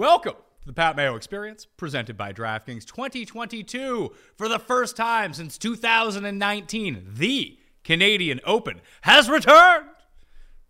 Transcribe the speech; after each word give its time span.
Welcome 0.00 0.36
to 0.62 0.66
the 0.66 0.72
Pat 0.72 0.96
Mayo 0.96 1.14
Experience, 1.14 1.66
presented 1.76 2.16
by 2.16 2.32
DraftKings 2.32 2.86
2022. 2.86 4.10
For 4.34 4.48
the 4.48 4.58
first 4.58 4.96
time 4.96 5.34
since 5.34 5.58
2019, 5.58 7.06
the 7.06 7.58
Canadian 7.84 8.40
Open 8.46 8.80
has 9.02 9.28
returned 9.28 9.88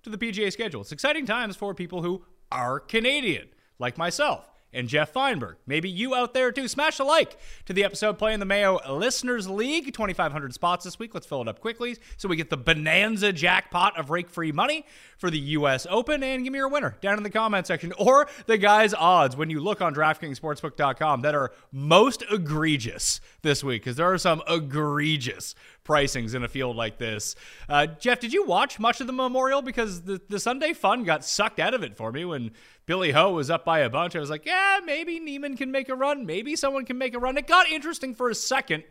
to 0.03 0.11
the 0.11 0.19
PGA 0.19 0.53
schedule. 0.53 0.81
It's 0.81 0.91
exciting 0.91 1.27
times 1.27 1.55
for 1.55 1.77
people 1.77 2.03
who 2.03 2.25
are 2.51 2.81
Canadian, 2.81 3.51
like 3.79 3.97
myself 3.97 4.51
and 4.73 4.89
Jeff 4.89 5.13
Feinberg. 5.13 5.57
Maybe 5.67 5.89
you 5.89 6.15
out 6.15 6.35
there 6.35 6.53
too. 6.53 6.69
Smash 6.69 6.99
a 6.99 7.05
like 7.05 7.39
to 7.67 7.73
the 7.73 7.85
episode 7.85 8.19
playing 8.19 8.41
the 8.41 8.47
Mayo 8.47 8.79
Listeners 8.91 9.49
League. 9.49 9.87
2,500 9.87 10.55
spots 10.55 10.85
this 10.85 10.99
week. 10.99 11.15
Let's 11.15 11.27
fill 11.27 11.43
it 11.43 11.49
up 11.49 11.61
quickly 11.61 11.97
so 12.17 12.29
we 12.29 12.37
get 12.37 12.51
the 12.51 12.57
bonanza 12.57 13.33
jackpot 13.33 13.99
of 13.99 14.11
rake 14.11 14.31
free 14.31 14.53
money 14.53 14.85
for 15.19 15.31
the 15.31 15.39
U.S. 15.39 15.87
Open. 15.91 16.23
And 16.23 16.45
give 16.45 16.53
me 16.53 16.59
your 16.59 16.69
winner 16.69 16.97
down 17.01 17.17
in 17.17 17.23
the 17.23 17.31
comment 17.31 17.67
section 17.67 17.93
or 17.99 18.29
the 18.47 18.59
guys' 18.59 18.95
odds 18.95 19.37
when 19.37 19.51
you 19.51 19.61
look 19.61 19.81
on 19.81 19.95
DraftKingsSportsbook.com 19.95 21.23
that 21.23 21.35
are 21.35 21.53
most 21.73 22.25
egregious 22.31 23.21
this 23.43 23.65
week 23.65 23.83
because 23.83 23.97
there 23.97 24.13
are 24.13 24.19
some 24.19 24.43
egregious 24.49 25.55
pricings 25.91 26.35
in 26.37 26.45
a 26.45 26.49
field 26.49 26.77
like 26.77 26.99
this. 26.99 27.35
Uh, 27.69 27.87
Jeff, 27.87 28.21
did 28.21 28.33
you 28.33 28.45
watch 28.45 28.79
much 28.79 29.01
of 29.01 29.09
the 29.09 29.13
Memorial? 29.13 29.61
Because 29.61 30.03
the, 30.03 30.21
the 30.29 30.39
Sunday 30.39 30.73
fun 30.73 31.03
got 31.03 31.25
sucked 31.25 31.59
out 31.59 31.75
of 31.75 31.83
it 31.83 31.97
for 31.97 32.13
me 32.13 32.25
when 32.25 32.53
Billy 32.87 33.11
Ho 33.11 33.33
was 33.33 33.51
up 33.51 33.65
by 33.65 33.81
a 33.81 33.91
bunch. 33.91 34.15
I 34.15 34.21
was 34.21 34.31
like, 34.31 34.47
yeah, 34.47 34.79
maybe 34.85 35.19
Niemann 35.19 35.57
can 35.57 35.73
make 35.73 35.89
a 35.89 35.97
run. 35.97 36.27
Maybe 36.27 36.55
someone 36.55 36.85
can 36.85 36.97
make 36.97 37.15
a 37.15 37.19
run. 37.19 37.37
It 37.37 37.49
got 37.49 37.69
interesting 37.69 38.15
for 38.15 38.31
a 38.31 38.35
second 38.35 38.85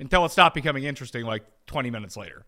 until 0.00 0.24
it 0.24 0.30
stopped 0.30 0.54
becoming 0.54 0.84
interesting 0.84 1.24
like 1.24 1.44
20 1.66 1.90
minutes 1.90 2.16
later. 2.16 2.46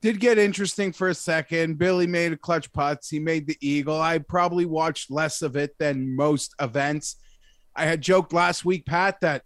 Did 0.00 0.20
get 0.20 0.38
interesting 0.38 0.92
for 0.92 1.08
a 1.08 1.14
second. 1.14 1.78
Billy 1.78 2.06
made 2.06 2.32
a 2.32 2.36
clutch 2.36 2.72
putts. 2.72 3.08
He 3.08 3.18
made 3.18 3.46
the 3.46 3.56
eagle. 3.60 4.00
I 4.00 4.18
probably 4.18 4.66
watched 4.66 5.10
less 5.10 5.42
of 5.42 5.56
it 5.56 5.76
than 5.78 6.14
most 6.14 6.54
events. 6.60 7.16
I 7.74 7.86
had 7.86 8.02
joked 8.02 8.32
last 8.32 8.64
week, 8.64 8.86
Pat, 8.86 9.20
that 9.22 9.42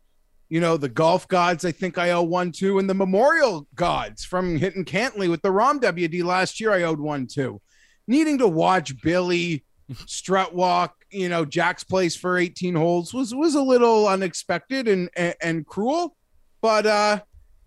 you 0.48 0.60
know, 0.60 0.76
the 0.76 0.88
golf 0.88 1.28
gods, 1.28 1.64
I 1.64 1.72
think 1.72 1.98
I 1.98 2.10
owe 2.10 2.22
one 2.22 2.52
to, 2.52 2.78
and 2.78 2.88
the 2.88 2.94
memorial 2.94 3.66
gods 3.74 4.24
from 4.24 4.56
hitting 4.56 4.84
Cantlay 4.84 5.28
with 5.28 5.42
the 5.42 5.50
Rahm 5.50 5.80
WD 5.80 6.24
last 6.24 6.60
year, 6.60 6.72
I 6.72 6.82
owed 6.82 7.00
one 7.00 7.26
to. 7.34 7.60
Needing 8.06 8.38
to 8.38 8.48
watch 8.48 9.00
Billy 9.02 9.64
strut 10.06 10.54
walk, 10.54 10.94
you 11.10 11.28
know, 11.28 11.44
Jack's 11.44 11.84
place 11.84 12.16
for 12.16 12.38
18 12.38 12.74
holes 12.74 13.12
was 13.12 13.34
was 13.34 13.54
a 13.54 13.62
little 13.62 14.06
unexpected 14.06 14.88
and 14.88 15.10
and, 15.16 15.34
and 15.42 15.66
cruel, 15.66 16.16
but 16.60 16.86
uh 16.86 17.20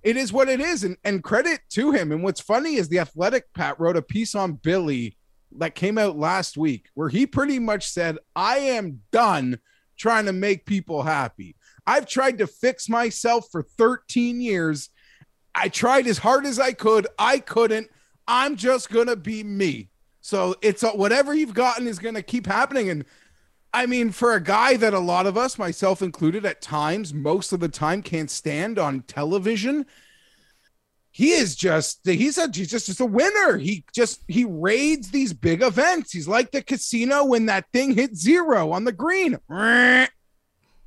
it 0.03 0.17
is 0.17 0.33
what 0.33 0.49
it 0.49 0.59
is, 0.59 0.83
and, 0.83 0.97
and 1.03 1.23
credit 1.23 1.59
to 1.69 1.91
him. 1.91 2.11
And 2.11 2.23
what's 2.23 2.41
funny 2.41 2.75
is 2.75 2.89
the 2.89 2.99
athletic 2.99 3.45
Pat 3.53 3.79
wrote 3.79 3.97
a 3.97 4.01
piece 4.01 4.33
on 4.33 4.53
Billy 4.53 5.15
that 5.57 5.75
came 5.75 5.97
out 5.97 6.17
last 6.17 6.57
week 6.57 6.87
where 6.95 7.09
he 7.09 7.27
pretty 7.27 7.59
much 7.59 7.87
said, 7.87 8.17
I 8.35 8.57
am 8.57 9.01
done 9.11 9.59
trying 9.97 10.25
to 10.25 10.33
make 10.33 10.65
people 10.65 11.03
happy. 11.03 11.55
I've 11.85 12.07
tried 12.07 12.37
to 12.39 12.47
fix 12.47 12.87
myself 12.89 13.47
for 13.51 13.63
13 13.63 14.41
years. 14.41 14.89
I 15.53 15.69
tried 15.69 16.07
as 16.07 16.19
hard 16.19 16.45
as 16.45 16.59
I 16.59 16.73
could. 16.73 17.07
I 17.17 17.39
couldn't. 17.39 17.89
I'm 18.27 18.55
just 18.55 18.89
going 18.89 19.07
to 19.07 19.15
be 19.15 19.43
me. 19.43 19.89
So 20.21 20.55
it's 20.61 20.83
uh, 20.83 20.91
whatever 20.91 21.33
you've 21.33 21.53
gotten 21.53 21.87
is 21.87 21.99
going 21.99 22.15
to 22.15 22.21
keep 22.21 22.45
happening. 22.45 22.89
And 22.89 23.05
I 23.73 23.85
mean, 23.85 24.11
for 24.11 24.33
a 24.33 24.43
guy 24.43 24.77
that 24.77 24.93
a 24.93 24.99
lot 24.99 25.25
of 25.25 25.37
us, 25.37 25.57
myself 25.57 26.01
included, 26.01 26.45
at 26.45 26.61
times, 26.61 27.13
most 27.13 27.51
of 27.51 27.59
the 27.59 27.69
time, 27.69 28.01
can't 28.03 28.29
stand 28.29 28.77
on 28.77 29.01
television, 29.01 29.85
he 31.11 31.31
is 31.31 31.55
just 31.55 31.99
he's 32.05 32.37
a 32.37 32.49
he's 32.53 32.69
just, 32.69 32.85
just 32.85 33.01
a 33.01 33.05
winner. 33.05 33.57
He 33.57 33.83
just 33.93 34.23
he 34.27 34.45
raids 34.45 35.11
these 35.11 35.33
big 35.33 35.61
events. 35.61 36.13
He's 36.13 36.27
like 36.27 36.51
the 36.51 36.61
casino 36.61 37.25
when 37.25 37.47
that 37.47 37.65
thing 37.73 37.93
hit 37.93 38.15
zero 38.15 38.71
on 38.71 38.85
the 38.85 38.93
green. 38.93 39.37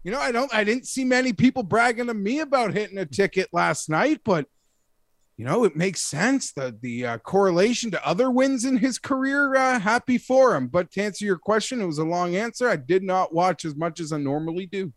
You 0.04 0.10
know, 0.10 0.20
I 0.20 0.32
don't 0.32 0.54
I 0.54 0.64
didn't 0.64 0.86
see 0.86 1.02
many 1.02 1.32
people 1.32 1.62
bragging 1.62 2.06
to 2.06 2.14
me 2.14 2.40
about 2.40 2.74
hitting 2.74 2.98
a 2.98 3.06
ticket 3.06 3.48
last 3.52 3.88
night, 3.88 4.20
but 4.22 4.46
you 5.38 5.44
know, 5.44 5.64
it 5.64 5.74
makes 5.74 6.02
sense. 6.02 6.52
The 6.52 6.76
the 6.80 7.06
uh, 7.06 7.18
correlation 7.18 7.90
to 7.90 8.06
other 8.06 8.30
wins 8.30 8.66
in 8.66 8.76
his 8.76 8.98
career, 8.98 9.56
uh, 9.56 9.80
happy 9.80 10.18
for 10.18 10.54
him. 10.54 10.68
But 10.68 10.92
to 10.92 11.02
answer 11.02 11.24
your 11.24 11.38
question, 11.38 11.80
it 11.80 11.86
was 11.86 11.98
a 11.98 12.04
long 12.04 12.36
answer. 12.36 12.68
I 12.68 12.76
did 12.76 13.02
not 13.02 13.34
watch 13.34 13.64
as 13.64 13.74
much 13.74 13.98
as 13.98 14.12
I 14.12 14.18
normally 14.18 14.66
do. 14.66 14.92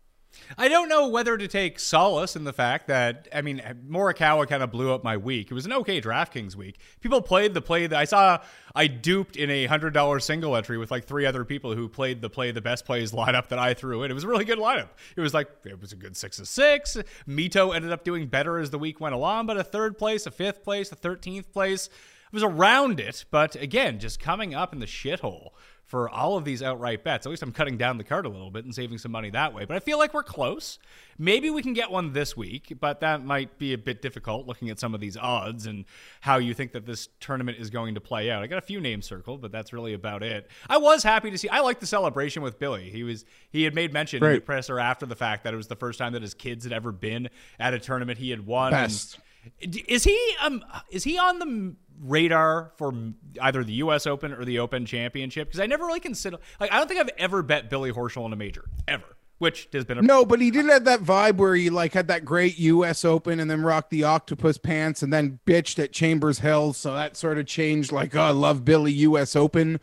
I 0.56 0.68
don't 0.68 0.88
know 0.88 1.08
whether 1.08 1.36
to 1.36 1.48
take 1.48 1.78
solace 1.78 2.36
in 2.36 2.44
the 2.44 2.52
fact 2.52 2.88
that 2.88 3.28
I 3.34 3.42
mean 3.42 3.62
Morikawa 3.88 4.48
kind 4.48 4.62
of 4.62 4.70
blew 4.70 4.92
up 4.92 5.04
my 5.04 5.16
week. 5.16 5.50
It 5.50 5.54
was 5.54 5.66
an 5.66 5.72
okay 5.74 6.00
DraftKings 6.00 6.54
week. 6.54 6.78
People 7.00 7.20
played 7.20 7.54
the 7.54 7.60
play 7.60 7.86
that 7.86 7.98
I 7.98 8.04
saw. 8.04 8.38
I 8.74 8.86
duped 8.86 9.36
in 9.36 9.50
a 9.50 9.66
hundred 9.66 9.94
dollar 9.94 10.20
single 10.20 10.56
entry 10.56 10.78
with 10.78 10.90
like 10.90 11.04
three 11.04 11.26
other 11.26 11.44
people 11.44 11.74
who 11.74 11.88
played 11.88 12.20
the 12.22 12.30
play 12.30 12.50
the 12.50 12.60
best 12.60 12.84
plays 12.84 13.12
lineup 13.12 13.48
that 13.48 13.58
I 13.58 13.74
threw 13.74 14.02
in. 14.02 14.10
It 14.10 14.14
was 14.14 14.24
a 14.24 14.28
really 14.28 14.44
good 14.44 14.58
lineup. 14.58 14.88
It 15.16 15.20
was 15.20 15.34
like 15.34 15.48
it 15.64 15.80
was 15.80 15.92
a 15.92 15.96
good 15.96 16.16
six 16.16 16.38
of 16.38 16.48
six. 16.48 16.96
Mito 17.28 17.74
ended 17.74 17.92
up 17.92 18.04
doing 18.04 18.26
better 18.26 18.58
as 18.58 18.70
the 18.70 18.78
week 18.78 19.00
went 19.00 19.14
along, 19.14 19.46
but 19.46 19.56
a 19.56 19.64
third 19.64 19.98
place, 19.98 20.26
a 20.26 20.30
fifth 20.30 20.62
place, 20.62 20.90
a 20.92 20.96
thirteenth 20.96 21.52
place. 21.52 21.86
It 21.86 22.34
was 22.34 22.42
around 22.42 23.00
it, 23.00 23.24
but 23.30 23.56
again, 23.56 23.98
just 23.98 24.20
coming 24.20 24.54
up 24.54 24.74
in 24.74 24.80
the 24.80 24.86
shithole 24.86 25.52
for 25.88 26.06
all 26.10 26.36
of 26.36 26.44
these 26.44 26.62
outright 26.62 27.02
bets. 27.02 27.26
At 27.26 27.30
least 27.30 27.42
I'm 27.42 27.50
cutting 27.50 27.78
down 27.78 27.96
the 27.96 28.04
card 28.04 28.26
a 28.26 28.28
little 28.28 28.50
bit 28.50 28.66
and 28.66 28.74
saving 28.74 28.98
some 28.98 29.10
money 29.10 29.30
that 29.30 29.54
way. 29.54 29.64
But 29.64 29.76
I 29.76 29.80
feel 29.80 29.96
like 29.96 30.12
we're 30.12 30.22
close. 30.22 30.78
Maybe 31.18 31.48
we 31.48 31.62
can 31.62 31.72
get 31.72 31.90
one 31.90 32.12
this 32.12 32.36
week, 32.36 32.74
but 32.78 33.00
that 33.00 33.24
might 33.24 33.58
be 33.58 33.72
a 33.72 33.78
bit 33.78 34.02
difficult 34.02 34.46
looking 34.46 34.68
at 34.68 34.78
some 34.78 34.94
of 34.94 35.00
these 35.00 35.16
odds 35.16 35.64
and 35.66 35.86
how 36.20 36.36
you 36.36 36.52
think 36.52 36.72
that 36.72 36.84
this 36.84 37.08
tournament 37.20 37.56
is 37.58 37.70
going 37.70 37.94
to 37.94 38.02
play 38.02 38.30
out. 38.30 38.42
I 38.42 38.48
got 38.48 38.58
a 38.58 38.66
few 38.66 38.82
names 38.82 39.06
circled, 39.06 39.40
but 39.40 39.50
that's 39.50 39.72
really 39.72 39.94
about 39.94 40.22
it. 40.22 40.50
I 40.68 40.76
was 40.76 41.02
happy 41.02 41.30
to 41.30 41.38
see. 41.38 41.48
I 41.48 41.60
like 41.60 41.80
the 41.80 41.86
celebration 41.86 42.42
with 42.42 42.58
Billy. 42.58 42.90
He 42.90 43.02
was 43.02 43.24
he 43.50 43.62
had 43.62 43.74
made 43.74 43.94
mention 43.94 44.22
in 44.22 44.34
the 44.34 44.40
presser 44.40 44.78
after 44.78 45.06
the 45.06 45.16
fact 45.16 45.44
that 45.44 45.54
it 45.54 45.56
was 45.56 45.68
the 45.68 45.76
first 45.76 45.98
time 45.98 46.12
that 46.12 46.22
his 46.22 46.34
kids 46.34 46.64
had 46.64 46.72
ever 46.74 46.92
been 46.92 47.30
at 47.58 47.72
a 47.72 47.78
tournament 47.78 48.18
he 48.18 48.28
had 48.28 48.44
won. 48.46 48.72
Best. 48.72 49.18
And 49.62 49.74
is 49.88 50.04
he 50.04 50.34
um 50.42 50.62
is 50.90 51.04
he 51.04 51.16
on 51.16 51.38
the 51.38 51.74
radar 52.00 52.72
for 52.76 52.92
either 53.40 53.64
the 53.64 53.74
U.S. 53.74 54.06
Open 54.06 54.32
or 54.32 54.44
the 54.44 54.58
Open 54.58 54.86
Championship? 54.86 55.48
Because 55.48 55.60
I 55.60 55.66
never 55.66 55.86
really 55.86 56.00
consider. 56.00 56.38
Like, 56.60 56.72
I 56.72 56.78
don't 56.78 56.88
think 56.88 57.00
I've 57.00 57.10
ever 57.18 57.42
bet 57.42 57.70
Billy 57.70 57.92
Horschel 57.92 58.26
in 58.26 58.32
a 58.32 58.36
major 58.36 58.64
ever. 58.86 59.04
Which 59.38 59.68
has 59.72 59.84
been 59.84 59.98
a 59.98 60.02
no, 60.02 60.24
but 60.24 60.40
he 60.40 60.50
did 60.50 60.66
have 60.66 60.84
that 60.86 60.98
vibe 60.98 61.36
where 61.36 61.54
he 61.54 61.70
like 61.70 61.92
had 61.92 62.08
that 62.08 62.24
great 62.24 62.58
U.S. 62.58 63.04
Open 63.04 63.38
and 63.38 63.48
then 63.48 63.62
rocked 63.62 63.90
the 63.90 64.02
octopus 64.02 64.58
pants 64.58 65.00
and 65.00 65.12
then 65.12 65.38
bitched 65.46 65.78
at 65.78 65.92
Chambers 65.92 66.40
Hill, 66.40 66.72
so 66.72 66.92
that 66.94 67.16
sort 67.16 67.38
of 67.38 67.46
changed 67.46 67.92
like 67.92 68.16
oh, 68.16 68.20
I 68.20 68.30
love 68.30 68.64
Billy 68.64 68.90
U.S. 68.92 69.36
Open 69.36 69.78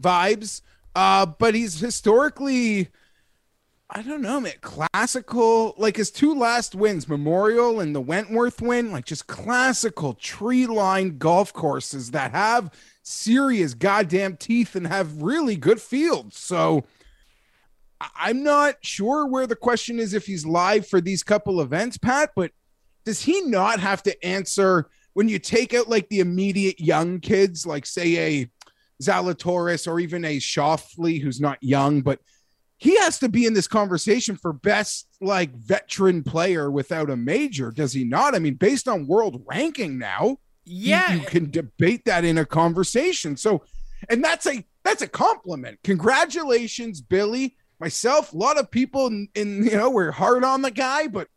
vibes. 0.00 0.62
Uh, 0.94 1.26
but 1.26 1.54
he's 1.54 1.78
historically 1.78 2.88
I 3.88 4.02
don't 4.02 4.22
know, 4.22 4.40
man. 4.40 4.54
Classical, 4.62 5.74
like 5.78 5.96
his 5.96 6.10
two 6.10 6.34
last 6.34 6.74
wins, 6.74 7.08
Memorial 7.08 7.80
and 7.80 7.94
the 7.94 8.00
Wentworth 8.00 8.60
win, 8.60 8.90
like 8.90 9.04
just 9.04 9.28
classical 9.28 10.14
tree 10.14 10.66
lined 10.66 11.20
golf 11.20 11.52
courses 11.52 12.10
that 12.10 12.32
have 12.32 12.72
serious 13.02 13.74
goddamn 13.74 14.36
teeth 14.36 14.74
and 14.74 14.86
have 14.88 15.22
really 15.22 15.54
good 15.54 15.80
fields. 15.80 16.36
So 16.36 16.84
I'm 18.16 18.42
not 18.42 18.74
sure 18.82 19.26
where 19.26 19.46
the 19.46 19.56
question 19.56 20.00
is 20.00 20.14
if 20.14 20.26
he's 20.26 20.44
live 20.44 20.86
for 20.86 21.00
these 21.00 21.22
couple 21.22 21.60
events, 21.60 21.96
Pat, 21.96 22.30
but 22.34 22.50
does 23.04 23.22
he 23.22 23.40
not 23.42 23.78
have 23.78 24.02
to 24.02 24.24
answer 24.26 24.88
when 25.14 25.28
you 25.28 25.38
take 25.38 25.72
out 25.72 25.88
like 25.88 26.08
the 26.08 26.20
immediate 26.20 26.80
young 26.80 27.20
kids, 27.20 27.64
like 27.64 27.86
say 27.86 28.40
a 28.42 28.50
Zalatoris 29.00 29.86
or 29.86 30.00
even 30.00 30.24
a 30.24 30.38
Schauffele 30.38 31.22
who's 31.22 31.40
not 31.40 31.62
young, 31.62 32.00
but 32.00 32.18
he 32.78 32.96
has 32.98 33.18
to 33.20 33.28
be 33.28 33.46
in 33.46 33.54
this 33.54 33.66
conversation 33.68 34.36
for 34.36 34.52
best 34.52 35.08
like 35.20 35.54
veteran 35.54 36.22
player 36.22 36.70
without 36.70 37.08
a 37.10 37.16
major, 37.16 37.70
does 37.70 37.92
he 37.92 38.04
not? 38.04 38.34
I 38.34 38.38
mean, 38.38 38.54
based 38.54 38.86
on 38.88 39.06
world 39.06 39.42
ranking 39.46 39.98
now, 39.98 40.38
you- 40.64 40.90
Yeah. 40.90 41.14
you, 41.14 41.20
can 41.20 41.50
debate 41.50 42.04
that 42.04 42.24
in 42.24 42.36
a 42.38 42.44
conversation. 42.44 43.36
So, 43.36 43.62
and 44.10 44.22
that's 44.22 44.46
a 44.46 44.64
that's 44.84 45.02
a 45.02 45.08
compliment. 45.08 45.78
Congratulations, 45.84 47.00
Billy. 47.00 47.56
Myself, 47.80 48.32
a 48.32 48.36
lot 48.36 48.58
of 48.58 48.70
people 48.70 49.06
in, 49.06 49.28
in 49.34 49.64
you 49.64 49.72
know 49.76 49.90
we're 49.90 50.10
hard 50.12 50.44
on 50.44 50.62
the 50.62 50.70
guy, 50.70 51.06
but 51.08 51.28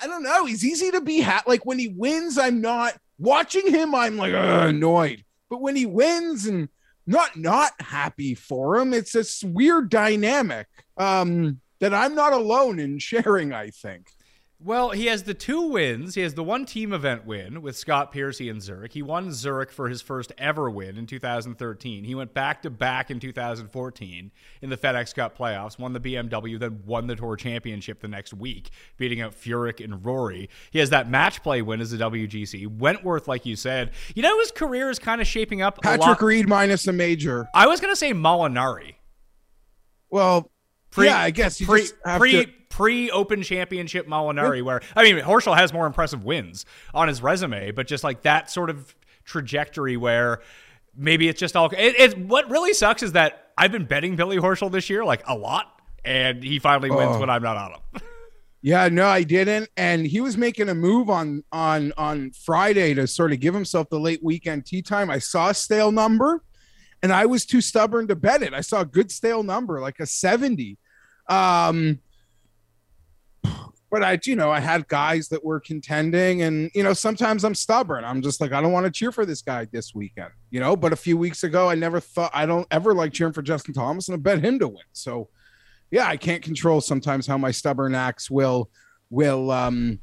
I 0.00 0.06
don't 0.06 0.22
know. 0.22 0.44
He's 0.46 0.64
easy 0.64 0.90
to 0.90 1.00
be 1.00 1.20
ha- 1.20 1.42
like 1.46 1.64
when 1.66 1.78
he 1.78 1.88
wins. 1.88 2.38
I'm 2.38 2.60
not 2.60 2.94
watching 3.18 3.66
him. 3.70 3.94
I'm 3.94 4.16
like 4.16 4.32
annoyed, 4.34 5.24
but 5.50 5.60
when 5.60 5.76
he 5.76 5.86
wins 5.86 6.46
and 6.46 6.68
not 7.06 7.36
not 7.36 7.72
happy 7.80 8.34
for 8.34 8.76
him, 8.76 8.92
it's 8.92 9.12
this 9.12 9.42
weird 9.42 9.90
dynamic 9.90 10.66
um, 10.96 11.60
that 11.80 11.94
I'm 11.94 12.14
not 12.14 12.32
alone 12.32 12.78
in 12.78 12.98
sharing. 12.98 13.52
I 13.52 13.70
think. 13.70 14.08
Well, 14.64 14.92
he 14.92 15.06
has 15.06 15.24
the 15.24 15.34
two 15.34 15.60
wins. 15.60 16.14
He 16.14 16.22
has 16.22 16.32
the 16.32 16.42
one 16.42 16.64
team 16.64 16.94
event 16.94 17.26
win 17.26 17.60
with 17.60 17.76
Scott 17.76 18.10
Piercy 18.10 18.48
in 18.48 18.62
Zurich. 18.62 18.94
He 18.94 19.02
won 19.02 19.30
Zurich 19.30 19.70
for 19.70 19.90
his 19.90 20.00
first 20.00 20.32
ever 20.38 20.70
win 20.70 20.96
in 20.96 21.04
2013. 21.04 22.04
He 22.04 22.14
went 22.14 22.32
back 22.32 22.62
to 22.62 22.70
back 22.70 23.10
in 23.10 23.20
2014 23.20 24.32
in 24.62 24.70
the 24.70 24.76
FedEx 24.78 25.14
Cup 25.14 25.36
playoffs, 25.36 25.78
won 25.78 25.92
the 25.92 26.00
BMW, 26.00 26.58
then 26.58 26.80
won 26.86 27.08
the 27.08 27.14
Tour 27.14 27.36
Championship 27.36 28.00
the 28.00 28.08
next 28.08 28.32
week, 28.32 28.70
beating 28.96 29.20
out 29.20 29.34
Furyk 29.34 29.84
and 29.84 30.02
Rory. 30.02 30.48
He 30.70 30.78
has 30.78 30.88
that 30.88 31.10
match 31.10 31.42
play 31.42 31.60
win 31.60 31.82
as 31.82 31.92
a 31.92 31.98
WGC. 31.98 32.66
Wentworth, 32.78 33.28
like 33.28 33.44
you 33.44 33.56
said, 33.56 33.90
you 34.14 34.22
know 34.22 34.38
his 34.40 34.50
career 34.50 34.88
is 34.88 34.98
kind 34.98 35.20
of 35.20 35.26
shaping 35.26 35.60
up 35.60 35.76
a 35.76 35.82
Patrick. 35.82 36.22
Reed 36.22 36.48
minus 36.48 36.86
a 36.86 36.92
major. 36.94 37.50
I 37.52 37.66
was 37.66 37.82
going 37.82 37.92
to 37.92 37.96
say 37.96 38.14
Molinari. 38.14 38.94
Well, 40.08 40.50
Pre, 40.94 41.06
yeah, 41.06 41.18
I 41.18 41.30
guess 41.30 41.60
pre 41.60 41.80
just 41.82 41.94
have 42.04 42.18
pre 42.20 42.46
to- 42.46 42.52
pre 42.70 43.10
Open 43.10 43.42
Championship 43.42 44.06
Molinari, 44.06 44.62
where 44.62 44.80
I 44.96 45.02
mean 45.02 45.22
Horschel 45.24 45.56
has 45.56 45.72
more 45.72 45.86
impressive 45.86 46.24
wins 46.24 46.64
on 46.94 47.08
his 47.08 47.20
resume, 47.22 47.70
but 47.72 47.86
just 47.86 48.04
like 48.04 48.22
that 48.22 48.50
sort 48.50 48.70
of 48.70 48.94
trajectory 49.24 49.96
where 49.96 50.40
maybe 50.96 51.28
it's 51.28 51.40
just 51.40 51.56
all. 51.56 51.66
It, 51.70 51.98
it 51.98 52.18
what 52.18 52.48
really 52.50 52.72
sucks 52.74 53.02
is 53.02 53.12
that 53.12 53.48
I've 53.58 53.72
been 53.72 53.84
betting 53.86 54.16
Billy 54.16 54.36
Horschel 54.38 54.70
this 54.70 54.88
year 54.88 55.04
like 55.04 55.22
a 55.26 55.34
lot, 55.36 55.66
and 56.04 56.42
he 56.44 56.58
finally 56.58 56.90
wins 56.90 57.16
Oh. 57.16 57.20
when 57.20 57.30
I'm 57.30 57.42
not 57.42 57.56
on 57.56 57.70
him. 57.72 57.80
Yeah, 58.66 58.88
no, 58.88 59.06
I 59.06 59.24
didn't. 59.24 59.68
And 59.76 60.06
he 60.06 60.22
was 60.22 60.38
making 60.38 60.70
a 60.70 60.74
move 60.74 61.10
on 61.10 61.44
on 61.52 61.92
on 61.98 62.30
Friday 62.30 62.94
to 62.94 63.06
sort 63.06 63.30
of 63.32 63.38
give 63.40 63.52
himself 63.52 63.90
the 63.90 64.00
late 64.00 64.20
weekend 64.24 64.64
tea 64.64 64.80
time. 64.80 65.10
I 65.10 65.18
saw 65.18 65.50
a 65.50 65.54
stale 65.54 65.92
number, 65.92 66.42
and 67.02 67.12
I 67.12 67.26
was 67.26 67.44
too 67.44 67.60
stubborn 67.60 68.08
to 68.08 68.16
bet 68.16 68.40
it. 68.42 68.54
I 68.54 68.62
saw 68.62 68.80
a 68.80 68.86
good 68.86 69.10
stale 69.12 69.42
number, 69.42 69.82
like 69.82 70.00
a 70.00 70.06
seventy. 70.06 70.78
Um, 71.28 72.00
but 73.90 74.02
I, 74.02 74.18
you 74.24 74.34
know, 74.34 74.50
I 74.50 74.58
had 74.58 74.88
guys 74.88 75.28
that 75.28 75.44
were 75.44 75.60
contending, 75.60 76.42
and 76.42 76.70
you 76.74 76.82
know, 76.82 76.94
sometimes 76.94 77.44
I'm 77.44 77.54
stubborn. 77.54 78.04
I'm 78.04 78.22
just 78.22 78.40
like, 78.40 78.52
I 78.52 78.60
don't 78.60 78.72
want 78.72 78.86
to 78.86 78.90
cheer 78.90 79.12
for 79.12 79.24
this 79.24 79.40
guy 79.40 79.66
this 79.70 79.94
weekend, 79.94 80.30
you 80.50 80.58
know. 80.58 80.74
But 80.74 80.92
a 80.92 80.96
few 80.96 81.16
weeks 81.16 81.44
ago, 81.44 81.70
I 81.70 81.76
never 81.76 82.00
thought 82.00 82.32
I 82.34 82.44
don't 82.44 82.66
ever 82.72 82.92
like 82.92 83.12
cheering 83.12 83.32
for 83.32 83.42
Justin 83.42 83.72
Thomas, 83.72 84.08
and 84.08 84.16
I 84.16 84.18
bet 84.18 84.44
him 84.44 84.58
to 84.58 84.66
win. 84.66 84.82
So 84.92 85.28
yeah, 85.92 86.08
I 86.08 86.16
can't 86.16 86.42
control 86.42 86.80
sometimes 86.80 87.24
how 87.24 87.38
my 87.38 87.52
stubborn 87.52 87.94
acts 87.94 88.28
will 88.28 88.68
will 89.10 89.52
um 89.52 90.00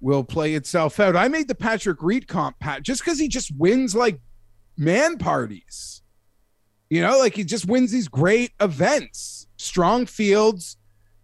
will 0.00 0.22
play 0.22 0.54
itself 0.54 1.00
out. 1.00 1.16
I 1.16 1.26
made 1.26 1.48
the 1.48 1.56
Patrick 1.56 2.04
Reed 2.04 2.28
comp 2.28 2.60
pat 2.60 2.84
just 2.84 3.00
because 3.00 3.18
he 3.18 3.26
just 3.26 3.50
wins 3.56 3.96
like 3.96 4.20
man 4.76 5.18
parties. 5.18 6.02
You 6.88 7.02
know, 7.02 7.18
like 7.18 7.34
he 7.34 7.42
just 7.42 7.66
wins 7.66 7.90
these 7.90 8.06
great 8.06 8.52
events, 8.60 9.47
strong 9.58 10.06
fields, 10.06 10.78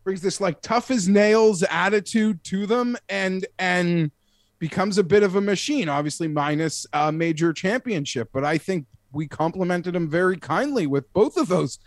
brings 0.04 0.20
this 0.20 0.40
like 0.40 0.60
tough 0.60 0.90
as 0.90 1.08
nails 1.08 1.62
attitude 1.62 2.44
to 2.44 2.66
them, 2.66 2.96
and 3.08 3.46
and 3.58 4.10
becomes 4.58 4.98
a 4.98 5.04
bit 5.04 5.22
of 5.22 5.36
a 5.36 5.40
machine. 5.40 5.88
Obviously, 5.88 6.28
minus 6.28 6.86
a 6.92 7.10
major 7.10 7.52
championship, 7.52 8.28
but 8.32 8.44
I 8.44 8.58
think 8.58 8.86
we 9.12 9.26
complimented 9.26 9.96
him 9.96 10.10
very 10.10 10.36
kindly 10.36 10.86
with 10.86 11.10
both 11.12 11.36
of 11.36 11.48
those 11.48 11.78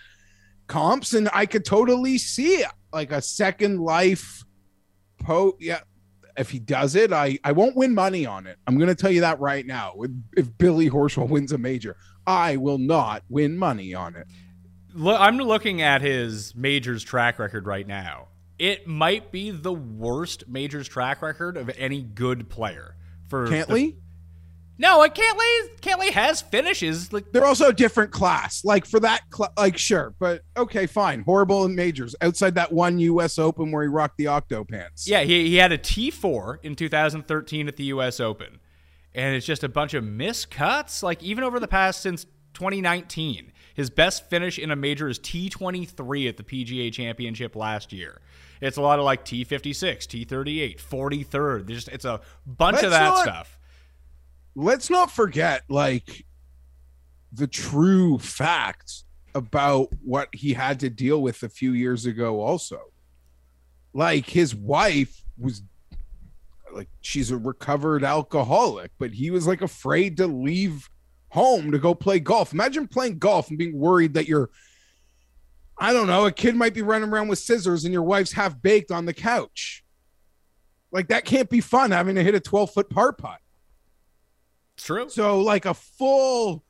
comps, 0.65 1.13
and 1.13 1.29
I 1.33 1.45
could 1.45 1.65
totally 1.65 2.17
see 2.17 2.63
like 2.91 3.11
a 3.11 3.21
second 3.21 3.79
life. 3.79 4.43
Po, 5.19 5.55
yeah. 5.59 5.81
If 6.37 6.51
he 6.51 6.59
does 6.59 6.93
it, 6.93 7.11
I 7.11 7.39
I 7.43 7.51
won't 7.51 7.75
win 7.75 7.95
money 7.95 8.27
on 8.27 8.45
it. 8.45 8.57
I'm 8.67 8.77
going 8.77 8.89
to 8.89 8.95
tell 8.95 9.09
you 9.09 9.21
that 9.21 9.39
right 9.39 9.65
now. 9.65 9.95
If, 10.01 10.11
if 10.37 10.57
Billy 10.59 10.87
Horschel 10.87 11.27
wins 11.27 11.51
a 11.51 11.57
major, 11.57 11.97
I 12.27 12.57
will 12.57 12.77
not 12.77 13.23
win 13.27 13.57
money 13.57 13.95
on 13.95 14.15
it. 14.15 14.27
Look, 14.97 15.19
I'm 15.19 15.37
looking 15.37 15.81
at 15.81 16.01
his 16.01 16.55
majors 16.55 17.03
track 17.03 17.37
record 17.39 17.67
right 17.67 17.85
now. 17.85 18.29
It 18.57 18.87
might 18.87 19.31
be 19.31 19.51
the 19.51 19.71
worst 19.73 20.47
majors 20.47 20.87
track 20.87 21.21
record 21.21 21.55
of 21.55 21.69
any 21.77 22.01
good 22.01 22.49
player. 22.49 22.95
For 23.27 23.47
the- 23.47 23.55
Cantlay, 23.55 23.95
no, 24.79 24.95
uh, 24.95 24.97
like 24.97 25.15
Cantlay. 25.15 25.79
Cantlay 25.81 26.09
has 26.09 26.41
finishes. 26.41 27.11
Like 27.13 27.31
they're 27.31 27.45
also 27.45 27.69
a 27.69 27.73
different 27.73 28.11
class. 28.11 28.63
Like 28.65 28.85
for 28.85 28.99
that, 29.01 29.21
cl- 29.33 29.53
like 29.57 29.77
sure, 29.77 30.15
but 30.19 30.41
okay, 30.55 30.87
fine. 30.87 31.21
Horrible 31.21 31.65
in 31.65 31.75
majors 31.75 32.15
outside 32.21 32.55
that 32.55 32.71
one 32.71 32.97
U.S. 32.99 33.37
Open 33.37 33.71
where 33.71 33.83
he 33.83 33.89
rocked 33.89 34.17
the 34.17 34.27
octo 34.27 34.63
pants. 34.63 35.07
Yeah, 35.07 35.21
he, 35.21 35.47
he 35.49 35.55
had 35.57 35.71
a 35.71 35.77
T4 35.77 36.57
in 36.63 36.75
2013 36.75 37.67
at 37.67 37.75
the 37.75 37.85
US 37.85 38.19
Open. 38.19 38.59
And 39.13 39.35
it's 39.35 39.45
just 39.47 39.63
a 39.63 39.69
bunch 39.69 39.95
of 39.95 40.03
miscuts. 40.03 41.01
Like, 41.01 41.23
even 41.23 41.43
over 41.43 41.59
the 41.59 41.67
past 41.67 42.01
since 42.01 42.25
2019, 42.53 43.51
his 43.77 43.89
best 43.89 44.29
finish 44.29 44.59
in 44.59 44.71
a 44.71 44.75
major 44.75 45.07
is 45.07 45.17
T23 45.19 46.27
at 46.27 46.35
the 46.35 46.43
PGA 46.43 46.91
Championship 46.91 47.55
last 47.55 47.93
year. 47.93 48.19
It's 48.59 48.75
a 48.75 48.81
lot 48.81 48.99
of 48.99 49.05
like 49.05 49.23
T56, 49.23 50.25
T38, 50.27 50.81
43rd. 50.81 51.67
There's 51.67 51.85
just, 51.85 51.87
it's 51.87 52.03
a 52.05 52.19
bunch 52.45 52.77
of 52.77 52.91
Let's 52.91 52.95
that 52.95 53.03
not- 53.03 53.19
stuff. 53.23 53.59
let's 54.55 54.89
not 54.89 55.11
forget 55.11 55.61
like 55.69 56.25
the 57.31 57.45
true 57.47 58.17
facts 58.17 59.05
about 59.35 59.89
what 60.03 60.29
he 60.33 60.53
had 60.53 60.79
to 60.79 60.89
deal 60.89 61.21
with 61.21 61.43
a 61.43 61.49
few 61.49 61.73
years 61.73 62.07
ago 62.07 62.41
also 62.41 62.79
like 63.93 64.27
his 64.27 64.55
wife 64.55 65.21
was 65.37 65.61
like 66.73 66.87
she's 67.01 67.29
a 67.29 67.37
recovered 67.37 68.03
alcoholic 68.03 68.89
but 68.97 69.11
he 69.11 69.29
was 69.29 69.45
like 69.45 69.61
afraid 69.61 70.17
to 70.17 70.25
leave 70.25 70.89
home 71.29 71.71
to 71.71 71.79
go 71.79 71.93
play 71.93 72.19
golf. 72.19 72.53
Imagine 72.53 72.87
playing 72.87 73.19
golf 73.19 73.49
and 73.49 73.57
being 73.57 73.77
worried 73.77 74.13
that 74.13 74.27
you're 74.27 74.49
i 75.79 75.93
don't 75.93 76.07
know 76.07 76.25
a 76.25 76.31
kid 76.31 76.55
might 76.55 76.73
be 76.73 76.81
running 76.81 77.09
around 77.09 77.27
with 77.27 77.37
scissors 77.37 77.83
and 77.83 77.93
your 77.93 78.01
wife's 78.01 78.31
half 78.31 78.59
baked 78.61 78.91
on 78.91 79.05
the 79.05 79.13
couch. 79.13 79.83
Like 80.91 81.09
that 81.09 81.25
can't 81.25 81.49
be 81.49 81.61
fun 81.61 81.91
having 81.91 82.15
to 82.15 82.23
hit 82.23 82.35
a 82.35 82.39
12 82.39 82.73
foot 82.73 82.89
par 82.89 83.13
putt. 83.13 83.39
True. 84.77 85.09
so 85.09 85.41
like 85.41 85.65
a 85.65 85.73
full, 85.73 86.63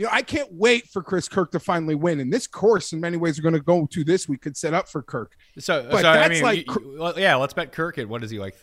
you 0.00 0.06
know, 0.06 0.12
I 0.14 0.22
can't 0.22 0.48
wait 0.50 0.88
for 0.88 1.02
Chris 1.02 1.28
Kirk 1.28 1.50
to 1.52 1.60
finally 1.60 1.94
win. 1.94 2.20
And 2.20 2.32
this 2.32 2.46
course, 2.46 2.94
in 2.94 3.00
many 3.00 3.18
ways, 3.18 3.38
we're 3.38 3.42
going 3.42 3.52
to 3.54 3.60
go 3.60 3.86
to 3.90 4.02
this. 4.02 4.26
We 4.26 4.38
could 4.38 4.56
set 4.56 4.72
up 4.72 4.88
for 4.88 5.02
Kirk. 5.02 5.34
So, 5.58 5.86
But 5.90 6.00
so 6.00 6.08
I 6.08 6.14
that's 6.16 6.30
mean, 6.30 6.42
like- 6.42 6.66
you- 6.66 6.96
you- 6.98 7.12
yeah, 7.18 7.34
let's 7.34 7.52
bet 7.52 7.70
Kirk 7.70 7.98
at 7.98 8.08
what 8.08 8.24
is 8.24 8.30
he 8.30 8.38
like 8.38 8.56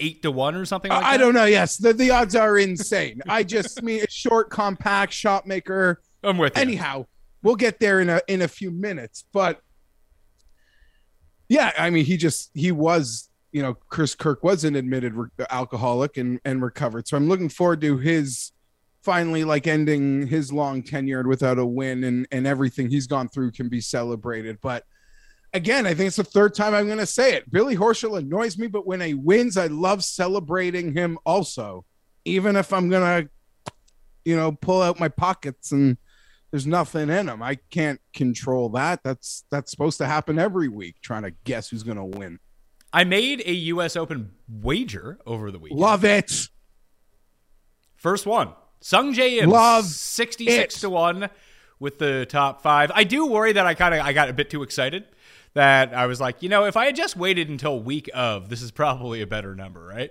eight 0.00 0.22
to 0.22 0.32
one 0.32 0.56
or 0.56 0.64
something 0.64 0.90
like 0.90 1.04
I, 1.04 1.12
I 1.12 1.16
don't 1.18 1.34
know. 1.34 1.44
Yes, 1.44 1.76
the, 1.76 1.92
the 1.92 2.10
odds 2.10 2.34
are 2.34 2.58
insane. 2.58 3.20
I 3.28 3.44
just 3.44 3.80
mean 3.80 4.02
a 4.02 4.10
short, 4.10 4.50
compact 4.50 5.12
shot 5.12 5.46
maker. 5.46 6.02
I'm 6.24 6.36
with 6.36 6.56
you. 6.56 6.62
Anyhow, 6.62 7.06
we'll 7.44 7.54
get 7.54 7.78
there 7.78 8.00
in 8.00 8.10
a 8.10 8.20
in 8.26 8.42
a 8.42 8.48
few 8.48 8.72
minutes. 8.72 9.22
But 9.32 9.60
yeah, 11.48 11.70
I 11.78 11.90
mean, 11.90 12.04
he 12.04 12.16
just 12.16 12.50
he 12.54 12.72
was, 12.72 13.28
you 13.52 13.62
know, 13.62 13.74
Chris 13.88 14.16
Kirk 14.16 14.42
was 14.42 14.64
an 14.64 14.74
admitted 14.74 15.14
re- 15.14 15.28
alcoholic 15.50 16.16
and 16.16 16.40
and 16.44 16.60
recovered. 16.60 17.06
So 17.06 17.16
I'm 17.16 17.28
looking 17.28 17.48
forward 17.48 17.80
to 17.82 17.98
his 17.98 18.50
finally 19.02 19.44
like 19.44 19.66
ending 19.66 20.26
his 20.26 20.52
long 20.52 20.82
tenure 20.82 21.26
without 21.26 21.58
a 21.58 21.66
win 21.66 22.04
and 22.04 22.26
and 22.30 22.46
everything 22.46 22.88
he's 22.88 23.06
gone 23.06 23.28
through 23.28 23.52
can 23.52 23.68
be 23.68 23.80
celebrated. 23.80 24.58
But 24.60 24.84
again, 25.52 25.86
I 25.86 25.94
think 25.94 26.08
it's 26.08 26.16
the 26.16 26.24
third 26.24 26.54
time 26.54 26.74
I'm 26.74 26.86
going 26.86 26.98
to 26.98 27.06
say 27.06 27.34
it. 27.34 27.50
Billy 27.50 27.76
Horschel 27.76 28.18
annoys 28.18 28.58
me, 28.58 28.66
but 28.66 28.86
when 28.86 29.00
he 29.00 29.14
wins, 29.14 29.56
I 29.56 29.66
love 29.66 30.02
celebrating 30.02 30.92
him 30.94 31.18
also, 31.24 31.84
even 32.24 32.56
if 32.56 32.72
I'm 32.72 32.88
going 32.88 33.24
to, 33.24 33.72
you 34.24 34.36
know, 34.36 34.52
pull 34.52 34.80
out 34.80 35.00
my 35.00 35.08
pockets 35.08 35.72
and 35.72 35.96
there's 36.52 36.66
nothing 36.66 37.08
in 37.08 37.26
them. 37.26 37.42
I 37.42 37.56
can't 37.70 38.00
control 38.12 38.68
that. 38.70 39.00
That's 39.02 39.44
that's 39.50 39.70
supposed 39.70 39.98
to 39.98 40.06
happen 40.06 40.38
every 40.38 40.68
week. 40.68 40.96
Trying 41.00 41.22
to 41.22 41.32
guess 41.44 41.70
who's 41.70 41.82
gonna 41.82 42.04
win. 42.04 42.38
I 42.92 43.04
made 43.04 43.40
a 43.46 43.52
U.S. 43.52 43.96
Open 43.96 44.32
wager 44.48 45.18
over 45.26 45.50
the 45.50 45.58
weekend. 45.58 45.80
Love 45.80 46.04
it. 46.04 46.50
First 47.96 48.26
one, 48.26 48.52
Sung 48.82 49.14
Jae 49.14 49.40
Im, 49.42 49.50
Love 49.50 49.86
sixty-six 49.86 50.76
it. 50.76 50.80
to 50.80 50.90
one 50.90 51.30
with 51.78 51.98
the 51.98 52.26
top 52.26 52.62
five. 52.62 52.90
I 52.94 53.04
do 53.04 53.26
worry 53.26 53.52
that 53.52 53.66
I 53.66 53.74
kind 53.74 53.94
of 53.94 54.00
I 54.00 54.12
got 54.12 54.28
a 54.28 54.32
bit 54.32 54.50
too 54.50 54.62
excited. 54.62 55.04
That 55.54 55.92
I 55.94 56.06
was 56.06 56.20
like, 56.20 56.42
you 56.42 56.48
know, 56.48 56.64
if 56.64 56.76
I 56.76 56.86
had 56.86 56.96
just 56.96 57.14
waited 57.16 57.50
until 57.50 57.78
week 57.80 58.08
of, 58.14 58.48
this 58.48 58.62
is 58.62 58.70
probably 58.70 59.20
a 59.20 59.26
better 59.26 59.54
number, 59.54 59.84
right? 59.84 60.10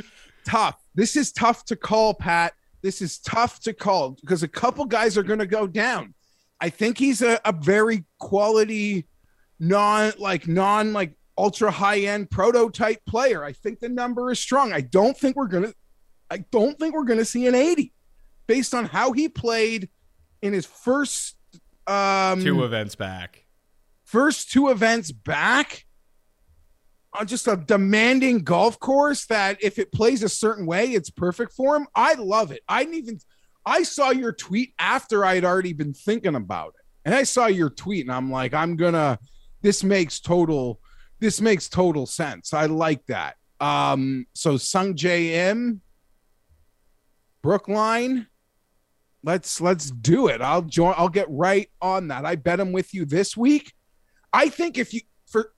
Tough. 0.46 0.78
This 0.94 1.16
is 1.16 1.32
tough 1.32 1.64
to 1.66 1.76
call, 1.76 2.12
Pat. 2.12 2.52
This 2.82 3.00
is 3.00 3.18
tough 3.18 3.60
to 3.60 3.72
call 3.72 4.10
because 4.20 4.42
a 4.42 4.48
couple 4.48 4.84
guys 4.84 5.16
are 5.16 5.22
gonna 5.22 5.46
go 5.46 5.66
down. 5.66 6.12
I 6.60 6.68
think 6.68 6.98
he's 6.98 7.22
a, 7.22 7.40
a 7.44 7.52
very 7.52 8.04
quality, 8.18 9.06
non 9.58 10.12
like 10.18 10.46
non 10.46 10.92
like 10.92 11.16
ultra 11.38 11.70
high 11.70 12.00
end 12.00 12.30
prototype 12.30 13.04
player. 13.06 13.42
I 13.42 13.52
think 13.52 13.80
the 13.80 13.88
number 13.88 14.30
is 14.30 14.38
strong. 14.38 14.72
I 14.72 14.82
don't 14.82 15.16
think 15.16 15.34
we're 15.34 15.48
gonna 15.48 15.72
I 16.30 16.38
don't 16.52 16.78
think 16.78 16.94
we're 16.94 17.04
gonna 17.04 17.24
see 17.24 17.46
an 17.46 17.54
80 17.54 17.93
based 18.46 18.74
on 18.74 18.84
how 18.86 19.12
he 19.12 19.28
played 19.28 19.88
in 20.42 20.52
his 20.52 20.66
first 20.66 21.36
um 21.86 22.42
Two 22.42 22.64
events 22.64 22.94
back. 22.94 23.44
first 24.04 24.50
two 24.50 24.68
events 24.70 25.12
back 25.12 25.84
on 27.18 27.26
just 27.26 27.46
a 27.46 27.56
demanding 27.56 28.38
golf 28.40 28.78
course 28.80 29.26
that 29.26 29.62
if 29.62 29.78
it 29.78 29.92
plays 29.92 30.22
a 30.22 30.28
certain 30.28 30.66
way, 30.66 30.86
it's 30.86 31.10
perfect 31.10 31.52
for 31.52 31.76
him. 31.76 31.86
I 31.94 32.14
love 32.14 32.50
it. 32.50 32.62
I 32.68 32.84
didn't 32.84 32.94
even 32.96 33.18
I 33.66 33.82
saw 33.82 34.10
your 34.10 34.32
tweet 34.32 34.74
after 34.78 35.24
I 35.24 35.34
had 35.36 35.44
already 35.44 35.72
been 35.72 35.94
thinking 35.94 36.34
about 36.34 36.74
it. 36.78 36.84
And 37.06 37.14
I 37.14 37.22
saw 37.22 37.46
your 37.46 37.70
tweet 37.70 38.04
and 38.06 38.12
I'm 38.14 38.30
like, 38.30 38.52
I'm 38.54 38.76
gonna 38.76 39.18
this 39.62 39.84
makes 39.84 40.20
total 40.20 40.80
this 41.20 41.40
makes 41.40 41.68
total 41.68 42.06
sense. 42.06 42.52
I 42.52 42.66
like 42.66 43.04
that. 43.06 43.36
Um 43.60 44.26
so 44.34 44.56
Sung 44.56 44.94
Jae 44.94 45.30
Im 45.50 45.80
Brookline 47.42 48.26
let's 49.24 49.60
let's 49.60 49.90
do 49.90 50.28
it. 50.28 50.40
I'll 50.40 50.62
join 50.62 50.94
I'll 50.96 51.08
get 51.08 51.26
right 51.28 51.68
on 51.80 52.08
that. 52.08 52.24
I 52.24 52.36
bet 52.36 52.60
him 52.60 52.72
with 52.72 52.94
you 52.94 53.04
this 53.04 53.36
week. 53.36 53.72
I 54.32 54.48
think 54.48 54.78
if 54.78 54.92
you 54.92 55.00
for 55.26 55.52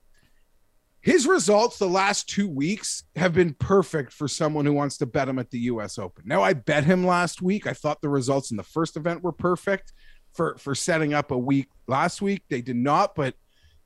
his 1.00 1.26
results 1.26 1.78
the 1.78 1.88
last 1.88 2.28
two 2.28 2.49
weeks 2.49 3.04
have 3.16 3.35
been 3.35 3.54
perfect 3.54 4.12
for 4.12 4.28
someone 4.28 4.64
who 4.64 4.73
wants 4.73 4.96
to 4.99 5.06
bet 5.06 5.28
him 5.28 5.38
at 5.38 5.50
the 5.50 5.58
US 5.61 5.99
Open. 5.99 6.25
Now 6.26 6.42
I 6.42 6.52
bet 6.52 6.85
him 6.85 7.04
last 7.04 7.42
week. 7.42 7.66
I 7.66 7.73
thought 7.73 8.00
the 8.00 8.08
results 8.08 8.50
in 8.50 8.56
the 8.56 8.62
first 8.62 8.96
event 8.96 9.23
were 9.23 9.32
perfect 9.32 9.92
for 10.32 10.56
for 10.58 10.75
setting 10.75 11.12
up 11.12 11.30
a 11.30 11.38
week 11.38 11.68
last 11.88 12.23
week. 12.23 12.44
They 12.49 12.61
did 12.61 12.76
not, 12.76 13.14
but 13.14 13.35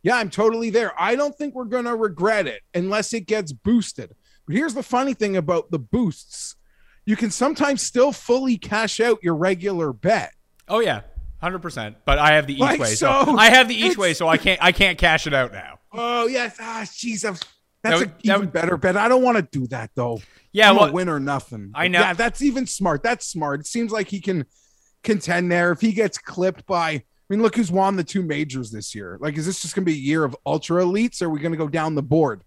yeah, 0.02 0.16
I'm 0.16 0.30
totally 0.30 0.70
there. 0.70 0.92
I 0.98 1.14
don't 1.14 1.36
think 1.36 1.54
we're 1.54 1.64
to 1.66 1.94
regret 1.94 2.46
it 2.46 2.62
unless 2.74 3.12
it 3.12 3.26
gets 3.26 3.52
boosted. 3.52 4.14
But 4.46 4.56
here's 4.56 4.74
the 4.74 4.82
funny 4.82 5.14
thing 5.14 5.36
about 5.36 5.70
the 5.70 5.78
boosts. 5.78 6.56
You 7.06 7.16
can 7.16 7.30
sometimes 7.30 7.82
still 7.82 8.12
fully 8.12 8.56
cash 8.58 9.00
out 9.00 9.18
your 9.22 9.34
regular 9.34 9.92
bet. 9.92 10.32
Oh 10.68 10.80
yeah, 10.80 11.02
hundred 11.40 11.60
percent. 11.60 11.96
But 12.04 12.18
I 12.18 12.32
have 12.32 12.46
the 12.46 12.54
each 12.54 12.60
Like 12.60 12.80
way, 12.80 12.94
so, 12.94 13.24
so, 13.24 13.36
I 13.36 13.50
have 13.50 13.68
the 13.68 13.74
each 13.74 13.96
way, 13.98 14.14
so 14.14 14.28
I 14.28 14.36
can't 14.36 14.62
I 14.62 14.72
can't 14.72 14.98
cash 14.98 15.26
it 15.26 15.34
out 15.34 15.52
now. 15.52 15.78
Oh 15.92 16.26
yes, 16.26 16.56
ah, 16.60 16.82
jeez, 16.84 17.22
that's 17.22 17.40
That 17.40 17.46
that's 17.82 18.00
would- 18.00 18.08
an 18.10 18.14
even 18.22 18.40
would- 18.40 18.52
better 18.52 18.76
bet. 18.76 18.96
I 18.96 19.08
don't 19.08 19.22
want 19.22 19.38
to 19.38 19.42
do 19.58 19.66
that 19.68 19.90
though. 19.94 20.20
Yeah, 20.52 20.70
I'm 20.70 20.76
well, 20.76 20.92
win 20.92 21.08
or 21.08 21.18
nothing. 21.20 21.70
I 21.74 21.88
know- 21.88 22.00
Yeah, 22.00 22.12
that's 22.12 22.42
even 22.42 22.66
smart. 22.66 23.02
That's 23.02 23.26
smart. 23.26 23.60
It 23.60 23.66
seems 23.66 23.90
like 23.92 24.08
he 24.08 24.20
can 24.20 24.44
contend 25.02 25.50
there. 25.50 25.72
If 25.72 25.80
he 25.80 25.92
gets 25.92 26.18
clipped 26.18 26.66
by, 26.66 26.90
I 26.90 27.02
mean, 27.28 27.40
look 27.40 27.54
who's 27.56 27.70
won 27.72 27.96
the 27.96 28.04
two 28.04 28.22
majors 28.22 28.70
this 28.70 28.94
year. 28.94 29.16
Like, 29.20 29.38
is 29.38 29.46
this 29.46 29.62
just 29.62 29.74
going 29.74 29.84
to 29.84 29.90
be 29.92 29.96
a 29.96 30.00
year 30.00 30.24
of 30.24 30.36
ultra 30.44 30.82
elites? 30.82 31.22
Or 31.22 31.26
are 31.26 31.28
we 31.30 31.40
going 31.40 31.52
to 31.52 31.58
go 31.58 31.68
down 31.68 31.94
the 31.94 32.02
board 32.02 32.42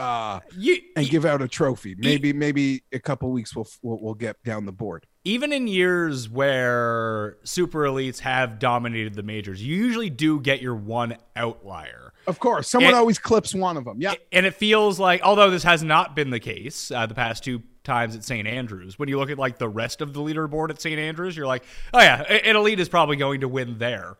uh, 0.00 0.40
you, 0.56 0.78
and 0.96 1.08
give 1.08 1.24
out 1.24 1.42
a 1.42 1.48
trophy? 1.48 1.94
Maybe, 1.98 2.32
maybe 2.32 2.82
a 2.92 2.98
couple 2.98 3.30
weeks 3.30 3.54
we'll, 3.54 3.66
we'll 3.82 3.98
we'll 4.00 4.14
get 4.14 4.42
down 4.44 4.64
the 4.66 4.72
board. 4.72 5.06
even 5.24 5.52
in 5.52 5.66
years 5.68 6.28
where 6.28 7.36
super 7.44 7.80
elites 7.80 8.20
have 8.20 8.58
dominated 8.58 9.14
the 9.14 9.22
majors, 9.22 9.62
you 9.62 9.76
usually 9.76 10.10
do 10.10 10.40
get 10.40 10.62
your 10.62 10.74
one 10.74 11.16
outlier. 11.36 12.12
Of 12.26 12.38
course, 12.38 12.68
someone 12.70 12.90
And- 12.92 12.96
always 12.98 13.18
clips 13.18 13.54
one 13.54 13.76
of 13.76 13.84
them. 13.84 13.96
Yeah, 14.00 14.14
And 14.32 14.46
it 14.46 14.54
feels 14.54 14.98
like, 14.98 15.22
although 15.22 15.50
this 15.50 15.62
has 15.64 15.82
not 15.82 16.14
been 16.16 16.30
the 16.30 16.40
case 16.40 16.90
uh, 16.90 17.06
the 17.06 17.14
past 17.14 17.44
two 17.44 17.62
times 17.82 18.14
at 18.14 18.24
St. 18.24 18.46
Andrews, 18.46 18.98
when 18.98 19.08
you 19.08 19.18
look 19.18 19.30
at 19.30 19.38
like 19.38 19.58
the 19.58 19.68
rest 19.68 20.00
of 20.00 20.12
the 20.12 20.20
leaderboard 20.20 20.70
at 20.70 20.80
St. 20.80 20.98
Andrews, 20.98 21.36
you're 21.36 21.46
like, 21.46 21.64
oh 21.94 22.00
yeah, 22.00 22.22
an 22.22 22.56
elite 22.56 22.78
is 22.80 22.88
probably 22.88 23.16
going 23.16 23.40
to 23.40 23.48
win 23.48 23.78
there. 23.78 24.16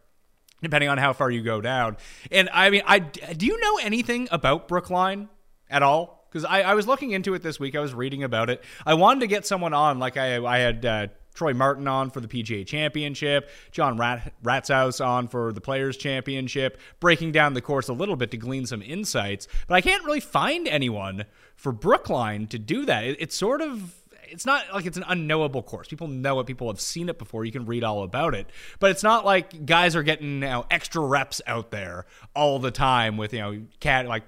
Depending 0.63 0.91
on 0.91 0.99
how 0.99 1.15
far 1.15 1.31
you 1.31 1.41
go 1.43 1.63
down, 1.63 1.97
and 2.31 2.51
I 2.53 2.69
mean, 2.69 2.83
I 2.87 2.99
do 2.99 3.47
you 3.47 3.59
know 3.61 3.79
anything 3.79 4.29
about 4.31 4.69
Brookline 4.69 5.31
at 5.71 5.83
all? 5.83 6.27
Because 6.31 6.45
I, 6.45 6.63
I 6.63 6.75
was 6.75 6.87
looking 6.87 7.11
into 7.11 7.35
it 7.35 7.43
this 7.43 7.59
week. 7.59 7.75
I 7.75 7.81
was 7.81 7.93
reading 7.93 8.23
about 8.23 8.51
it. 8.51 8.63
I 8.87 8.95
wanted 8.95 9.21
to 9.21 9.27
get 9.27 9.47
someone 9.47 9.75
on, 9.75 9.99
like 9.99 10.17
I 10.17 10.45
I 10.45 10.59
had 10.59 10.85
uh, 10.85 11.07
Troy 11.35 11.55
Martin 11.55 11.89
on 11.89 12.11
for 12.11 12.21
the 12.21 12.29
PGA 12.29 12.67
Championship, 12.67 13.51
John 13.73 13.97
Rat, 13.97 14.33
Ratzhouse 14.43 15.05
on 15.05 15.29
for 15.29 15.53
the 15.53 15.61
Players 15.61 15.97
Championship, 15.97 16.79
breaking 16.99 17.33
down 17.33 17.55
the 17.55 17.61
course 17.61 17.89
a 17.89 17.93
little 17.93 18.17
bit 18.17 18.31
to 18.33 18.37
glean 18.37 18.67
some 18.67 18.83
insights. 18.83 19.49
But 19.67 19.75
I 19.75 19.81
can't 19.81 20.05
really 20.05 20.21
find 20.21 20.69
anyone 20.69 21.25
for 21.57 21.73
Brookline 21.73 22.47
to 22.49 22.59
do 22.59 22.85
that. 22.87 23.05
It, 23.05 23.17
it's 23.21 23.37
sort 23.37 23.61
of. 23.61 23.95
It's 24.33 24.47
not 24.47 24.73
like 24.73 24.87
it's 24.87 24.97
an 24.97 25.05
unknowable 25.09 25.63
course. 25.63 25.89
People 25.89 26.07
know 26.07 26.39
it. 26.39 26.47
People 26.47 26.69
have 26.69 26.81
seen 26.81 27.09
it 27.09 27.19
before. 27.19 27.45
You 27.45 27.51
can 27.51 27.67
read 27.67 27.83
all 27.83 28.05
about 28.05 28.33
it. 28.35 28.49
But 28.79 28.93
it's 28.93 29.03
not 29.03 29.25
like 29.25 29.67
guys 29.67 29.97
are 29.97 30.05
getting 30.05 30.43
you 30.45 30.65
extra 30.71 31.03
reps 31.03 31.43
out 31.49 31.73
there 31.73 32.07
all 32.33 32.61
the 32.61 32.71
time 32.71 33.17
with, 33.17 33.33
you 33.33 33.41
know, 33.41 33.63
cat 33.81 34.07
like 34.07 34.23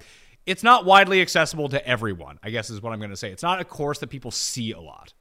it's 0.46 0.62
not 0.62 0.84
widely 0.84 1.20
accessible 1.20 1.68
to 1.68 1.86
everyone, 1.86 2.38
I 2.42 2.50
guess 2.50 2.70
is 2.70 2.82
what 2.82 2.92
I'm 2.92 2.98
going 2.98 3.10
to 3.10 3.16
say. 3.16 3.30
It's 3.30 3.42
not 3.42 3.60
a 3.60 3.64
course 3.64 3.98
that 3.98 4.08
people 4.08 4.30
see 4.30 4.72
a 4.72 4.80
lot. 4.80 5.12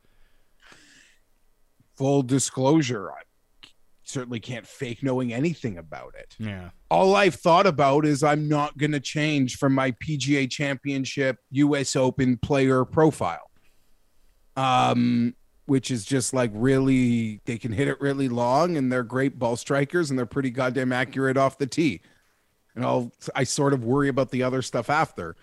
full 1.96 2.24
disclosure, 2.24 3.12
I 3.12 3.22
certainly 4.04 4.40
can't 4.40 4.66
fake 4.68 5.04
knowing 5.04 5.32
anything 5.34 5.78
about 5.78 6.16
it. 6.18 6.36
Yeah. 6.38 6.70
all 6.90 7.16
I've 7.16 7.36
thought 7.36 7.66
about 7.66 8.06
is 8.06 8.24
I'm 8.24 8.50
not 8.50 8.78
going 8.78 8.92
to 8.92 9.00
change 9.00 9.58
from 9.58 9.74
my 9.74 9.92
PGA 9.92 10.50
Championship 10.50 11.38
US 11.52 11.96
Open 11.96 12.38
player 12.38 12.84
profile. 12.86 13.50
Um 14.58 15.34
which 15.66 15.90
is 15.90 16.04
just 16.04 16.34
like 16.34 16.52
really 16.54 17.40
they 17.46 17.58
can 17.58 17.72
hit 17.72 17.88
it 17.88 18.02
really 18.02 18.28
long 18.28 18.76
and 18.76 18.92
they're 18.92 19.04
great 19.04 19.40
ball 19.40 19.56
strikers 19.56 20.10
and 20.10 20.20
they're 20.20 20.26
pretty 20.26 20.50
goddamn 20.50 20.92
accurate 20.92 21.38
off 21.38 21.58
the 21.58 21.66
tee. 21.66 22.02
And 22.76 22.86
I'll 22.86 23.12
I 23.36 23.44
sort 23.44 23.74
of 23.74 23.84
worry 23.84 24.10
about 24.10 24.32
the 24.32 24.44
other 24.44 24.62
stuff 24.62 24.90
after. 24.90 25.36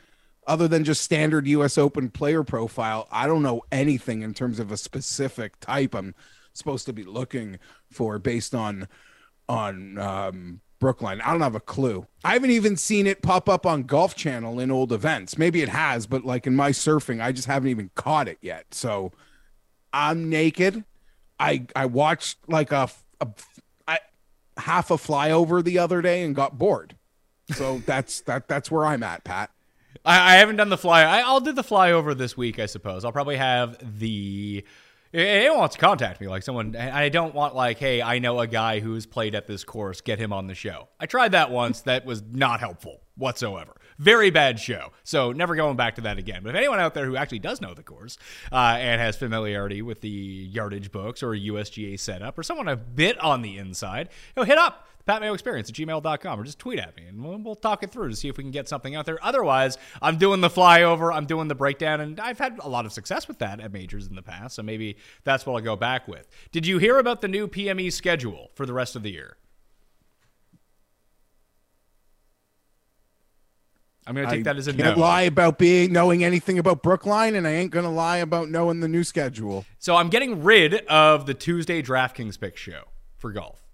Other 0.46 0.66
than 0.66 0.84
just 0.84 1.02
standard 1.02 1.46
US 1.46 1.76
Open 1.76 2.08
player 2.08 2.42
profile, 2.42 3.06
I 3.10 3.26
don't 3.26 3.42
know 3.42 3.62
anything 3.70 4.22
in 4.22 4.32
terms 4.32 4.58
of 4.58 4.72
a 4.72 4.76
specific 4.76 5.60
type 5.60 5.94
I'm 5.94 6.14
supposed 6.54 6.86
to 6.86 6.92
be 6.92 7.04
looking 7.04 7.58
for 7.90 8.18
based 8.18 8.54
on 8.54 8.88
on 9.48 9.98
um, 9.98 10.60
Brookline. 10.78 11.20
I 11.20 11.32
don't 11.32 11.40
have 11.40 11.54
a 11.54 11.60
clue. 11.60 12.06
I 12.24 12.34
haven't 12.34 12.50
even 12.50 12.76
seen 12.76 13.06
it 13.06 13.22
pop 13.22 13.48
up 13.48 13.66
on 13.66 13.82
Golf 13.82 14.14
Channel 14.14 14.60
in 14.60 14.70
old 14.70 14.92
events. 14.92 15.38
Maybe 15.38 15.62
it 15.62 15.68
has, 15.68 16.06
but 16.06 16.24
like 16.24 16.46
in 16.46 16.56
my 16.56 16.70
surfing, 16.70 17.22
I 17.22 17.32
just 17.32 17.46
haven't 17.46 17.68
even 17.68 17.90
caught 17.94 18.28
it 18.28 18.38
yet. 18.40 18.72
So 18.72 19.12
I'm 19.92 20.28
naked. 20.30 20.84
I 21.38 21.66
I 21.76 21.86
watched 21.86 22.38
like 22.48 22.72
a, 22.72 22.88
half 24.58 24.90
a 24.90 24.96
flyover 24.96 25.62
the 25.62 25.78
other 25.78 26.02
day 26.02 26.22
and 26.22 26.34
got 26.34 26.58
bored. 26.58 26.96
So 27.50 27.78
that's 27.86 28.20
that 28.22 28.48
that's 28.48 28.70
where 28.70 28.84
I'm 28.84 29.02
at, 29.02 29.24
Pat. 29.24 29.50
I, 30.04 30.34
I 30.34 30.36
haven't 30.36 30.56
done 30.56 30.68
the 30.68 30.78
fly. 30.78 31.02
I, 31.02 31.20
I'll 31.20 31.40
do 31.40 31.52
the 31.52 31.62
flyover 31.62 32.16
this 32.16 32.36
week, 32.36 32.58
I 32.58 32.66
suppose. 32.66 33.04
I'll 33.04 33.12
probably 33.12 33.36
have 33.36 33.98
the. 33.98 34.64
Anyone 35.14 35.58
wants 35.58 35.74
to 35.74 35.80
contact 35.80 36.20
me, 36.20 36.28
like 36.28 36.42
someone, 36.42 36.76
I 36.76 37.08
don't 37.08 37.34
want 37.34 37.54
like, 37.54 37.78
hey, 37.78 38.02
I 38.02 38.18
know 38.18 38.40
a 38.40 38.46
guy 38.46 38.80
who's 38.80 39.06
played 39.06 39.34
at 39.34 39.46
this 39.46 39.64
course, 39.64 40.02
get 40.02 40.18
him 40.18 40.34
on 40.34 40.48
the 40.48 40.54
show. 40.54 40.88
I 41.00 41.06
tried 41.06 41.32
that 41.32 41.50
once. 41.50 41.80
that 41.82 42.04
was 42.04 42.22
not 42.30 42.60
helpful 42.60 43.00
whatsoever. 43.16 43.74
Very 43.98 44.28
bad 44.28 44.60
show. 44.60 44.92
So 45.04 45.32
never 45.32 45.56
going 45.56 45.76
back 45.76 45.94
to 45.94 46.02
that 46.02 46.18
again. 46.18 46.42
But 46.42 46.50
if 46.50 46.56
anyone 46.56 46.78
out 46.78 46.92
there 46.92 47.06
who 47.06 47.16
actually 47.16 47.38
does 47.38 47.62
know 47.62 47.72
the 47.72 47.82
course 47.82 48.18
uh, 48.52 48.76
and 48.78 49.00
has 49.00 49.16
familiarity 49.16 49.80
with 49.80 50.02
the 50.02 50.08
yardage 50.08 50.92
books 50.92 51.22
or 51.22 51.30
USGA 51.30 51.98
setup 51.98 52.38
or 52.38 52.42
someone 52.42 52.68
a 52.68 52.76
bit 52.76 53.18
on 53.18 53.40
the 53.40 53.56
inside, 53.56 54.10
you 54.36 54.42
know, 54.42 54.44
hit 54.44 54.58
up 54.58 54.87
Pat 55.08 55.22
Mayo 55.22 55.32
Experience 55.32 55.70
at 55.70 55.74
gmail.com 55.74 56.38
or 56.38 56.44
just 56.44 56.58
tweet 56.58 56.78
at 56.78 56.94
me 56.94 57.06
and 57.06 57.24
we'll, 57.24 57.38
we'll 57.38 57.54
talk 57.54 57.82
it 57.82 57.90
through 57.90 58.10
to 58.10 58.14
see 58.14 58.28
if 58.28 58.36
we 58.36 58.44
can 58.44 58.50
get 58.50 58.68
something 58.68 58.94
out 58.94 59.06
there. 59.06 59.18
Otherwise, 59.24 59.78
I'm 60.02 60.18
doing 60.18 60.42
the 60.42 60.50
flyover, 60.50 61.10
I'm 61.14 61.24
doing 61.24 61.48
the 61.48 61.54
breakdown, 61.54 62.02
and 62.02 62.20
I've 62.20 62.38
had 62.38 62.58
a 62.60 62.68
lot 62.68 62.84
of 62.84 62.92
success 62.92 63.26
with 63.26 63.38
that 63.38 63.58
at 63.58 63.72
majors 63.72 64.06
in 64.06 64.16
the 64.16 64.22
past, 64.22 64.56
so 64.56 64.62
maybe 64.62 64.98
that's 65.24 65.46
what 65.46 65.54
I'll 65.54 65.64
go 65.64 65.76
back 65.76 66.08
with. 66.08 66.28
Did 66.52 66.66
you 66.66 66.76
hear 66.76 66.98
about 66.98 67.22
the 67.22 67.28
new 67.28 67.48
PME 67.48 67.90
schedule 67.90 68.50
for 68.54 68.66
the 68.66 68.74
rest 68.74 68.96
of 68.96 69.02
the 69.02 69.10
year? 69.10 69.38
I'm 74.06 74.14
going 74.14 74.26
to 74.26 74.34
take 74.34 74.40
I 74.40 74.52
that 74.52 74.58
as 74.58 74.68
a 74.68 74.74
can't 74.74 74.98
no. 74.98 75.02
lie 75.02 75.22
about 75.22 75.58
being 75.58 75.90
knowing 75.90 76.22
anything 76.22 76.58
about 76.58 76.82
Brookline, 76.82 77.34
and 77.34 77.48
I 77.48 77.52
ain't 77.52 77.70
gonna 77.70 77.92
lie 77.92 78.18
about 78.18 78.50
knowing 78.50 78.80
the 78.80 78.88
new 78.88 79.04
schedule. 79.04 79.64
So 79.78 79.96
I'm 79.96 80.10
getting 80.10 80.42
rid 80.42 80.86
of 80.86 81.24
the 81.24 81.34
Tuesday 81.34 81.82
DraftKings 81.82 82.38
pick 82.38 82.58
show 82.58 82.84
for 83.16 83.32
golf. 83.32 83.67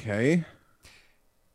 Okay. 0.00 0.44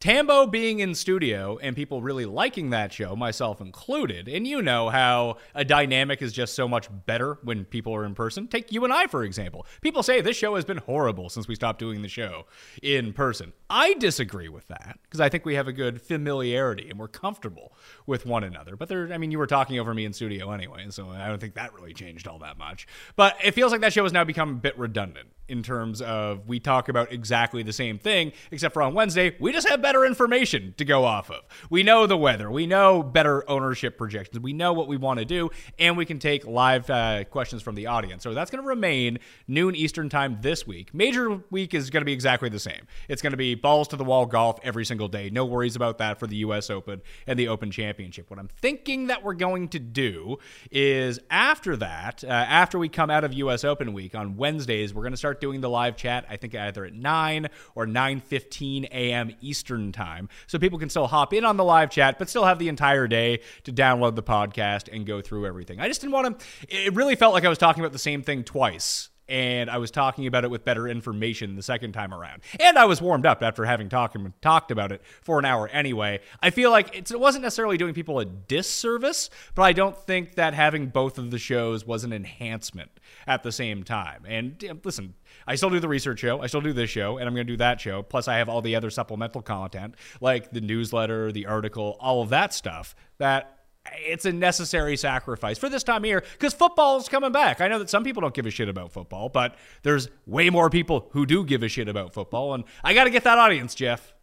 Tambo 0.05 0.45
being 0.45 0.81
in 0.81 0.93
studio 0.93 1.57
and 1.63 1.75
people 1.75 1.99
really 1.99 2.25
liking 2.25 2.69
that 2.69 2.93
show, 2.93 3.15
myself 3.15 3.59
included, 3.59 4.27
and 4.27 4.45
you 4.45 4.61
know 4.61 4.87
how 4.89 5.37
a 5.55 5.65
dynamic 5.65 6.21
is 6.21 6.31
just 6.31 6.53
so 6.53 6.67
much 6.67 6.87
better 7.07 7.39
when 7.41 7.65
people 7.65 7.95
are 7.95 8.05
in 8.05 8.13
person. 8.13 8.47
Take 8.47 8.71
you 8.71 8.83
and 8.83 8.93
I, 8.93 9.07
for 9.07 9.23
example. 9.23 9.65
People 9.81 10.03
say 10.03 10.21
this 10.21 10.37
show 10.37 10.53
has 10.57 10.63
been 10.63 10.77
horrible 10.77 11.29
since 11.29 11.47
we 11.47 11.55
stopped 11.55 11.79
doing 11.79 12.03
the 12.03 12.07
show 12.07 12.45
in 12.83 13.13
person. 13.13 13.51
I 13.67 13.95
disagree 13.95 14.47
with 14.47 14.67
that 14.67 14.99
because 15.01 15.19
I 15.19 15.27
think 15.27 15.43
we 15.43 15.55
have 15.55 15.67
a 15.67 15.73
good 15.73 15.99
familiarity 15.99 16.87
and 16.87 16.99
we're 16.99 17.07
comfortable 17.07 17.73
with 18.05 18.27
one 18.27 18.43
another. 18.43 18.75
But 18.75 18.89
there, 18.89 19.11
I 19.11 19.17
mean, 19.17 19.31
you 19.31 19.39
were 19.39 19.47
talking 19.47 19.79
over 19.79 19.91
me 19.91 20.05
in 20.05 20.13
studio 20.13 20.51
anyway, 20.51 20.85
so 20.91 21.09
I 21.09 21.29
don't 21.29 21.41
think 21.41 21.55
that 21.55 21.73
really 21.73 21.95
changed 21.95 22.27
all 22.27 22.37
that 22.39 22.59
much. 22.59 22.85
But 23.15 23.37
it 23.43 23.55
feels 23.55 23.71
like 23.71 23.81
that 23.81 23.91
show 23.91 24.03
has 24.03 24.13
now 24.13 24.23
become 24.23 24.51
a 24.51 24.53
bit 24.53 24.77
redundant 24.77 25.29
in 25.47 25.61
terms 25.61 26.01
of 26.01 26.47
we 26.47 26.59
talk 26.59 26.89
about 26.89 27.11
exactly 27.11 27.63
the 27.63 27.73
same 27.73 27.97
thing, 27.97 28.31
except 28.51 28.73
for 28.73 28.81
on 28.81 28.93
Wednesday, 28.93 29.35
we 29.39 29.51
just 29.51 29.67
have 29.67 29.81
better 29.81 29.94
information 30.03 30.73
to 30.77 30.85
go 30.85 31.05
off 31.05 31.29
of. 31.29 31.43
We 31.69 31.83
know 31.83 32.07
the 32.07 32.17
weather, 32.17 32.49
we 32.49 32.65
know 32.65 33.03
better 33.03 33.47
ownership 33.47 33.97
projections, 33.97 34.41
we 34.41 34.51
know 34.51 34.73
what 34.73 34.87
we 34.87 34.97
want 34.97 35.19
to 35.19 35.25
do, 35.25 35.51
and 35.77 35.95
we 35.95 36.05
can 36.05 36.17
take 36.17 36.45
live 36.47 36.89
uh, 36.89 37.25
questions 37.25 37.61
from 37.61 37.75
the 37.75 37.85
audience. 37.85 38.23
So 38.23 38.33
that's 38.33 38.49
going 38.49 38.63
to 38.63 38.67
remain 38.67 39.19
noon 39.47 39.75
Eastern 39.75 40.09
time 40.09 40.39
this 40.41 40.65
week. 40.65 40.93
Major 40.93 41.41
week 41.51 41.73
is 41.73 41.89
going 41.91 42.01
to 42.01 42.05
be 42.05 42.13
exactly 42.13 42.49
the 42.49 42.59
same. 42.59 42.87
It's 43.07 43.21
going 43.21 43.31
to 43.31 43.37
be 43.37 43.53
balls 43.53 43.87
to 43.89 43.95
the 43.95 44.03
wall 44.03 44.25
golf 44.25 44.59
every 44.63 44.85
single 44.85 45.07
day. 45.07 45.29
No 45.29 45.45
worries 45.45 45.75
about 45.75 45.99
that 45.99 46.19
for 46.19 46.25
the 46.25 46.37
U.S. 46.37 46.69
Open 46.69 47.01
and 47.27 47.37
the 47.37 47.47
Open 47.47 47.69
Championship. 47.69 48.29
What 48.29 48.39
I'm 48.39 48.47
thinking 48.47 49.07
that 49.07 49.23
we're 49.23 49.35
going 49.35 49.69
to 49.69 49.79
do 49.79 50.37
is 50.71 51.19
after 51.29 51.75
that, 51.77 52.23
uh, 52.23 52.27
after 52.27 52.79
we 52.79 52.89
come 52.89 53.09
out 53.09 53.23
of 53.23 53.33
U.S. 53.33 53.63
Open 53.63 53.93
week 53.93 54.15
on 54.15 54.37
Wednesdays, 54.37 54.93
we're 54.93 55.03
going 55.03 55.13
to 55.13 55.17
start 55.17 55.41
doing 55.41 55.61
the 55.61 55.69
live 55.69 55.95
chat. 55.95 56.25
I 56.29 56.37
think 56.37 56.55
either 56.55 56.85
at 56.85 56.93
9 56.93 57.47
or 57.75 57.85
9:15 57.85 58.85
a.m. 58.85 59.35
Eastern 59.41 59.84
time, 59.91 60.29
so 60.47 60.59
people 60.59 60.79
can 60.79 60.89
still 60.89 61.07
hop 61.07 61.33
in 61.33 61.45
on 61.45 61.57
the 61.57 61.63
live 61.63 61.89
chat, 61.89 62.19
but 62.19 62.29
still 62.29 62.45
have 62.45 62.59
the 62.59 62.67
entire 62.67 63.07
day 63.07 63.39
to 63.63 63.73
download 63.73 64.15
the 64.15 64.23
podcast 64.23 64.93
and 64.93 65.05
go 65.05 65.21
through 65.21 65.45
everything. 65.45 65.79
I 65.79 65.87
just 65.87 66.01
didn't 66.01 66.13
want 66.13 66.39
to. 66.39 66.45
It 66.69 66.93
really 66.93 67.15
felt 67.15 67.33
like 67.33 67.45
I 67.45 67.49
was 67.49 67.57
talking 67.57 67.83
about 67.83 67.93
the 67.93 67.99
same 67.99 68.21
thing 68.21 68.43
twice 68.43 69.09
and 69.27 69.69
I 69.69 69.77
was 69.77 69.91
talking 69.91 70.27
about 70.27 70.43
it 70.43 70.51
with 70.51 70.63
better 70.63 70.87
information 70.87 71.55
the 71.55 71.63
second 71.63 71.93
time 71.93 72.13
around. 72.13 72.41
And 72.59 72.77
I 72.77 72.85
was 72.85 73.01
warmed 73.01 73.25
up 73.25 73.41
after 73.41 73.65
having 73.65 73.89
talked 73.89 74.17
talked 74.41 74.71
about 74.71 74.91
it 74.91 75.01
for 75.21 75.39
an 75.39 75.45
hour 75.45 75.67
anyway. 75.69 76.19
I 76.41 76.49
feel 76.51 76.71
like 76.71 76.95
it 76.95 77.19
wasn't 77.19 77.43
necessarily 77.43 77.77
doing 77.77 77.93
people 77.93 78.19
a 78.19 78.25
disservice, 78.25 79.29
but 79.55 79.63
I 79.63 79.73
don't 79.73 79.97
think 79.97 80.35
that 80.35 80.53
having 80.53 80.87
both 80.87 81.17
of 81.17 81.31
the 81.31 81.39
shows 81.39 81.85
was 81.85 82.03
an 82.03 82.13
enhancement 82.13 82.91
at 83.27 83.43
the 83.43 83.51
same 83.51 83.83
time. 83.83 84.23
And 84.27 84.79
listen, 84.83 85.15
I 85.47 85.55
still 85.55 85.69
do 85.69 85.79
the 85.79 85.87
research 85.87 86.19
show, 86.19 86.41
I 86.41 86.47
still 86.47 86.61
do 86.61 86.73
this 86.73 86.89
show, 86.89 87.17
and 87.17 87.27
I'm 87.27 87.33
going 87.33 87.47
to 87.47 87.53
do 87.53 87.57
that 87.57 87.81
show. 87.81 88.03
Plus, 88.03 88.27
I 88.27 88.37
have 88.37 88.49
all 88.49 88.61
the 88.61 88.75
other 88.75 88.89
supplemental 88.89 89.41
content 89.41 89.95
like 90.21 90.51
the 90.51 90.61
newsletter, 90.61 91.31
the 91.31 91.45
article, 91.47 91.97
all 91.99 92.21
of 92.21 92.29
that 92.29 92.53
stuff 92.53 92.95
that 93.17 93.54
it's 93.93 94.25
a 94.25 94.31
necessary 94.31 94.97
sacrifice 94.97 95.57
for 95.57 95.69
this 95.69 95.83
time 95.83 96.03
of 96.03 96.05
year 96.05 96.23
because 96.33 96.53
football's 96.53 97.07
coming 97.09 97.31
back. 97.31 97.61
I 97.61 97.67
know 97.67 97.79
that 97.79 97.89
some 97.89 98.03
people 98.03 98.21
don't 98.21 98.33
give 98.33 98.45
a 98.45 98.51
shit 98.51 98.69
about 98.69 98.91
football, 98.91 99.29
but 99.29 99.55
there's 99.83 100.09
way 100.25 100.49
more 100.49 100.69
people 100.69 101.09
who 101.11 101.25
do 101.25 101.43
give 101.43 101.63
a 101.63 101.67
shit 101.67 101.87
about 101.87 102.13
football, 102.13 102.53
and 102.53 102.63
I 102.83 102.93
got 102.93 103.05
to 103.05 103.09
get 103.09 103.23
that 103.23 103.37
audience, 103.37 103.75
Jeff. 103.75 104.13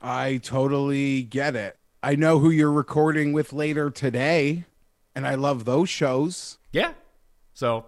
I 0.00 0.38
totally 0.38 1.22
get 1.22 1.56
it. 1.56 1.76
I 2.02 2.14
know 2.14 2.38
who 2.38 2.50
you're 2.50 2.72
recording 2.72 3.32
with 3.32 3.52
later 3.52 3.90
today, 3.90 4.64
and 5.14 5.26
I 5.26 5.34
love 5.34 5.64
those 5.64 5.88
shows. 5.88 6.58
Yeah. 6.70 6.92
So 7.54 7.86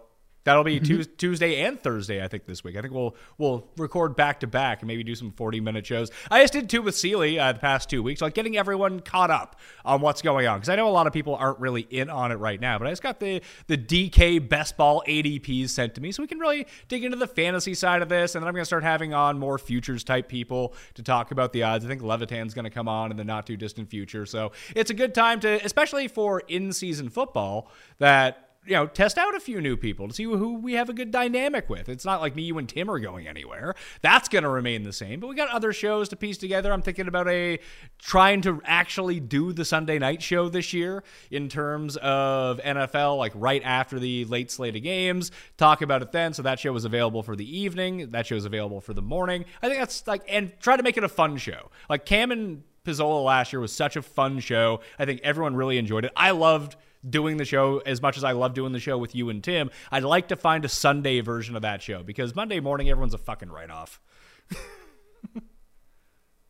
That'll 0.48 0.64
be 0.64 0.80
mm-hmm. 0.80 1.02
Tuesday 1.18 1.62
and 1.62 1.78
Thursday, 1.78 2.24
I 2.24 2.28
think, 2.28 2.46
this 2.46 2.64
week. 2.64 2.76
I 2.76 2.80
think 2.80 2.94
we'll 2.94 3.14
we'll 3.36 3.68
record 3.76 4.16
back 4.16 4.40
to 4.40 4.46
back 4.46 4.80
and 4.80 4.86
maybe 4.86 5.04
do 5.04 5.14
some 5.14 5.30
40 5.30 5.60
minute 5.60 5.86
shows. 5.86 6.10
I 6.30 6.40
just 6.40 6.54
did 6.54 6.70
two 6.70 6.80
with 6.80 6.96
Seely 6.96 7.38
uh, 7.38 7.52
the 7.52 7.58
past 7.58 7.90
two 7.90 8.02
weeks, 8.02 8.22
like 8.22 8.32
getting 8.32 8.56
everyone 8.56 9.00
caught 9.00 9.30
up 9.30 9.56
on 9.84 10.00
what's 10.00 10.22
going 10.22 10.46
on. 10.46 10.58
Because 10.58 10.70
I 10.70 10.76
know 10.76 10.88
a 10.88 10.90
lot 10.90 11.06
of 11.06 11.12
people 11.12 11.34
aren't 11.34 11.58
really 11.58 11.82
in 11.82 12.08
on 12.08 12.32
it 12.32 12.36
right 12.36 12.58
now, 12.58 12.78
but 12.78 12.86
I 12.86 12.90
just 12.90 13.02
got 13.02 13.20
the, 13.20 13.42
the 13.66 13.76
DK 13.76 14.48
best 14.48 14.78
ball 14.78 15.02
ADPs 15.06 15.68
sent 15.68 15.94
to 15.96 16.00
me 16.00 16.12
so 16.12 16.22
we 16.22 16.26
can 16.26 16.38
really 16.38 16.66
dig 16.88 17.04
into 17.04 17.18
the 17.18 17.26
fantasy 17.26 17.74
side 17.74 18.00
of 18.00 18.08
this. 18.08 18.34
And 18.34 18.42
then 18.42 18.48
I'm 18.48 18.54
going 18.54 18.62
to 18.62 18.66
start 18.66 18.84
having 18.84 19.12
on 19.12 19.38
more 19.38 19.58
futures 19.58 20.02
type 20.02 20.28
people 20.28 20.74
to 20.94 21.02
talk 21.02 21.30
about 21.30 21.52
the 21.52 21.62
odds. 21.62 21.84
I 21.84 21.88
think 21.88 22.00
Levitan's 22.00 22.54
going 22.54 22.64
to 22.64 22.70
come 22.70 22.88
on 22.88 23.10
in 23.10 23.18
the 23.18 23.24
not 23.24 23.46
too 23.46 23.58
distant 23.58 23.90
future. 23.90 24.24
So 24.24 24.52
it's 24.74 24.90
a 24.90 24.94
good 24.94 25.14
time 25.14 25.40
to, 25.40 25.62
especially 25.62 26.08
for 26.08 26.40
in 26.48 26.72
season 26.72 27.10
football, 27.10 27.70
that 27.98 28.47
you 28.68 28.74
know, 28.74 28.86
test 28.86 29.16
out 29.16 29.34
a 29.34 29.40
few 29.40 29.62
new 29.62 29.78
people 29.78 30.08
to 30.08 30.14
see 30.14 30.24
who 30.24 30.58
we 30.58 30.74
have 30.74 30.90
a 30.90 30.92
good 30.92 31.10
dynamic 31.10 31.70
with. 31.70 31.88
It's 31.88 32.04
not 32.04 32.20
like 32.20 32.36
me, 32.36 32.42
you, 32.42 32.58
and 32.58 32.68
Tim 32.68 32.90
are 32.90 32.98
going 32.98 33.26
anywhere. 33.26 33.74
That's 34.02 34.28
going 34.28 34.42
to 34.44 34.50
remain 34.50 34.82
the 34.82 34.92
same. 34.92 35.20
But 35.20 35.28
we 35.28 35.36
got 35.36 35.48
other 35.48 35.72
shows 35.72 36.10
to 36.10 36.16
piece 36.16 36.36
together. 36.36 36.70
I'm 36.70 36.82
thinking 36.82 37.08
about 37.08 37.28
a 37.28 37.60
trying 37.98 38.42
to 38.42 38.60
actually 38.66 39.20
do 39.20 39.54
the 39.54 39.64
Sunday 39.64 39.98
night 39.98 40.22
show 40.22 40.50
this 40.50 40.74
year 40.74 41.02
in 41.30 41.48
terms 41.48 41.96
of 41.96 42.58
NFL, 42.58 43.16
like 43.16 43.32
right 43.34 43.62
after 43.64 43.98
the 43.98 44.26
late 44.26 44.50
slate 44.50 44.76
of 44.76 44.82
games. 44.82 45.30
Talk 45.56 45.80
about 45.80 46.02
it 46.02 46.12
then. 46.12 46.34
So 46.34 46.42
that 46.42 46.60
show 46.60 46.72
was 46.72 46.84
available 46.84 47.22
for 47.22 47.36
the 47.36 47.58
evening. 47.58 48.10
That 48.10 48.26
show 48.26 48.36
is 48.36 48.44
available 48.44 48.82
for 48.82 48.92
the 48.92 49.02
morning. 49.02 49.46
I 49.62 49.68
think 49.68 49.80
that's 49.80 50.06
like, 50.06 50.22
and 50.28 50.52
try 50.60 50.76
to 50.76 50.82
make 50.82 50.98
it 50.98 51.04
a 51.04 51.08
fun 51.08 51.38
show. 51.38 51.70
Like 51.88 52.04
Cam 52.04 52.30
and 52.30 52.64
Pizzola 52.84 53.24
last 53.24 53.52
year 53.52 53.60
was 53.60 53.72
such 53.72 53.96
a 53.96 54.02
fun 54.02 54.40
show. 54.40 54.80
I 54.98 55.06
think 55.06 55.20
everyone 55.24 55.56
really 55.56 55.78
enjoyed 55.78 56.04
it. 56.04 56.12
I 56.14 56.32
loved 56.32 56.76
doing 57.08 57.36
the 57.36 57.44
show 57.44 57.78
as 57.78 58.00
much 58.02 58.16
as 58.16 58.24
I 58.24 58.32
love 58.32 58.54
doing 58.54 58.72
the 58.72 58.80
show 58.80 58.98
with 58.98 59.14
you 59.14 59.30
and 59.30 59.42
Tim. 59.42 59.70
I'd 59.90 60.04
like 60.04 60.28
to 60.28 60.36
find 60.36 60.64
a 60.64 60.68
Sunday 60.68 61.20
version 61.20 61.56
of 61.56 61.62
that 61.62 61.82
show 61.82 62.02
because 62.02 62.34
Monday 62.34 62.60
morning 62.60 62.88
everyone's 62.90 63.14
a 63.14 63.18
fucking 63.18 63.50
write 63.50 63.70
off. 63.70 64.00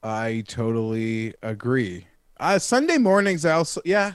I 0.03 0.45
totally 0.47 1.35
agree. 1.43 2.07
Uh, 2.39 2.59
Sunday 2.59 2.99
mornings, 2.99 3.45
I 3.45 3.53
also 3.53 3.81
yeah, 3.85 4.15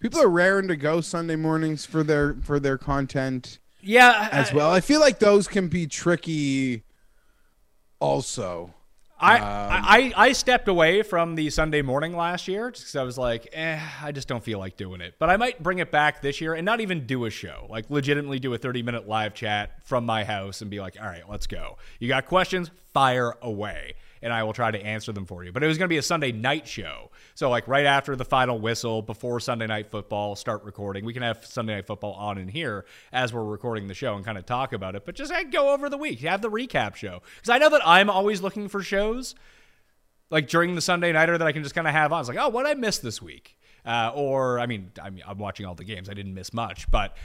people 0.00 0.20
are 0.20 0.28
raring 0.28 0.68
to 0.68 0.76
go 0.76 1.00
Sunday 1.00 1.36
mornings 1.36 1.86
for 1.86 2.02
their 2.02 2.34
for 2.42 2.58
their 2.58 2.76
content. 2.76 3.58
Yeah, 3.80 4.28
as 4.30 4.52
well. 4.52 4.70
I 4.70 4.80
feel 4.80 5.00
like 5.00 5.18
those 5.18 5.48
can 5.48 5.68
be 5.68 5.86
tricky. 5.86 6.84
Also, 8.00 8.74
I, 9.22 9.38
um, 9.38 9.84
I 9.84 10.12
I 10.16 10.32
stepped 10.32 10.66
away 10.68 11.02
from 11.02 11.36
the 11.36 11.48
Sunday 11.50 11.80
morning 11.80 12.16
last 12.16 12.48
year 12.48 12.70
because 12.70 12.96
I 12.96 13.04
was 13.04 13.16
like, 13.16 13.48
eh, 13.52 13.80
I 14.02 14.10
just 14.10 14.26
don't 14.26 14.42
feel 14.42 14.58
like 14.58 14.76
doing 14.76 15.00
it. 15.00 15.14
But 15.18 15.30
I 15.30 15.36
might 15.36 15.62
bring 15.62 15.78
it 15.78 15.92
back 15.92 16.20
this 16.22 16.40
year 16.40 16.54
and 16.54 16.64
not 16.64 16.80
even 16.80 17.06
do 17.06 17.24
a 17.24 17.30
show, 17.30 17.66
like 17.70 17.88
legitimately 17.88 18.40
do 18.40 18.52
a 18.52 18.58
30 18.58 18.82
minute 18.82 19.06
live 19.06 19.32
chat 19.32 19.78
from 19.84 20.04
my 20.04 20.24
house 20.24 20.60
and 20.60 20.70
be 20.70 20.80
like, 20.80 20.96
all 21.00 21.06
right, 21.06 21.22
let's 21.28 21.46
go. 21.46 21.78
You 22.00 22.08
got 22.08 22.26
questions? 22.26 22.70
Fire 22.92 23.34
away 23.40 23.94
and 24.22 24.32
I 24.32 24.42
will 24.44 24.52
try 24.52 24.70
to 24.70 24.78
answer 24.80 25.12
them 25.12 25.26
for 25.26 25.44
you. 25.44 25.52
But 25.52 25.62
it 25.62 25.66
was 25.66 25.78
going 25.78 25.86
to 25.86 25.92
be 25.92 25.98
a 25.98 26.02
Sunday 26.02 26.32
night 26.32 26.66
show. 26.66 27.10
So, 27.34 27.48
like, 27.50 27.66
right 27.68 27.86
after 27.86 28.16
the 28.16 28.24
final 28.24 28.58
whistle, 28.58 29.02
before 29.02 29.40
Sunday 29.40 29.66
night 29.66 29.90
football, 29.90 30.36
start 30.36 30.64
recording. 30.64 31.04
We 31.04 31.12
can 31.12 31.22
have 31.22 31.44
Sunday 31.44 31.74
night 31.74 31.86
football 31.86 32.12
on 32.14 32.38
in 32.38 32.48
here 32.48 32.84
as 33.12 33.32
we're 33.32 33.44
recording 33.44 33.88
the 33.88 33.94
show 33.94 34.14
and 34.14 34.24
kind 34.24 34.38
of 34.38 34.46
talk 34.46 34.72
about 34.72 34.94
it. 34.94 35.04
But 35.04 35.14
just 35.14 35.30
like, 35.30 35.50
go 35.50 35.72
over 35.72 35.88
the 35.88 35.98
week, 35.98 36.20
have 36.20 36.42
the 36.42 36.50
recap 36.50 36.94
show. 36.94 37.22
Because 37.36 37.50
I 37.50 37.58
know 37.58 37.70
that 37.70 37.82
I'm 37.86 38.10
always 38.10 38.42
looking 38.42 38.68
for 38.68 38.82
shows 38.82 39.34
like 40.32 40.48
during 40.48 40.74
the 40.74 40.80
Sunday 40.80 41.12
nighter 41.12 41.36
that 41.38 41.46
I 41.46 41.52
can 41.52 41.62
just 41.62 41.74
kind 41.74 41.86
of 41.86 41.92
have 41.92 42.12
on. 42.12 42.20
It's 42.20 42.28
like, 42.28 42.38
oh, 42.38 42.48
what 42.48 42.66
I 42.66 42.74
missed 42.74 43.02
this 43.02 43.20
week? 43.20 43.56
Uh, 43.84 44.10
or 44.14 44.58
I 44.58 44.66
mean, 44.66 44.90
I 45.00 45.10
mean, 45.10 45.22
I'm 45.26 45.38
watching 45.38 45.66
all 45.66 45.74
the 45.74 45.84
games. 45.84 46.08
I 46.08 46.14
didn't 46.14 46.34
miss 46.34 46.52
much, 46.52 46.90
but 46.90 47.16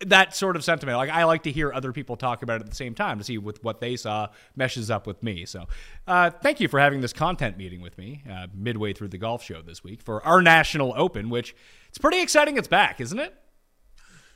that 0.00 0.36
sort 0.36 0.56
of 0.56 0.64
sentiment. 0.64 0.98
Like 0.98 1.10
I 1.10 1.24
like 1.24 1.42
to 1.44 1.52
hear 1.52 1.72
other 1.72 1.92
people 1.92 2.16
talk 2.16 2.42
about 2.42 2.60
it 2.60 2.64
at 2.64 2.70
the 2.70 2.76
same 2.76 2.94
time 2.94 3.18
to 3.18 3.24
see 3.24 3.38
with 3.38 3.62
what 3.64 3.80
they 3.80 3.96
saw 3.96 4.28
meshes 4.54 4.90
up 4.90 5.06
with 5.06 5.22
me. 5.22 5.46
So, 5.46 5.66
uh, 6.06 6.30
thank 6.30 6.60
you 6.60 6.68
for 6.68 6.78
having 6.78 7.00
this 7.00 7.12
content 7.12 7.56
meeting 7.56 7.80
with 7.80 7.96
me 7.96 8.22
uh, 8.30 8.48
midway 8.54 8.92
through 8.92 9.08
the 9.08 9.18
golf 9.18 9.42
show 9.42 9.62
this 9.62 9.82
week 9.82 10.02
for 10.02 10.24
our 10.26 10.42
national 10.42 10.92
open, 10.96 11.30
which 11.30 11.54
it's 11.88 11.98
pretty 11.98 12.20
exciting. 12.20 12.58
It's 12.58 12.68
back, 12.68 13.00
isn't 13.00 13.18
it? 13.18 13.34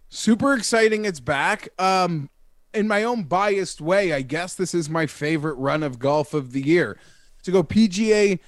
Super 0.08 0.54
exciting. 0.54 1.04
It's 1.04 1.20
back. 1.20 1.68
Um, 1.78 2.30
in 2.72 2.88
my 2.88 3.04
own 3.04 3.24
biased 3.24 3.80
way, 3.80 4.12
I 4.12 4.22
guess 4.22 4.54
this 4.54 4.74
is 4.74 4.88
my 4.88 5.06
favorite 5.06 5.54
run 5.54 5.82
of 5.82 5.98
golf 5.98 6.34
of 6.34 6.52
the 6.52 6.62
year. 6.62 6.98
To 7.44 7.50
go 7.50 7.62
PGA 7.62 8.38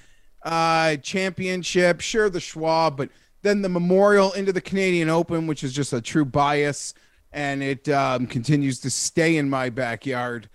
uh, 0.43 0.97
Championship, 0.97 2.01
sure 2.01 2.29
the 2.29 2.39
Schwab, 2.39 2.97
but 2.97 3.09
then 3.41 3.61
the 3.61 3.69
Memorial 3.69 4.31
into 4.33 4.53
the 4.53 4.61
Canadian 4.61 5.09
Open, 5.09 5.47
which 5.47 5.63
is 5.63 5.73
just 5.73 5.93
a 5.93 6.01
true 6.01 6.25
bias, 6.25 6.93
and 7.33 7.63
it 7.63 7.89
um, 7.89 8.27
continues 8.27 8.79
to 8.81 8.89
stay 8.89 9.37
in 9.37 9.49
my 9.49 9.69
backyard 9.69 10.49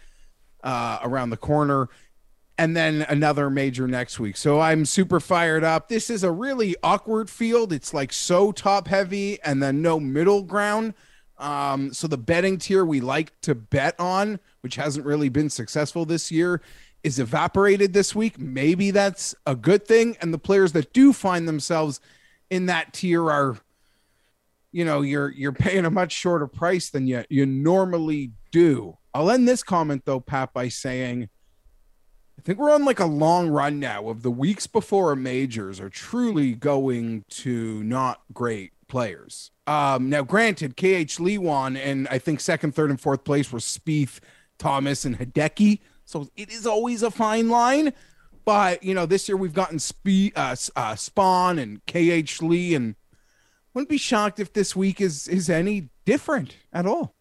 uh, 0.62 0.98
around 1.02 1.30
the 1.30 1.36
corner. 1.36 1.88
And 2.60 2.76
then 2.76 3.02
another 3.08 3.50
major 3.50 3.86
next 3.86 4.18
week. 4.18 4.36
So 4.36 4.60
I'm 4.60 4.84
super 4.84 5.20
fired 5.20 5.62
up. 5.62 5.88
This 5.88 6.10
is 6.10 6.24
a 6.24 6.32
really 6.32 6.74
awkward 6.82 7.30
field. 7.30 7.72
It's 7.72 7.94
like 7.94 8.12
so 8.12 8.50
top 8.50 8.88
heavy 8.88 9.40
and 9.42 9.62
then 9.62 9.80
no 9.80 10.00
middle 10.00 10.42
ground. 10.42 10.94
Um, 11.36 11.92
so 11.92 12.08
the 12.08 12.18
betting 12.18 12.58
tier 12.58 12.84
we 12.84 13.00
like 13.00 13.40
to 13.42 13.54
bet 13.54 13.94
on, 14.00 14.40
which 14.62 14.74
hasn't 14.74 15.06
really 15.06 15.28
been 15.28 15.50
successful 15.50 16.04
this 16.04 16.32
year, 16.32 16.60
is 17.04 17.20
evaporated 17.20 17.92
this 17.92 18.12
week. 18.12 18.40
Maybe 18.40 18.90
that's 18.90 19.36
a 19.46 19.54
good 19.54 19.86
thing. 19.86 20.16
And 20.20 20.34
the 20.34 20.38
players 20.38 20.72
that 20.72 20.92
do 20.92 21.12
find 21.12 21.46
themselves 21.46 22.00
in 22.50 22.66
that 22.66 22.92
tier 22.92 23.30
are 23.30 23.58
you 24.72 24.84
know 24.84 25.00
you're 25.00 25.30
you're 25.30 25.52
paying 25.52 25.84
a 25.84 25.90
much 25.90 26.12
shorter 26.12 26.46
price 26.46 26.90
than 26.90 27.06
you 27.06 27.24
you 27.28 27.46
normally 27.46 28.32
do 28.52 28.96
i'll 29.14 29.30
end 29.30 29.48
this 29.48 29.62
comment 29.62 30.02
though 30.04 30.20
pat 30.20 30.52
by 30.52 30.68
saying 30.68 31.28
I 32.38 32.40
think 32.42 32.60
we're 32.60 32.70
on 32.70 32.84
like 32.84 33.00
a 33.00 33.04
long 33.04 33.48
run 33.48 33.80
now 33.80 34.08
of 34.08 34.22
the 34.22 34.30
weeks 34.30 34.68
before 34.68 35.16
majors 35.16 35.80
are 35.80 35.90
truly 35.90 36.54
going 36.54 37.24
to 37.30 37.82
not 37.82 38.20
great 38.32 38.70
players. 38.86 39.50
Um, 39.66 40.08
now, 40.08 40.22
granted, 40.22 40.76
KH 40.76 41.18
Lee 41.18 41.36
won, 41.36 41.76
and 41.76 42.06
I 42.08 42.18
think 42.18 42.38
second, 42.38 42.76
third, 42.76 42.90
and 42.90 43.00
fourth 43.00 43.24
place 43.24 43.52
were 43.52 43.58
Spieth, 43.58 44.20
Thomas, 44.56 45.04
and 45.04 45.18
Hideki. 45.18 45.80
So 46.04 46.28
it 46.36 46.50
is 46.50 46.64
always 46.64 47.02
a 47.02 47.10
fine 47.10 47.48
line. 47.48 47.92
But 48.44 48.84
you 48.84 48.94
know, 48.94 49.04
this 49.04 49.28
year 49.28 49.36
we've 49.36 49.52
gotten 49.52 49.80
Spe- 49.80 50.32
uh, 50.36 50.56
uh, 50.76 50.94
Spaun 50.94 51.60
and 51.60 51.84
KH 51.86 52.40
Lee, 52.40 52.74
and 52.74 52.94
wouldn't 53.78 53.88
be 53.88 53.96
shocked 53.96 54.40
if 54.40 54.52
this 54.52 54.74
week 54.74 55.00
is 55.00 55.28
is 55.28 55.48
any 55.48 55.88
different 56.04 56.56
at 56.72 56.84
all. 56.84 57.14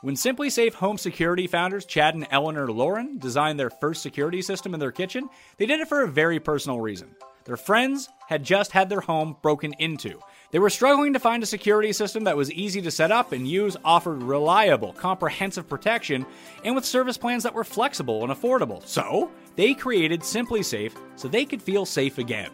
When 0.00 0.14
SimpliSafe 0.14 0.72
Home 0.74 0.96
Security 0.96 1.46
founders 1.46 1.84
Chad 1.84 2.14
and 2.14 2.26
Eleanor 2.30 2.68
Laurans 2.68 3.20
designed 3.20 3.60
their 3.60 3.68
first 3.68 4.00
security 4.00 4.40
system 4.40 4.72
in 4.72 4.80
their 4.80 4.90
kitchen, 4.90 5.28
they 5.58 5.66
did 5.66 5.80
it 5.80 5.88
for 5.88 6.00
a 6.00 6.08
very 6.08 6.40
personal 6.40 6.80
reason. 6.80 7.14
Their 7.44 7.58
friends 7.58 8.08
had 8.26 8.42
just 8.42 8.72
had 8.72 8.88
their 8.88 9.02
home 9.02 9.36
broken 9.42 9.74
into. 9.78 10.18
They 10.50 10.60
were 10.60 10.70
struggling 10.70 11.12
to 11.12 11.20
find 11.20 11.42
a 11.42 11.46
security 11.46 11.92
system 11.92 12.24
that 12.24 12.36
was 12.36 12.50
easy 12.50 12.80
to 12.80 12.90
set 12.90 13.12
up 13.12 13.32
and 13.32 13.46
use, 13.46 13.76
offered 13.84 14.22
reliable, 14.22 14.94
comprehensive 14.94 15.68
protection, 15.68 16.24
and 16.64 16.74
with 16.74 16.86
service 16.86 17.18
plans 17.18 17.42
that 17.42 17.52
were 17.52 17.64
flexible 17.64 18.22
and 18.22 18.32
affordable. 18.32 18.82
So, 18.86 19.30
they 19.56 19.74
created 19.74 20.22
SimpliSafe 20.22 20.94
so 21.16 21.28
they 21.28 21.44
could 21.44 21.60
feel 21.60 21.84
safe 21.84 22.16
again. 22.16 22.50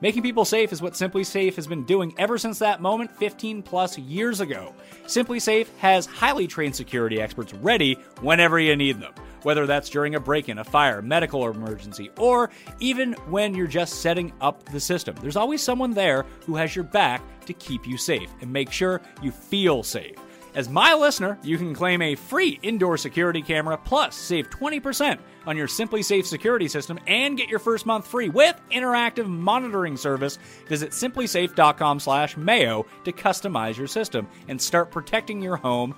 Making 0.00 0.22
people 0.22 0.44
safe 0.44 0.72
is 0.72 0.82
what 0.82 0.94
SimpliSafe 0.94 1.54
has 1.54 1.66
been 1.66 1.84
doing 1.84 2.14
ever 2.18 2.36
since 2.36 2.58
that 2.58 2.82
moment 2.82 3.16
15 3.16 3.62
plus 3.62 3.96
years 3.96 4.40
ago. 4.40 4.74
SimpliSafe 5.06 5.68
has 5.78 6.04
highly 6.04 6.46
trained 6.46 6.74
security 6.74 7.20
experts 7.20 7.54
ready 7.54 7.94
whenever 8.20 8.58
you 8.58 8.74
need 8.74 9.00
them, 9.00 9.14
whether 9.44 9.66
that's 9.66 9.88
during 9.88 10.16
a 10.16 10.20
break 10.20 10.48
in, 10.48 10.58
a 10.58 10.64
fire, 10.64 11.00
medical 11.00 11.48
emergency, 11.48 12.10
or 12.18 12.50
even 12.80 13.12
when 13.28 13.54
you're 13.54 13.66
just 13.68 14.02
setting 14.02 14.32
up 14.40 14.64
the 14.70 14.80
system. 14.80 15.14
There's 15.20 15.36
always 15.36 15.62
someone 15.62 15.92
there 15.92 16.26
who 16.44 16.56
has 16.56 16.74
your 16.74 16.84
back 16.84 17.22
to 17.46 17.54
keep 17.54 17.86
you 17.86 17.96
safe 17.96 18.30
and 18.40 18.52
make 18.52 18.72
sure 18.72 19.00
you 19.22 19.30
feel 19.30 19.82
safe. 19.82 20.16
As 20.54 20.68
my 20.68 20.92
listener, 20.94 21.38
you 21.42 21.56
can 21.56 21.74
claim 21.74 22.02
a 22.02 22.14
free 22.14 22.58
indoor 22.62 22.96
security 22.96 23.42
camera 23.42 23.76
plus 23.76 24.16
save 24.16 24.50
20% 24.50 25.18
on 25.46 25.56
your 25.56 25.66
SimpliSafe 25.66 26.26
security 26.26 26.68
system 26.68 27.00
and 27.06 27.36
get 27.36 27.48
your 27.48 27.58
first 27.58 27.86
month 27.86 28.06
free 28.06 28.28
with 28.28 28.60
interactive 28.70 29.28
monitoring 29.28 29.96
service. 29.96 30.38
Visit 30.68 30.90
simplisafe.com/mayo 30.90 32.86
to 33.04 33.12
customize 33.12 33.76
your 33.76 33.86
system 33.86 34.28
and 34.48 34.60
start 34.60 34.90
protecting 34.90 35.40
your 35.42 35.56
home 35.56 35.94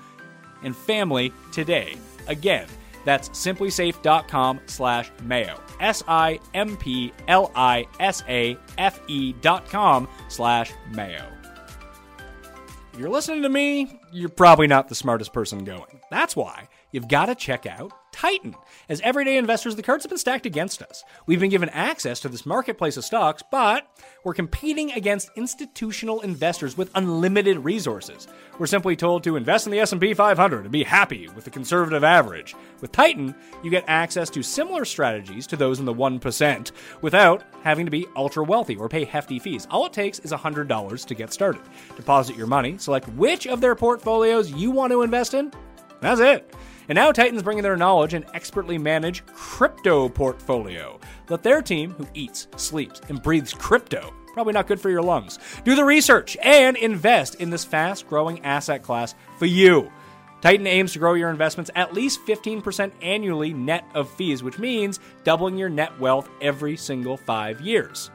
and 0.62 0.76
family 0.76 1.32
today. 1.52 1.96
Again, 2.28 2.66
that's 3.04 3.28
simplisafe.com/mayo. 3.30 5.61
S 5.80 6.02
I 6.09 6.40
M 6.54 6.76
P 6.76 7.12
L 7.28 7.52
I 7.54 7.87
S 8.00 8.24
A 8.28 8.56
F 8.78 9.00
E 9.09 9.32
dot 9.35 9.68
com 9.68 10.09
slash 10.28 10.72
mayo. 10.90 11.30
If 12.92 13.00
you're 13.00 13.11
listening 13.11 13.42
to 13.42 13.50
me, 13.50 14.00
you're 14.11 14.30
probably 14.30 14.66
not 14.66 14.88
the 14.88 14.94
smartest 14.94 15.35
person 15.35 15.64
going. 15.64 16.00
That's 16.11 16.35
why 16.35 16.68
you've 16.96 17.09
got 17.09 17.26
to 17.26 17.35
check 17.35 17.66
out 17.66 17.92
Titan. 18.11 18.56
As 18.88 19.02
everyday 19.02 19.37
investors, 19.37 19.76
the 19.76 19.82
cards 19.82 20.02
have 20.04 20.09
been 20.09 20.16
stacked 20.16 20.46
against 20.46 20.80
us. 20.80 21.04
We've 21.26 21.38
been 21.38 21.50
given 21.50 21.68
access 21.68 22.20
to 22.20 22.30
this 22.30 22.46
marketplace 22.46 22.96
of 22.96 23.04
stocks, 23.04 23.42
but 23.52 23.87
we're 24.24 24.32
competing 24.32 24.92
against 24.92 25.30
institutional 25.37 26.22
investors 26.22 26.78
with 26.78 26.90
unlimited 26.94 27.59
resources. 27.59 28.26
We're 28.59 28.66
simply 28.66 28.96
told 28.96 29.22
to 29.24 29.37
invest 29.37 29.66
in 29.66 29.72
the 29.72 29.80
S&P 29.80 30.14
500 30.14 30.62
and 30.62 30.72
be 30.72 30.85
happy 30.85 31.28
with 31.28 31.44
the 31.44 31.50
conservative 31.50 32.02
average. 32.02 32.54
With 32.80 32.92
Titan, 32.92 33.35
you 33.62 33.70
get 33.70 33.85
access 33.87 34.30
to 34.30 34.42
similar 34.42 34.87
strategies 34.87 35.46
to 35.48 35.56
those 35.56 35.78
in 35.78 35.85
the 35.85 35.92
1% 35.92 36.72
without 37.02 37.44
having 37.62 37.85
to 37.85 37.90
be 37.90 38.06
ultra 38.16 38.42
wealthy 38.42 38.76
or 38.76 38.88
pay 38.88 39.04
hefty 39.04 39.38
fees. 39.38 39.66
All 39.70 39.85
it 39.85 39.92
takes 39.92 40.20
is 40.20 40.32
$100 40.32 41.04
to 41.04 41.14
get 41.14 41.35
started. 41.35 41.61
Deposit 41.96 42.37
your 42.37 42.46
money, 42.46 42.78
select 42.78 43.09
which 43.11 43.46
of 43.46 43.61
their 43.61 43.74
portfolios 43.74 44.50
you 44.50 44.70
want 44.70 44.90
to 44.92 45.02
invest 45.02 45.35
in. 45.35 45.52
That's 46.00 46.20
it. 46.20 46.54
And 46.88 46.96
now 46.96 47.12
Titan's 47.12 47.42
bringing 47.42 47.62
their 47.62 47.77
knowledge 47.77 48.14
and 48.14 48.25
expertly 48.35 48.79
manage 48.79 49.25
crypto 49.27 50.09
portfolio. 50.09 51.01
Let 51.29 51.42
their 51.42 51.62
team, 51.62 51.90
who 51.92 52.07
eats, 52.14 52.49
sleeps, 52.57 53.01
and 53.09 53.22
breathes 53.22 53.53
crypto, 53.53 54.14
probably 54.33 54.53
not 54.53 54.66
good 54.66 54.81
for 54.81 54.90
your 54.90 55.03
lungs, 55.03 55.38
do 55.64 55.75
the 55.75 55.85
research 55.85 56.37
and 56.42 56.77
invest 56.77 57.37
in 57.37 57.51
this 57.51 57.64
fast 57.64 58.09
growing 58.09 58.44
asset 58.44 58.83
class 58.83 59.14
for 59.38 59.46
you. 59.46 59.90
Titan 60.42 60.66
aims 60.66 60.92
to 60.92 60.99
grow 60.99 61.14
your 61.14 61.31
investments 61.31 61.70
at 61.75 61.94
least 61.94 62.25
15% 62.27 62.92
annually 63.03 63.53
net 63.53 63.85
of 63.94 64.11
fees, 64.11 64.42
which 64.42 64.59
means 64.59 65.01
doubling 65.25 65.57
your 65.57 65.70
net 65.70 65.99
wealth 65.99 66.29
every 66.40 66.77
single 66.77 67.16
five 67.16 67.61
years. 67.61 68.11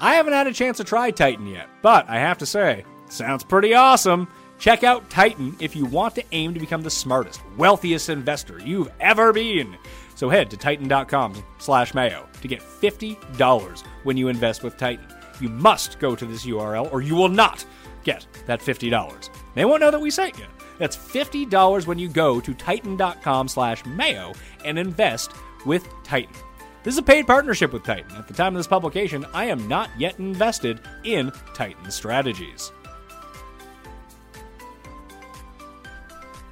I 0.00 0.14
haven't 0.14 0.32
had 0.32 0.46
a 0.46 0.52
chance 0.52 0.78
to 0.78 0.84
try 0.84 1.10
Titan 1.10 1.46
yet, 1.46 1.68
but 1.82 2.08
I 2.08 2.18
have 2.18 2.38
to 2.38 2.46
say, 2.46 2.84
sounds 3.08 3.44
pretty 3.44 3.74
awesome. 3.74 4.28
Check 4.58 4.82
out 4.82 5.08
Titan 5.08 5.56
if 5.60 5.76
you 5.76 5.84
want 5.84 6.14
to 6.16 6.24
aim 6.32 6.52
to 6.52 6.60
become 6.60 6.82
the 6.82 6.90
smartest, 6.90 7.40
wealthiest 7.56 8.08
investor 8.08 8.58
you've 8.58 8.90
ever 9.00 9.32
been. 9.32 9.76
So 10.16 10.28
head 10.28 10.50
to 10.50 10.56
titan.com 10.56 11.44
slash 11.58 11.94
mayo 11.94 12.28
to 12.40 12.48
get 12.48 12.60
$50 12.60 13.84
when 14.02 14.16
you 14.16 14.28
invest 14.28 14.64
with 14.64 14.76
Titan. 14.76 15.06
You 15.40 15.48
must 15.48 16.00
go 16.00 16.16
to 16.16 16.26
this 16.26 16.44
URL 16.44 16.92
or 16.92 17.02
you 17.02 17.14
will 17.14 17.28
not 17.28 17.64
get 18.02 18.26
that 18.46 18.60
$50. 18.60 19.30
They 19.54 19.64
won't 19.64 19.80
know 19.80 19.92
that 19.92 20.00
we 20.00 20.10
sent 20.10 20.36
you. 20.36 20.46
That's 20.78 20.96
$50 20.96 21.86
when 21.86 21.98
you 21.98 22.08
go 22.08 22.40
to 22.40 22.54
titan.com 22.54 23.48
slash 23.48 23.84
mayo 23.86 24.32
and 24.64 24.78
invest 24.78 25.32
with 25.66 25.86
Titan. 26.02 26.34
This 26.82 26.94
is 26.94 26.98
a 26.98 27.02
paid 27.02 27.26
partnership 27.26 27.72
with 27.72 27.84
Titan. 27.84 28.16
At 28.16 28.28
the 28.28 28.34
time 28.34 28.54
of 28.54 28.60
this 28.60 28.66
publication, 28.66 29.26
I 29.34 29.44
am 29.46 29.68
not 29.68 29.90
yet 29.98 30.18
invested 30.18 30.80
in 31.04 31.32
Titan 31.54 31.90
strategies. 31.90 32.72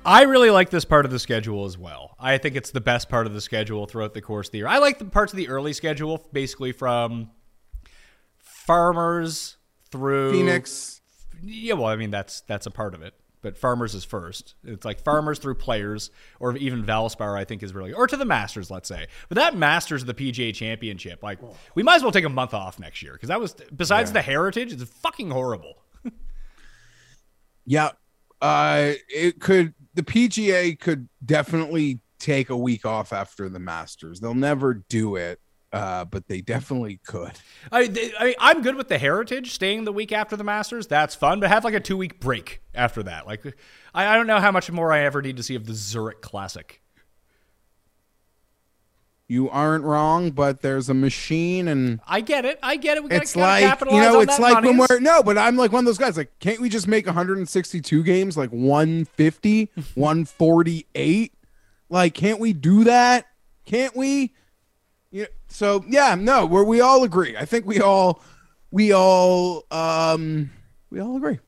I 0.06 0.22
really 0.22 0.50
like 0.50 0.70
this 0.70 0.84
part 0.84 1.04
of 1.04 1.10
the 1.10 1.18
schedule 1.18 1.64
as 1.64 1.76
well. 1.76 2.14
I 2.18 2.38
think 2.38 2.54
it's 2.56 2.70
the 2.70 2.80
best 2.80 3.08
part 3.08 3.26
of 3.26 3.34
the 3.34 3.40
schedule 3.40 3.86
throughout 3.86 4.14
the 4.14 4.22
course 4.22 4.48
of 4.48 4.52
the 4.52 4.58
year. 4.58 4.68
I 4.68 4.78
like 4.78 4.98
the 4.98 5.04
parts 5.04 5.32
of 5.32 5.36
the 5.36 5.48
early 5.48 5.72
schedule, 5.72 6.26
basically 6.32 6.72
from 6.72 7.30
Farmers 8.38 9.56
through 9.90 10.32
Phoenix. 10.32 11.00
Yeah, 11.42 11.74
well, 11.74 11.86
I 11.86 11.96
mean 11.96 12.10
that's 12.10 12.40
that's 12.42 12.66
a 12.66 12.70
part 12.70 12.94
of 12.94 13.02
it, 13.02 13.14
but 13.42 13.58
Farmers 13.58 13.94
is 13.94 14.04
first. 14.04 14.54
It's 14.64 14.84
like 14.84 15.02
Farmers 15.02 15.38
through 15.38 15.56
Players, 15.56 16.10
or 16.40 16.56
even 16.56 16.84
Valspar. 16.84 17.38
I 17.38 17.44
think 17.44 17.62
is 17.62 17.74
really, 17.74 17.92
or 17.92 18.06
to 18.06 18.16
the 18.16 18.24
Masters, 18.24 18.70
let's 18.70 18.88
say. 18.88 19.06
But 19.28 19.36
that 19.36 19.56
Masters 19.56 20.02
of 20.02 20.06
the 20.06 20.14
PGA 20.14 20.54
Championship, 20.54 21.22
like 21.22 21.38
we 21.74 21.82
might 21.82 21.96
as 21.96 22.02
well 22.02 22.12
take 22.12 22.24
a 22.24 22.28
month 22.30 22.54
off 22.54 22.78
next 22.78 23.02
year 23.02 23.12
because 23.12 23.28
that 23.28 23.40
was 23.40 23.54
besides 23.74 24.12
the 24.12 24.22
Heritage, 24.22 24.72
it's 24.72 24.82
fucking 24.84 25.30
horrible. 25.30 25.74
Yeah. 27.68 27.90
Uh 28.40 28.92
it 29.08 29.40
could 29.40 29.74
the 29.96 30.02
PGA 30.04 30.78
could 30.78 31.08
definitely 31.24 31.98
take 32.20 32.48
a 32.50 32.56
week 32.56 32.86
off 32.86 33.12
after 33.12 33.48
the 33.48 33.58
Masters. 33.58 34.20
They'll 34.20 34.34
never 34.34 34.74
do 34.88 35.16
it. 35.16 35.40
Uh, 35.72 36.04
but 36.04 36.26
they 36.28 36.40
definitely 36.40 37.00
could. 37.06 37.32
I, 37.72 37.88
they- 37.88 38.12
I 38.18 38.34
I'm 38.38 38.62
good 38.62 38.76
with 38.76 38.88
the 38.88 38.96
Heritage 38.98 39.52
staying 39.52 39.84
the 39.84 39.92
week 39.92 40.12
after 40.12 40.36
the 40.36 40.44
Masters. 40.44 40.86
That's 40.86 41.14
fun, 41.14 41.40
but 41.40 41.50
have 41.50 41.64
like 41.64 41.74
a 41.74 41.80
two 41.80 41.96
week 41.96 42.20
break 42.20 42.62
after 42.72 43.02
that. 43.02 43.26
Like, 43.26 43.44
I, 43.92 44.06
I 44.06 44.14
don't 44.16 44.28
know 44.28 44.38
how 44.40 44.52
much 44.52 44.70
more 44.70 44.92
I 44.92 45.00
ever 45.00 45.20
need 45.20 45.36
to 45.38 45.42
see 45.42 45.56
of 45.56 45.66
the 45.66 45.74
Zurich 45.74 46.22
Classic. 46.22 46.80
You 49.28 49.50
aren't 49.50 49.82
wrong, 49.82 50.30
but 50.30 50.62
there's 50.62 50.88
a 50.88 50.94
machine 50.94 51.66
and 51.66 52.00
I 52.06 52.20
get 52.20 52.44
it. 52.44 52.60
I 52.62 52.76
get 52.76 52.96
it. 52.96 53.02
We 53.02 53.08
gotta, 53.08 53.22
it's 53.22 53.34
gotta 53.34 53.66
like 53.66 53.80
you 53.90 54.00
know, 54.00 54.20
it's 54.20 54.38
like 54.38 54.62
when 54.62 54.76
we're 54.76 55.00
no, 55.00 55.22
but 55.24 55.36
I'm 55.36 55.56
like 55.56 55.72
one 55.72 55.80
of 55.80 55.86
those 55.86 55.98
guys. 55.98 56.16
Like, 56.16 56.38
can't 56.38 56.60
we 56.60 56.68
just 56.68 56.86
make 56.86 57.06
162 57.06 58.02
games 58.04 58.36
like 58.36 58.50
150, 58.50 59.70
148? 59.94 61.32
Like, 61.88 62.14
can't 62.14 62.40
we 62.40 62.52
do 62.52 62.82
that? 62.82 63.26
Can't 63.64 63.94
we? 63.94 64.34
Yeah. 65.12 65.26
So 65.46 65.84
yeah, 65.88 66.16
no, 66.16 66.44
where 66.44 66.64
we 66.64 66.80
all 66.80 67.04
agree. 67.04 67.36
I 67.36 67.44
think 67.44 67.64
we 67.64 67.80
all, 67.80 68.24
we 68.72 68.92
all, 68.92 69.62
um, 69.70 70.50
we 70.90 70.98
all 71.00 71.16
agree. 71.16 71.38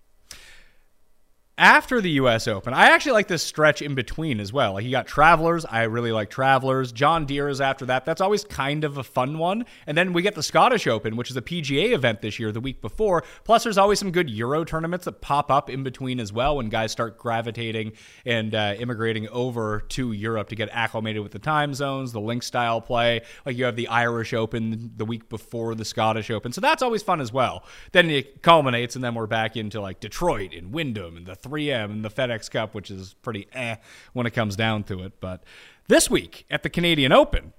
After 1.59 2.01
the 2.01 2.11
U.S. 2.13 2.47
Open. 2.47 2.73
I 2.73 2.91
actually 2.91 3.13
like 3.13 3.27
this 3.27 3.43
stretch 3.43 3.83
in 3.83 3.97
between 3.97 4.39
as 4.39 4.53
well. 4.53 4.75
Like 4.75 4.85
you 4.85 4.91
got 4.91 5.09
Travelers. 5.09 5.67
I 5.67 5.83
really 5.83 6.13
like 6.13 6.31
Travelers. 6.31 6.93
John 6.93 7.27
Deere 7.27 7.49
is 7.49 7.61
after 7.61 7.85
that. 7.87 8.05
That's 8.05 8.21
always 8.21 8.45
kind 8.45 8.85
of 8.85 8.97
a 8.97 9.03
fun 9.03 9.39
one. 9.39 9.67
And 9.87 9.99
then 9.99 10.13
we 10.13 10.23
get 10.23 10.37
the 10.37 10.43
Scottish 10.43 10.87
Open, 10.87 11.17
which 11.17 11.31
is 11.31 11.37
a 11.37 11.43
PGA 11.43 11.93
event 11.93 12.23
this 12.23 12.39
year, 12.39 12.53
the 12.53 12.61
week 12.61 12.81
before. 12.81 13.25
Plus, 13.43 13.65
there's 13.65 13.77
always 13.77 13.99
some 13.99 14.13
good 14.13 14.31
Euro 14.31 14.65
tournaments 14.65 15.05
that 15.07 15.21
pop 15.21 15.51
up 15.51 15.69
in 15.69 15.83
between 15.83 16.21
as 16.21 16.33
well 16.33 16.57
when 16.57 16.69
guys 16.69 16.93
start 16.93 17.19
gravitating 17.19 17.93
and 18.25 18.55
uh, 18.55 18.75
immigrating 18.79 19.29
over 19.31 19.81
to 19.89 20.13
Europe 20.13 20.49
to 20.51 20.55
get 20.55 20.69
acclimated 20.71 21.23
with 21.23 21.33
the 21.33 21.39
time 21.41 21.75
zones, 21.75 22.13
the 22.13 22.21
link 22.21 22.45
style 22.45 22.81
play. 22.81 23.23
Like 23.45 23.57
you 23.57 23.65
have 23.65 23.77
the 23.77 23.89
Irish 23.89 24.33
Open 24.33 24.93
the 24.97 25.05
week 25.05 25.29
before 25.29 25.75
the 25.75 25.85
Scottish 25.85 26.31
Open. 26.31 26.53
So 26.53 26.61
that's 26.61 26.83
always 26.83 27.03
fun 27.03 27.21
as 27.21 27.33
well. 27.33 27.65
Then 27.91 28.11
it 28.11 28.43
culminates, 28.43 28.95
and 28.95 29.03
then 29.03 29.17
we're 29.17 29.27
back 29.27 29.57
into 29.57 29.81
like 29.81 29.99
Detroit 29.99 30.55
and 30.55 30.73
Wyndham 30.73 31.17
and 31.17 31.27
the 31.27 31.48
3M 31.49 31.85
and 31.85 32.05
the 32.05 32.11
FedEx 32.11 32.51
Cup, 32.51 32.75
which 32.75 32.91
is 32.91 33.15
pretty 33.15 33.49
eh 33.53 33.77
when 34.13 34.27
it 34.27 34.33
comes 34.33 34.57
down 34.57 34.85
to 34.85 35.03
it. 35.03 35.21
But 35.21 35.45
this 35.89 36.11
week 36.11 36.47
at 36.51 36.63
the 36.63 36.71
Canadian 36.71 37.13
Open, 37.13 37.53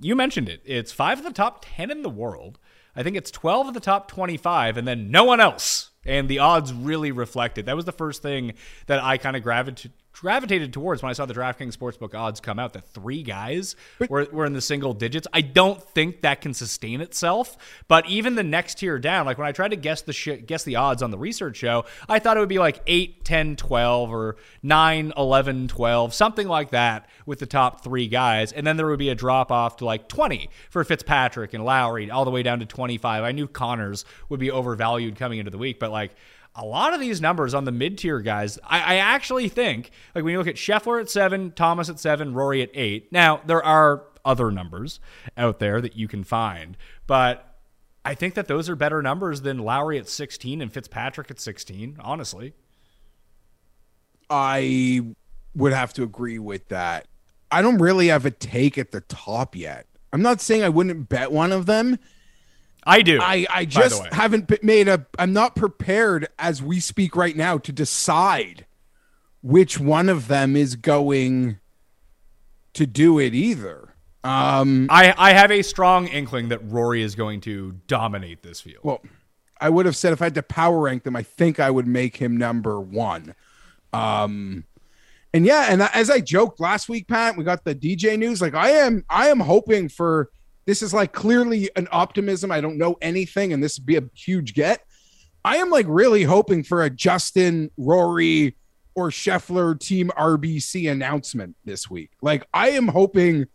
you 0.00 0.14
mentioned 0.14 0.48
it. 0.48 0.62
It's 0.64 0.92
five 0.92 1.18
of 1.18 1.24
the 1.24 1.32
top 1.32 1.64
10 1.76 1.90
in 1.90 2.02
the 2.02 2.10
world. 2.10 2.58
I 2.94 3.02
think 3.02 3.16
it's 3.16 3.30
12 3.30 3.68
of 3.68 3.74
the 3.74 3.80
top 3.80 4.08
25, 4.08 4.78
and 4.78 4.88
then 4.88 5.10
no 5.10 5.24
one 5.24 5.40
else. 5.40 5.90
And 6.04 6.28
the 6.28 6.38
odds 6.38 6.72
really 6.72 7.12
reflected. 7.12 7.66
That 7.66 7.76
was 7.76 7.84
the 7.84 7.92
first 7.92 8.22
thing 8.22 8.54
that 8.86 9.02
I 9.02 9.18
kind 9.18 9.36
of 9.36 9.42
gravitated 9.42 9.92
gravitated 10.20 10.72
towards 10.72 11.02
when 11.02 11.10
I 11.10 11.12
saw 11.12 11.26
the 11.26 11.34
DraftKings 11.34 11.76
Sportsbook 11.76 12.14
odds 12.14 12.40
come 12.40 12.58
out 12.58 12.72
that 12.72 12.88
three 12.88 13.22
guys 13.22 13.76
were, 14.08 14.26
were 14.32 14.46
in 14.46 14.54
the 14.54 14.60
single 14.60 14.94
digits. 14.94 15.26
I 15.32 15.42
don't 15.42 15.82
think 15.82 16.22
that 16.22 16.40
can 16.40 16.54
sustain 16.54 17.00
itself. 17.00 17.56
But 17.86 18.08
even 18.08 18.34
the 18.34 18.42
next 18.42 18.78
tier 18.78 18.98
down, 18.98 19.26
like 19.26 19.38
when 19.38 19.46
I 19.46 19.52
tried 19.52 19.72
to 19.72 19.76
guess 19.76 20.02
the 20.02 20.12
sh- 20.12 20.40
guess 20.46 20.64
the 20.64 20.76
odds 20.76 21.02
on 21.02 21.10
the 21.10 21.18
research 21.18 21.56
show, 21.56 21.84
I 22.08 22.18
thought 22.18 22.36
it 22.36 22.40
would 22.40 22.48
be 22.48 22.58
like 22.58 22.80
8, 22.86 23.24
10, 23.24 23.56
12 23.56 24.12
or 24.12 24.36
9, 24.62 25.12
11, 25.16 25.68
12, 25.68 26.14
something 26.14 26.48
like 26.48 26.70
that 26.70 27.08
with 27.26 27.38
the 27.38 27.46
top 27.46 27.84
three 27.84 28.08
guys. 28.08 28.52
And 28.52 28.66
then 28.66 28.76
there 28.76 28.86
would 28.86 28.98
be 28.98 29.10
a 29.10 29.14
drop 29.14 29.52
off 29.52 29.76
to 29.78 29.84
like 29.84 30.08
20 30.08 30.48
for 30.70 30.82
Fitzpatrick 30.84 31.52
and 31.52 31.64
Lowry, 31.64 32.10
all 32.10 32.24
the 32.24 32.30
way 32.30 32.42
down 32.42 32.60
to 32.60 32.66
25. 32.66 33.22
I 33.22 33.32
knew 33.32 33.46
Conners 33.46 34.04
would 34.28 34.40
be 34.40 34.50
overvalued 34.50 35.16
coming 35.16 35.38
into 35.38 35.50
the 35.50 35.58
week, 35.58 35.78
but 35.78 35.90
like 35.90 36.12
a 36.56 36.64
lot 36.64 36.94
of 36.94 37.00
these 37.00 37.20
numbers 37.20 37.54
on 37.54 37.64
the 37.64 37.72
mid 37.72 37.98
tier 37.98 38.20
guys, 38.20 38.58
I, 38.64 38.94
I, 38.94 38.94
actually 38.96 39.48
think, 39.48 39.90
like 40.14 40.24
when 40.24 40.32
you 40.32 40.38
look 40.38 40.46
at 40.46 40.56
Scheffler 40.56 41.00
at 41.00 41.10
seven, 41.10 41.52
Thomas 41.52 41.88
at 41.88 42.00
seven, 42.00 42.34
Rory 42.34 42.62
at 42.62 42.70
eight. 42.74 43.12
Now, 43.12 43.40
there 43.46 43.62
are 43.62 44.04
other 44.24 44.50
numbers 44.50 44.98
out 45.36 45.58
there 45.58 45.80
that 45.80 45.96
you 45.96 46.08
can 46.08 46.24
find, 46.24 46.76
but 47.06 47.58
I 48.04 48.14
think 48.14 48.34
that 48.34 48.48
those 48.48 48.68
are 48.68 48.76
better 48.76 49.02
numbers 49.02 49.42
than 49.42 49.58
Lowry 49.58 49.98
at 49.98 50.08
16 50.08 50.62
and 50.62 50.72
Fitzpatrick 50.72 51.30
at 51.30 51.40
16, 51.40 51.98
honestly. 52.00 52.54
I 54.30 55.02
would 55.54 55.72
have 55.72 55.92
to 55.94 56.02
agree 56.04 56.38
with 56.38 56.68
that. 56.68 57.06
I 57.50 57.62
don't 57.62 57.78
really 57.78 58.08
have 58.08 58.24
a 58.24 58.30
take 58.30 58.78
at 58.78 58.92
the 58.92 59.00
top 59.02 59.56
yet. 59.56 59.86
I'm 60.12 60.22
not 60.22 60.40
saying 60.40 60.62
I 60.62 60.68
wouldn't 60.68 61.08
bet 61.08 61.32
one 61.32 61.52
of 61.52 61.66
them 61.66 61.98
I 62.86 63.02
do. 63.02 63.18
I, 63.20 63.46
I 63.50 63.64
just 63.64 64.02
haven't 64.12 64.62
made 64.62 64.86
a. 64.86 65.04
I'm 65.18 65.32
not 65.32 65.56
prepared 65.56 66.28
as 66.38 66.62
we 66.62 66.78
speak 66.78 67.16
right 67.16 67.36
now 67.36 67.58
to 67.58 67.72
decide 67.72 68.64
which 69.42 69.78
one 69.80 70.08
of 70.08 70.28
them 70.28 70.56
is 70.56 70.76
going 70.76 71.58
to 72.74 72.86
do 72.86 73.18
it 73.18 73.34
either. 73.34 73.94
Um, 74.22 74.86
I 74.90 75.14
I 75.18 75.32
have 75.32 75.50
a 75.50 75.62
strong 75.62 76.06
inkling 76.06 76.48
that 76.48 76.60
Rory 76.64 77.02
is 77.02 77.14
going 77.16 77.40
to 77.42 77.72
dominate 77.88 78.42
this 78.42 78.60
field. 78.60 78.84
Well, 78.84 79.02
I 79.60 79.68
would 79.68 79.86
have 79.86 79.96
said 79.96 80.12
if 80.12 80.22
I 80.22 80.26
had 80.26 80.34
to 80.34 80.42
power 80.42 80.80
rank 80.80 81.02
them, 81.02 81.16
I 81.16 81.22
think 81.22 81.58
I 81.58 81.70
would 81.70 81.86
make 81.86 82.16
him 82.16 82.36
number 82.36 82.80
one. 82.80 83.34
Um, 83.92 84.64
and 85.32 85.44
yeah, 85.44 85.66
and 85.70 85.82
as 85.82 86.10
I 86.10 86.20
joked 86.20 86.60
last 86.60 86.88
week, 86.88 87.08
Pat, 87.08 87.36
we 87.36 87.44
got 87.44 87.64
the 87.64 87.74
DJ 87.74 88.18
news. 88.18 88.40
Like 88.40 88.54
I 88.54 88.70
am, 88.70 89.04
I 89.08 89.28
am 89.28 89.40
hoping 89.40 89.88
for 89.88 90.30
this 90.66 90.82
is 90.82 90.92
like 90.92 91.12
clearly 91.12 91.70
an 91.76 91.88
optimism. 91.92 92.50
I 92.50 92.60
don't 92.60 92.76
know 92.76 92.96
anything, 93.00 93.52
and 93.52 93.62
this 93.62 93.78
would 93.78 93.86
be 93.86 93.96
a 93.96 94.02
huge 94.14 94.52
get. 94.54 94.82
I 95.44 95.58
am 95.58 95.70
like 95.70 95.86
really 95.88 96.24
hoping 96.24 96.64
for 96.64 96.82
a 96.82 96.90
Justin, 96.90 97.70
Rory, 97.76 98.56
or 98.96 99.10
Scheffler 99.10 99.78
team 99.78 100.10
RBC 100.18 100.90
announcement 100.90 101.54
this 101.64 101.88
week. 101.88 102.10
Like, 102.20 102.44
I 102.52 102.70
am 102.70 102.88
hoping 102.88 103.46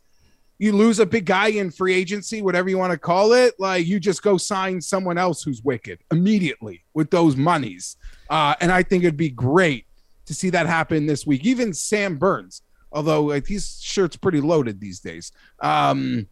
you 0.58 0.72
lose 0.72 1.00
a 1.00 1.06
big 1.06 1.26
guy 1.26 1.48
in 1.48 1.70
free 1.72 1.94
agency, 1.94 2.42
whatever 2.42 2.70
you 2.70 2.78
want 2.78 2.92
to 2.92 2.98
call 2.98 3.34
it. 3.34 3.56
Like, 3.60 3.86
you 3.86 4.00
just 4.00 4.22
go 4.22 4.38
sign 4.38 4.80
someone 4.80 5.18
else 5.18 5.44
who's 5.44 5.64
wicked 5.64 6.00
immediately 6.12 6.84
with 6.94 7.10
those 7.10 7.36
monies. 7.36 7.98
Uh, 8.30 8.56
and 8.62 8.72
I 8.72 8.84
think 8.84 9.04
it'd 9.04 9.18
be 9.18 9.30
great 9.30 9.86
to 10.28 10.34
see 10.34 10.50
that 10.52 10.68
happen 10.68 11.08
this 11.08 11.28
week. 11.28 11.44
Even 11.44 11.74
Sam 11.74 12.18
Burns, 12.18 12.62
although 12.92 13.24
like 13.24 13.48
his 13.48 13.82
shirt's 13.82 14.16
pretty 14.16 14.40
loaded 14.40 14.80
these 14.80 15.02
days. 15.02 15.32
Um, 15.60 16.28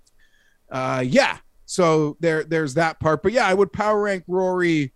uh, 0.72 1.04
yeah. 1.06 1.38
So 1.66 2.18
there, 2.20 2.44
there's 2.44 2.74
that 2.76 3.00
part. 3.00 3.22
But 3.24 3.32
yeah, 3.32 3.46
I 3.46 3.54
would 3.54 3.72
power 3.72 4.02
rank 4.02 4.24
Rory 4.28 4.94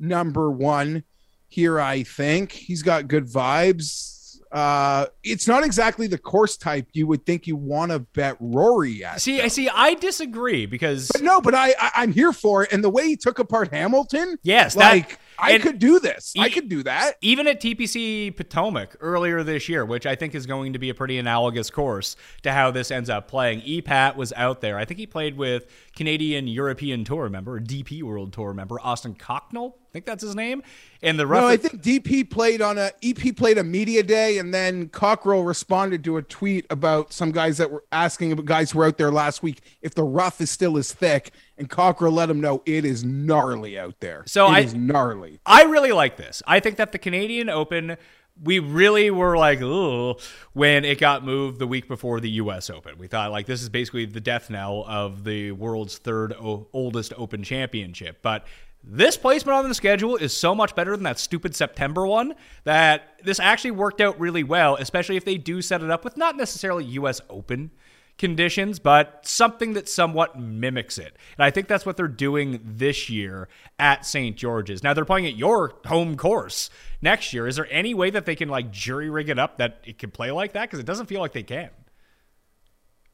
number 0.00 0.50
one 0.50 1.04
here. 1.48 1.80
I 1.80 2.02
think 2.02 2.52
he's 2.52 2.82
got 2.82 3.08
good 3.08 3.26
vibes. 3.26 4.38
Uh, 4.52 5.06
it's 5.22 5.46
not 5.46 5.64
exactly 5.64 6.06
the 6.06 6.18
course 6.18 6.56
type 6.56 6.88
you 6.92 7.06
would 7.06 7.26
think 7.26 7.46
you 7.46 7.56
want 7.56 7.92
to 7.92 7.98
bet 7.98 8.36
Rory 8.40 9.04
at. 9.04 9.20
See, 9.20 9.40
I 9.40 9.48
see. 9.48 9.68
I 9.68 9.94
disagree 9.94 10.66
because 10.66 11.08
but 11.12 11.22
no, 11.22 11.40
but 11.40 11.54
I, 11.54 11.74
I 11.78 12.02
am 12.02 12.12
here 12.12 12.32
for 12.32 12.62
it. 12.62 12.72
And 12.72 12.82
the 12.82 12.90
way 12.90 13.06
he 13.06 13.16
took 13.16 13.38
apart 13.38 13.72
Hamilton, 13.72 14.38
yes, 14.42 14.74
like. 14.76 15.10
That- 15.10 15.18
I 15.38 15.52
and 15.52 15.62
could 15.62 15.78
do 15.78 15.98
this. 16.00 16.34
E- 16.36 16.40
I 16.40 16.48
could 16.50 16.68
do 16.68 16.82
that. 16.84 17.14
Even 17.20 17.46
at 17.46 17.60
TPC 17.60 18.36
Potomac 18.36 18.96
earlier 19.00 19.42
this 19.42 19.68
year, 19.68 19.84
which 19.84 20.06
I 20.06 20.14
think 20.14 20.34
is 20.34 20.46
going 20.46 20.72
to 20.72 20.78
be 20.78 20.90
a 20.90 20.94
pretty 20.94 21.18
analogous 21.18 21.70
course 21.70 22.16
to 22.42 22.52
how 22.52 22.70
this 22.70 22.90
ends 22.90 23.10
up 23.10 23.28
playing. 23.28 23.60
EPAT 23.62 24.16
was 24.16 24.32
out 24.34 24.60
there. 24.60 24.78
I 24.78 24.84
think 24.84 24.98
he 24.98 25.06
played 25.06 25.36
with 25.36 25.66
Canadian 25.94 26.48
European 26.48 27.04
Tour 27.04 27.28
member, 27.28 27.60
DP 27.60 28.02
World 28.02 28.32
Tour 28.32 28.52
member, 28.54 28.78
Austin 28.80 29.14
Cockerill. 29.14 29.74
I 29.96 29.98
think 29.98 30.04
that's 30.04 30.22
his 30.22 30.34
name. 30.36 30.62
And 31.00 31.18
the 31.18 31.26
rough- 31.26 31.40
No, 31.40 31.48
I 31.48 31.56
think 31.56 31.80
DP 31.82 32.28
played 32.28 32.60
on 32.60 32.76
a 32.76 32.90
EP 33.02 33.32
played 33.34 33.56
a 33.56 33.64
media 33.64 34.02
day, 34.02 34.36
and 34.36 34.52
then 34.52 34.90
Cockerill 34.90 35.46
responded 35.46 36.04
to 36.04 36.18
a 36.18 36.22
tweet 36.22 36.66
about 36.68 37.14
some 37.14 37.32
guys 37.32 37.56
that 37.56 37.70
were 37.70 37.82
asking 37.90 38.32
about 38.32 38.44
guys 38.44 38.72
who 38.72 38.80
were 38.80 38.84
out 38.84 38.98
there 38.98 39.10
last 39.10 39.42
week 39.42 39.62
if 39.80 39.94
the 39.94 40.04
rough 40.04 40.38
is 40.42 40.50
still 40.50 40.76
as 40.76 40.92
thick 40.92 41.30
and 41.56 41.70
Cockerill 41.70 42.12
let 42.12 42.28
him 42.28 42.42
know 42.42 42.62
it 42.66 42.84
is 42.84 43.04
gnarly 43.04 43.78
out 43.78 44.00
there. 44.00 44.22
So 44.26 44.44
it 44.48 44.50
I 44.50 44.60
is 44.60 44.74
gnarly. 44.74 45.40
I 45.46 45.62
really 45.62 45.92
like 45.92 46.18
this. 46.18 46.42
I 46.46 46.60
think 46.60 46.76
that 46.76 46.92
the 46.92 46.98
Canadian 46.98 47.48
Open 47.48 47.96
we 48.42 48.58
really 48.58 49.10
were 49.10 49.38
like, 49.38 49.62
ooh, 49.62 50.14
when 50.52 50.84
it 50.84 50.98
got 51.00 51.24
moved 51.24 51.58
the 51.58 51.66
week 51.66 51.88
before 51.88 52.20
the 52.20 52.28
U.S. 52.32 52.68
Open. 52.68 52.98
We 52.98 53.06
thought 53.06 53.30
like 53.30 53.46
this 53.46 53.62
is 53.62 53.70
basically 53.70 54.04
the 54.04 54.20
death 54.20 54.50
knell 54.50 54.84
of 54.86 55.24
the 55.24 55.52
world's 55.52 55.96
third 55.96 56.34
o- 56.34 56.66
oldest 56.74 57.14
Open 57.16 57.42
championship. 57.42 58.18
But 58.20 58.46
this 58.88 59.16
placement 59.16 59.58
on 59.58 59.68
the 59.68 59.74
schedule 59.74 60.14
is 60.14 60.36
so 60.36 60.54
much 60.54 60.76
better 60.76 60.92
than 60.92 61.02
that 61.02 61.18
stupid 61.18 61.56
September 61.56 62.06
one 62.06 62.34
that 62.62 63.18
this 63.24 63.40
actually 63.40 63.72
worked 63.72 64.00
out 64.00 64.18
really 64.20 64.44
well, 64.44 64.76
especially 64.76 65.16
if 65.16 65.24
they 65.24 65.36
do 65.36 65.60
set 65.60 65.82
it 65.82 65.90
up 65.90 66.04
with 66.04 66.16
not 66.16 66.36
necessarily 66.36 66.84
U.S. 66.84 67.20
Open 67.28 67.72
conditions, 68.16 68.78
but 68.78 69.26
something 69.26 69.74
that 69.74 69.88
somewhat 69.88 70.38
mimics 70.38 70.98
it. 70.98 71.16
And 71.36 71.44
I 71.44 71.50
think 71.50 71.68
that's 71.68 71.84
what 71.84 71.96
they're 71.96 72.08
doing 72.08 72.60
this 72.64 73.10
year 73.10 73.48
at 73.78 74.06
St. 74.06 74.36
George's. 74.36 74.82
Now 74.82 74.94
they're 74.94 75.04
playing 75.04 75.26
at 75.26 75.36
your 75.36 75.74
home 75.86 76.16
course 76.16 76.70
next 77.02 77.32
year. 77.32 77.46
Is 77.46 77.56
there 77.56 77.68
any 77.70 77.92
way 77.92 78.10
that 78.10 78.24
they 78.24 78.36
can 78.36 78.48
like 78.48 78.70
jury 78.70 79.10
rig 79.10 79.28
it 79.28 79.38
up 79.38 79.58
that 79.58 79.80
it 79.84 79.98
can 79.98 80.10
play 80.10 80.30
like 80.30 80.52
that? 80.52 80.62
Because 80.62 80.78
it 80.78 80.86
doesn't 80.86 81.06
feel 81.06 81.20
like 81.20 81.32
they 81.32 81.42
can. 81.42 81.70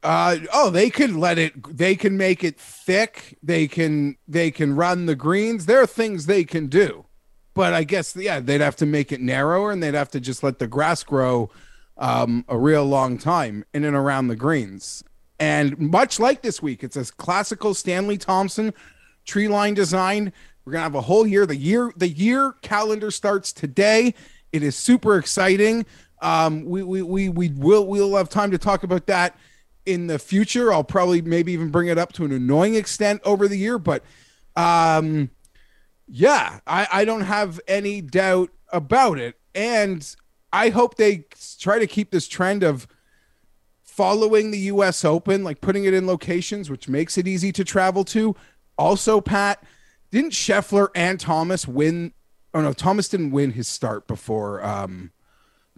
Uh 0.03 0.39
oh, 0.51 0.69
they 0.69 0.89
can 0.89 1.17
let 1.17 1.37
it. 1.37 1.53
They 1.77 1.95
can 1.95 2.17
make 2.17 2.43
it 2.43 2.59
thick. 2.59 3.37
They 3.41 3.67
can 3.67 4.17
they 4.27 4.51
can 4.51 4.75
run 4.75 5.05
the 5.05 5.15
greens. 5.15 5.65
There 5.65 5.81
are 5.81 5.87
things 5.87 6.25
they 6.25 6.43
can 6.43 6.67
do, 6.67 7.05
but 7.53 7.73
I 7.73 7.85
guess 7.85 8.13
yeah, 8.15 8.41
they'd 8.41 8.59
have 8.59 8.75
to 8.77 8.85
make 8.85 9.13
it 9.13 9.21
narrower 9.21 9.71
and 9.71 9.81
they'd 9.81 9.93
have 9.93 10.11
to 10.11 10.19
just 10.19 10.43
let 10.43 10.59
the 10.59 10.67
grass 10.67 11.03
grow 11.03 11.49
um, 11.97 12.43
a 12.49 12.57
real 12.57 12.83
long 12.83 13.17
time 13.17 13.63
in 13.73 13.85
and 13.85 13.95
around 13.95 14.27
the 14.27 14.35
greens. 14.35 15.05
And 15.39 15.77
much 15.79 16.19
like 16.19 16.41
this 16.41 16.61
week, 16.61 16.83
it's 16.83 16.97
a 16.97 17.05
classical 17.05 17.73
Stanley 17.73 18.17
Thompson 18.17 18.73
tree 19.23 19.47
line 19.47 19.73
design. 19.73 20.33
We're 20.65 20.73
gonna 20.73 20.83
have 20.83 20.95
a 20.95 21.01
whole 21.01 21.25
year. 21.25 21.45
The 21.45 21.55
year 21.55 21.93
the 21.95 22.09
year 22.09 22.55
calendar 22.61 23.09
starts 23.09 23.53
today. 23.53 24.15
It 24.51 24.63
is 24.63 24.75
super 24.75 25.17
exciting. 25.17 25.85
Um, 26.21 26.65
we 26.65 26.83
we 26.83 27.01
we 27.01 27.29
we 27.29 27.49
will 27.49 27.87
we'll 27.87 28.17
have 28.17 28.27
time 28.27 28.51
to 28.51 28.57
talk 28.57 28.83
about 28.83 29.07
that 29.07 29.37
in 29.85 30.07
the 30.07 30.19
future. 30.19 30.71
I'll 30.71 30.83
probably 30.83 31.21
maybe 31.21 31.51
even 31.53 31.69
bring 31.69 31.87
it 31.87 31.97
up 31.97 32.13
to 32.13 32.25
an 32.25 32.31
annoying 32.31 32.75
extent 32.75 33.21
over 33.23 33.47
the 33.47 33.57
year, 33.57 33.77
but 33.77 34.03
um, 34.55 35.29
yeah, 36.07 36.59
I 36.67 36.87
I 36.91 37.05
don't 37.05 37.21
have 37.21 37.59
any 37.67 38.01
doubt 38.01 38.49
about 38.71 39.19
it. 39.19 39.35
And 39.55 40.15
I 40.51 40.69
hope 40.69 40.95
they 40.95 41.25
try 41.59 41.79
to 41.79 41.87
keep 41.87 42.11
this 42.11 42.27
trend 42.27 42.63
of 42.63 42.87
following 43.81 44.51
the 44.51 44.59
US 44.59 45.05
Open, 45.05 45.43
like 45.43 45.61
putting 45.61 45.85
it 45.85 45.93
in 45.93 46.07
locations 46.07 46.69
which 46.69 46.89
makes 46.89 47.17
it 47.17 47.27
easy 47.27 47.51
to 47.51 47.63
travel 47.63 48.03
to. 48.05 48.35
Also, 48.77 49.21
Pat, 49.21 49.63
didn't 50.11 50.31
Scheffler 50.31 50.89
and 50.95 51.19
Thomas 51.19 51.67
win? 51.67 52.13
Oh 52.53 52.61
no, 52.61 52.73
Thomas 52.73 53.07
didn't 53.07 53.31
win 53.31 53.51
his 53.51 53.67
start 53.67 54.07
before 54.07 54.63
um, 54.63 55.11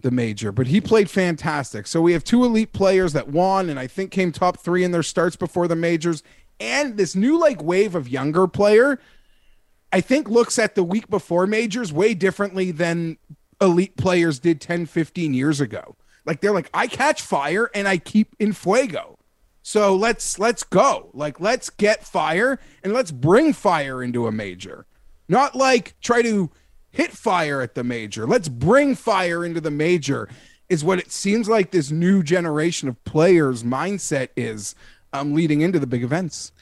the 0.00 0.10
major, 0.10 0.52
but 0.52 0.66
he 0.66 0.80
played 0.80 1.08
fantastic. 1.10 1.86
So 1.86 2.00
we 2.00 2.12
have 2.12 2.24
two 2.24 2.44
elite 2.44 2.72
players 2.72 3.12
that 3.14 3.28
won 3.28 3.70
and 3.70 3.78
I 3.78 3.86
think 3.86 4.10
came 4.10 4.30
top 4.30 4.58
three 4.58 4.84
in 4.84 4.90
their 4.90 5.02
starts 5.02 5.36
before 5.36 5.68
the 5.68 5.76
majors. 5.76 6.22
And 6.60 6.96
this 6.96 7.14
new 7.14 7.38
like 7.38 7.62
wave 7.62 7.94
of 7.94 8.08
younger 8.08 8.46
player, 8.46 8.98
I 9.92 10.00
think 10.00 10.28
looks 10.28 10.58
at 10.58 10.74
the 10.74 10.84
week 10.84 11.08
before 11.08 11.46
majors 11.46 11.92
way 11.92 12.14
differently 12.14 12.70
than 12.70 13.18
elite 13.60 13.96
players 13.96 14.38
did 14.38 14.60
10, 14.60 14.86
15 14.86 15.34
years 15.34 15.60
ago. 15.60 15.96
Like 16.24 16.40
they're 16.40 16.52
like, 16.52 16.70
I 16.74 16.86
catch 16.88 17.22
fire 17.22 17.70
and 17.74 17.88
I 17.88 17.98
keep 17.98 18.34
in 18.38 18.52
fuego. 18.52 19.18
So 19.62 19.96
let's 19.96 20.38
let's 20.38 20.62
go. 20.62 21.10
Like 21.12 21.40
let's 21.40 21.70
get 21.70 22.04
fire 22.04 22.60
and 22.84 22.92
let's 22.92 23.10
bring 23.10 23.52
fire 23.52 24.02
into 24.02 24.26
a 24.26 24.32
major. 24.32 24.86
Not 25.28 25.56
like 25.56 25.96
try 26.00 26.22
to 26.22 26.50
hit 26.96 27.12
fire 27.12 27.60
at 27.62 27.74
the 27.74 27.84
major. 27.84 28.26
Let's 28.26 28.48
bring 28.48 28.94
fire 28.94 29.44
into 29.44 29.60
the 29.60 29.70
major 29.70 30.28
is 30.68 30.82
what 30.82 30.98
it 30.98 31.12
seems 31.12 31.48
like 31.48 31.70
this 31.70 31.90
new 31.92 32.22
generation 32.22 32.88
of 32.88 33.02
players 33.04 33.62
mindset 33.62 34.28
is. 34.36 34.74
um, 35.12 35.32
leading 35.34 35.60
into 35.62 35.78
the 35.78 35.86
big 35.86 36.02
events. 36.02 36.52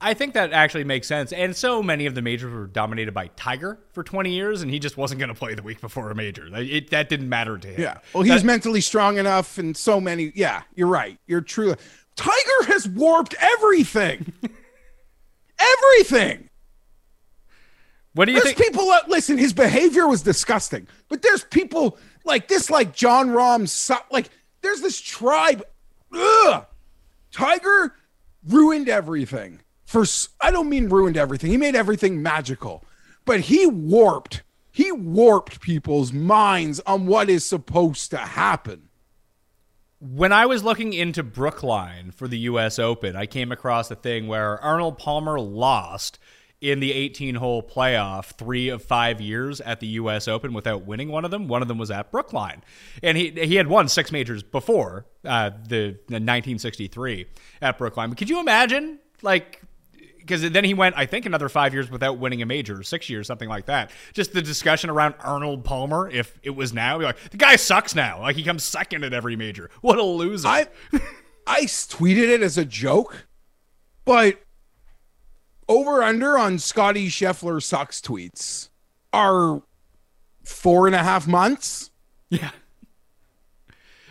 I 0.00 0.14
think 0.14 0.32
that 0.32 0.52
actually 0.54 0.84
makes 0.84 1.06
sense. 1.06 1.30
And 1.32 1.54
so 1.54 1.82
many 1.82 2.06
of 2.06 2.14
the 2.14 2.22
majors 2.22 2.50
were 2.50 2.66
dominated 2.66 3.12
by 3.12 3.26
Tiger 3.36 3.78
for 3.92 4.02
20 4.02 4.32
years, 4.32 4.62
and 4.62 4.70
he 4.70 4.78
just 4.78 4.96
wasn't 4.96 5.18
going 5.18 5.28
to 5.28 5.34
play 5.34 5.54
the 5.54 5.62
week 5.62 5.80
before 5.82 6.10
a 6.10 6.14
major. 6.14 6.46
It, 6.56 6.88
that 6.90 7.10
didn't 7.10 7.28
matter 7.28 7.58
to 7.58 7.68
him. 7.68 7.78
Yeah. 7.80 7.98
Well, 8.14 8.22
he's 8.22 8.40
That- 8.40 8.46
mentally 8.46 8.80
strong 8.80 9.18
enough, 9.18 9.58
and 9.58 9.76
so 9.76 10.00
many. 10.00 10.32
Yeah, 10.34 10.62
you're 10.74 10.86
right. 10.88 11.18
You're 11.26 11.42
true. 11.42 11.74
Tiger 12.16 12.64
has 12.68 12.88
warped 12.88 13.34
everything. 13.38 14.32
everything. 15.58 16.48
What 18.14 18.24
do 18.24 18.32
you 18.32 18.42
There's 18.42 18.54
think? 18.54 18.72
people 18.72 18.86
that 18.88 19.08
listen. 19.08 19.38
His 19.38 19.52
behavior 19.52 20.08
was 20.08 20.22
disgusting, 20.22 20.88
but 21.08 21.22
there's 21.22 21.44
people 21.44 21.96
like 22.24 22.48
this, 22.48 22.68
like 22.70 22.94
John 22.94 23.66
so- 23.66 23.96
Like 24.10 24.30
there's 24.62 24.80
this 24.80 25.00
tribe. 25.00 25.62
Ugh. 26.12 26.66
Tiger 27.30 27.94
ruined 28.48 28.88
everything. 28.88 29.60
For 29.84 30.04
I 30.40 30.50
don't 30.50 30.68
mean 30.68 30.88
ruined 30.88 31.16
everything. 31.16 31.50
He 31.50 31.56
made 31.56 31.74
everything 31.76 32.22
magical, 32.22 32.84
but 33.24 33.40
he 33.40 33.66
warped. 33.66 34.42
He 34.72 34.92
warped 34.92 35.60
people's 35.60 36.12
minds 36.12 36.80
on 36.86 37.06
what 37.06 37.28
is 37.28 37.44
supposed 37.44 38.10
to 38.12 38.18
happen. 38.18 38.88
When 39.98 40.32
I 40.32 40.46
was 40.46 40.62
looking 40.64 40.92
into 40.92 41.22
Brookline 41.22 42.10
for 42.12 42.26
the 42.26 42.38
U.S. 42.38 42.78
Open, 42.78 43.16
I 43.16 43.26
came 43.26 43.52
across 43.52 43.90
a 43.90 43.96
thing 43.96 44.28
where 44.28 44.58
Arnold 44.62 44.96
Palmer 44.96 45.38
lost 45.38 46.18
in 46.60 46.80
the 46.80 46.92
18 46.92 47.36
hole 47.36 47.62
playoff 47.62 48.32
three 48.36 48.68
of 48.68 48.82
five 48.82 49.20
years 49.20 49.60
at 49.62 49.80
the 49.80 49.86
U.S. 49.86 50.28
Open 50.28 50.52
without 50.52 50.84
winning 50.84 51.08
one 51.08 51.24
of 51.24 51.30
them. 51.30 51.48
One 51.48 51.62
of 51.62 51.68
them 51.68 51.78
was 51.78 51.90
at 51.90 52.10
Brookline. 52.10 52.62
And 53.02 53.16
he, 53.16 53.30
he 53.30 53.54
had 53.54 53.66
won 53.66 53.88
six 53.88 54.12
majors 54.12 54.42
before 54.42 55.06
uh, 55.24 55.50
the, 55.50 55.98
the 56.08 56.20
1963 56.20 57.26
at 57.62 57.78
Brookline. 57.78 58.10
But 58.10 58.18
could 58.18 58.28
you 58.28 58.40
imagine, 58.40 58.98
like, 59.22 59.62
because 60.18 60.48
then 60.50 60.64
he 60.64 60.74
went, 60.74 60.96
I 60.98 61.06
think, 61.06 61.24
another 61.24 61.48
five 61.48 61.72
years 61.72 61.90
without 61.90 62.18
winning 62.18 62.42
a 62.42 62.46
major, 62.46 62.82
six 62.82 63.08
years, 63.08 63.26
something 63.26 63.48
like 63.48 63.66
that. 63.66 63.90
Just 64.12 64.32
the 64.32 64.42
discussion 64.42 64.90
around 64.90 65.14
Arnold 65.20 65.64
Palmer, 65.64 66.10
if 66.10 66.38
it 66.42 66.50
was 66.50 66.72
now, 66.72 66.98
be 66.98 67.04
like 67.04 67.30
the 67.30 67.36
guy 67.36 67.56
sucks 67.56 67.94
now. 67.94 68.20
Like 68.20 68.36
he 68.36 68.44
comes 68.44 68.62
second 68.62 69.02
at 69.02 69.12
every 69.12 69.34
major. 69.34 69.70
What 69.80 69.98
a 69.98 70.02
loser! 70.02 70.46
I 70.46 70.66
I 71.46 71.62
tweeted 71.62 72.28
it 72.28 72.42
as 72.42 72.58
a 72.58 72.64
joke, 72.64 73.26
but 74.04 74.40
over 75.70 76.02
under 76.02 76.36
on 76.36 76.58
Scottie 76.58 77.08
Scheffler 77.08 77.62
sucks 77.62 78.00
tweets 78.02 78.68
are 79.12 79.62
four 80.44 80.86
and 80.86 80.94
a 80.96 81.02
half 81.02 81.26
months. 81.26 81.90
yeah. 82.28 82.50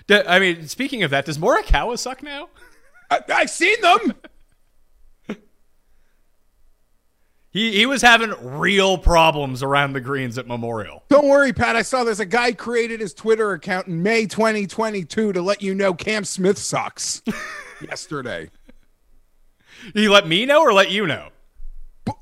D- 0.08 0.24
I 0.28 0.40
mean, 0.40 0.68
speaking 0.68 1.04
of 1.04 1.12
that, 1.12 1.26
does 1.26 1.38
Morikawa 1.38 2.00
suck 2.00 2.24
now? 2.24 2.50
I, 3.12 3.20
I've 3.32 3.50
seen 3.52 3.80
them. 3.82 4.14
He 7.52 7.76
he 7.78 7.88
was 7.88 8.04
having 8.04 8.32
real 8.60 8.96
problems 9.00 9.64
around 9.64 9.94
the 9.94 10.02
greens 10.02 10.38
at 10.38 10.46
Memorial. 10.46 11.04
Don't 11.10 11.28
worry, 11.28 11.52
Pat. 11.52 11.76
I 11.76 11.82
saw 11.82 12.04
there's 12.04 12.20
a 12.20 12.26
guy 12.26 12.52
created 12.52 13.00
his 13.00 13.12
Twitter 13.12 13.54
account 13.54 13.88
in 13.88 14.04
May 14.04 14.28
2022 14.28 15.34
to 15.34 15.42
let 15.42 15.64
you 15.64 15.74
know 15.74 15.96
Cam 15.96 16.26
Smith 16.26 16.60
sucks. 16.60 17.24
Yesterday, 17.82 18.52
He 19.96 20.08
let 20.08 20.28
me 20.28 20.46
know 20.46 20.62
or 20.62 20.74
let 20.74 20.92
you 20.92 21.08
know? 21.08 21.30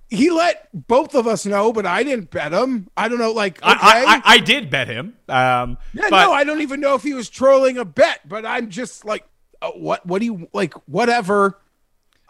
He 0.09 0.29
let 0.29 0.69
both 0.73 1.15
of 1.15 1.27
us 1.27 1.45
know, 1.45 1.73
but 1.73 1.85
I 1.85 2.03
didn't 2.03 2.31
bet 2.31 2.53
him. 2.53 2.89
I 2.95 3.09
don't 3.09 3.19
know, 3.19 3.31
like 3.31 3.61
okay. 3.61 3.73
I, 3.79 4.03
I, 4.15 4.21
I, 4.33 4.37
did 4.39 4.69
bet 4.69 4.87
him. 4.87 5.15
Um, 5.27 5.77
Yeah, 5.93 6.07
but 6.09 6.25
no, 6.25 6.31
I 6.31 6.43
don't 6.43 6.61
even 6.61 6.79
know 6.79 6.95
if 6.95 7.03
he 7.03 7.13
was 7.13 7.29
trolling 7.29 7.77
a 7.77 7.85
bet, 7.85 8.27
but 8.27 8.45
I'm 8.45 8.69
just 8.69 9.03
like, 9.03 9.25
uh, 9.61 9.71
what? 9.71 10.05
What 10.05 10.19
do 10.19 10.25
you 10.25 10.47
like? 10.53 10.73
Whatever. 10.87 11.59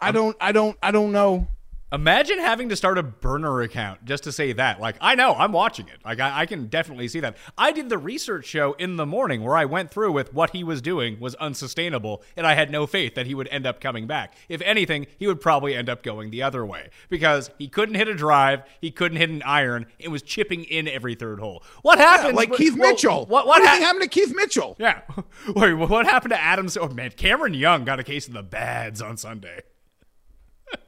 I 0.00 0.12
don't. 0.12 0.36
I 0.40 0.52
don't. 0.52 0.76
I 0.82 0.90
don't 0.90 1.12
know. 1.12 1.46
Imagine 1.90 2.38
having 2.38 2.68
to 2.68 2.76
start 2.76 2.98
a 2.98 3.02
burner 3.02 3.62
account 3.62 4.04
just 4.04 4.24
to 4.24 4.32
say 4.32 4.52
that. 4.52 4.78
Like, 4.78 4.96
I 5.00 5.14
know, 5.14 5.34
I'm 5.34 5.52
watching 5.52 5.88
it. 5.88 5.96
Like, 6.04 6.20
I, 6.20 6.40
I 6.40 6.46
can 6.46 6.66
definitely 6.66 7.08
see 7.08 7.20
that. 7.20 7.38
I 7.56 7.72
did 7.72 7.88
the 7.88 7.96
research 7.96 8.44
show 8.44 8.74
in 8.74 8.96
the 8.96 9.06
morning 9.06 9.42
where 9.42 9.56
I 9.56 9.64
went 9.64 9.90
through 9.90 10.12
with 10.12 10.34
what 10.34 10.50
he 10.50 10.62
was 10.62 10.82
doing 10.82 11.18
was 11.18 11.34
unsustainable, 11.36 12.22
and 12.36 12.46
I 12.46 12.52
had 12.54 12.70
no 12.70 12.86
faith 12.86 13.14
that 13.14 13.26
he 13.26 13.34
would 13.34 13.48
end 13.48 13.66
up 13.66 13.80
coming 13.80 14.06
back. 14.06 14.34
If 14.50 14.60
anything, 14.62 15.06
he 15.18 15.26
would 15.26 15.40
probably 15.40 15.74
end 15.74 15.88
up 15.88 16.02
going 16.02 16.30
the 16.30 16.42
other 16.42 16.66
way 16.66 16.90
because 17.08 17.50
he 17.58 17.68
couldn't 17.68 17.94
hit 17.94 18.06
a 18.06 18.14
drive, 18.14 18.64
he 18.82 18.90
couldn't 18.90 19.16
hit 19.16 19.30
an 19.30 19.42
iron, 19.44 19.86
it 19.98 20.08
was 20.08 20.20
chipping 20.20 20.64
in 20.64 20.88
every 20.88 21.14
third 21.14 21.40
hole. 21.40 21.62
What 21.80 21.98
happened? 21.98 22.36
like 22.36 22.52
Keith 22.52 22.76
Mitchell. 22.76 23.20
What, 23.20 23.46
what 23.46 23.46
what 23.46 23.56
do 23.56 23.62
you 23.62 23.68
hap- 23.68 23.74
think 23.76 23.86
happened 23.86 24.02
to 24.02 24.08
Keith 24.08 24.34
Mitchell? 24.36 24.76
Yeah. 24.78 25.00
Wait, 25.56 25.72
what 25.72 26.04
happened 26.04 26.32
to 26.32 26.40
Adams? 26.40 26.76
Oh, 26.76 26.88
man, 26.88 27.12
Cameron 27.12 27.54
Young 27.54 27.86
got 27.86 27.98
a 27.98 28.04
case 28.04 28.28
of 28.28 28.34
the 28.34 28.42
bads 28.42 29.00
on 29.00 29.16
Sunday. 29.16 29.62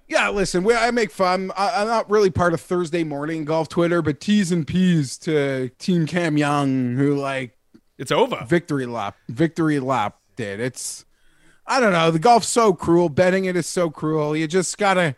Yeah, 0.09 0.29
listen, 0.31 0.65
we, 0.65 0.75
I 0.75 0.91
make 0.91 1.13
fun. 1.13 1.53
I, 1.57 1.81
I'm 1.83 1.87
not 1.87 2.11
really 2.11 2.31
part 2.31 2.53
of 2.53 2.61
Thursday 2.61 3.05
morning 3.05 3.45
golf 3.45 3.69
Twitter, 3.69 4.03
but 4.03 4.19
T's 4.21 4.51
and 4.51 4.67
P's 4.67 5.17
to 5.19 5.69
Team 5.79 6.05
Cam 6.07 6.37
Young, 6.37 6.97
who 6.97 7.15
like 7.15 7.57
It's 7.97 8.11
over. 8.11 8.45
victory 8.49 8.87
lap, 8.87 9.17
victory 9.29 9.79
lap 9.79 10.17
did. 10.35 10.59
It's, 10.59 11.05
I 11.65 11.79
don't 11.79 11.93
know. 11.93 12.11
The 12.11 12.19
golf's 12.19 12.49
so 12.49 12.73
cruel. 12.73 13.09
Betting 13.09 13.45
it 13.45 13.55
is 13.55 13.69
so 13.69 13.89
cruel. 13.89 14.37
You 14.37 14.49
just 14.49 14.77
gotta. 14.79 15.15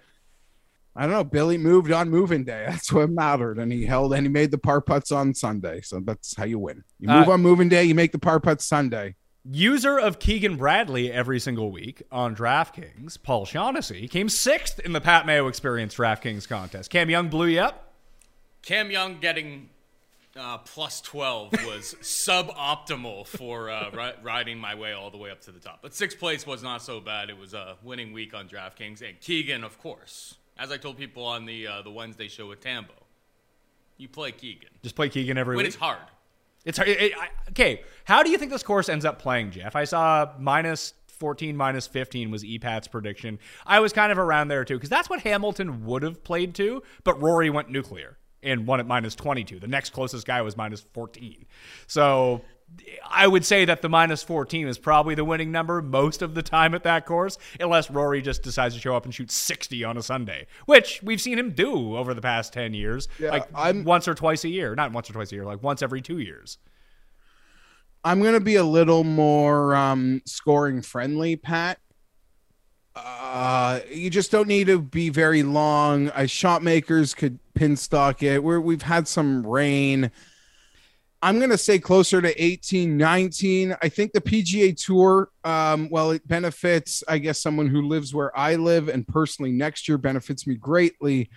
I 0.94 1.02
don't 1.04 1.12
know. 1.12 1.24
Billy 1.24 1.56
moved 1.56 1.90
on 1.90 2.10
moving 2.10 2.44
day. 2.44 2.66
That's 2.68 2.92
what 2.92 3.08
mattered, 3.08 3.58
and 3.58 3.72
he 3.72 3.86
held 3.86 4.12
and 4.12 4.26
he 4.26 4.28
made 4.30 4.50
the 4.50 4.58
par 4.58 4.82
putts 4.82 5.10
on 5.10 5.32
Sunday. 5.34 5.80
So 5.80 6.00
that's 6.00 6.36
how 6.36 6.44
you 6.44 6.58
win. 6.58 6.84
You 7.00 7.08
move 7.08 7.28
Uh, 7.28 7.32
on 7.32 7.40
moving 7.40 7.70
day. 7.70 7.84
You 7.84 7.94
make 7.94 8.12
the 8.12 8.18
par 8.18 8.40
putts 8.40 8.66
Sunday. 8.66 9.14
User 9.50 9.98
of 9.98 10.20
Keegan 10.20 10.56
Bradley 10.56 11.10
every 11.10 11.40
single 11.40 11.72
week 11.72 12.02
on 12.12 12.36
DraftKings, 12.36 13.20
Paul 13.22 13.44
Shaughnessy, 13.44 14.06
came 14.06 14.28
sixth 14.28 14.78
in 14.78 14.92
the 14.92 15.00
Pat 15.00 15.26
Mayo 15.26 15.48
Experience 15.48 15.94
DraftKings 15.96 16.48
contest. 16.48 16.90
Cam 16.90 17.10
Young 17.10 17.28
blew 17.28 17.46
you 17.46 17.60
up. 17.60 17.92
Cam 18.62 18.92
Young 18.92 19.18
getting 19.18 19.68
uh, 20.36 20.58
plus 20.58 21.00
12 21.00 21.52
was 21.66 21.96
suboptimal 22.02 23.26
for 23.26 23.68
uh, 23.68 23.90
ri- 23.90 24.12
riding 24.22 24.58
my 24.58 24.76
way 24.76 24.92
all 24.92 25.10
the 25.10 25.18
way 25.18 25.30
up 25.32 25.40
to 25.40 25.50
the 25.50 25.58
top. 25.58 25.80
But 25.82 25.92
sixth 25.92 26.20
place 26.20 26.46
was 26.46 26.62
not 26.62 26.80
so 26.80 27.00
bad. 27.00 27.28
It 27.28 27.36
was 27.36 27.52
a 27.52 27.76
winning 27.82 28.12
week 28.12 28.34
on 28.34 28.48
DraftKings. 28.48 29.02
And 29.06 29.18
Keegan, 29.20 29.64
of 29.64 29.76
course, 29.78 30.36
as 30.56 30.70
I 30.70 30.76
told 30.76 30.98
people 30.98 31.24
on 31.24 31.46
the 31.46 31.66
uh, 31.66 31.82
the 31.82 31.90
Wednesday 31.90 32.28
show 32.28 32.46
with 32.48 32.60
Tambo, 32.60 32.94
you 33.96 34.08
play 34.08 34.30
Keegan. 34.30 34.70
Just 34.84 34.94
play 34.94 35.08
Keegan 35.08 35.36
every 35.36 35.56
When 35.56 35.64
week. 35.64 35.74
it's 35.74 35.76
hard. 35.82 35.98
It's. 36.64 36.78
It, 36.78 36.88
it- 36.88 37.12
I- 37.18 37.30
okay, 37.50 37.82
how 38.04 38.22
do 38.22 38.30
you 38.30 38.38
think 38.38 38.50
this 38.52 38.62
course 38.62 38.88
ends 38.88 39.04
up 39.04 39.18
playing, 39.18 39.50
Jeff? 39.52 39.76
I 39.76 39.84
saw 39.84 40.32
minus 40.38 40.94
14, 41.06 41.56
minus 41.56 41.86
15 41.86 42.30
was 42.30 42.42
EPAT's 42.42 42.88
prediction. 42.88 43.38
I 43.64 43.78
was 43.80 43.92
kind 43.92 44.10
of 44.10 44.18
around 44.18 44.48
there 44.48 44.64
too, 44.64 44.74
because 44.74 44.90
that's 44.90 45.08
what 45.08 45.20
Hamilton 45.20 45.84
would 45.84 46.02
have 46.02 46.24
played 46.24 46.54
to, 46.56 46.82
but 47.04 47.20
Rory 47.22 47.48
went 47.50 47.70
nuclear 47.70 48.18
and 48.42 48.66
won 48.66 48.80
at 48.80 48.86
minus 48.88 49.14
22. 49.14 49.60
The 49.60 49.68
next 49.68 49.90
closest 49.90 50.26
guy 50.26 50.42
was 50.42 50.56
minus 50.56 50.80
14. 50.94 51.46
So 51.86 52.42
I 53.08 53.26
would 53.26 53.44
say 53.44 53.64
that 53.64 53.82
the 53.82 53.88
minus 53.88 54.22
14 54.22 54.66
is 54.68 54.78
probably 54.78 55.14
the 55.14 55.24
winning 55.24 55.52
number 55.52 55.82
most 55.82 56.22
of 56.22 56.34
the 56.34 56.42
time 56.42 56.74
at 56.74 56.82
that 56.84 57.04
course, 57.04 57.36
unless 57.60 57.90
Rory 57.90 58.22
just 58.22 58.42
decides 58.42 58.74
to 58.74 58.80
show 58.80 58.96
up 58.96 59.04
and 59.04 59.14
shoot 59.14 59.30
60 59.30 59.84
on 59.84 59.96
a 59.98 60.02
Sunday, 60.02 60.46
which 60.66 61.00
we've 61.02 61.20
seen 61.20 61.38
him 61.38 61.50
do 61.50 61.96
over 61.96 62.14
the 62.14 62.22
past 62.22 62.52
10 62.52 62.72
years, 62.74 63.08
like 63.20 63.48
I'm- 63.54 63.84
once 63.84 64.08
or 64.08 64.14
twice 64.14 64.44
a 64.44 64.48
year. 64.48 64.74
Not 64.74 64.92
once 64.92 65.10
or 65.10 65.12
twice 65.12 65.30
a 65.32 65.34
year, 65.34 65.44
like 65.44 65.62
once 65.62 65.82
every 65.82 66.00
two 66.00 66.18
years. 66.18 66.58
I'm 68.04 68.20
gonna 68.22 68.40
be 68.40 68.56
a 68.56 68.64
little 68.64 69.04
more 69.04 69.76
um, 69.76 70.22
scoring 70.24 70.82
friendly, 70.82 71.36
Pat. 71.36 71.78
Uh, 72.94 73.80
you 73.90 74.10
just 74.10 74.30
don't 74.30 74.48
need 74.48 74.66
to 74.66 74.80
be 74.80 75.08
very 75.08 75.42
long. 75.42 76.10
Uh, 76.10 76.26
shot 76.26 76.62
makers 76.62 77.14
could 77.14 77.38
pin 77.54 77.76
stock 77.76 78.22
it. 78.22 78.42
We're, 78.42 78.60
we've 78.60 78.82
had 78.82 79.06
some 79.08 79.46
rain. 79.46 80.10
I'm 81.22 81.38
gonna 81.38 81.56
say 81.56 81.78
closer 81.78 82.20
to 82.20 82.42
18, 82.42 82.96
19. 82.96 83.76
I 83.80 83.88
think 83.88 84.12
the 84.12 84.20
PGA 84.20 84.76
Tour, 84.76 85.30
um, 85.44 85.88
well, 85.88 86.10
it 86.10 86.26
benefits, 86.26 87.04
I 87.06 87.18
guess, 87.18 87.40
someone 87.40 87.68
who 87.68 87.82
lives 87.82 88.12
where 88.12 88.36
I 88.36 88.56
live, 88.56 88.88
and 88.88 89.06
personally, 89.06 89.52
next 89.52 89.88
year 89.88 89.98
benefits 89.98 90.46
me 90.48 90.56
greatly. 90.56 91.30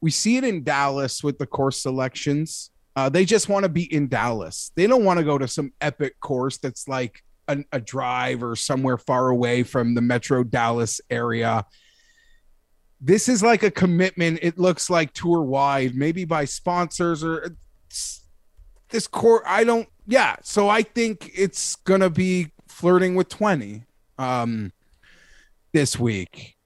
We 0.00 0.12
see 0.12 0.36
it 0.36 0.44
in 0.44 0.62
Dallas 0.62 1.22
with 1.22 1.38
the 1.38 1.46
course 1.46 1.82
selections. 1.82 2.70
Uh, 2.94 3.08
they 3.08 3.24
just 3.24 3.48
want 3.48 3.64
to 3.64 3.68
be 3.68 3.92
in 3.92 4.08
Dallas. 4.08 4.70
They 4.76 4.86
don't 4.86 5.04
want 5.04 5.18
to 5.18 5.24
go 5.24 5.36
to 5.36 5.48
some 5.48 5.72
epic 5.80 6.20
course 6.20 6.58
that's 6.58 6.86
like 6.86 7.22
a 7.72 7.80
drive 7.80 8.42
or 8.42 8.56
somewhere 8.56 8.96
far 8.96 9.28
away 9.28 9.62
from 9.62 9.94
the 9.94 10.00
Metro 10.00 10.44
Dallas 10.44 11.00
area. 11.10 11.66
This 13.00 13.28
is 13.28 13.42
like 13.42 13.62
a 13.62 13.70
commitment. 13.70 14.38
It 14.42 14.58
looks 14.58 14.88
like 14.88 15.12
tour 15.12 15.42
wide, 15.42 15.94
maybe 15.94 16.24
by 16.24 16.44
sponsors 16.44 17.24
or 17.24 17.56
this 18.92 19.06
court. 19.06 19.42
I 19.46 19.64
don't. 19.64 19.88
Yeah. 20.06 20.36
So 20.42 20.68
I 20.68 20.82
think 20.82 21.30
it's 21.34 21.76
gonna 21.76 22.10
be 22.10 22.52
flirting 22.68 23.14
with 23.14 23.28
twenty 23.28 23.82
um, 24.18 24.72
this 25.72 25.98
week, 25.98 26.56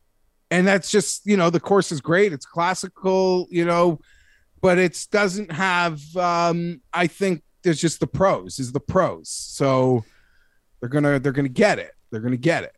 and 0.50 0.66
that's 0.66 0.90
just 0.90 1.26
you 1.26 1.36
know 1.36 1.48
the 1.50 1.60
course 1.60 1.90
is 1.90 2.00
great. 2.00 2.32
It's 2.32 2.46
classical. 2.46 3.46
You 3.50 3.64
know 3.64 4.00
but 4.62 4.78
it 4.78 5.06
doesn't 5.12 5.52
have 5.52 6.00
um 6.16 6.80
i 6.94 7.06
think 7.06 7.42
there's 7.62 7.78
just 7.78 8.00
the 8.00 8.06
pros 8.06 8.58
is 8.58 8.72
the 8.72 8.80
pros 8.80 9.28
so 9.28 10.02
they're 10.80 10.88
gonna 10.88 11.18
they're 11.18 11.30
gonna 11.30 11.46
get 11.46 11.78
it 11.78 11.92
they're 12.10 12.22
gonna 12.22 12.38
get 12.38 12.64
it 12.64 12.74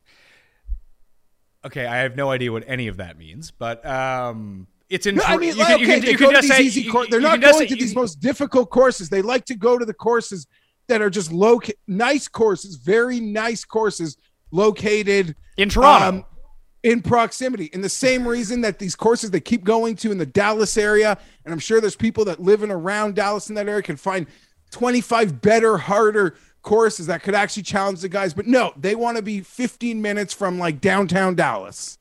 Okay, 1.65 1.87
I 1.87 1.97
have 1.99 2.17
no 2.17 2.31
idea 2.31 2.53
what 2.53 2.63
any 2.67 2.87
of 2.87 2.99
that 2.99 3.19
means, 3.19 3.51
but 3.51 3.85
um, 3.85 4.69
it's 4.91 5.07
in. 5.07 5.17
No, 5.17 5.23
I 5.27 5.37
mean, 5.37 5.57
you 5.57 5.65
can, 5.65 5.75
okay, 5.75 5.81
you 5.81 5.87
can, 5.87 6.01
they 6.01 6.11
you 6.13 6.17
can 6.19 6.31
just 6.31 6.49
say 6.49 6.63
easy 6.63 6.81
you- 6.83 6.93
you 6.93 7.07
They're 7.11 7.21
not 7.21 7.41
going 7.41 7.55
say- 7.55 7.67
to 7.67 7.75
these 7.77 7.95
most 7.95 8.21
difficult 8.21 8.71
courses. 8.71 9.09
They 9.09 9.23
like 9.23 9.45
to 9.47 9.55
go 9.55 9.79
to 9.79 9.85
the 9.85 9.95
courses 9.95 10.47
that 10.89 11.03
are 11.03 11.11
just 11.11 11.31
low, 11.33 11.61
nice 11.87 12.29
courses, 12.29 12.77
very 12.77 13.21
nice 13.21 13.65
courses 13.65 14.17
located 14.51 15.37
in 15.57 15.69
Toronto. 15.69 16.07
um, 16.19 16.25
in 16.83 17.03
proximity. 17.03 17.67
In 17.73 17.81
the 17.83 17.89
same 17.89 18.27
reason 18.27 18.61
that 18.63 18.79
these 18.79 18.95
courses 18.95 19.31
they 19.31 19.41
keep 19.41 19.65
going 19.65 19.97
to 19.97 20.11
in 20.13 20.19
the 20.19 20.25
Dallas 20.27 20.77
area, 20.79 21.19
and 21.45 21.53
I'm 21.53 21.59
sure 21.59 21.81
there's 21.81 21.97
people 21.97 22.25
that 22.27 22.41
live 22.41 22.63
in 22.63 22.71
around 22.71 23.15
Dallas 23.17 23.49
in 23.49 23.55
that 23.57 23.69
area 23.69 23.83
can 23.83 23.97
find 23.97 24.27
25 24.71 25.41
better, 25.41 25.77
harder 25.77 26.37
courses 26.63 27.07
that 27.07 27.23
could 27.23 27.35
actually 27.35 27.63
challenge 27.65 28.01
the 28.01 28.09
guys. 28.09 28.33
But 28.35 28.47
no, 28.47 28.73
they 28.77 28.95
want 28.95 29.17
to 29.17 29.23
be 29.23 29.41
15 29.41 30.01
minutes 30.01 30.33
from 30.33 30.59
like 30.59 30.81
downtown 30.81 31.35
Dallas. 31.35 31.98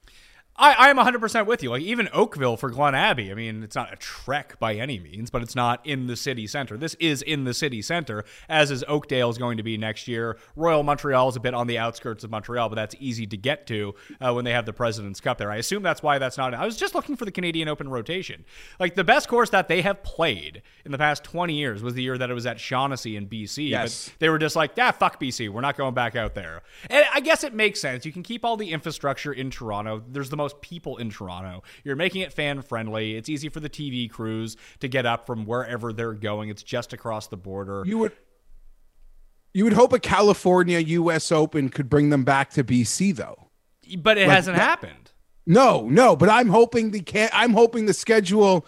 I, 0.59 0.73
I 0.73 0.89
am 0.89 0.97
100% 0.97 1.45
with 1.45 1.61
you. 1.61 1.69
Like, 1.69 1.83
even 1.83 2.09
Oakville 2.11 2.57
for 2.57 2.71
Glen 2.71 2.95
Abbey, 2.95 3.31
I 3.31 3.35
mean, 3.35 3.61
it's 3.61 3.75
not 3.75 3.93
a 3.93 3.95
trek 3.95 4.59
by 4.59 4.73
any 4.73 4.99
means, 4.99 5.29
but 5.29 5.43
it's 5.43 5.55
not 5.55 5.85
in 5.85 6.07
the 6.07 6.15
city 6.15 6.47
center. 6.47 6.77
This 6.77 6.95
is 6.95 7.21
in 7.21 7.43
the 7.43 7.53
city 7.53 7.81
center, 7.83 8.25
as 8.49 8.71
is 8.71 8.83
Oakdale 8.87 9.29
is 9.29 9.37
going 9.37 9.57
to 9.57 9.63
be 9.63 9.77
next 9.77 10.07
year. 10.07 10.37
Royal 10.55 10.81
Montreal 10.81 11.29
is 11.29 11.35
a 11.35 11.39
bit 11.39 11.53
on 11.53 11.67
the 11.67 11.77
outskirts 11.77 12.23
of 12.23 12.31
Montreal, 12.31 12.69
but 12.69 12.75
that's 12.75 12.95
easy 12.99 13.27
to 13.27 13.37
get 13.37 13.67
to 13.67 13.93
uh, 14.19 14.33
when 14.33 14.45
they 14.45 14.51
have 14.51 14.65
the 14.65 14.73
President's 14.73 15.19
Cup 15.19 15.37
there. 15.37 15.51
I 15.51 15.57
assume 15.57 15.83
that's 15.83 16.01
why 16.01 16.17
that's 16.17 16.37
not. 16.37 16.55
I 16.55 16.65
was 16.65 16.75
just 16.75 16.95
looking 16.95 17.15
for 17.15 17.25
the 17.25 17.31
Canadian 17.31 17.67
Open 17.67 17.87
rotation. 17.87 18.43
Like, 18.79 18.95
the 18.95 19.03
best 19.03 19.27
course 19.27 19.51
that 19.51 19.67
they 19.67 19.83
have 19.83 20.01
played 20.01 20.63
in 20.85 20.91
the 20.91 20.97
past 20.97 21.23
20 21.23 21.53
years 21.53 21.83
was 21.83 21.93
the 21.93 22.01
year 22.01 22.17
that 22.17 22.31
it 22.31 22.33
was 22.33 22.47
at 22.47 22.59
Shaughnessy 22.59 23.15
in 23.15 23.27
BC. 23.27 23.69
Yes. 23.69 24.09
But 24.09 24.19
they 24.19 24.29
were 24.29 24.39
just 24.39 24.55
like, 24.55 24.71
yeah, 24.75 24.89
fuck 24.89 25.19
BC. 25.19 25.49
We're 25.49 25.61
not 25.61 25.77
going 25.77 25.93
back 25.93 26.15
out 26.15 26.33
there. 26.33 26.63
And 26.89 27.05
I 27.13 27.19
guess 27.19 27.43
it 27.43 27.53
makes 27.53 27.79
sense. 27.79 28.05
You 28.07 28.11
can 28.11 28.23
keep 28.23 28.43
all 28.43 28.57
the 28.57 28.71
infrastructure 28.71 29.31
in 29.31 29.51
Toronto. 29.51 30.01
There's 30.07 30.31
the 30.31 30.37
most 30.37 30.46
people 30.53 30.97
in 30.97 31.09
Toronto. 31.09 31.63
You're 31.83 31.95
making 31.95 32.21
it 32.21 32.33
fan 32.33 32.61
friendly. 32.61 33.15
It's 33.15 33.29
easy 33.29 33.49
for 33.49 33.59
the 33.59 33.69
TV 33.69 34.09
crews 34.09 34.57
to 34.79 34.87
get 34.87 35.05
up 35.05 35.25
from 35.25 35.45
wherever 35.45 35.93
they're 35.93 36.13
going. 36.13 36.49
It's 36.49 36.63
just 36.63 36.93
across 36.93 37.27
the 37.27 37.37
border. 37.37 37.83
You 37.85 37.97
would 37.99 38.13
you 39.53 39.63
would 39.63 39.73
hope 39.73 39.93
a 39.93 39.99
California 39.99 40.79
US 40.79 41.31
Open 41.31 41.69
could 41.69 41.89
bring 41.89 42.09
them 42.09 42.23
back 42.23 42.51
to 42.51 42.63
BC 42.63 43.15
though. 43.15 43.49
but 43.97 44.17
it 44.17 44.27
Like, 44.27 44.35
hasn't 44.35 44.57
happened. 44.57 45.11
No, 45.45 45.87
no, 45.87 46.15
but 46.15 46.29
I'm 46.29 46.49
hoping 46.49 46.91
the 46.91 47.01
can 47.01 47.29
I'm 47.33 47.53
hoping 47.53 47.85
the 47.85 47.93
schedule 47.93 48.65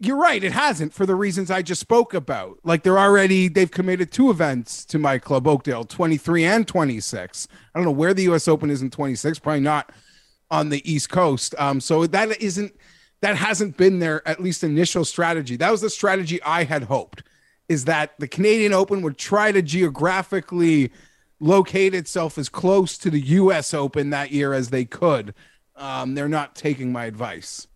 you're 0.00 0.16
right, 0.16 0.42
it 0.42 0.52
hasn't 0.52 0.92
for 0.92 1.06
the 1.06 1.14
reasons 1.14 1.50
I 1.50 1.62
just 1.62 1.80
spoke 1.80 2.14
about. 2.14 2.58
Like 2.64 2.82
they're 2.82 2.98
already 2.98 3.48
they've 3.48 3.70
committed 3.70 4.10
two 4.10 4.28
events 4.30 4.84
to 4.86 4.98
my 4.98 5.18
club 5.18 5.46
Oakdale, 5.46 5.84
23 5.84 6.44
and 6.44 6.68
26. 6.68 7.48
I 7.74 7.78
don't 7.78 7.84
know 7.84 7.92
where 7.92 8.12
the 8.12 8.24
US 8.24 8.48
Open 8.48 8.70
is 8.70 8.82
in 8.82 8.90
26, 8.90 9.38
probably 9.38 9.60
not 9.60 9.90
on 10.54 10.68
the 10.68 10.82
East 10.90 11.08
Coast. 11.08 11.54
Um 11.58 11.80
so 11.80 12.06
that 12.06 12.40
isn't 12.40 12.72
that 13.20 13.36
hasn't 13.36 13.76
been 13.76 13.98
their 13.98 14.26
at 14.28 14.40
least 14.40 14.62
initial 14.62 15.04
strategy. 15.04 15.56
That 15.56 15.70
was 15.70 15.80
the 15.80 15.90
strategy 15.90 16.42
I 16.42 16.64
had 16.64 16.84
hoped 16.84 17.22
is 17.68 17.86
that 17.86 18.12
the 18.18 18.28
Canadian 18.28 18.72
Open 18.72 19.02
would 19.02 19.16
try 19.16 19.50
to 19.52 19.62
geographically 19.62 20.92
locate 21.40 21.94
itself 21.94 22.38
as 22.38 22.48
close 22.48 22.98
to 22.98 23.10
the 23.10 23.20
US 23.20 23.74
Open 23.74 24.10
that 24.10 24.30
year 24.30 24.52
as 24.52 24.70
they 24.70 24.84
could. 24.84 25.34
Um, 25.76 26.14
they're 26.14 26.28
not 26.28 26.54
taking 26.54 26.92
my 26.92 27.06
advice. 27.06 27.66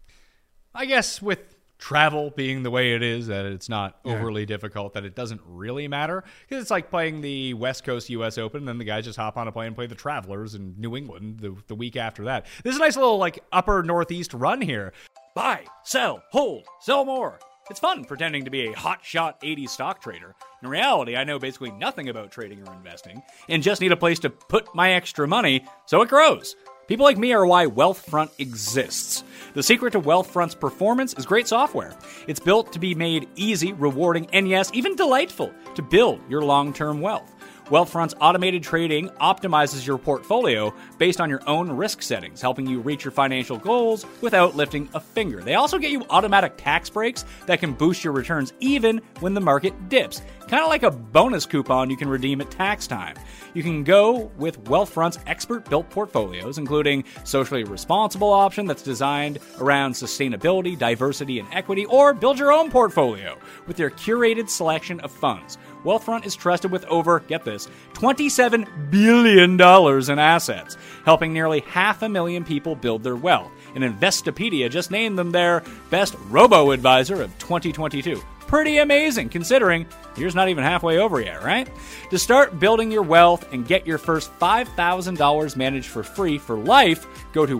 I 0.75 0.85
guess 0.85 1.21
with 1.21 1.58
travel 1.79 2.31
being 2.31 2.63
the 2.63 2.71
way 2.71 2.95
it 2.95 3.03
is, 3.03 3.29
that 3.29 3.47
it's 3.47 3.69
not 3.69 3.99
overly 4.05 4.45
difficult, 4.45 4.95
that 4.95 5.05
it 5.05 5.15
doesn't 5.15 5.41
really 5.47 5.89
matter. 5.89 6.25
Because 6.49 6.63
it's 6.63 6.71
like 6.71 6.91
playing 6.91 7.21
the 7.21 7.55
West 7.55 7.85
Coast 7.85 8.11
U.S. 8.11 8.39
Open, 8.39 8.61
and 8.61 8.69
then 8.69 8.79
the 8.79 8.85
guys 8.85 9.05
just 9.05 9.19
hop 9.19 9.37
on 9.37 9.49
a 9.49 9.53
plane 9.53 9.69
and 9.69 9.77
play 9.77 9.87
the 9.87 9.95
Travelers 9.95 10.55
in 10.55 10.75
New 10.79 10.97
England 10.97 11.41
the, 11.41 11.57
the 11.69 11.75
week 11.75 11.97
after 11.97 12.25
that. 12.25 12.47
This 12.65 12.73
is 12.73 12.81
a 12.81 12.83
nice 12.83 12.97
little 12.97 13.19
like 13.19 13.39
upper 13.53 13.83
Northeast 13.83 14.35
run 14.35 14.61
here. 14.61 14.93
Buy, 15.35 15.65
sell, 15.85 16.23
hold, 16.33 16.67
sell 16.81 17.05
more. 17.05 17.39
It's 17.71 17.81
fun 17.81 18.05
pretending 18.05 18.45
to 18.47 18.51
be 18.51 18.67
a 18.67 18.73
hotshot 18.73 19.41
80s 19.43 19.69
stock 19.69 20.01
trader. 20.01 20.35
In 20.63 20.69
reality, 20.71 21.17
I 21.17 21.25
know 21.25 21.39
basically 21.39 21.71
nothing 21.71 22.09
about 22.09 22.31
trading 22.33 22.67
or 22.67 22.73
investing, 22.75 23.23
and 23.49 23.63
just 23.63 23.83
need 23.83 23.93
a 23.93 23.97
place 23.97 24.19
to 24.21 24.31
put 24.31 24.75
my 24.75 24.93
extra 24.93 25.29
money 25.29 25.67
so 25.87 26.01
it 26.01 26.09
grows. 26.09 26.57
People 26.89 27.05
like 27.05 27.19
me 27.19 27.35
are 27.35 27.45
why 27.45 27.67
Wealthfront 27.67 28.31
exists. 28.39 29.23
The 29.53 29.63
secret 29.63 29.91
to 29.91 30.01
Wealthfront's 30.01 30.55
performance 30.55 31.13
is 31.19 31.27
great 31.27 31.47
software. 31.47 31.95
It's 32.27 32.41
built 32.41 32.73
to 32.73 32.79
be 32.79 32.95
made 32.95 33.29
easy, 33.37 33.75
rewarding, 33.75 34.27
and 34.33 34.49
yes, 34.49 34.71
even 34.73 34.97
delightful 34.97 35.53
to 35.75 35.83
build 35.83 36.19
your 36.31 36.41
long 36.43 36.73
term 36.73 37.03
wealth. 37.03 37.31
Wealthfront's 37.69 38.15
automated 38.19 38.63
trading 38.63 39.11
optimizes 39.21 39.87
your 39.87 39.99
portfolio 39.99 40.73
based 40.97 41.21
on 41.21 41.29
your 41.29 41.43
own 41.47 41.71
risk 41.71 42.01
settings, 42.01 42.41
helping 42.41 42.67
you 42.67 42.81
reach 42.81 43.05
your 43.05 43.13
financial 43.13 43.59
goals 43.59 44.07
without 44.23 44.57
lifting 44.57 44.89
a 44.95 45.01
finger. 45.01 45.43
They 45.43 45.55
also 45.55 45.79
get 45.79 45.91
you 45.91 46.07
automatic 46.09 46.55
tax 46.57 46.89
breaks 46.89 47.27
that 47.45 47.61
can 47.61 47.75
boost 47.75 48.03
your 48.03 48.15
returns 48.15 48.55
even 48.61 49.03
when 49.21 49.35
the 49.35 49.41
market 49.41 49.91
dips. 49.91 50.23
Kind 50.49 50.63
of 50.63 50.71
like 50.71 50.83
a 50.83 50.91
bonus 50.91 51.45
coupon 51.45 51.91
you 51.91 51.97
can 51.99 52.09
redeem 52.09 52.41
at 52.41 52.51
tax 52.51 52.87
time. 52.87 53.17
You 53.53 53.63
can 53.63 53.85
go 53.85 54.33
with 54.39 54.65
Wealthfront's 54.65 55.19
expert 55.27 55.69
built 55.69 55.91
portfolios, 55.91 56.57
including 56.57 57.05
socially 57.25 57.65
responsible 57.65 58.33
option 58.33 58.65
that's 58.65 58.83
designed 58.83 59.41
around 59.59 59.93
sustainability, 59.93 60.79
diversity, 60.79 61.39
and 61.39 61.49
equity, 61.53 61.85
or 61.85 62.15
build 62.15 62.39
your 62.39 62.51
own 62.51 62.71
portfolio 62.71 63.37
with 63.67 63.77
their 63.77 63.91
curated 63.91 64.49
selection 64.49 65.01
of 65.01 65.13
funds. 65.13 65.59
Wealthfront 65.89 66.27
is 66.27 66.37
trusted 66.37 66.71
with 66.71 66.85
over, 66.85 67.21
get 67.21 67.45
this, 67.47 67.67
$27 67.95 68.91
billion 68.91 69.53
in 69.55 70.19
assets, 70.19 70.77
helping 71.07 71.33
nearly 71.33 71.61
half 71.61 72.03
a 72.03 72.09
million 72.11 72.45
people 72.45 72.77
build 72.77 73.03
their 73.03 73.17
wealth. 73.17 73.51
And 73.75 73.83
Investopedia 73.83 74.71
just 74.71 74.91
named 74.91 75.19
them 75.19 75.31
their 75.31 75.63
best 75.89 76.15
robo 76.29 76.73
advisor 76.73 77.23
of 77.23 77.31
2022. 77.39 78.23
Pretty 78.41 78.79
amazing 78.79 79.31
considering 79.31 79.87
year's 80.19 80.35
not 80.35 80.51
even 80.51 80.63
halfway 80.63 80.99
over 80.99 81.23
yet, 81.23 81.43
right? 81.43 81.71
To 82.11 82.19
start 82.19 82.61
building 82.61 82.91
your 82.91 83.03
wealth 83.03 83.51
and 83.51 83.67
get 83.67 83.87
your 83.87 83.99
first 83.99 84.31
$5,000 84.39 85.57
managed 85.57 85.89
for 85.89 86.03
free 86.03 86.37
for 86.37 86.59
life, 86.59 87.07
go 87.33 87.47
to 87.47 87.57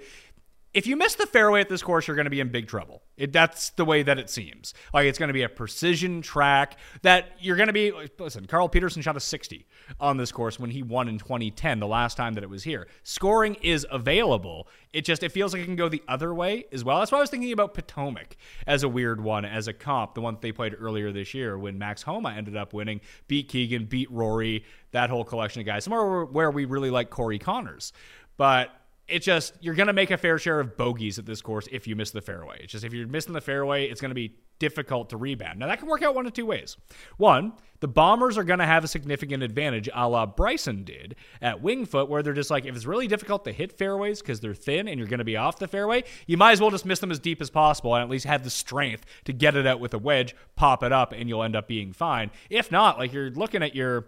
if 0.75 0.87
you 0.87 0.97
miss 0.97 1.15
the 1.15 1.27
fairway 1.27 1.61
at 1.61 1.69
this 1.69 1.83
course, 1.83 2.07
you're 2.07 2.15
going 2.15 2.27
to 2.27 2.31
be 2.31 2.41
in 2.41 2.51
big 2.51 2.69
trouble. 2.69 3.03
It, 3.17 3.33
that's 3.33 3.71
the 3.71 3.85
way 3.87 4.03
that 4.03 4.19
it 4.19 4.29
seems. 4.29 4.75
Like 4.93 5.07
it's 5.07 5.19
going 5.19 5.29
to 5.29 5.33
be 5.33 5.43
a 5.43 5.49
precision 5.49 6.21
track 6.21 6.77
that 7.03 7.31
you're 7.41 7.57
going 7.57 7.69
to 7.69 7.73
be. 7.73 7.91
Listen, 8.19 8.47
Carl 8.47 8.69
Pettersson 8.69 9.03
shot 9.03 9.17
a 9.17 9.21
60 9.21 9.67
on 9.99 10.19
this 10.19 10.31
course 10.31 10.61
when 10.61 10.71
he 10.71 10.83
won 10.83 11.09
in 11.09 11.19
2010, 11.19 11.81
the 11.81 11.87
last 11.87 12.17
time 12.17 12.35
that 12.35 12.45
it 12.45 12.51
was 12.51 12.63
here. 12.63 12.87
Scoring 13.03 13.55
is 13.63 13.87
available. 13.91 14.69
It 14.93 15.05
just 15.07 15.23
it 15.23 15.33
feels 15.33 15.53
like 15.55 15.63
it 15.63 15.67
can 15.67 15.77
go 15.77 15.89
the 15.89 16.03
other 16.07 16.35
way 16.35 16.67
as 16.71 16.85
well. 16.85 16.99
That's 16.99 17.11
why 17.13 17.19
I 17.19 17.21
was 17.23 17.31
thinking 17.31 17.53
about 17.53 17.73
Potomac 17.75 18.37
as 18.67 18.83
a 18.83 18.89
weird 18.89 19.23
one, 19.23 19.45
as 19.47 19.69
a 19.69 19.73
comp, 19.73 20.15
the 20.15 20.21
one 20.21 20.35
that 20.35 20.43
they 20.43 20.53
played 20.53 20.77
earlier 20.79 21.13
this 21.13 21.33
year 21.35 21.59
when 21.59 21.79
Max 21.79 22.03
Homa 22.03 22.31
ended 22.31 22.57
up 22.57 22.73
winning, 22.75 23.01
beat 23.27 23.49
Keegan, 23.49 23.87
beat 23.87 24.11
Rory, 24.11 24.65
that 24.93 25.09
whole 25.11 25.25
collection 25.25 25.61
of 25.61 25.67
guys. 25.67 25.85
Somewhere 25.85 26.07
where- 26.07 26.25
where 26.27 26.51
we 26.51 26.67
really 26.67 26.91
like 26.91 27.09
Corey 27.11 27.39
Conners. 27.39 27.93
but 28.37 28.71
it 29.09 29.21
just 29.21 29.55
you're 29.61 29.75
going 29.75 29.87
to 29.87 29.93
make 29.93 30.11
a 30.11 30.17
fair 30.17 30.39
share 30.39 30.61
of 30.61 30.77
bogeys 30.77 31.19
at 31.19 31.27
this 31.27 31.41
course 31.41 31.67
if 31.73 31.87
you 31.87 31.97
miss 31.97 32.11
the 32.11 32.21
fairway. 32.21 32.59
It's 32.61 32.73
just 32.73 32.85
if 32.85 32.93
you're 32.93 33.09
missing 33.09 33.33
the 33.33 33.41
fairway, 33.41 33.87
it's 33.87 34.01
going 34.01 34.11
to 34.11 34.15
be 34.15 34.37
difficult 34.59 35.11
to 35.11 35.17
rebound. 35.17 35.59
Now 35.59 35.67
that 35.69 35.79
can 35.79 35.89
work 35.89 36.03
out 36.03 36.15
one 36.15 36.27
of 36.27 36.33
two 36.33 36.47
ways. 36.47 36.77
One, 37.17 37.55
the 37.81 37.89
Bombers 37.89 38.37
are 38.37 38.45
going 38.45 38.59
to 38.59 38.67
have 38.67 38.85
a 38.85 38.89
significant 38.89 39.43
advantage, 39.43 39.89
a 39.95 40.09
la 40.09 40.27
Bryson 40.27 40.85
did 40.85 41.15
at 41.41 41.63
Winged 41.63 41.89
Foot, 41.89 42.09
where 42.09 42.23
they're 42.23 42.35
just 42.35 42.51
like 42.51 42.67
if 42.67 42.77
it's 42.77 42.87
really 42.87 43.07
difficult 43.07 43.45
to 43.45 43.53
hit 43.53 43.73
fairways 43.79 44.21
because 44.21 44.41
they're 44.41 44.55
thin 44.55 44.89
and 44.89 44.99
you're 44.99 45.09
going 45.09 45.19
to 45.19 45.25
be 45.25 45.37
off 45.37 45.59
the 45.59 45.69
fairway, 45.69 46.05
you 46.27 46.37
might 46.37 46.53
as 46.53 46.61
well 46.61 46.71
just 46.71 46.85
miss 46.85 46.99
them 46.99 47.11
as 47.11 47.19
deep 47.19 47.41
as 47.41 47.51
possible 47.51 47.95
and 47.95 48.03
at 48.03 48.11
least 48.11 48.27
have 48.27 48.45
the 48.45 48.51
strength 48.51 49.05
to 49.25 49.33
get 49.33 49.57
it 49.57 49.67
out 49.67 49.81
with 49.81 49.95
a 49.95 49.99
wedge, 49.99 50.35
pop 50.57 50.83
it 50.83 50.93
up, 50.93 51.13
and 51.13 51.29
you'll 51.29 51.43
end 51.43 51.57
up 51.57 51.69
being 51.69 51.93
fine. 51.93 52.31
If 52.51 52.71
not, 52.71 52.99
like 52.99 53.13
you're 53.13 53.31
looking 53.31 53.63
at 53.63 53.75
your 53.75 54.07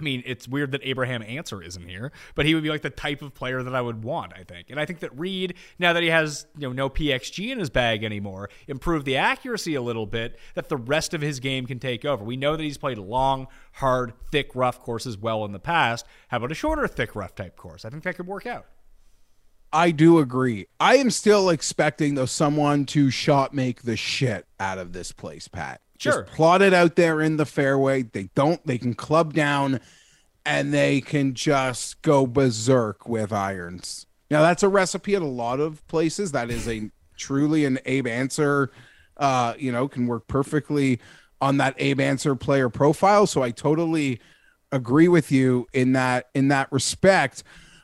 I 0.00 0.02
mean, 0.02 0.22
it's 0.24 0.48
weird 0.48 0.72
that 0.72 0.80
Abraham 0.82 1.22
Ancer 1.22 1.62
isn't 1.62 1.88
here, 1.88 2.10
but 2.34 2.46
he 2.46 2.54
would 2.54 2.62
be 2.62 2.70
like 2.70 2.82
the 2.82 2.90
type 2.90 3.22
of 3.22 3.34
player 3.34 3.62
that 3.62 3.74
I 3.74 3.80
would 3.80 4.02
want, 4.02 4.32
I 4.34 4.44
think. 4.44 4.70
And 4.70 4.80
I 4.80 4.86
think 4.86 5.00
that 5.00 5.16
Reed, 5.18 5.54
now 5.78 5.92
that 5.92 6.02
he 6.02 6.08
has 6.08 6.46
you 6.56 6.68
know 6.68 6.72
no 6.72 6.90
PXG 6.90 7.50
in 7.50 7.58
his 7.58 7.70
bag 7.70 8.02
anymore, 8.02 8.48
improved 8.66 9.04
the 9.04 9.16
accuracy 9.16 9.74
a 9.74 9.82
little 9.82 10.06
bit 10.06 10.38
that 10.54 10.68
the 10.68 10.76
rest 10.76 11.14
of 11.14 11.20
his 11.20 11.40
game 11.40 11.66
can 11.66 11.78
take 11.78 12.04
over. 12.04 12.24
We 12.24 12.36
know 12.36 12.56
that 12.56 12.62
he's 12.62 12.78
played 12.78 12.98
long, 12.98 13.48
hard, 13.72 14.14
thick, 14.32 14.54
rough 14.54 14.80
courses 14.80 15.18
well 15.18 15.44
in 15.44 15.52
the 15.52 15.58
past. 15.58 16.06
How 16.28 16.38
about 16.38 16.52
a 16.52 16.54
shorter, 16.54 16.88
thick, 16.88 17.14
rough 17.14 17.34
type 17.34 17.56
course? 17.56 17.84
I 17.84 17.90
think 17.90 18.02
that 18.04 18.16
could 18.16 18.26
work 18.26 18.46
out. 18.46 18.66
I 19.72 19.92
do 19.92 20.18
agree. 20.18 20.66
I 20.80 20.96
am 20.96 21.10
still 21.10 21.48
expecting 21.48 22.14
though 22.14 22.26
someone 22.26 22.86
to 22.86 23.10
shot 23.10 23.54
make 23.54 23.82
the 23.82 23.96
shit 23.96 24.46
out 24.58 24.78
of 24.78 24.92
this 24.92 25.12
place, 25.12 25.46
Pat. 25.46 25.80
Sure. 26.00 26.22
Just 26.22 26.34
plot 26.34 26.62
it 26.62 26.72
out 26.72 26.96
there 26.96 27.20
in 27.20 27.36
the 27.36 27.44
fairway. 27.46 28.02
They 28.02 28.30
don't. 28.34 28.64
They 28.66 28.78
can 28.78 28.94
club 28.94 29.34
down, 29.34 29.80
and 30.46 30.72
they 30.72 31.00
can 31.00 31.34
just 31.34 32.00
go 32.02 32.26
berserk 32.26 33.06
with 33.06 33.32
irons. 33.32 34.06
Now 34.30 34.42
that's 34.42 34.62
a 34.62 34.68
recipe 34.68 35.14
at 35.14 35.22
a 35.22 35.26
lot 35.26 35.60
of 35.60 35.86
places. 35.88 36.32
That 36.32 36.50
is 36.50 36.66
a 36.66 36.90
truly 37.16 37.64
an 37.66 37.78
Abe 37.84 38.06
Ancer, 38.06 38.70
Uh, 39.18 39.52
you 39.58 39.70
know, 39.70 39.86
can 39.86 40.06
work 40.06 40.26
perfectly 40.26 40.98
on 41.42 41.58
that 41.58 41.74
Abe 41.78 42.00
Ancer 42.00 42.34
player 42.34 42.70
profile. 42.70 43.26
So 43.26 43.42
I 43.42 43.50
totally 43.50 44.20
agree 44.72 45.08
with 45.08 45.30
you 45.30 45.66
in 45.74 45.92
that 45.92 46.30
in 46.34 46.48
that 46.48 46.72
respect. 46.72 47.42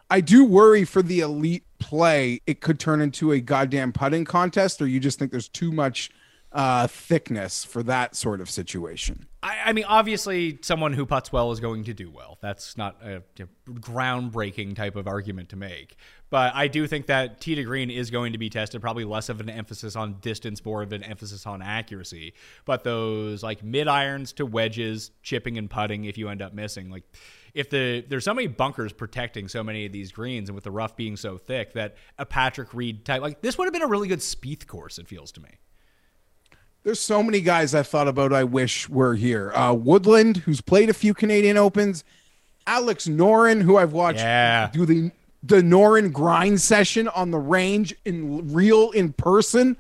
I 0.09 0.23
do 0.23 0.45
worry 0.45 0.85
for 0.85 1.03
the 1.03 1.21
elite 1.21 1.65
play. 1.79 2.41
It 2.47 2.61
could 2.61 2.81
turn 2.81 3.03
into 3.03 3.33
a 3.33 3.41
goddamn 3.41 3.93
putting 3.93 4.25
contest, 4.25 4.81
or 4.81 4.87
you 4.87 5.01
just 5.01 5.19
think 5.19 5.33
there's 5.33 5.49
too 5.49 5.73
much 5.73 6.11
uh, 6.57 6.87
thickness 6.87 7.67
for 7.67 7.83
that 7.83 8.17
sort 8.17 8.41
of 8.41 8.49
situation. 8.49 9.27
I, 9.43 9.59
I 9.67 9.73
mean, 9.75 9.85
obviously, 9.87 10.59
someone 10.63 10.95
who 10.95 11.05
puts 11.05 11.31
well 11.31 11.53
is 11.53 11.61
going 11.61 11.85
to 11.85 11.93
do 11.93 12.11
well. 12.11 12.39
That's 12.41 12.79
not 12.79 12.97
a, 13.05 13.23
a 13.39 13.47
groundbreaking 13.73 14.75
type 14.75 14.97
of 14.97 15.07
argument 15.07 15.51
to 15.51 15.57
make. 15.57 15.97
But 16.31 16.55
I 16.55 16.69
do 16.69 16.87
think 16.87 17.07
that 17.07 17.43
tee 17.43 17.57
to 17.57 17.63
green 17.63 17.91
is 17.91 18.11
going 18.11 18.33
to 18.33 18.39
be 18.39 18.49
tested, 18.49 18.81
probably 18.81 19.05
less 19.05 19.29
of 19.29 19.39
an 19.41 19.51
emphasis 19.51 19.97
on 19.97 20.15
distance, 20.21 20.65
more 20.65 20.83
of 20.83 20.95
an 20.95 21.03
emphasis 21.03 21.47
on 21.47 21.61
accuracy. 21.61 22.33
But 22.65 22.85
those 22.85 23.43
like 23.43 23.63
mid 23.63 23.87
irons 23.87 24.33
to 24.35 24.47
wedges, 24.47 25.11
chipping 25.23 25.59
and 25.59 25.69
putting, 25.69 26.07
if 26.07 26.17
you 26.17 26.31
end 26.31 26.41
up 26.41 26.55
missing, 26.55 26.89
like 26.89 27.05
if 27.53 27.69
the 27.69 28.03
there's 28.09 28.25
so 28.25 28.33
many 28.33 28.47
bunkers 28.47 28.95
protecting 28.95 29.49
so 29.49 29.63
many 29.63 29.85
of 29.85 29.93
these 29.93 30.11
greens, 30.11 30.49
and 30.49 30.55
with 30.55 30.65
the 30.65 30.71
rough 30.71 30.97
being 30.97 31.19
so 31.19 31.37
thick, 31.37 31.75
that 31.75 31.97
a 32.17 32.25
Patrick 32.25 32.73
Reed 32.73 33.05
type 33.05 33.21
like 33.21 33.43
this 33.43 33.59
would 33.59 33.67
have 33.67 33.75
been 33.75 33.83
a 33.83 33.87
really 33.87 34.09
good 34.09 34.21
Spieth 34.21 34.67
course. 34.67 34.99
It 34.99 35.07
feels 35.07 35.31
to 35.33 35.43
me. 35.43 35.51
There's 36.87 37.01
so 37.01 37.21
many 37.21 37.41
guys 37.41 37.75
I 37.75 37.83
thought 37.83 38.07
about. 38.07 38.33
I 38.33 38.45
wish 38.45 38.89
were 38.89 39.17
here. 39.17 39.51
Uh, 39.57 39.73
Woodland, 39.73 40.37
who's 40.37 40.61
played 40.61 40.89
a 40.89 40.95
few 40.95 41.15
Canadian 41.15 41.57
Opens. 41.57 42.05
Alex 42.65 43.09
Noren, 43.09 43.63
who 43.63 43.77
I've 43.77 43.93
watched 43.93 44.21
Yeah. 44.21 44.71
do 44.73 44.87
the 44.87 45.11
the 45.43 45.63
Noren 45.63 46.13
grind 46.13 46.61
session 46.61 47.09
on 47.09 47.33
the 47.33 47.39
range 47.39 47.93
in 48.05 48.53
real 48.55 48.93
in 48.93 49.15
person. 49.15 49.77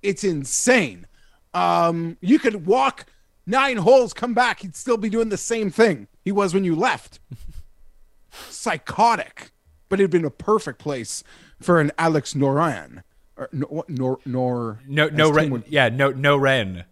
It's 0.00 0.22
insane. 0.22 1.08
Um, 1.54 2.18
you 2.20 2.38
could 2.38 2.66
walk 2.66 3.06
nine 3.46 3.78
holes, 3.78 4.12
come 4.12 4.32
back, 4.32 4.60
he'd 4.60 4.76
still 4.76 4.96
be 4.96 5.08
doing 5.08 5.30
the 5.30 5.36
same 5.36 5.70
thing 5.72 6.06
he 6.24 6.30
was 6.30 6.54
when 6.54 6.62
you 6.62 6.76
left. 6.76 7.18
Psychotic, 8.48 9.50
but 9.88 9.98
it'd 9.98 10.12
been 10.12 10.24
a 10.24 10.30
perfect 10.30 10.78
place 10.78 11.24
for 11.60 11.80
an 11.80 11.90
Alex 11.98 12.34
Noren. 12.34 13.02
Or, 13.36 13.48
nor, 13.52 13.84
nor, 13.88 14.18
nor 14.24 14.80
No, 14.86 15.08
no, 15.08 15.30
Ren, 15.30 15.50
would- 15.50 15.64
yeah, 15.68 15.88
no, 15.88 16.10
no 16.10 16.36
Ren. 16.36 16.84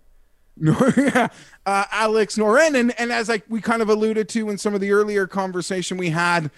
uh, 0.68 1.28
Alex 1.66 2.36
Noren, 2.36 2.78
and, 2.78 2.98
and 3.00 3.10
as 3.10 3.28
like 3.28 3.44
we 3.48 3.60
kind 3.60 3.80
of 3.80 3.88
alluded 3.88 4.28
to 4.30 4.50
in 4.50 4.58
some 4.58 4.74
of 4.74 4.80
the 4.80 4.92
earlier 4.92 5.26
conversation 5.26 5.96
we 5.96 6.10
had, 6.10 6.50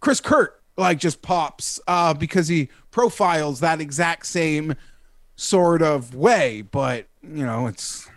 Chris 0.00 0.20
Kirk 0.20 0.62
like 0.76 0.98
just 0.98 1.20
pops 1.20 1.78
uh, 1.86 2.14
because 2.14 2.48
he 2.48 2.70
profiles 2.90 3.60
that 3.60 3.80
exact 3.80 4.26
same 4.26 4.74
sort 5.36 5.82
of 5.82 6.14
way, 6.14 6.62
but 6.62 7.06
you 7.22 7.44
know 7.44 7.66
it's 7.66 8.08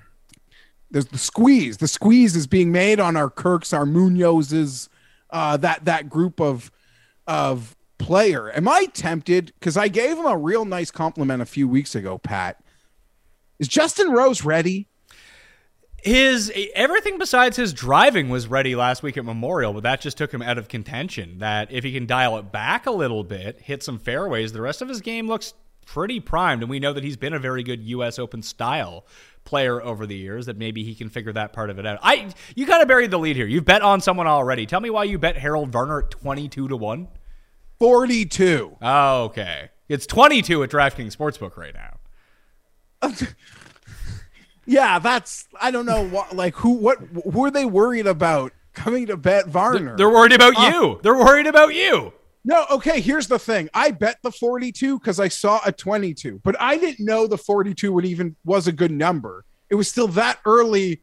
there's 0.89 1.07
the 1.07 1.17
squeeze. 1.17 1.77
The 1.77 1.87
squeeze 1.87 2.35
is 2.35 2.47
being 2.47 2.71
made 2.71 2.99
on 3.01 3.17
our 3.17 3.29
Kirks, 3.29 3.73
our 3.73 3.85
Munozes, 3.85 4.87
uh, 5.31 5.57
that 5.57 5.83
that 5.85 6.09
group 6.09 6.39
of 6.39 6.71
of 7.27 7.75
player. 7.97 8.51
Am 8.55 8.67
I 8.67 8.85
tempted? 8.85 9.53
Because 9.59 9.77
I 9.77 9.87
gave 9.87 10.17
him 10.17 10.25
a 10.25 10.37
real 10.37 10.65
nice 10.65 10.91
compliment 10.91 11.41
a 11.41 11.45
few 11.45 11.67
weeks 11.67 11.95
ago, 11.95 12.17
Pat. 12.17 12.63
Is 13.59 13.67
Justin 13.67 14.11
Rose 14.11 14.43
ready? 14.43 14.87
His 15.97 16.51
everything 16.75 17.17
besides 17.17 17.57
his 17.57 17.73
driving 17.73 18.29
was 18.29 18.47
ready 18.47 18.75
last 18.75 19.01
week 19.01 19.17
at 19.17 19.25
Memorial, 19.25 19.73
but 19.73 19.83
that 19.83 20.01
just 20.01 20.17
took 20.17 20.31
him 20.31 20.41
out 20.41 20.59
of 20.59 20.67
contention. 20.67 21.39
That 21.39 21.71
if 21.71 21.83
he 21.83 21.91
can 21.93 22.05
dial 22.05 22.37
it 22.37 22.51
back 22.51 22.85
a 22.85 22.91
little 22.91 23.23
bit, 23.23 23.61
hit 23.61 23.81
some 23.81 23.97
fairways, 23.97 24.51
the 24.51 24.61
rest 24.61 24.83
of 24.83 24.89
his 24.89 25.01
game 25.01 25.27
looks 25.27 25.55
pretty 25.85 26.19
primed. 26.19 26.61
And 26.61 26.69
we 26.69 26.79
know 26.79 26.93
that 26.93 27.03
he's 27.03 27.17
been 27.17 27.33
a 27.33 27.39
very 27.39 27.63
good 27.63 27.83
U.S. 27.83 28.19
Open 28.19 28.41
style 28.43 29.05
player 29.45 29.81
over 29.81 30.05
the 30.05 30.15
years. 30.15 30.45
That 30.45 30.57
maybe 30.57 30.83
he 30.83 30.93
can 30.93 31.09
figure 31.09 31.33
that 31.33 31.53
part 31.53 31.71
of 31.71 31.79
it 31.79 31.87
out. 31.87 31.99
I 32.03 32.29
you 32.55 32.67
kind 32.67 32.83
of 32.83 32.87
buried 32.87 33.09
the 33.09 33.17
lead 33.17 33.35
here. 33.35 33.47
You've 33.47 33.65
bet 33.65 33.81
on 33.81 34.01
someone 34.01 34.27
already. 34.27 34.67
Tell 34.67 34.81
me 34.81 34.91
why 34.91 35.05
you 35.05 35.17
bet 35.17 35.37
Harold 35.37 35.69
Varner 35.71 36.03
at 36.03 36.11
twenty 36.11 36.47
two 36.49 36.67
to 36.67 36.77
one. 36.77 37.07
42. 37.89 38.77
Oh, 38.81 39.23
okay. 39.25 39.69
It's 39.89 40.07
twenty 40.07 40.41
two 40.41 40.63
at 40.63 40.71
DraftKings 40.71 41.15
Sportsbook 41.15 41.55
right 41.57 41.73
now. 41.73 41.97
Yeah, 44.67 44.97
that's 44.97 45.45
I 45.61 45.69
don't 45.69 45.85
know 45.85 46.03
what 46.07 46.35
like 46.35 46.55
who 46.55 46.71
what 46.71 46.97
who 47.31 47.45
are 47.45 47.51
they 47.51 47.65
worried 47.65 48.07
about 48.07 48.51
coming 48.73 49.05
to 49.05 49.15
bet 49.15 49.45
Varner? 49.47 49.95
They're 49.95 50.09
worried 50.09 50.31
about 50.33 50.57
Uh, 50.57 50.71
you. 50.71 50.99
They're 51.03 51.15
worried 51.15 51.45
about 51.45 51.75
you. 51.75 52.13
no, 52.43 52.65
okay, 52.71 52.99
here's 52.99 53.27
the 53.27 53.37
thing. 53.37 53.69
I 53.75 53.91
bet 53.91 54.17
the 54.23 54.31
42 54.31 54.97
cuz 55.01 55.19
I 55.19 55.27
saw 55.27 55.59
a 55.67 55.71
22, 55.71 56.41
but 56.43 56.59
I 56.59 56.77
didn't 56.79 57.05
know 57.05 57.27
the 57.27 57.37
42 57.37 57.93
would 57.93 58.05
even 58.05 58.35
was 58.43 58.65
a 58.67 58.71
good 58.71 58.89
number. 58.91 59.45
It 59.69 59.75
was 59.75 59.87
still 59.87 60.07
that 60.09 60.39
early 60.47 60.99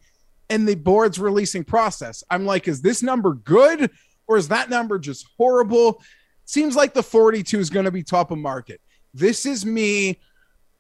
in 0.50 0.64
the 0.64 0.74
board's 0.74 1.20
releasing 1.20 1.62
process. 1.62 2.24
I'm 2.32 2.44
like, 2.44 2.66
is 2.66 2.82
this 2.82 3.00
number 3.00 3.32
good 3.32 3.92
or 4.26 4.38
is 4.38 4.48
that 4.48 4.70
number 4.70 4.98
just 4.98 5.24
horrible? 5.38 6.02
Seems 6.44 6.76
like 6.76 6.94
the 6.94 7.02
42 7.02 7.58
is 7.58 7.70
going 7.70 7.84
to 7.84 7.90
be 7.90 8.02
top 8.02 8.30
of 8.30 8.38
market. 8.38 8.80
This 9.14 9.46
is 9.46 9.64
me. 9.64 10.20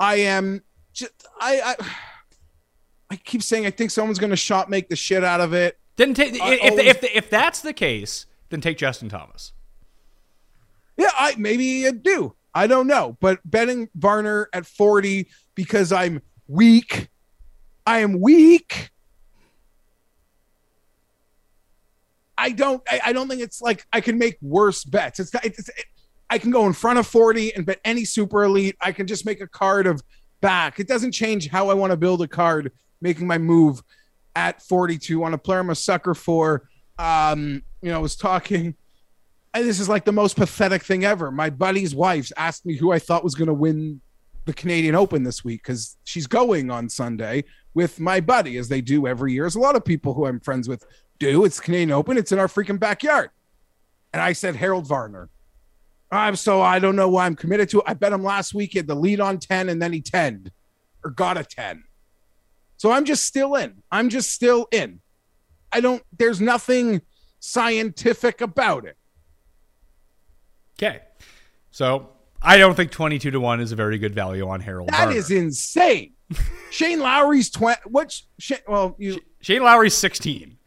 I 0.00 0.16
am 0.16 0.62
just 0.92 1.12
I 1.40 1.74
I 1.78 1.86
I 3.10 3.16
keep 3.16 3.42
saying 3.42 3.66
I 3.66 3.70
think 3.70 3.90
someone's 3.90 4.18
going 4.18 4.30
to 4.30 4.36
shot 4.36 4.68
make 4.70 4.88
the 4.88 4.96
shit 4.96 5.22
out 5.24 5.40
of 5.40 5.52
it. 5.52 5.78
Then 5.96 6.14
take 6.14 6.40
I 6.40 6.54
if, 6.54 6.70
always- 6.72 6.86
if 6.86 7.04
if 7.04 7.30
that's 7.30 7.60
the 7.60 7.72
case, 7.72 8.26
then 8.50 8.60
take 8.60 8.78
Justin 8.78 9.08
Thomas. 9.08 9.52
Yeah, 10.96 11.10
I 11.18 11.34
maybe 11.36 11.86
I 11.86 11.90
do. 11.92 12.34
I 12.54 12.66
don't 12.66 12.86
know, 12.86 13.16
but 13.20 13.40
betting 13.44 13.88
Varner 13.94 14.48
at 14.52 14.66
40 14.66 15.26
because 15.54 15.90
I'm 15.90 16.20
weak. 16.48 17.08
I 17.86 18.00
am 18.00 18.20
weak. 18.20 18.90
I 22.42 22.50
don't. 22.50 22.82
I, 22.90 23.00
I 23.06 23.12
don't 23.12 23.28
think 23.28 23.40
it's 23.40 23.62
like 23.62 23.86
I 23.92 24.00
can 24.00 24.18
make 24.18 24.36
worse 24.42 24.84
bets. 24.84 25.20
It's, 25.20 25.32
it's 25.44 25.68
it, 25.68 25.84
I 26.28 26.38
can 26.38 26.50
go 26.50 26.66
in 26.66 26.72
front 26.72 26.98
of 26.98 27.06
40 27.06 27.54
and 27.54 27.64
bet 27.64 27.80
any 27.84 28.04
super 28.04 28.42
elite. 28.42 28.76
I 28.80 28.90
can 28.92 29.06
just 29.06 29.24
make 29.24 29.40
a 29.40 29.46
card 29.46 29.86
of 29.86 30.02
back. 30.40 30.80
It 30.80 30.88
doesn't 30.88 31.12
change 31.12 31.48
how 31.48 31.68
I 31.68 31.74
want 31.74 31.92
to 31.92 31.96
build 31.96 32.20
a 32.22 32.28
card. 32.28 32.72
Making 33.00 33.26
my 33.26 33.38
move 33.38 33.82
at 34.34 34.62
42 34.62 35.22
on 35.22 35.34
a 35.34 35.38
player 35.38 35.60
I'm 35.60 35.70
a 35.70 35.74
sucker 35.74 36.14
for. 36.14 36.68
Um, 36.98 37.62
you 37.80 37.90
know, 37.90 37.96
I 37.96 38.00
was 38.00 38.16
talking 38.16 38.74
and 39.54 39.68
this 39.68 39.80
is 39.80 39.88
like 39.88 40.04
the 40.04 40.12
most 40.12 40.36
pathetic 40.36 40.82
thing 40.82 41.04
ever. 41.04 41.30
My 41.30 41.50
buddy's 41.50 41.94
wife 41.94 42.32
asked 42.36 42.64
me 42.64 42.76
who 42.76 42.92
I 42.92 42.98
thought 42.98 43.22
was 43.22 43.34
going 43.34 43.48
to 43.48 43.54
win 43.54 44.00
the 44.44 44.52
Canadian 44.52 44.94
Open 44.94 45.22
this 45.22 45.44
week 45.44 45.62
because 45.62 45.96
she's 46.04 46.26
going 46.26 46.70
on 46.70 46.88
Sunday 46.88 47.44
with 47.74 48.00
my 48.00 48.20
buddy, 48.20 48.56
as 48.56 48.68
they 48.68 48.80
do 48.80 49.06
every 49.06 49.32
year, 49.32 49.44
There's 49.44 49.54
a 49.54 49.60
lot 49.60 49.76
of 49.76 49.84
people 49.84 50.14
who 50.14 50.26
I'm 50.26 50.40
friends 50.40 50.68
with 50.68 50.84
do. 51.30 51.44
It's 51.44 51.60
Canadian 51.60 51.92
Open, 51.92 52.16
it's 52.18 52.32
in 52.32 52.38
our 52.38 52.48
freaking 52.48 52.78
backyard. 52.78 53.30
And 54.12 54.20
I 54.20 54.32
said, 54.32 54.56
Harold 54.56 54.86
Varner. 54.86 55.28
I'm 56.10 56.36
so 56.36 56.60
I 56.60 56.78
don't 56.78 56.96
know 56.96 57.08
why 57.08 57.24
I'm 57.24 57.34
committed 57.36 57.70
to 57.70 57.78
it. 57.78 57.84
I 57.86 57.94
bet 57.94 58.12
him 58.12 58.22
last 58.22 58.52
week 58.52 58.72
he 58.72 58.78
had 58.78 58.86
the 58.86 58.94
lead 58.94 59.18
on 59.20 59.38
10 59.38 59.70
and 59.70 59.80
then 59.80 59.92
he 59.94 60.02
10 60.02 60.50
or 61.02 61.10
got 61.10 61.38
a 61.38 61.44
10. 61.44 61.84
So 62.76 62.90
I'm 62.90 63.06
just 63.06 63.24
still 63.24 63.54
in. 63.54 63.82
I'm 63.90 64.10
just 64.10 64.30
still 64.30 64.66
in. 64.72 65.00
I 65.72 65.80
don't, 65.80 66.02
there's 66.18 66.40
nothing 66.40 67.00
scientific 67.40 68.42
about 68.42 68.84
it. 68.84 68.98
Okay. 70.78 71.00
So 71.70 72.10
I 72.42 72.58
don't 72.58 72.74
think 72.74 72.90
22 72.90 73.30
to 73.30 73.40
1 73.40 73.60
is 73.60 73.72
a 73.72 73.76
very 73.76 73.96
good 73.96 74.14
value 74.14 74.46
on 74.48 74.60
Harold 74.60 74.90
That 74.90 75.04
Varner. 75.04 75.16
is 75.16 75.30
insane. 75.30 76.12
Shane 76.70 77.00
Lowry's 77.00 77.50
twenty. 77.50 77.80
What's 77.86 78.26
Shane, 78.38 78.58
well 78.66 78.96
you 78.98 79.20
Shane 79.40 79.62
Lowry's 79.62 79.94
16. 79.94 80.58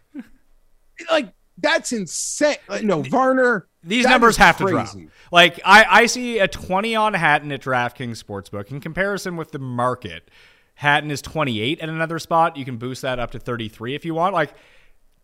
Like? 1.10 1.34
That's 1.58 1.94
insane. 1.94 2.58
Like, 2.68 2.84
no, 2.84 3.02
Varner. 3.02 3.68
These 3.84 4.06
numbers 4.06 4.36
have 4.38 4.58
to 4.58 4.66
drop. 4.66 4.90
Like 5.32 5.60
I, 5.64 5.86
I 5.90 6.06
see 6.08 6.40
a 6.40 6.48
20 6.48 6.96
on 6.96 7.14
Hatton 7.14 7.52
at 7.52 7.62
DraftKings 7.62 8.22
Sportsbook. 8.22 8.72
In 8.72 8.82
comparison 8.82 9.38
with 9.38 9.52
the 9.52 9.60
market, 9.60 10.30
Hatton 10.76 11.12
is 11.12 11.22
28 11.22 11.80
at 11.80 11.88
another 11.88 12.20
spot. 12.20 12.58
You 12.58 12.66
can 12.66 12.78
boost 12.78 13.04
that 13.04 13.20
up 13.20 13.32
to 13.32 13.40
33 13.40 13.96
if 13.96 14.04
you 14.04 14.14
want. 14.14 14.34
Like, 14.34 14.54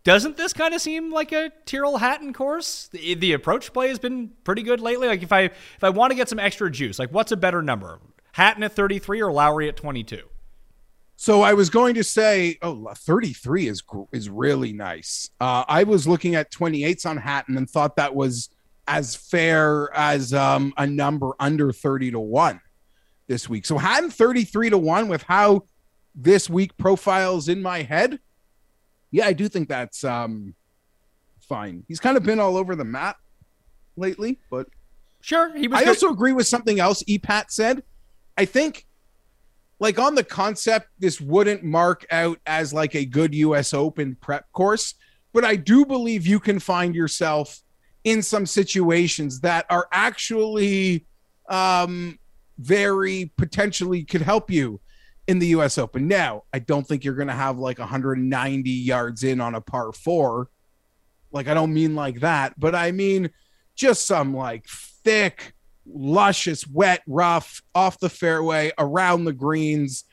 doesn't 0.04 0.36
this 0.36 0.52
kind 0.52 0.74
of 0.74 0.80
seem 0.80 1.12
like 1.12 1.32
a 1.32 1.50
Tyrrell 1.66 1.98
Hatton 1.98 2.32
course? 2.32 2.88
The, 2.88 3.14
the 3.14 3.32
approach 3.32 3.72
play 3.72 3.88
has 3.88 3.98
been 3.98 4.30
pretty 4.44 4.62
good 4.62 4.80
lately. 4.80 5.08
Like 5.08 5.22
if 5.22 5.32
I 5.32 5.42
if 5.42 5.82
I 5.82 5.90
want 5.90 6.12
to 6.12 6.14
get 6.14 6.28
some 6.28 6.38
extra 6.38 6.70
juice, 6.70 6.98
like 6.98 7.10
what's 7.10 7.32
a 7.32 7.36
better 7.36 7.62
number? 7.62 8.00
Hatton 8.32 8.62
at 8.62 8.72
33 8.72 9.20
or 9.22 9.30
Lowry 9.30 9.68
at 9.68 9.76
22? 9.76 10.22
So 11.22 11.42
I 11.42 11.54
was 11.54 11.70
going 11.70 11.94
to 11.94 12.02
say, 12.02 12.58
oh, 12.62 12.92
33 12.96 13.68
is 13.68 13.80
is 14.10 14.28
really 14.28 14.72
nice. 14.72 15.30
Uh, 15.40 15.64
I 15.68 15.84
was 15.84 16.08
looking 16.08 16.34
at 16.34 16.50
28s 16.50 17.06
on 17.06 17.16
Hatton 17.16 17.56
and 17.56 17.70
thought 17.70 17.94
that 17.94 18.12
was 18.12 18.48
as 18.88 19.14
fair 19.14 19.88
as 19.94 20.34
um, 20.34 20.74
a 20.76 20.84
number 20.84 21.30
under 21.38 21.70
30 21.70 22.10
to 22.10 22.18
1 22.18 22.60
this 23.28 23.48
week. 23.48 23.66
So 23.66 23.78
Hatton 23.78 24.10
33 24.10 24.70
to 24.70 24.78
1 24.78 25.06
with 25.06 25.22
how 25.22 25.62
this 26.12 26.50
week 26.50 26.76
profiles 26.76 27.48
in 27.48 27.62
my 27.62 27.82
head. 27.82 28.18
Yeah, 29.12 29.26
I 29.26 29.32
do 29.32 29.48
think 29.48 29.68
that's 29.68 30.02
um, 30.02 30.56
fine. 31.40 31.84
He's 31.86 32.00
kind 32.00 32.16
of 32.16 32.24
been 32.24 32.40
all 32.40 32.56
over 32.56 32.74
the 32.74 32.84
map 32.84 33.18
lately, 33.96 34.40
but 34.50 34.66
Sure, 35.20 35.56
he 35.56 35.68
was. 35.68 35.78
I 35.78 35.84
good. 35.84 35.90
also 35.90 36.10
agree 36.10 36.32
with 36.32 36.48
something 36.48 36.80
else 36.80 37.04
EPAT 37.04 37.52
said. 37.52 37.84
I 38.36 38.44
think, 38.44 38.86
like 39.82 39.98
on 39.98 40.14
the 40.14 40.22
concept, 40.22 40.86
this 41.00 41.20
wouldn't 41.20 41.64
mark 41.64 42.06
out 42.12 42.38
as 42.46 42.72
like 42.72 42.94
a 42.94 43.04
good 43.04 43.34
US 43.34 43.74
Open 43.74 44.14
prep 44.14 44.44
course, 44.52 44.94
but 45.32 45.44
I 45.44 45.56
do 45.56 45.84
believe 45.84 46.24
you 46.24 46.38
can 46.38 46.60
find 46.60 46.94
yourself 46.94 47.60
in 48.04 48.22
some 48.22 48.46
situations 48.46 49.40
that 49.40 49.66
are 49.68 49.88
actually 49.90 51.04
um, 51.48 52.16
very 52.58 53.32
potentially 53.36 54.04
could 54.04 54.22
help 54.22 54.52
you 54.52 54.80
in 55.26 55.40
the 55.40 55.48
US 55.48 55.78
Open. 55.78 56.06
Now, 56.06 56.44
I 56.52 56.60
don't 56.60 56.86
think 56.86 57.04
you're 57.04 57.16
going 57.16 57.26
to 57.26 57.34
have 57.34 57.58
like 57.58 57.80
190 57.80 58.70
yards 58.70 59.24
in 59.24 59.40
on 59.40 59.56
a 59.56 59.60
par 59.60 59.90
four. 59.92 60.48
Like, 61.32 61.48
I 61.48 61.54
don't 61.54 61.74
mean 61.74 61.96
like 61.96 62.20
that, 62.20 62.54
but 62.56 62.76
I 62.76 62.92
mean 62.92 63.30
just 63.74 64.06
some 64.06 64.32
like 64.32 64.64
thick, 65.02 65.54
luscious, 65.86 66.66
wet, 66.66 67.02
rough, 67.06 67.62
off 67.74 67.98
the 67.98 68.08
fairway, 68.08 68.72
around 68.78 69.24
the 69.24 69.32
greens. 69.32 70.04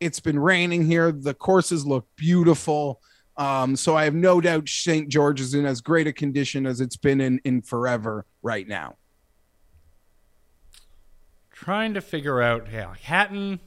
It's 0.00 0.20
been 0.20 0.38
raining 0.38 0.86
here. 0.86 1.12
The 1.12 1.34
courses 1.34 1.86
look 1.86 2.06
beautiful. 2.16 3.00
Um, 3.36 3.76
so 3.76 3.96
I 3.96 4.04
have 4.04 4.14
no 4.14 4.40
doubt 4.40 4.68
St. 4.68 5.08
George 5.08 5.40
is 5.40 5.54
in 5.54 5.64
as 5.64 5.80
great 5.80 6.06
a 6.06 6.12
condition 6.12 6.66
as 6.66 6.80
it's 6.80 6.96
been 6.96 7.20
in 7.20 7.40
in 7.44 7.62
forever 7.62 8.26
right 8.42 8.66
now. 8.66 8.96
trying 11.58 11.92
to 11.92 12.00
figure 12.00 12.40
out 12.40 12.68
yeah 12.72 12.94
hatton 13.02 13.58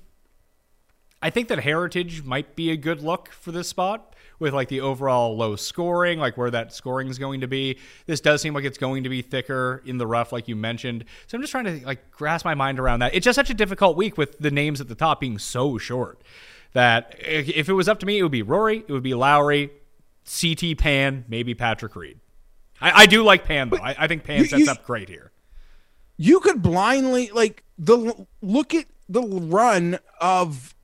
i 1.22 1.30
think 1.30 1.49
that 1.49 1.59
heritage 1.59 2.24
might 2.24 2.55
be 2.55 2.72
a 2.72 2.78
good 2.78 3.01
look 3.01 3.28
for 3.30 3.51
this 3.51 3.68
spot 3.68 4.11
with 4.41 4.53
like 4.53 4.67
the 4.67 4.81
overall 4.81 5.37
low 5.37 5.55
scoring 5.55 6.19
like 6.19 6.35
where 6.35 6.51
that 6.51 6.73
scoring 6.73 7.07
is 7.07 7.17
going 7.17 7.39
to 7.41 7.47
be. 7.47 7.77
This 8.07 8.19
does 8.19 8.41
seem 8.41 8.53
like 8.53 8.65
it's 8.65 8.77
going 8.77 9.03
to 9.03 9.09
be 9.09 9.21
thicker 9.21 9.81
in 9.85 9.97
the 9.97 10.05
rough 10.07 10.33
like 10.33 10.47
you 10.49 10.55
mentioned. 10.57 11.05
So 11.27 11.37
i'm 11.37 11.41
just 11.41 11.51
trying 11.51 11.65
to 11.65 11.85
like 11.85 12.11
grasp 12.11 12.43
my 12.43 12.55
mind 12.55 12.79
around 12.79 12.99
that. 12.99 13.13
It's 13.13 13.23
just 13.23 13.35
such 13.37 13.49
a 13.49 13.53
difficult 13.53 13.95
week 13.95 14.17
with 14.17 14.37
the 14.39 14.51
names 14.51 14.81
at 14.81 14.89
the 14.89 14.95
top 14.95 15.21
being 15.21 15.37
so 15.39 15.77
short 15.77 16.21
that 16.73 17.15
if 17.19 17.69
it 17.69 17.73
was 17.73 17.87
up 17.87 17.99
to 17.99 18.05
me 18.05 18.17
it 18.19 18.23
would 18.23 18.31
be 18.31 18.41
rory 18.41 18.79
it 18.87 18.91
would 18.91 19.03
be 19.03 19.13
lowry 19.13 19.69
ct 20.25 20.77
pan 20.77 21.23
maybe 21.29 21.53
patrick 21.53 21.95
reed. 21.95 22.19
I, 22.81 23.03
I 23.03 23.05
do 23.05 23.23
like 23.23 23.45
pan 23.45 23.69
though. 23.69 23.77
I, 23.77 23.95
I 23.97 24.07
think 24.07 24.23
pan 24.23 24.39
you- 24.39 24.45
sets 24.45 24.63
you- 24.65 24.71
up 24.71 24.85
great 24.85 25.07
here. 25.07 25.31
You 26.17 26.39
could 26.39 26.61
blindly 26.61 27.29
like 27.31 27.63
the 27.77 28.25
look 28.41 28.73
at 28.73 28.85
the 29.09 29.21
run 29.23 29.97
of 30.19 30.75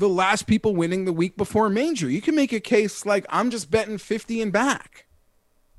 the 0.00 0.08
last 0.08 0.46
people 0.46 0.74
winning 0.74 1.04
the 1.04 1.12
week 1.12 1.36
before 1.36 1.66
a 1.66 1.70
major 1.70 2.08
you 2.08 2.20
can 2.22 2.34
make 2.34 2.52
a 2.52 2.60
case 2.60 3.04
like 3.04 3.24
i'm 3.28 3.50
just 3.50 3.70
betting 3.70 3.98
50 3.98 4.42
and 4.42 4.52
back. 4.52 5.06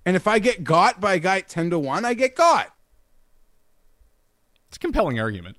And 0.06 0.16
if 0.16 0.28
i 0.28 0.40
get 0.40 0.64
got 0.64 1.02
by 1.02 1.16
a 1.16 1.20
guy 1.20 1.40
at 1.40 1.50
10 1.50 1.72
to 1.72 1.80
1 1.80 2.06
i 2.06 2.14
get 2.14 2.36
got. 2.36 2.74
It's 4.70 4.78
a 4.78 4.80
compelling 4.80 5.20
argument. 5.20 5.58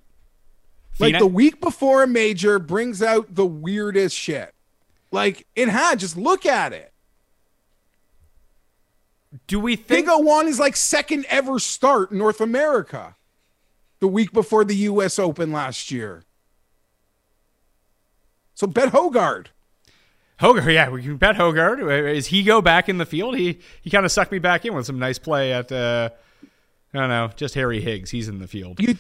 Like 0.98 1.08
Fina- 1.08 1.18
the 1.18 1.26
week 1.26 1.60
before 1.60 2.02
a 2.02 2.06
major 2.06 2.58
brings 2.58 3.02
out 3.02 3.34
the 3.34 3.44
weirdest 3.44 4.16
shit. 4.16 4.54
Like 5.10 5.46
it 5.54 5.68
had 5.68 5.98
just 5.98 6.16
look 6.16 6.46
at 6.46 6.72
it. 6.72 6.92
Do 9.46 9.58
we 9.58 9.76
think 9.76 10.06
Big 10.06 10.24
one 10.24 10.46
is 10.46 10.58
like 10.58 10.76
second 10.76 11.26
ever 11.28 11.58
start 11.58 12.12
in 12.12 12.18
North 12.18 12.40
America 12.40 13.16
the 14.00 14.08
week 14.08 14.32
before 14.32 14.64
the 14.64 14.76
US 14.76 15.18
Open 15.18 15.52
last 15.52 15.90
year. 15.90 16.24
So 18.62 18.68
bet 18.68 18.92
Hogard. 18.92 19.46
Hogarth, 20.38 20.68
yeah, 20.68 20.88
we 20.88 21.02
can 21.02 21.16
bet 21.16 21.34
Hogarth. 21.34 21.80
Is 21.80 22.28
he 22.28 22.44
go 22.44 22.62
back 22.62 22.88
in 22.88 22.96
the 22.96 23.04
field? 23.04 23.36
He 23.36 23.58
he 23.80 23.90
kind 23.90 24.06
of 24.06 24.12
sucked 24.12 24.30
me 24.30 24.38
back 24.38 24.64
in 24.64 24.72
with 24.72 24.86
some 24.86 25.00
nice 25.00 25.18
play 25.18 25.52
at 25.52 25.72
uh, 25.72 26.10
I 26.94 26.98
don't 26.98 27.08
know, 27.08 27.28
just 27.34 27.54
Harry 27.56 27.80
Higgs. 27.80 28.12
He's 28.12 28.28
in 28.28 28.38
the 28.38 28.46
field. 28.46 28.78
You 28.78 28.98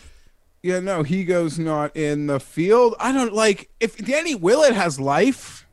Yeah, 0.64 0.80
no, 0.80 1.04
he 1.04 1.22
goes 1.22 1.60
not 1.60 1.96
in 1.96 2.26
the 2.26 2.40
field. 2.40 2.96
I 2.98 3.12
don't 3.12 3.32
like 3.32 3.70
if 3.78 3.96
Danny 3.98 4.34
Willett 4.34 4.74
has 4.74 4.98
life. 4.98 5.64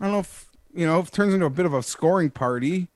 I 0.00 0.06
don't 0.06 0.12
know 0.14 0.18
if 0.18 0.46
you 0.74 0.84
know 0.84 0.98
if 0.98 1.06
it 1.06 1.12
turns 1.12 1.32
into 1.32 1.46
a 1.46 1.50
bit 1.50 1.66
of 1.66 1.72
a 1.72 1.84
scoring 1.84 2.30
party. 2.30 2.88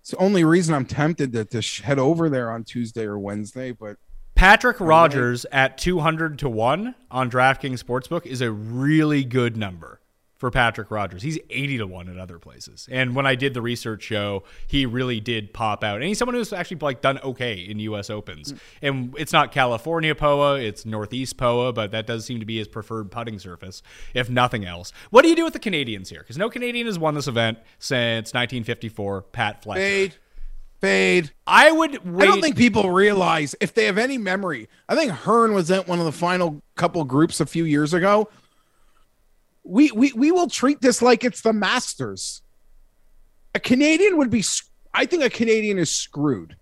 It's 0.00 0.12
the 0.12 0.16
only 0.16 0.44
reason 0.44 0.74
I'm 0.74 0.86
tempted 0.86 1.34
to, 1.34 1.44
to 1.44 1.82
head 1.82 1.98
over 1.98 2.30
there 2.30 2.50
on 2.50 2.64
Tuesday 2.64 3.04
or 3.04 3.18
Wednesday, 3.18 3.70
but 3.70 3.98
Patrick 4.42 4.80
Rodgers 4.80 5.46
at 5.52 5.78
two 5.78 6.00
hundred 6.00 6.40
to 6.40 6.48
one 6.48 6.96
on 7.12 7.30
DraftKings 7.30 7.80
Sportsbook 7.80 8.26
is 8.26 8.40
a 8.40 8.50
really 8.50 9.22
good 9.22 9.56
number 9.56 10.00
for 10.34 10.50
Patrick 10.50 10.90
Rodgers. 10.90 11.22
He's 11.22 11.38
eighty 11.48 11.78
to 11.78 11.86
one 11.86 12.08
at 12.08 12.18
other 12.18 12.40
places. 12.40 12.88
And 12.90 13.14
when 13.14 13.24
I 13.24 13.36
did 13.36 13.54
the 13.54 13.62
research 13.62 14.02
show, 14.02 14.42
he 14.66 14.84
really 14.84 15.20
did 15.20 15.52
pop 15.52 15.84
out. 15.84 15.98
And 16.00 16.06
he's 16.06 16.18
someone 16.18 16.34
who's 16.34 16.52
actually 16.52 16.78
like 16.80 17.00
done 17.00 17.20
okay 17.20 17.54
in 17.60 17.78
U.S. 17.78 18.10
Opens. 18.10 18.52
Mm. 18.52 18.58
And 18.82 19.14
it's 19.16 19.32
not 19.32 19.52
California 19.52 20.12
POA, 20.12 20.58
it's 20.58 20.84
Northeast 20.84 21.36
POA, 21.36 21.72
but 21.72 21.92
that 21.92 22.08
does 22.08 22.24
seem 22.24 22.40
to 22.40 22.44
be 22.44 22.58
his 22.58 22.66
preferred 22.66 23.12
putting 23.12 23.38
surface, 23.38 23.80
if 24.12 24.28
nothing 24.28 24.64
else. 24.64 24.92
What 25.10 25.22
do 25.22 25.28
you 25.28 25.36
do 25.36 25.44
with 25.44 25.52
the 25.52 25.60
Canadians 25.60 26.10
here? 26.10 26.18
Because 26.18 26.36
no 26.36 26.50
Canadian 26.50 26.88
has 26.88 26.98
won 26.98 27.14
this 27.14 27.28
event 27.28 27.58
since 27.78 28.34
1954. 28.34 29.22
Pat 29.22 29.62
Fletcher. 29.62 30.16
Fade. 30.82 31.30
I 31.46 31.70
would 31.70 32.04
wait. 32.04 32.24
I 32.24 32.26
don't 32.26 32.40
think 32.40 32.56
people 32.56 32.90
realize 32.90 33.54
if 33.60 33.72
they 33.72 33.84
have 33.84 33.98
any 33.98 34.18
memory. 34.18 34.68
I 34.88 34.96
think 34.96 35.12
Hearn 35.12 35.54
was 35.54 35.70
at 35.70 35.86
one 35.86 36.00
of 36.00 36.04
the 36.04 36.10
final 36.10 36.60
couple 36.74 37.04
groups 37.04 37.40
a 37.40 37.46
few 37.46 37.64
years 37.64 37.94
ago. 37.94 38.28
We 39.62 39.92
we 39.92 40.12
we 40.12 40.32
will 40.32 40.48
treat 40.48 40.80
this 40.80 41.00
like 41.00 41.22
it's 41.22 41.40
the 41.40 41.52
Masters. 41.52 42.42
A 43.54 43.60
Canadian 43.60 44.18
would 44.18 44.28
be. 44.28 44.42
I 44.92 45.06
think 45.06 45.22
a 45.22 45.30
Canadian 45.30 45.78
is 45.78 45.88
screwed. 45.88 46.56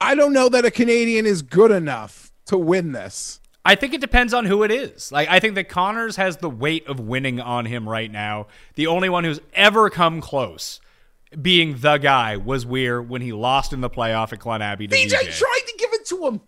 I 0.00 0.16
don't 0.16 0.32
know 0.32 0.48
that 0.48 0.64
a 0.64 0.70
Canadian 0.72 1.26
is 1.26 1.42
good 1.42 1.70
enough 1.70 2.32
to 2.46 2.58
win 2.58 2.90
this. 2.90 3.40
I 3.64 3.76
think 3.76 3.94
it 3.94 4.00
depends 4.00 4.34
on 4.34 4.46
who 4.46 4.64
it 4.64 4.72
is. 4.72 5.12
Like 5.12 5.28
I 5.28 5.38
think 5.38 5.54
that 5.54 5.68
Conners 5.68 6.16
has 6.16 6.38
the 6.38 6.50
weight 6.50 6.88
of 6.88 6.98
winning 6.98 7.38
on 7.40 7.66
him 7.66 7.88
right 7.88 8.10
now. 8.10 8.48
The 8.74 8.88
only 8.88 9.08
one 9.08 9.22
who's 9.22 9.40
ever 9.54 9.90
come 9.90 10.20
close 10.20 10.80
being 11.40 11.76
the 11.78 11.98
guy 11.98 12.36
was 12.36 12.64
Weir 12.64 13.02
when 13.02 13.22
he 13.22 13.32
lost 13.32 13.72
in 13.72 13.80
the 13.80 13.90
playoff 13.90 14.32
at 14.32 14.38
Glen 14.38 14.62
Abbey 14.62 14.86
to 14.88 14.96
DJ 14.96 15.26
VJ. 15.26 15.38
tried 15.38 15.62
to 15.66 15.74
give 15.78 15.92
it 15.92 16.06
to 16.06 16.26
him. 16.26 16.40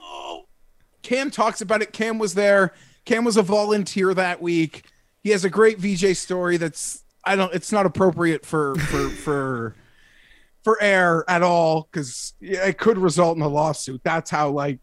oh, 0.00 0.46
Cam 1.02 1.30
talks 1.30 1.60
about 1.60 1.82
it. 1.82 1.92
Cam 1.92 2.18
was 2.18 2.34
there. 2.34 2.72
Cam 3.04 3.24
was 3.24 3.36
a 3.36 3.42
volunteer 3.42 4.14
that 4.14 4.40
week. 4.40 4.84
He 5.22 5.30
has 5.30 5.44
a 5.44 5.50
great 5.50 5.78
VJ 5.78 6.16
story 6.16 6.56
that's 6.56 7.04
I 7.24 7.36
don't. 7.36 7.52
It's 7.54 7.72
not 7.72 7.86
appropriate 7.86 8.44
for 8.44 8.74
for 8.76 9.08
for 9.24 9.76
for 10.62 10.82
air 10.82 11.24
at 11.28 11.42
all 11.42 11.88
because 11.90 12.34
it 12.40 12.78
could 12.78 12.98
result 12.98 13.36
in 13.36 13.42
a 13.42 13.48
lawsuit. 13.48 14.00
That's 14.02 14.30
how 14.30 14.50
like, 14.50 14.80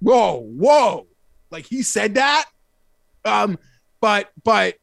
whoa, 0.00 0.40
whoa, 0.40 1.06
like 1.50 1.66
he 1.66 1.82
said 1.82 2.14
that. 2.14 2.46
Um, 3.24 3.58
but 4.00 4.30
but 4.42 4.76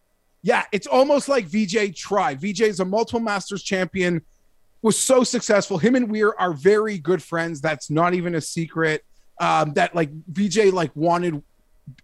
yeah, 0.44 0.64
it's 0.72 0.88
almost 0.88 1.30
like 1.30 1.46
VJ 1.46 1.96
tried. 1.96 2.42
VJ 2.42 2.62
is 2.62 2.80
a 2.80 2.86
multiple 2.86 3.20
Masters 3.20 3.64
champion 3.64 4.22
was 4.82 4.98
so 4.98 5.24
successful. 5.24 5.78
Him 5.78 5.96
and 5.96 6.10
Weir 6.10 6.34
are 6.39 6.54
very 6.54 6.98
good 6.98 7.22
friends. 7.22 7.62
That's 7.62 7.89
not 7.89 8.14
even 8.14 8.36
a 8.36 8.42
secret. 8.42 9.06
Um, 9.39 9.74
that 9.74 9.96
like 9.96 10.10
VJ 10.28 10.74
like 10.74 10.96
wanted 10.96 11.42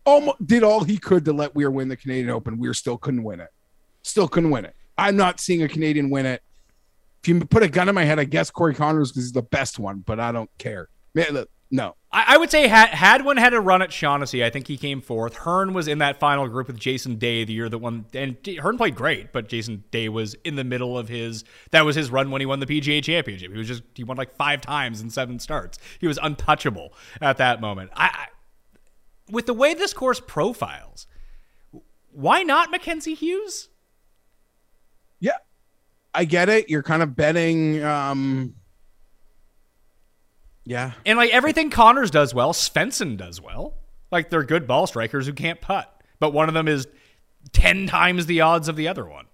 almost 0.06 0.46
did 0.46 0.64
all 0.64 0.84
he 0.84 0.98
could 0.98 1.26
to 1.26 1.34
let 1.34 1.56
Weir 1.56 1.72
win 1.72 1.88
the 1.88 1.98
Canadian 1.98 2.30
Open. 2.30 2.58
Weir 2.58 2.74
still 2.74 2.98
couldn't 2.98 3.24
win 3.24 3.40
it. 3.40 3.50
Still 4.04 4.28
couldn't 4.28 4.52
win 4.52 4.66
it. 4.66 4.76
I'm 4.98 5.16
not 5.16 5.40
seeing 5.40 5.64
a 5.64 5.68
Canadian 5.68 6.10
win 6.10 6.26
it. 6.26 6.42
If 7.24 7.30
you 7.30 7.40
put 7.46 7.64
a 7.64 7.68
gun 7.68 7.90
in 7.90 7.96
my 7.96 8.06
head, 8.06 8.20
I 8.20 8.24
guess 8.24 8.50
Corey 8.50 8.74
Conners 8.74 9.12
because 9.12 9.26
he's 9.26 9.32
the 9.32 9.42
best 9.42 9.80
one, 9.80 10.00
but 10.00 10.20
I 10.20 10.32
don't 10.32 10.50
care. 10.58 10.90
Man, 11.14 11.28
look, 11.32 11.50
no. 11.70 11.95
I, 12.11 12.36
I 12.36 12.38
would 12.38 12.49
say 12.49 12.68
had 12.68 12.89
Hadwin 12.89 13.38
had 13.38 13.53
a 13.53 13.59
run 13.59 13.82
at 13.82 13.91
Shaughnessy. 13.91 14.43
I 14.43 14.49
think 14.49 14.68
he 14.68 14.78
came 14.78 15.01
fourth. 15.01 15.36
Hearn 15.36 15.74
was 15.74 15.88
in 15.88 15.97
that 15.97 16.20
final 16.20 16.47
group 16.47 16.68
with 16.68 16.80
Jason 16.80 17.18
Day 17.18 17.43
the 17.43 17.53
year 17.53 17.68
that 17.68 17.78
won, 17.78 18.05
and 18.13 18.38
Hearn 18.59 18.78
played 18.78 18.95
great, 18.95 19.34
but 19.34 19.49
Jason 19.49 19.84
Day 19.91 20.07
was 20.07 20.34
in 20.45 20.55
the 20.55 20.63
middle 20.63 20.97
of 20.97 21.09
his. 21.09 21.43
That 21.72 21.86
was 21.86 21.95
his 21.95 22.09
run 22.09 22.32
when 22.32 22.41
he 22.41 22.45
won 22.45 22.59
the 22.59 22.65
PGA 22.65 23.03
Championship. 23.03 23.51
He 23.51 23.57
was 23.57 23.68
just 23.68 23.84
he 23.95 24.03
won 24.03 24.18
like 24.18 24.36
five 24.36 24.61
times 24.61 25.01
in 25.01 25.09
seven 25.09 25.39
starts. 25.39 25.78
He 25.99 26.07
was 26.07 26.18
untouchable 26.22 26.93
at 27.22 27.38
that 27.38 27.59
moment. 27.59 27.91
I, 27.95 28.05
I 28.05 28.28
with 29.30 29.45
the 29.45 29.53
way 29.53 29.74
this 29.74 29.93
course 29.93 30.22
profiles, 30.26 31.07
why 32.11 32.43
not 32.43 32.72
Mackenzie 32.72 33.13
Hughes? 33.13 33.68
Yeah, 35.20 35.38
I 36.13 36.24
get 36.24 36.47
it. 36.47 36.70
You're 36.70 36.84
kind 36.84 37.03
of 37.03 37.15
betting. 37.15 37.84
Um, 37.84 38.55
yeah, 40.68 40.91
And 41.05 41.18
like 41.18 41.32
everything 41.32 41.70
Conners 41.70 42.11
does 42.11 42.34
well, 42.34 42.51
Svensson 42.51 43.15
does 43.15 43.39
well. 43.41 43.76
Like 44.11 44.30
they're 44.30 44.43
good 44.43 44.68
ball 44.68 44.86
strikers 44.86 45.26
who 45.26 45.32
can't 45.32 45.61
putt, 45.61 45.89
but 46.20 46.34
one 46.34 46.49
of 46.49 46.53
them 46.53 46.68
is 46.68 46.88
ten 47.53 47.88
times 47.88 48.26
the 48.26 48.41
odds 48.41 48.68
of 48.68 48.76
the 48.76 48.89
other 48.89 49.05
one. 49.05 49.26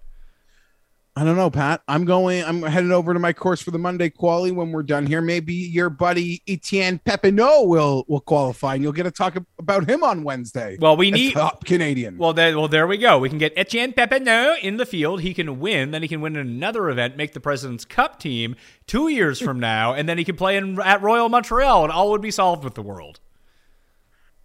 I 1.16 1.22
don't 1.22 1.36
know, 1.36 1.48
Pat. 1.48 1.80
I'm 1.86 2.04
going. 2.04 2.42
I'm 2.44 2.62
heading 2.62 2.90
over 2.90 3.12
to 3.12 3.20
my 3.20 3.32
course 3.32 3.62
for 3.62 3.70
the 3.70 3.78
Monday 3.78 4.10
quali 4.10 4.50
when 4.50 4.72
we're 4.72 4.82
done 4.82 5.06
here. 5.06 5.20
Maybe 5.20 5.54
your 5.54 5.88
buddy 5.88 6.42
Etienne 6.48 7.00
Papineau 7.06 7.68
will 7.68 8.04
will 8.08 8.20
qualify, 8.20 8.74
and 8.74 8.82
you'll 8.82 8.92
get 8.92 9.04
to 9.04 9.12
talk 9.12 9.36
about 9.56 9.88
him 9.88 10.02
on 10.02 10.24
Wednesday. 10.24 10.76
Well, 10.80 10.96
we 10.96 11.12
need. 11.12 11.34
top 11.34 11.64
Canadian. 11.64 12.18
Well, 12.18 12.32
there, 12.32 12.58
well, 12.58 12.66
there 12.66 12.88
we 12.88 12.98
go. 12.98 13.20
We 13.20 13.28
can 13.28 13.38
get 13.38 13.52
Etienne 13.54 13.92
Papineau 13.92 14.58
in 14.60 14.76
the 14.76 14.86
field. 14.86 15.20
He 15.20 15.34
can 15.34 15.60
win. 15.60 15.92
Then 15.92 16.02
he 16.02 16.08
can 16.08 16.20
win 16.20 16.34
another 16.34 16.90
event, 16.90 17.16
make 17.16 17.32
the 17.32 17.40
President's 17.40 17.84
Cup 17.84 18.18
team 18.18 18.56
two 18.88 19.06
years 19.06 19.40
from 19.40 19.60
now, 19.60 19.94
and 19.94 20.08
then 20.08 20.18
he 20.18 20.24
can 20.24 20.34
play 20.34 20.56
in 20.56 20.80
at 20.80 21.00
Royal 21.00 21.28
Montreal, 21.28 21.84
and 21.84 21.92
all 21.92 22.10
would 22.10 22.22
be 22.22 22.32
solved 22.32 22.64
with 22.64 22.74
the 22.74 22.82
world. 22.82 23.20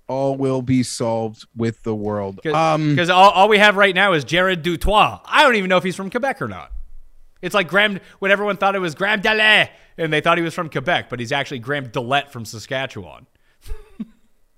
All 0.10 0.36
will 0.36 0.62
be 0.62 0.84
solved 0.84 1.46
with 1.56 1.84
the 1.84 1.96
world. 1.96 2.46
Um, 2.48 2.90
Because 2.90 3.10
all, 3.10 3.30
all 3.30 3.48
we 3.48 3.60
have 3.60 3.78
right 3.78 3.94
now 3.96 4.14
is 4.14 4.24
Jared 4.26 4.64
du 4.64 4.76
Toit. 4.76 5.22
I 5.24 5.44
don't 5.44 5.56
even 5.56 5.70
know 5.70 5.78
if 5.78 5.84
he's 5.84 5.96
from 5.96 6.10
Quebec 6.10 6.42
or 6.42 6.48
not. 6.48 6.72
It's 7.42 7.56
like 7.56 7.70
Graham, 7.70 8.00
when 8.18 8.32
everyone 8.32 8.58
thought 8.58 8.76
it 8.76 8.80
was 8.80 8.96
Graham 8.96 9.22
Dalet, 9.22 9.70
and 9.98 10.12
they 10.12 10.20
thought 10.20 10.38
he 10.38 10.44
was 10.44 10.54
from 10.54 10.70
Quebec, 10.70 11.10
but 11.10 11.20
he's 11.20 11.32
actually 11.32 11.60
Graham 11.60 11.90
Dillette 11.90 12.32
from 12.34 12.44
Saskatchewan. 12.44 13.28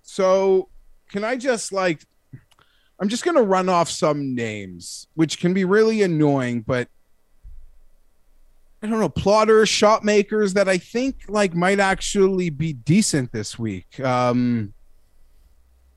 So, 0.03 0.67
can 1.09 1.23
I 1.23 1.37
just 1.37 1.71
like, 1.71 2.01
I'm 2.99 3.07
just 3.07 3.23
going 3.23 3.37
to 3.37 3.43
run 3.43 3.69
off 3.69 3.89
some 3.89 4.35
names, 4.35 5.07
which 5.13 5.39
can 5.39 5.53
be 5.53 5.63
really 5.63 6.01
annoying, 6.01 6.61
but 6.67 6.89
I 8.83 8.87
don't 8.87 8.99
know, 8.99 9.07
plotters, 9.07 9.69
shot 9.69 10.03
makers 10.03 10.53
that 10.55 10.67
I 10.67 10.79
think 10.79 11.23
like 11.29 11.53
might 11.53 11.79
actually 11.79 12.49
be 12.49 12.73
decent 12.73 13.31
this 13.31 13.57
week. 13.57 13.99
Um, 14.01 14.73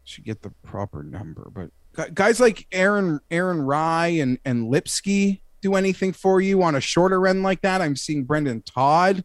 should 0.04 0.24
get 0.24 0.42
the 0.42 0.50
proper 0.62 1.02
number, 1.02 1.50
but 1.54 1.70
guys 2.14 2.40
like 2.40 2.66
Aaron, 2.72 3.20
Aaron 3.30 3.62
Rai 3.62 4.20
and, 4.20 4.38
and 4.44 4.68
Lipsky 4.68 5.42
do 5.60 5.74
anything 5.74 6.12
for 6.12 6.40
you 6.40 6.62
on 6.62 6.74
a 6.74 6.80
shorter 6.80 7.26
end 7.26 7.42
like 7.42 7.62
that. 7.62 7.80
I'm 7.80 7.96
seeing 7.96 8.24
Brendon 8.24 8.62
Todd 8.62 9.24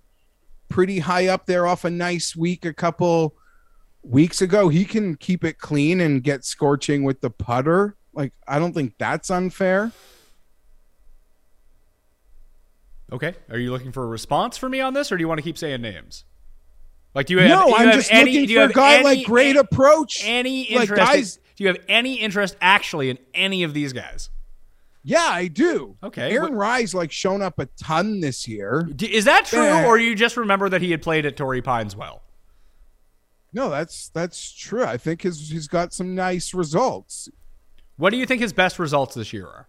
pretty 0.70 1.00
high 1.00 1.28
up 1.28 1.46
there 1.48 1.68
off 1.68 1.84
a 1.84 1.90
nice 1.90 2.36
week 2.36 2.64
a 2.66 2.74
couple 2.74 3.36
weeks 4.04 4.42
ago. 4.42 4.70
He 4.70 4.86
can 4.86 5.16
keep 5.16 5.44
it 5.44 5.58
clean 5.58 6.00
and 6.00 6.24
get 6.24 6.46
scorching 6.46 7.04
with 7.04 7.22
the 7.22 7.30
putter. 7.30 7.96
Like, 8.14 8.34
I 8.48 8.60
don't 8.60 8.74
think 8.74 8.94
that's 8.98 9.30
unfair. 9.30 9.92
Okay. 13.12 13.34
Are 13.50 13.58
you 13.58 13.72
looking 13.72 13.92
for 13.92 14.04
a 14.04 14.08
response 14.08 14.58
for 14.58 14.70
me 14.70 14.80
on 14.80 14.94
this, 14.94 15.12
or 15.12 15.18
do 15.18 15.22
you 15.22 15.28
want 15.28 15.40
to 15.40 15.44
keep 15.44 15.58
saying 15.58 15.82
names? 15.82 16.26
Like, 17.16 17.26
do 17.26 17.34
you 17.34 17.40
have? 17.40 17.50
no, 17.50 17.64
do 17.66 17.70
you 17.72 17.76
I'm 17.76 17.86
have 17.88 17.96
just 17.96 18.14
any, 18.14 18.40
looking 18.42 18.56
for 18.56 18.64
a 18.64 18.74
guy 18.74 18.94
any- 18.96 19.04
like 19.04 19.26
great 19.26 19.56
approach. 19.56 20.22
Any 20.24 20.70
like 20.72 20.82
interest? 20.90 21.02
guys. 21.02 21.40
do 21.56 21.64
you 21.64 21.68
have 21.68 21.78
any 21.88 22.16
interest 22.16 22.56
actually 22.62 23.10
in 23.10 23.18
any 23.34 23.64
of 23.64 23.74
these 23.74 23.94
guys? 23.94 24.30
Yeah, 25.04 25.28
I 25.30 25.48
do. 25.48 25.96
Okay, 26.04 26.30
Aaron 26.32 26.56
what- 26.56 26.68
Rai's 26.78 26.94
like 26.94 27.12
shown 27.12 27.42
up 27.42 27.58
a 27.58 27.66
ton 27.82 28.20
this 28.20 28.48
year. 28.48 28.88
D- 28.96 29.14
Is 29.14 29.26
that 29.26 29.46
true, 29.46 29.64
Yeah. 29.64 29.86
or 29.88 29.98
you 29.98 30.14
just 30.14 30.38
remember 30.38 30.70
that 30.70 30.82
he 30.82 30.92
had 30.92 31.02
played 31.02 31.26
at 31.26 31.36
Torrey 31.38 31.62
Pines 31.62 31.96
well? 31.96 32.22
No, 33.52 33.70
that's 33.70 34.10
that's 34.10 34.52
true. 34.52 34.84
I 34.86 34.98
think 34.98 35.24
his 35.24 35.50
he's 35.50 35.68
got 35.68 35.94
some 35.94 36.14
nice 36.14 36.54
results. 36.54 37.30
What 37.98 38.12
do 38.12 38.18
you 38.18 38.26
think 38.28 38.42
his 38.42 38.54
best 38.54 38.78
results 38.78 39.16
this 39.16 39.34
year 39.34 39.48
are? 39.48 39.68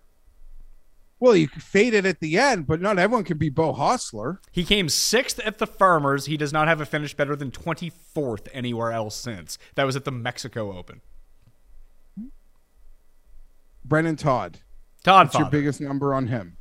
Well, 1.21 1.37
you 1.37 1.49
faded 1.49 2.07
at 2.07 2.21
the 2.21 2.39
end, 2.39 2.67
but 2.67 2.81
not 2.81 2.99
everyone 2.99 3.25
can 3.25 3.37
be 3.37 3.51
Beau 3.51 3.75
Hossler. 3.75 4.39
He 4.51 4.65
came 4.65 4.89
sixth 4.89 5.39
at 5.41 5.59
the 5.59 5.67
Farmers. 5.67 6.25
He 6.25 6.39
does 6.39 6.51
not 6.51 6.67
have 6.67 6.81
a 6.81 6.87
finish 6.87 7.15
better 7.15 7.37
than 7.37 7.51
24th 7.51 8.49
anywhere 8.55 8.91
else 8.91 9.17
since. 9.17 9.59
That 9.75 9.85
was 9.85 9.97
at 9.97 10.07
the 10.07 10.11
Mexico 10.11 10.77
Open. 10.77 11.03
Brendon 13.85 14.17
Todd. 14.17 14.61
Todd 15.05 15.27
What's 15.27 15.39
your 15.39 15.51
biggest 15.51 15.81
number 15.81 16.15
on 16.15 16.29
him? 16.29 16.57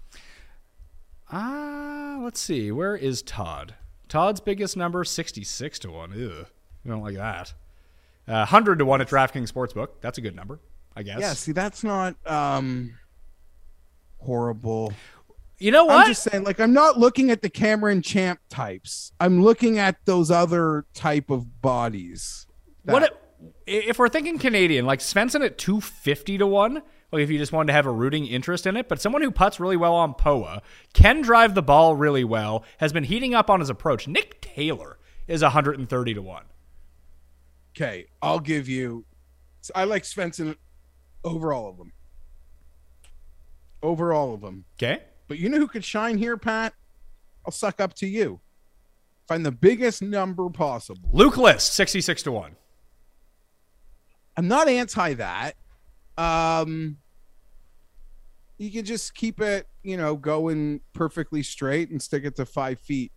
Ah, 1.32 2.20
let's 2.22 2.39
see. 2.39 2.70
Where 2.72 2.95
is 2.97 3.22
Todd? 3.22 3.76
Todd's 4.10 4.41
biggest 4.41 4.76
number, 4.76 5.05
66 5.05 5.80
to 5.80 5.91
1. 5.91 6.14
Ew. 6.18 6.45
I 6.86 6.89
don't 6.89 7.01
like 7.01 7.16
that. 7.16 7.53
Uh, 8.28 8.43
100 8.45 8.80
to 8.80 8.86
1 8.86 9.01
at 9.01 9.07
DraftKings 9.07 9.51
Sportsbook. 9.51 9.89
That's 10.01 10.18
a 10.18 10.22
good 10.22 10.36
number, 10.36 10.60
I 10.95 11.03
guess. 11.03 11.20
Yeah, 11.20 11.34
see, 11.34 11.51
that's 11.51 11.84
not 11.84 12.16
um 12.26 12.93
horrible. 14.20 14.93
You 15.57 15.72
know 15.72 15.86
what? 15.86 15.97
I'm 15.97 16.07
just 16.07 16.24
saying, 16.24 16.45
like, 16.45 16.59
I'm 16.59 16.74
not 16.74 16.97
looking 16.97 17.32
at 17.32 17.41
the 17.41 17.49
Cameron 17.49 18.01
Champ 18.01 18.39
types. 18.49 19.11
I'm 19.20 19.43
looking 19.43 19.78
at 19.78 19.97
those 20.05 20.32
other 20.32 20.86
type 20.93 21.30
of 21.30 21.61
bodies. 21.61 22.47
What 22.84 23.03
if, 23.03 23.09
if 23.67 23.99
we're 23.99 24.09
thinking 24.09 24.39
Canadian, 24.39 24.86
like 24.86 24.99
Svensson 24.99 25.43
at 25.43 25.57
250 25.57 26.38
to 26.38 26.47
1, 26.47 26.82
like 27.11 27.22
if 27.22 27.30
you 27.30 27.38
just 27.38 27.51
wanted 27.51 27.67
to 27.67 27.74
have 27.74 27.86
a 27.86 27.91
rooting 27.91 28.26
interest 28.26 28.65
in 28.65 28.78
it, 28.78 28.88
but 28.88 29.01
someone 29.01 29.22
who 29.22 29.32
puts 29.32 29.59
really 29.59 29.78
well 29.78 29.95
on 29.95 30.13
POA, 30.13 30.61
can 30.93 31.22
drive 31.22 31.55
the 31.55 31.61
ball 31.61 31.95
really 31.95 32.24
well, 32.24 32.63
has 32.78 32.93
been 32.93 33.03
heating 33.03 33.34
up 33.34 33.49
on 33.49 33.59
his 33.59 33.70
approach. 33.70 34.07
Nick 34.07 34.41
Taylor 34.41 34.97
is 35.28 35.41
130 35.41 36.13
to 36.13 36.22
1. 36.22 36.43
Okay, 37.76 38.05
I'll 38.22 38.39
give 38.39 38.70
you. 38.70 39.05
I 39.76 39.84
like 39.84 40.03
Svensson 40.03 40.55
over 41.24 41.53
all 41.53 41.70
of 41.70 41.78
them. 41.78 41.91
Over 43.82 44.13
all 44.13 44.34
of 44.34 44.41
them. 44.41 44.65
Okay? 44.77 45.03
But 45.27 45.39
you 45.39 45.49
know 45.49 45.57
who 45.57 45.67
could 45.67 45.86
shine 45.86 46.17
here, 46.17 46.38
Pat? 46.38 46.73
I'll 47.45 47.51
suck 47.51 47.80
up 47.80 47.93
to 47.95 48.07
you. 48.07 48.39
Find 49.27 49.45
the 49.45 49.51
biggest 49.51 50.01
number 50.01 50.49
possible. 50.49 51.09
Luke 51.13 51.38
List, 51.38 51.73
66 51.75 52.23
to 52.23 52.32
1. 52.32 52.55
I'm 54.38 54.47
not 54.47 54.67
anti 54.67 55.13
that. 55.15 55.55
Um, 56.17 56.97
you 58.57 58.71
can 58.71 58.86
just 58.86 59.13
keep 59.13 59.39
it, 59.39 59.67
you 59.84 59.97
know, 59.97 60.15
going 60.15 60.82
perfectly 60.93 61.43
straight 61.43 61.89
and 61.91 62.01
stick 62.01 62.25
it 62.25 62.36
to 62.38 62.45
five 62.45 62.80
feet. 62.80 63.11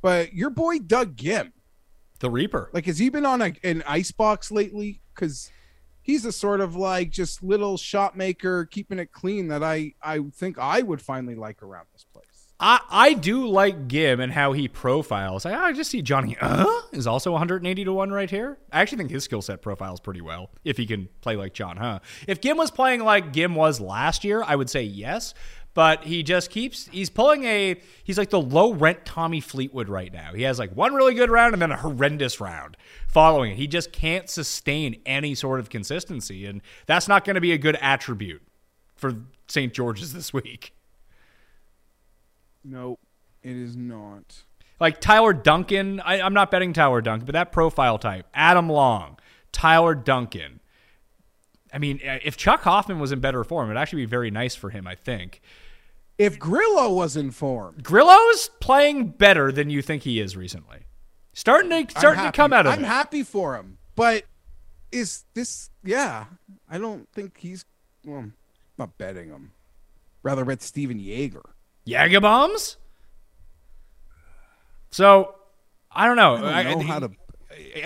But 0.00 0.32
your 0.32 0.50
boy 0.50 0.78
Doug 0.78 1.16
Ghim, 1.16 1.52
The 2.20 2.30
Reaper. 2.30 2.70
like, 2.72 2.86
has 2.86 2.98
he 2.98 3.08
been 3.08 3.26
on 3.26 3.42
a, 3.42 3.52
an 3.64 3.82
ice 3.86 4.12
box 4.12 4.50
lately? 4.50 5.02
Because 5.14 5.50
he's 6.08 6.24
a 6.24 6.32
sort 6.32 6.60
of 6.60 6.74
like 6.74 7.10
just 7.10 7.42
little 7.44 7.76
shot 7.76 8.16
maker, 8.16 8.64
keeping 8.64 8.98
it 8.98 9.12
clean 9.12 9.48
that 9.48 9.62
I 9.62 9.92
I 10.02 10.20
think 10.34 10.58
I 10.58 10.82
would 10.82 11.00
finally 11.00 11.36
like 11.36 11.62
around 11.62 11.86
this 11.92 12.04
place. 12.04 12.24
I, 12.60 12.80
I 12.90 13.14
do 13.14 13.46
like 13.46 13.86
Ghim 13.86 14.20
and 14.20 14.32
how 14.32 14.52
he 14.52 14.66
profiles. 14.66 15.46
I, 15.46 15.54
I 15.54 15.72
just 15.72 15.92
see 15.92 16.02
Johnny 16.02 16.36
uh, 16.40 16.66
is 16.92 17.06
also 17.06 17.30
180 17.30 17.84
to 17.84 17.92
1 17.92 18.10
right 18.10 18.28
here. 18.28 18.58
I 18.72 18.80
actually 18.80 18.98
think 18.98 19.10
his 19.10 19.22
skill 19.22 19.42
set 19.42 19.62
profiles 19.62 20.00
pretty 20.00 20.22
well 20.22 20.50
if 20.64 20.76
he 20.76 20.84
can 20.84 21.08
play 21.20 21.36
like 21.36 21.54
John 21.54 21.76
Huh. 21.76 22.00
If 22.26 22.40
Ghim 22.40 22.56
was 22.56 22.72
playing 22.72 23.04
like 23.04 23.32
Ghim 23.32 23.54
was 23.54 23.80
last 23.80 24.24
year, 24.24 24.42
I 24.42 24.56
would 24.56 24.68
say 24.68 24.82
yes. 24.82 25.34
But 25.78 26.02
he 26.02 26.24
just 26.24 26.50
keeps, 26.50 26.88
he's 26.88 27.08
pulling 27.08 27.44
a, 27.44 27.80
he's 28.02 28.18
like 28.18 28.30
the 28.30 28.40
low 28.40 28.72
rent 28.72 29.04
Tommy 29.04 29.40
Fleetwood 29.40 29.88
right 29.88 30.12
now. 30.12 30.34
He 30.34 30.42
has 30.42 30.58
like 30.58 30.72
one 30.72 30.92
really 30.92 31.14
good 31.14 31.30
round 31.30 31.52
and 31.52 31.62
then 31.62 31.70
a 31.70 31.76
horrendous 31.76 32.40
round 32.40 32.76
following 33.06 33.52
it. 33.52 33.58
He 33.58 33.68
just 33.68 33.92
can't 33.92 34.28
sustain 34.28 35.00
any 35.06 35.36
sort 35.36 35.60
of 35.60 35.70
consistency. 35.70 36.46
And 36.46 36.62
that's 36.86 37.06
not 37.06 37.24
going 37.24 37.36
to 37.36 37.40
be 37.40 37.52
a 37.52 37.58
good 37.58 37.76
attribute 37.80 38.42
for 38.96 39.20
St. 39.46 39.72
George's 39.72 40.12
this 40.12 40.32
week. 40.32 40.74
Nope, 42.64 42.98
it 43.44 43.54
is 43.54 43.76
not. 43.76 44.42
Like 44.80 45.00
Tyler 45.00 45.32
Duncan, 45.32 46.00
I, 46.00 46.20
I'm 46.20 46.34
not 46.34 46.50
betting 46.50 46.72
Tyler 46.72 47.02
Duncan, 47.02 47.24
but 47.24 47.34
that 47.34 47.52
profile 47.52 47.98
type, 47.98 48.26
Adam 48.34 48.68
Long, 48.68 49.16
Tyler 49.52 49.94
Duncan. 49.94 50.58
I 51.72 51.78
mean, 51.78 52.00
if 52.02 52.36
Chuck 52.36 52.62
Hoffman 52.62 52.98
was 52.98 53.12
in 53.12 53.20
better 53.20 53.44
form, 53.44 53.70
it'd 53.70 53.80
actually 53.80 54.02
be 54.02 54.06
very 54.06 54.32
nice 54.32 54.56
for 54.56 54.70
him, 54.70 54.84
I 54.84 54.96
think. 54.96 55.40
If 56.18 56.38
Grillo 56.38 56.92
was 56.92 57.16
informed, 57.16 57.84
Grillo's 57.84 58.50
playing 58.60 59.10
better 59.10 59.52
than 59.52 59.70
you 59.70 59.82
think 59.82 60.02
he 60.02 60.20
is 60.20 60.36
recently. 60.36 60.80
Starting 61.32 61.70
to 61.70 61.98
starting 61.98 62.24
to 62.24 62.32
come 62.32 62.52
out 62.52 62.66
of 62.66 62.72
I'm 62.72 62.82
it. 62.82 62.88
happy 62.88 63.22
for 63.22 63.54
him, 63.54 63.78
but 63.94 64.24
is 64.90 65.24
this? 65.34 65.70
Yeah, 65.84 66.24
I 66.68 66.78
don't 66.78 67.08
think 67.12 67.38
he's. 67.38 67.64
Well, 68.04 68.18
I'm 68.18 68.34
not 68.76 68.98
betting 68.98 69.28
him. 69.28 69.52
Rather 70.24 70.44
bet 70.44 70.62
Stephan 70.62 70.98
Jaeger. 70.98 71.42
Yaga 71.84 72.20
bombs. 72.20 72.76
So 74.90 75.36
I 75.92 76.06
don't 76.06 76.16
know. 76.16 76.44
I 76.44 76.62
don't 76.64 76.80
know 76.80 76.86
how 76.86 76.98
to. 76.98 77.10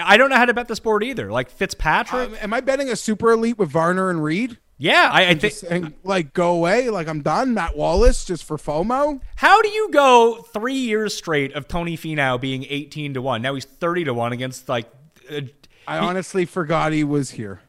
I 0.01 0.17
don't 0.17 0.31
know 0.31 0.37
how 0.37 0.45
to 0.47 0.55
bet 0.55 0.69
the 0.69 0.77
sport 0.77 1.05
either. 1.05 1.31
Like 1.31 1.51
Fitzpatrick. 1.51 2.31
Um, 2.31 2.37
am 2.41 2.55
I 2.55 2.61
betting 2.61 2.89
a 2.89 2.97
super 2.97 3.31
elite 3.31 3.59
with 3.59 3.71
Varner 3.71 4.11
and 4.11 4.23
Reed? 4.23 4.59
Yeah, 4.83 5.11
I, 5.13 5.29
I 5.29 5.35
think. 5.37 5.95
Like 6.03 6.33
go 6.33 6.57
away, 6.57 6.91
like 6.91 7.07
I'm 7.07 7.23
done. 7.23 7.55
Matt 7.55 7.77
Wallace 7.77 8.25
just 8.25 8.43
for 8.43 8.57
FOMO. 8.57 9.21
How 9.37 9.63
do 9.63 9.69
you 9.69 9.89
go 9.93 10.45
three 10.53 10.75
years 10.75 11.15
straight 11.15 11.53
of 11.53 11.69
Tony 11.69 11.97
Finau 11.97 12.41
being 12.41 12.67
18 12.69 13.15
to 13.15 13.23
1? 13.23 13.41
Now 13.43 13.55
he's 13.55 13.65
30 13.65 14.05
to 14.05 14.15
1 14.15 14.33
against 14.33 14.69
like 14.69 14.91
uh, 15.31 15.43
I 15.87 15.99
honestly 15.99 16.45
forgot 16.47 16.93
he 16.93 17.05
was 17.05 17.31
here. 17.31 17.61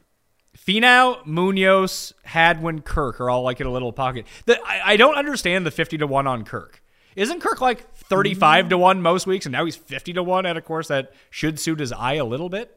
Finau, 0.58 1.24
Munoz, 1.24 2.14
Hadwin, 2.24 2.80
Kirk 2.80 3.20
are 3.20 3.30
all 3.30 3.42
like 3.42 3.60
in 3.60 3.68
a 3.68 3.72
little 3.72 3.92
pocket. 3.92 4.26
The, 4.46 4.60
I, 4.66 4.92
I 4.92 4.96
don't 4.96 5.14
understand 5.14 5.64
the 5.64 5.70
50 5.70 5.98
to 5.98 6.08
1 6.08 6.26
on 6.26 6.42
Kirk. 6.44 6.82
Isn't 7.14 7.40
Kirk 7.40 7.60
like 7.60 7.94
35 7.94 8.70
to 8.70 8.78
1 8.78 9.02
most 9.02 9.28
weeks 9.28 9.46
and 9.46 9.52
now 9.52 9.64
he's 9.64 9.76
50 9.76 10.14
to 10.14 10.22
1 10.24 10.46
at 10.46 10.56
a 10.56 10.60
course 10.60 10.88
that 10.88 11.12
should 11.30 11.60
suit 11.60 11.78
his 11.78 11.92
eye 11.92 12.14
a 12.14 12.24
little 12.24 12.48
bit? 12.48 12.76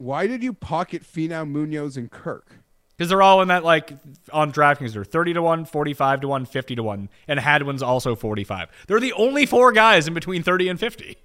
Why 0.00 0.26
did 0.26 0.42
you 0.42 0.54
pocket 0.54 1.02
Finau, 1.02 1.46
Munoz, 1.46 1.98
and 1.98 2.10
Kirk? 2.10 2.56
Because 2.96 3.10
they're 3.10 3.20
all 3.20 3.42
in 3.42 3.48
that 3.48 3.64
like 3.64 3.92
on 4.32 4.50
DraftKings. 4.50 4.94
They're 4.94 5.04
30 5.04 5.34
to 5.34 5.42
1, 5.42 5.66
45 5.66 6.22
to 6.22 6.28
1, 6.28 6.46
50 6.46 6.76
to 6.76 6.82
1. 6.82 7.08
And 7.28 7.38
Hadwin's 7.38 7.82
also 7.82 8.14
45. 8.14 8.70
They're 8.86 8.98
the 8.98 9.12
only 9.12 9.44
four 9.44 9.72
guys 9.72 10.08
in 10.08 10.14
between 10.14 10.42
30 10.42 10.70
and 10.70 10.80
50. 10.80 11.18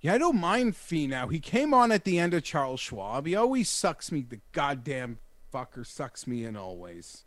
Yeah, 0.00 0.12
I 0.12 0.18
don't 0.18 0.38
mind 0.38 0.74
Finau. 0.74 1.32
He 1.32 1.40
came 1.40 1.72
on 1.72 1.90
at 1.90 2.04
the 2.04 2.18
end 2.18 2.34
of 2.34 2.42
Charles 2.42 2.80
Schwab. 2.80 3.24
He 3.24 3.34
always 3.34 3.70
sucks 3.70 4.12
me. 4.12 4.20
The 4.28 4.40
goddamn 4.52 5.20
fucker 5.54 5.86
sucks 5.86 6.26
me 6.26 6.44
in 6.44 6.54
always. 6.54 7.24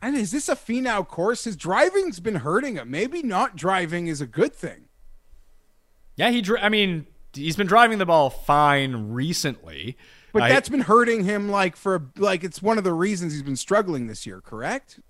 And 0.00 0.16
is 0.16 0.30
this 0.30 0.48
a 0.48 0.56
Finau 0.56 1.06
course? 1.06 1.44
His 1.44 1.56
driving's 1.56 2.18
been 2.18 2.36
hurting 2.36 2.76
him. 2.76 2.90
Maybe 2.90 3.22
not 3.22 3.56
driving 3.56 4.06
is 4.06 4.22
a 4.22 4.26
good 4.26 4.54
thing. 4.54 4.86
Yeah, 6.16 6.30
he. 6.30 6.40
dri- 6.40 6.60
I 6.60 6.70
mean, 6.70 7.06
he's 7.34 7.56
been 7.56 7.66
driving 7.66 7.98
the 7.98 8.06
ball 8.06 8.30
fine 8.30 9.10
recently. 9.12 9.96
But 10.32 10.42
I- 10.44 10.48
that's 10.50 10.68
been 10.68 10.80
hurting 10.82 11.24
him 11.24 11.50
like 11.50 11.76
for 11.76 12.10
like 12.16 12.44
it's 12.44 12.60
one 12.62 12.78
of 12.78 12.84
the 12.84 12.92
reasons 12.92 13.32
he's 13.32 13.42
been 13.42 13.56
struggling 13.56 14.06
this 14.06 14.26
year, 14.26 14.40
correct? 14.40 15.00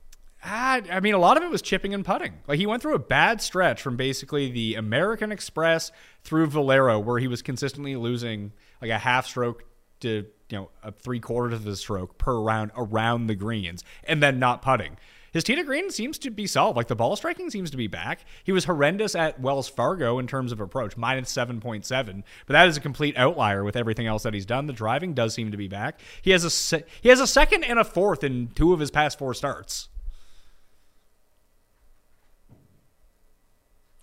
Ah, 0.44 0.80
I 0.92 1.00
mean, 1.00 1.14
a 1.14 1.18
lot 1.18 1.36
of 1.36 1.42
it 1.42 1.50
was 1.50 1.60
chipping 1.60 1.92
and 1.92 2.04
putting. 2.04 2.34
Like 2.46 2.58
he 2.60 2.66
went 2.66 2.80
through 2.80 2.94
a 2.94 2.98
bad 3.00 3.42
stretch 3.42 3.82
from 3.82 3.96
basically 3.96 4.50
the 4.50 4.76
American 4.76 5.32
Express 5.32 5.90
through 6.22 6.46
Valero, 6.46 7.00
where 7.00 7.18
he 7.18 7.26
was 7.26 7.42
consistently 7.42 7.96
losing 7.96 8.52
like 8.80 8.92
a 8.92 8.98
half 8.98 9.26
stroke 9.26 9.64
to 10.00 10.26
you 10.48 10.56
know 10.58 10.70
a 10.84 10.92
three 10.92 11.18
quarters 11.18 11.54
of 11.54 11.64
the 11.64 11.74
stroke 11.74 12.18
per 12.18 12.38
round 12.38 12.70
around 12.76 13.26
the 13.26 13.34
greens, 13.34 13.82
and 14.04 14.22
then 14.22 14.38
not 14.38 14.62
putting. 14.62 14.96
His 15.32 15.44
tee 15.44 15.54
to 15.54 15.62
green 15.64 15.90
seems 15.90 16.18
to 16.20 16.30
be 16.30 16.46
solved. 16.46 16.76
Like 16.76 16.88
the 16.88 16.96
ball 16.96 17.16
striking 17.16 17.50
seems 17.50 17.70
to 17.70 17.76
be 17.76 17.86
back. 17.86 18.20
He 18.44 18.52
was 18.52 18.64
horrendous 18.64 19.14
at 19.14 19.40
Wells 19.40 19.68
Fargo 19.68 20.18
in 20.18 20.26
terms 20.26 20.52
of 20.52 20.60
approach, 20.60 20.96
minus 20.96 21.32
7.7. 21.32 22.22
But 22.46 22.52
that 22.52 22.68
is 22.68 22.76
a 22.76 22.80
complete 22.80 23.16
outlier 23.16 23.64
with 23.64 23.76
everything 23.76 24.06
else 24.06 24.22
that 24.22 24.34
he's 24.34 24.46
done. 24.46 24.66
The 24.66 24.72
driving 24.72 25.14
does 25.14 25.34
seem 25.34 25.50
to 25.50 25.56
be 25.56 25.68
back. 25.68 26.00
He 26.22 26.30
has 26.30 26.44
a 26.44 26.50
se- 26.50 26.84
he 27.00 27.08
has 27.08 27.20
a 27.20 27.26
second 27.26 27.64
and 27.64 27.78
a 27.78 27.84
fourth 27.84 28.24
in 28.24 28.48
two 28.54 28.72
of 28.72 28.80
his 28.80 28.90
past 28.90 29.18
four 29.18 29.34
starts. 29.34 29.88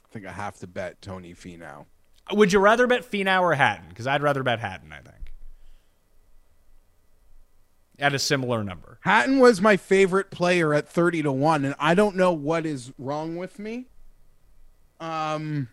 I 0.03 0.07
think 0.11 0.25
I 0.25 0.31
have 0.31 0.57
to 0.59 0.67
bet 0.67 1.01
Tony 1.01 1.33
Finau. 1.33 1.85
Would 2.31 2.53
you 2.53 2.59
rather 2.59 2.87
bet 2.87 3.09
Finau 3.09 3.41
or 3.41 3.53
Hatton? 3.53 3.89
Because 3.89 4.07
I'd 4.07 4.23
rather 4.23 4.43
bet 4.43 4.59
Hatton, 4.59 4.91
I 4.91 4.99
think. 4.99 5.24
At 7.99 8.13
a 8.13 8.19
similar 8.19 8.63
number. 8.63 8.99
Hatton 9.01 9.39
was 9.39 9.61
my 9.61 9.77
favorite 9.77 10.31
player 10.31 10.73
at 10.73 10.87
30 10.87 11.23
to 11.23 11.31
1 11.31 11.65
and 11.65 11.75
I 11.79 11.95
don't 11.95 12.15
know 12.15 12.33
what 12.33 12.65
is 12.65 12.91
wrong 12.97 13.37
with 13.37 13.57
me. 13.59 13.85
Um 14.99 15.69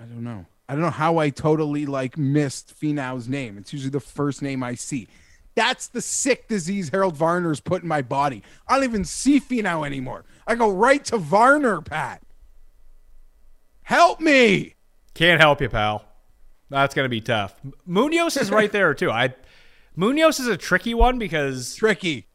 I 0.00 0.04
don't 0.04 0.24
know. 0.24 0.46
I 0.68 0.74
don't 0.74 0.82
know 0.82 0.90
how 0.90 1.18
I 1.18 1.30
totally 1.30 1.86
like 1.86 2.16
missed 2.16 2.78
Finau's 2.78 3.28
name. 3.28 3.58
It's 3.58 3.72
usually 3.72 3.90
the 3.90 4.00
first 4.00 4.42
name 4.42 4.62
I 4.62 4.74
see. 4.74 5.08
That's 5.54 5.88
the 5.88 6.00
sick 6.00 6.46
disease 6.46 6.90
Harold 6.90 7.16
Varner's 7.16 7.58
put 7.58 7.82
in 7.82 7.88
my 7.88 8.00
body. 8.02 8.44
I 8.68 8.76
don't 8.76 8.84
even 8.84 9.04
see 9.04 9.40
Finau 9.40 9.84
anymore. 9.84 10.24
I 10.46 10.54
go 10.54 10.70
right 10.70 11.04
to 11.06 11.18
Varner, 11.18 11.80
Pat. 11.80 12.22
Help 13.82 14.20
me. 14.20 14.74
Can't 15.14 15.40
help 15.40 15.60
you, 15.60 15.68
pal. 15.68 16.04
That's 16.70 16.94
going 16.94 17.04
to 17.04 17.10
be 17.10 17.20
tough. 17.20 17.54
Munoz 17.86 18.36
is 18.36 18.50
right 18.50 18.70
there, 18.70 18.94
too. 18.94 19.10
I 19.10 19.34
Munoz 19.96 20.38
is 20.38 20.46
a 20.46 20.56
tricky 20.56 20.94
one 20.94 21.18
because 21.18 21.74
Tricky. 21.74 22.26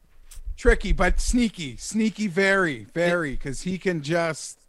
Tricky, 0.56 0.92
but 0.92 1.20
sneaky. 1.20 1.76
Sneaky 1.76 2.28
very, 2.28 2.86
very, 2.94 3.32
because 3.32 3.62
he 3.62 3.78
can 3.78 4.02
just 4.02 4.60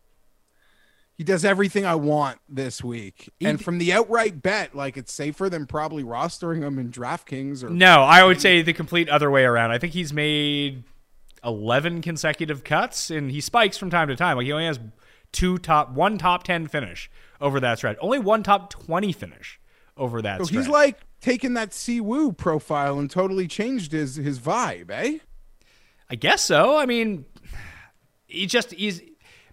he 1.17 1.23
does 1.23 1.45
everything 1.45 1.85
I 1.85 1.95
want 1.95 2.39
this 2.49 2.83
week. 2.83 3.29
and 3.39 3.63
from 3.63 3.77
the 3.77 3.93
outright 3.93 4.41
bet, 4.41 4.75
like 4.75 4.97
it's 4.97 5.13
safer 5.13 5.49
than 5.49 5.65
probably 5.65 6.03
rostering 6.03 6.61
him 6.61 6.77
in 6.77 6.91
DraftKings 6.91 7.63
or 7.63 7.69
No, 7.69 8.01
I 8.01 8.23
would 8.23 8.41
say 8.41 8.61
the 8.61 8.73
complete 8.73 9.07
other 9.07 9.31
way 9.31 9.45
around. 9.45 9.71
I 9.71 9.77
think 9.77 9.93
he's 9.93 10.11
made 10.11 10.83
11 11.43 12.01
consecutive 12.01 12.65
cuts 12.65 13.09
and 13.09 13.31
he 13.31 13.39
spikes 13.39 13.77
from 13.77 13.89
time 13.89 14.09
to 14.09 14.15
time. 14.15 14.35
Like 14.35 14.45
he 14.45 14.51
only 14.51 14.65
has 14.65 14.79
two 15.31 15.57
top 15.57 15.91
one 15.91 16.17
top 16.17 16.43
10 16.43 16.67
finish 16.67 17.09
over 17.41 17.59
that 17.59 17.77
stretch. 17.77 17.97
Only 18.01 18.19
one 18.19 18.43
top 18.43 18.69
20 18.69 19.11
finish 19.11 19.59
over 19.97 20.21
that 20.21 20.39
So 20.39 20.45
stretch. 20.45 20.57
he's 20.65 20.69
like 20.69 20.99
taking 21.21 21.53
that 21.55 21.71
Siwoo 21.71 22.35
profile 22.35 22.99
and 22.99 23.09
totally 23.09 23.47
changed 23.47 23.91
his 23.91 24.15
his 24.15 24.39
vibe, 24.39 24.89
eh? 24.91 25.19
I 26.09 26.15
guess 26.15 26.43
so. 26.43 26.77
I 26.77 26.85
mean, 26.85 27.25
he 28.27 28.45
just 28.45 28.71
he's. 28.71 29.01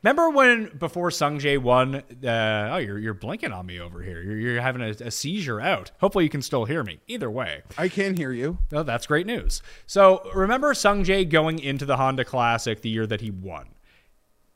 Remember 0.02 0.30
when 0.30 0.76
before 0.76 1.10
Sungjae 1.10 1.58
won? 1.58 1.94
Uh, 1.94 2.70
oh, 2.72 2.78
you're 2.78 2.98
you're 2.98 3.14
blinking 3.14 3.52
on 3.52 3.66
me 3.66 3.78
over 3.78 4.02
here. 4.02 4.20
You're, 4.20 4.36
you're 4.36 4.60
having 4.60 4.82
a, 4.82 4.88
a 4.88 5.10
seizure 5.12 5.60
out. 5.60 5.92
Hopefully, 6.00 6.24
you 6.24 6.28
can 6.30 6.42
still 6.42 6.64
hear 6.64 6.82
me. 6.82 6.98
Either 7.06 7.30
way, 7.30 7.62
I 7.78 7.88
can 7.88 8.16
hear 8.16 8.32
you. 8.32 8.58
oh, 8.72 8.82
that's 8.82 9.06
great 9.06 9.26
news. 9.26 9.62
So 9.86 10.28
remember 10.34 10.74
Sungjae 10.74 11.28
going 11.30 11.60
into 11.60 11.86
the 11.86 11.96
Honda 11.98 12.24
Classic 12.24 12.80
the 12.80 12.90
year 12.90 13.06
that 13.06 13.20
he 13.20 13.30
won. 13.30 13.68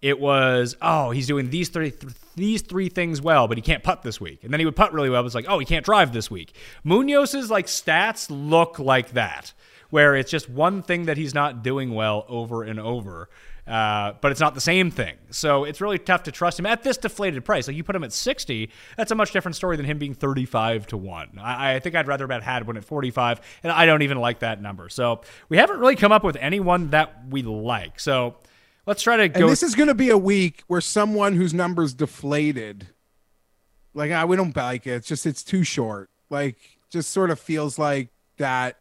It 0.07 0.21
was 0.21 0.77
oh 0.81 1.11
he's 1.11 1.27
doing 1.27 1.51
these 1.51 1.69
three 1.69 1.91
th- 1.91 2.13
these 2.37 2.63
three 2.63 2.89
things 2.89 3.21
well, 3.21 3.49
but 3.49 3.59
he 3.59 3.63
can't 3.63 3.83
putt 3.83 4.03
this 4.03 4.21
week. 4.21 4.45
And 4.45 4.53
then 4.53 4.61
he 4.61 4.65
would 4.65 4.77
putt 4.77 4.93
really 4.93 5.11
well. 5.11 5.21
It 5.21 5.25
was 5.25 5.35
like 5.35 5.47
oh 5.49 5.59
he 5.59 5.67
can't 5.67 5.85
drive 5.85 6.13
this 6.13 6.31
week. 6.31 6.55
Munoz's 6.85 7.51
like 7.51 7.67
stats 7.67 8.29
look 8.31 8.79
like 8.79 9.15
that, 9.15 9.53
where 9.91 10.15
it's 10.15 10.31
just 10.31 10.49
one 10.49 10.85
thing 10.85 11.07
that 11.07 11.17
he's 11.17 11.35
not 11.35 11.65
doing 11.65 11.93
well 11.93 12.25
over 12.29 12.63
and 12.63 12.79
over. 12.79 13.29
Uh, 13.67 14.13
but 14.21 14.31
it's 14.31 14.41
not 14.41 14.55
the 14.55 14.61
same 14.61 14.93
thing. 14.93 15.17
So 15.31 15.65
it's 15.65 15.81
really 15.81 15.99
tough 15.99 16.23
to 16.25 16.31
trust 16.31 16.57
him 16.57 16.67
at 16.67 16.85
this 16.85 16.99
deflated 16.99 17.45
price. 17.45 17.67
Like 17.67 17.77
you 17.77 17.83
put 17.83 17.97
him 17.97 18.05
at 18.05 18.13
60, 18.13 18.71
that's 18.97 19.11
a 19.11 19.17
much 19.17 19.33
different 19.33 19.57
story 19.57 19.77
than 19.77 19.85
him 19.85 19.99
being 19.99 20.15
35 20.15 20.87
to 20.87 20.97
1. 20.97 21.41
I, 21.43 21.75
I 21.75 21.81
think 21.81 21.97
I'd 21.97 22.07
rather 22.07 22.29
bet 22.29 22.45
Hadwin 22.45 22.77
at 22.77 22.85
45, 22.85 23.41
and 23.65 23.73
I 23.73 23.87
don't 23.87 24.03
even 24.03 24.19
like 24.19 24.39
that 24.39 24.63
number. 24.63 24.89
So 24.89 25.23
we 25.49 25.57
haven't 25.57 25.81
really 25.81 25.97
come 25.97 26.13
up 26.13 26.23
with 26.23 26.37
anyone 26.37 26.91
that 26.91 27.29
we 27.29 27.43
like. 27.43 27.99
So 27.99 28.37
let's 28.87 29.03
try 29.03 29.16
to 29.16 29.28
go. 29.28 29.41
And 29.41 29.51
this 29.51 29.62
is 29.62 29.74
going 29.74 29.89
to 29.89 29.95
be 29.95 30.11
a 30.11 30.18
week 30.18 30.62
where 30.66 30.80
someone 30.80 31.34
whose 31.34 31.53
numbers 31.53 31.93
deflated, 31.95 32.89
like 33.95 34.11
ah, 34.12 34.24
we 34.24 34.37
don't 34.37 34.57
like 34.57 34.87
it. 34.87 34.93
It's 34.93 35.09
just 35.09 35.26
it's 35.26 35.43
too 35.43 35.64
short. 35.64 36.09
Like 36.30 36.57
just 36.91 37.11
sort 37.11 37.30
of 37.30 37.39
feels 37.39 37.78
like 37.78 38.09
that. 38.39 38.78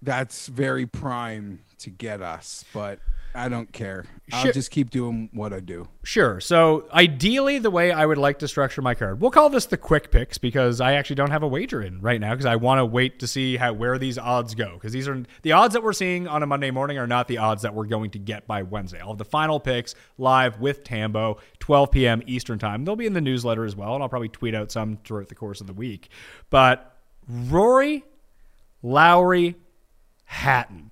That's 0.00 0.46
very 0.46 0.86
prime 0.86 1.60
to 1.78 1.90
get 1.90 2.22
us, 2.22 2.64
but 2.72 3.00
I 3.38 3.48
don't 3.48 3.72
care. 3.72 4.04
I'll 4.32 4.52
just 4.52 4.70
keep 4.70 4.90
doing 4.90 5.30
what 5.32 5.52
I 5.52 5.60
do. 5.60 5.88
Sure. 6.02 6.40
So 6.40 6.88
ideally, 6.92 7.58
the 7.58 7.70
way 7.70 7.92
I 7.92 8.04
would 8.04 8.18
like 8.18 8.40
to 8.40 8.48
structure 8.48 8.82
my 8.82 8.94
card, 8.94 9.20
we'll 9.20 9.30
call 9.30 9.48
this 9.48 9.66
the 9.66 9.76
quick 9.76 10.10
picks 10.10 10.36
because 10.36 10.80
I 10.80 10.94
actually 10.94 11.16
don't 11.16 11.30
have 11.30 11.42
a 11.42 11.48
wager 11.48 11.80
in 11.80 12.00
right 12.00 12.20
now 12.20 12.32
because 12.32 12.46
I 12.46 12.56
want 12.56 12.80
to 12.80 12.84
wait 12.84 13.20
to 13.20 13.26
see 13.26 13.56
how 13.56 13.72
where 13.72 13.96
these 13.96 14.18
odds 14.18 14.54
go 14.54 14.74
because 14.74 14.92
these 14.92 15.08
are 15.08 15.22
the 15.42 15.52
odds 15.52 15.74
that 15.74 15.82
we're 15.82 15.92
seeing 15.92 16.26
on 16.26 16.42
a 16.42 16.46
Monday 16.46 16.70
morning 16.70 16.98
are 16.98 17.06
not 17.06 17.28
the 17.28 17.38
odds 17.38 17.62
that 17.62 17.74
we're 17.74 17.86
going 17.86 18.10
to 18.10 18.18
get 18.18 18.46
by 18.46 18.62
Wednesday. 18.62 19.00
I'll 19.00 19.08
have 19.08 19.18
the 19.18 19.24
final 19.24 19.60
picks 19.60 19.94
live 20.18 20.60
with 20.60 20.84
Tambo, 20.84 21.38
12 21.60 21.90
p.m. 21.90 22.22
Eastern 22.26 22.58
time. 22.58 22.84
They'll 22.84 22.96
be 22.96 23.06
in 23.06 23.14
the 23.14 23.20
newsletter 23.20 23.64
as 23.64 23.76
well, 23.76 23.94
and 23.94 24.02
I'll 24.02 24.08
probably 24.08 24.28
tweet 24.28 24.54
out 24.54 24.72
some 24.72 24.98
throughout 25.04 25.28
the 25.28 25.34
course 25.34 25.60
of 25.60 25.66
the 25.66 25.72
week. 25.72 26.08
But 26.50 26.96
Rory, 27.28 28.04
Lowry, 28.82 29.56
Hatton. 30.24 30.90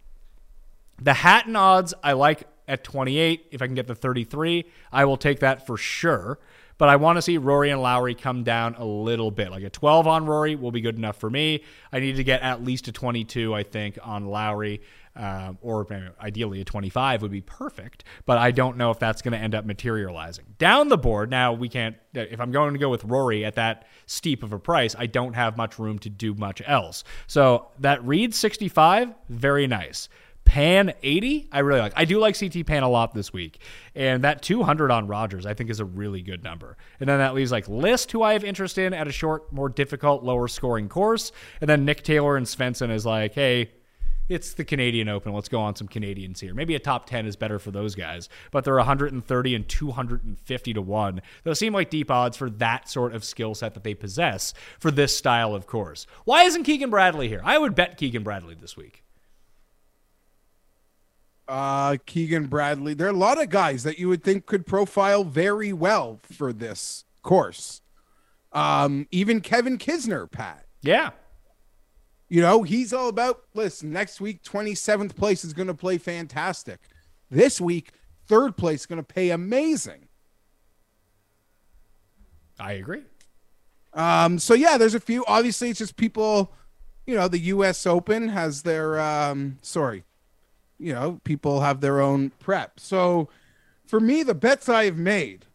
The 1.01 1.15
Hatton 1.15 1.57
odds 1.57 1.95
I 2.03 2.13
like 2.13 2.45
at 2.69 2.85
28. 2.85 3.49
If 3.51 3.63
I 3.63 3.67
can 3.67 3.75
get 3.75 3.87
the 3.87 3.95
33, 3.95 4.65
I 4.93 5.05
will 5.05 5.17
take 5.17 5.41
that 5.41 5.67
for 5.67 5.77
sure. 5.77 6.39
But 6.79 6.91
I 6.91 6.97
want 6.97 7.17
to 7.17 7.23
see 7.23 7.39
Rory 7.39 7.71
and 7.71 7.81
Lowry 7.81 8.15
come 8.15 8.43
down 8.43 8.75
a 8.75 8.85
little 8.85 9.31
bit. 9.31 9.51
Like 9.51 9.63
a 9.63 9.71
12 9.71 10.07
on 10.07 10.27
Rory 10.27 10.57
will 10.57 10.73
be 10.73 10.83
good 10.83 10.97
enough 10.97 11.17
for 11.17 11.31
me. 11.31 11.63
I 11.91 12.01
need 12.01 12.17
to 12.17 12.25
get 12.25 12.43
at 12.43 12.63
least 12.63 12.87
a 12.89 12.93
22, 12.93 13.55
I 13.55 13.63
think, 13.63 13.99
on 14.03 14.27
Lowry. 14.27 14.83
Um, 15.19 15.57
or 15.63 15.87
ideally 16.21 16.61
a 16.61 16.65
25 16.67 17.23
would 17.23 17.31
be 17.31 17.41
perfect, 17.41 18.05
but 18.27 18.37
I 18.37 18.51
don't 18.51 18.77
know 18.77 18.91
if 18.91 18.99
that's 18.99 19.23
going 19.23 19.33
to 19.33 19.39
end 19.39 19.55
up 19.55 19.65
materializing. 19.65 20.45
Down 20.59 20.89
the 20.89 20.99
board, 20.99 21.31
now 21.31 21.55
we 21.55 21.71
can't, 21.71 21.97
if 22.13 22.39
I'm 22.39 22.51
going 22.53 22.75
to 22.75 22.79
go 22.79 22.91
with 22.91 23.03
Rory 23.03 23.43
at 23.43 23.55
that 23.55 23.87
steep 24.05 24.43
of 24.43 24.53
a 24.53 24.59
price, 24.59 24.95
I 24.99 25.07
don't 25.07 25.33
have 25.33 25.57
much 25.57 25.79
room 25.79 25.99
to 26.01 26.11
do 26.11 26.35
much 26.35 26.61
else. 26.67 27.03
So 27.29 27.69
that 27.79 28.07
Reed 28.07 28.35
65, 28.35 29.15
very 29.31 29.67
nice. 29.67 30.11
Pan 30.47 30.95
80, 31.03 31.49
I 31.53 31.59
really 31.59 31.81
like. 31.81 31.93
I 31.97 32.07
do 32.07 32.19
like 32.19 32.39
CT 32.39 32.65
Pan 32.65 32.83
a 32.83 32.89
lot 32.89 33.13
this 33.13 33.33
week. 33.33 33.61
And 33.95 34.25
that 34.25 34.41
200 34.41 34.91
on 34.91 35.07
Rodgers, 35.07 35.45
I 35.45 35.53
think, 35.53 35.69
is 35.69 35.81
a 35.81 35.85
really 35.85 36.23
good 36.23 36.43
number. 36.43 36.79
And 36.99 37.09
then 37.09 37.19
that 37.19 37.35
leaves 37.35 37.53
like 37.53 37.69
List, 37.69 38.13
who 38.13 38.23
I 38.23 38.33
have 38.33 38.45
interest 38.45 38.79
in 38.79 38.95
at 38.95 39.07
a 39.07 39.13
short, 39.13 39.53
more 39.53 39.69
difficult, 39.69 40.23
lower 40.23 40.49
scoring 40.49 40.89
course. 40.89 41.33
And 41.61 41.69
then 41.69 41.85
Nick 41.85 42.03
Taylor 42.03 42.37
and 42.37 42.47
Svensson 42.47 42.91
is 42.91 43.05
like, 43.05 43.35
hey, 43.35 43.73
it's 44.29 44.55
the 44.55 44.65
Canadian 44.65 45.09
Open. 45.09 45.33
Let's 45.33 45.49
go 45.49 45.61
on 45.61 45.77
some 45.77 45.89
Canadians 45.89 46.41
here. 46.41 46.55
Maybe 46.55 46.75
a 46.75 46.79
top 46.79 47.07
10 47.07 47.27
is 47.27 47.37
better 47.37 47.59
for 47.59 47.71
those 47.71 47.95
guys, 47.95 48.29
but 48.51 48.65
they're 48.65 48.77
130 48.77 49.55
and 49.55 49.69
250 49.69 50.75
to 50.75 50.83
1. 50.83 51.23
Those 51.45 51.59
seem 51.59 51.73
like 51.73 51.91
deep 51.91 52.11
odds 52.11 52.37
for 52.37 52.51
that 52.51 52.89
sort 52.89 53.15
of 53.15 53.25
skill 53.25 53.55
set 53.55 53.75
that 53.75 53.85
they 53.85 53.95
possess 53.95 54.55
for 54.79 54.91
this 54.91 55.17
style 55.17 55.55
of 55.55 55.67
course. 55.67 56.07
Why 56.25 56.43
isn't 56.45 56.65
Keegan 56.65 56.91
Bradley 56.91 57.29
here? 57.29 57.41
I 57.45 57.59
would 57.59 57.75
bet 57.75 57.97
Keegan 57.97 58.23
Bradley 58.23 58.57
this 58.61 58.77
week. 58.77 59.06
Uh, 61.49 61.97
Keegan 62.07 62.47
Bradley. 62.47 62.95
There 62.95 63.07
are 63.07 63.11
a 63.11 63.17
lot 63.17 63.41
of 63.41 63.51
guys 63.51 63.85
that 63.85 63.99
you 63.99 64.09
would 64.09 64.25
think 64.25 64.47
could 64.47 64.67
profile 64.67 65.23
very 65.23 65.73
well 65.73 66.21
for 66.23 66.53
this 66.53 67.05
course. 67.23 67.83
Um, 68.53 69.07
even 69.11 69.41
Kevin 69.41 69.79
Kisner, 69.79 70.31
Pat. 70.31 70.65
Yeah. 70.83 71.11
You 72.29 72.43
know, 72.43 72.63
he's 72.63 72.93
all 72.93 73.09
about 73.09 73.43
listen, 73.55 73.93
next 73.93 74.21
week, 74.21 74.43
27th 74.43 75.15
place 75.15 75.45
is 75.45 75.53
going 75.53 75.69
to 75.69 75.75
play 75.75 75.99
fantastic. 75.99 76.81
This 77.31 77.61
week, 77.61 77.93
third 78.27 78.57
place 78.57 78.81
is 78.81 78.87
going 78.87 79.01
to 79.01 79.07
pay 79.15 79.31
amazing. 79.31 80.09
I 82.59 82.73
agree. 82.73 83.03
Um, 83.93 84.39
so 84.39 84.55
yeah, 84.55 84.77
there's 84.79 84.95
a 84.95 85.01
few. 85.01 85.25
Obviously, 85.27 85.71
it's 85.71 85.79
just 85.79 85.97
people, 85.97 86.53
you 87.07 87.15
know, 87.15 87.29
the 87.29 87.39
US 87.39 87.87
Open 87.87 88.29
has 88.29 88.63
their 88.63 88.99
um 89.01 89.59
sorry, 89.63 90.05
you 90.79 90.93
know, 90.93 91.21
people 91.25 91.61
have 91.61 91.81
their 91.81 92.01
own 92.01 92.31
prep. 92.39 92.79
So 92.81 93.29
for 93.87 94.01
me, 94.01 94.23
the 94.23 94.35
bets 94.35 94.69
I 94.69 94.85
have 94.85 94.97
made, 94.97 95.47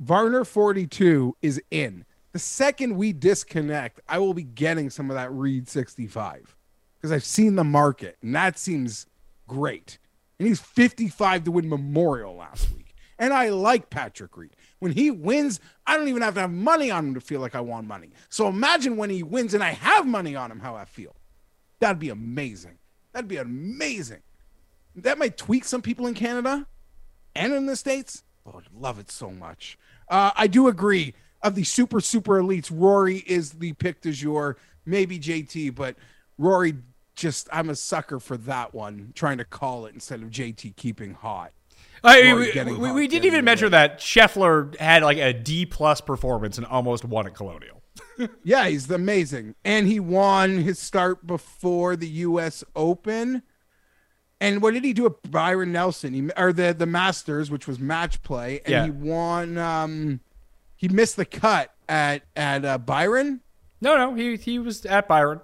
Varner 0.00 0.44
42 0.44 1.36
is 1.42 1.60
in. 1.70 2.04
The 2.32 2.38
second 2.38 2.96
we 2.96 3.12
disconnect, 3.12 4.00
I 4.08 4.18
will 4.18 4.34
be 4.34 4.42
getting 4.42 4.90
some 4.90 5.10
of 5.10 5.16
that 5.16 5.32
Reed 5.32 5.68
65 5.68 6.54
because 6.96 7.12
I've 7.12 7.24
seen 7.24 7.56
the 7.56 7.64
market 7.64 8.16
and 8.22 8.34
that 8.34 8.58
seems 8.58 9.06
great. 9.46 9.98
And 10.38 10.46
he's 10.46 10.60
55 10.60 11.44
to 11.44 11.50
win 11.50 11.68
Memorial 11.68 12.36
last 12.36 12.70
week. 12.76 12.94
And 13.18 13.32
I 13.32 13.48
like 13.48 13.90
Patrick 13.90 14.36
Reed. 14.36 14.54
When 14.78 14.92
he 14.92 15.10
wins, 15.10 15.58
I 15.86 15.96
don't 15.96 16.06
even 16.06 16.22
have 16.22 16.34
to 16.34 16.40
have 16.40 16.52
money 16.52 16.90
on 16.90 17.08
him 17.08 17.14
to 17.14 17.20
feel 17.20 17.40
like 17.40 17.56
I 17.56 17.60
want 17.60 17.88
money. 17.88 18.10
So 18.28 18.46
imagine 18.46 18.96
when 18.96 19.10
he 19.10 19.24
wins 19.24 19.54
and 19.54 19.64
I 19.64 19.70
have 19.70 20.06
money 20.06 20.36
on 20.36 20.52
him, 20.52 20.60
how 20.60 20.76
I 20.76 20.84
feel. 20.84 21.16
That'd 21.80 21.98
be 21.98 22.10
amazing. 22.10 22.78
That'd 23.12 23.28
be 23.28 23.38
amazing. 23.38 24.20
That 25.02 25.18
might 25.18 25.36
tweak 25.36 25.64
some 25.64 25.82
people 25.82 26.06
in 26.06 26.14
Canada 26.14 26.66
and 27.34 27.52
in 27.52 27.66
the 27.66 27.76
States. 27.76 28.24
Oh, 28.46 28.58
I'd 28.58 28.80
love 28.80 28.98
it 28.98 29.10
so 29.10 29.30
much. 29.30 29.78
Uh, 30.08 30.30
I 30.34 30.46
do 30.46 30.68
agree. 30.68 31.14
Of 31.40 31.54
the 31.54 31.64
super, 31.64 32.00
super 32.00 32.42
elites, 32.42 32.70
Rory 32.72 33.18
is 33.18 33.52
the 33.52 33.72
pick 33.74 34.00
du 34.00 34.12
jour. 34.12 34.56
Maybe 34.84 35.18
JT, 35.18 35.74
but 35.74 35.96
Rory 36.36 36.74
just, 37.14 37.48
I'm 37.52 37.70
a 37.70 37.76
sucker 37.76 38.18
for 38.18 38.36
that 38.38 38.74
one, 38.74 39.12
trying 39.14 39.38
to 39.38 39.44
call 39.44 39.86
it 39.86 39.94
instead 39.94 40.22
of 40.22 40.30
JT 40.30 40.74
keeping 40.76 41.14
hot. 41.14 41.52
I, 42.02 42.32
we, 42.32 42.74
we, 42.74 42.92
we 42.92 43.08
didn't 43.08 43.26
even 43.26 43.44
mention 43.44 43.72
that 43.72 43.98
Scheffler 43.98 44.76
had 44.78 45.02
like 45.02 45.18
a 45.18 45.32
D 45.32 45.66
plus 45.66 46.00
performance 46.00 46.56
and 46.58 46.66
almost 46.66 47.04
won 47.04 47.26
at 47.26 47.34
Colonial. 47.34 47.82
Yeah, 48.42 48.68
he's 48.68 48.90
amazing. 48.90 49.54
And 49.64 49.86
he 49.86 50.00
won 50.00 50.58
his 50.58 50.78
start 50.78 51.26
before 51.26 51.94
the 51.94 52.08
US 52.08 52.64
Open. 52.74 53.42
And 54.40 54.62
what 54.62 54.72
did 54.74 54.84
he 54.84 54.92
do 54.92 55.06
at 55.06 55.30
Byron 55.30 55.72
Nelson? 55.72 56.14
He 56.14 56.30
or 56.36 56.52
the 56.52 56.72
the 56.72 56.86
Masters, 56.86 57.50
which 57.50 57.66
was 57.66 57.78
match 57.80 58.22
play, 58.22 58.60
and 58.64 58.68
Yeah. 58.70 58.84
he 58.84 58.90
won 58.90 59.58
um 59.58 60.20
he 60.76 60.88
missed 60.88 61.16
the 61.16 61.24
cut 61.24 61.74
at 61.88 62.22
at 62.36 62.64
uh, 62.64 62.78
Byron. 62.78 63.40
No, 63.80 63.96
no, 63.96 64.14
he 64.14 64.36
he 64.36 64.58
was 64.58 64.86
at 64.86 65.08
Byron. 65.08 65.40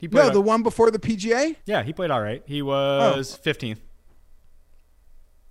He 0.00 0.08
played 0.08 0.26
No, 0.28 0.30
the 0.32 0.40
one 0.40 0.62
before 0.62 0.90
the 0.90 0.98
PGA. 0.98 1.56
yeah, 1.64 1.82
he 1.82 1.92
played 1.92 2.10
all 2.10 2.20
right. 2.20 2.42
He 2.46 2.60
was 2.60 3.38
15th. 3.42 3.78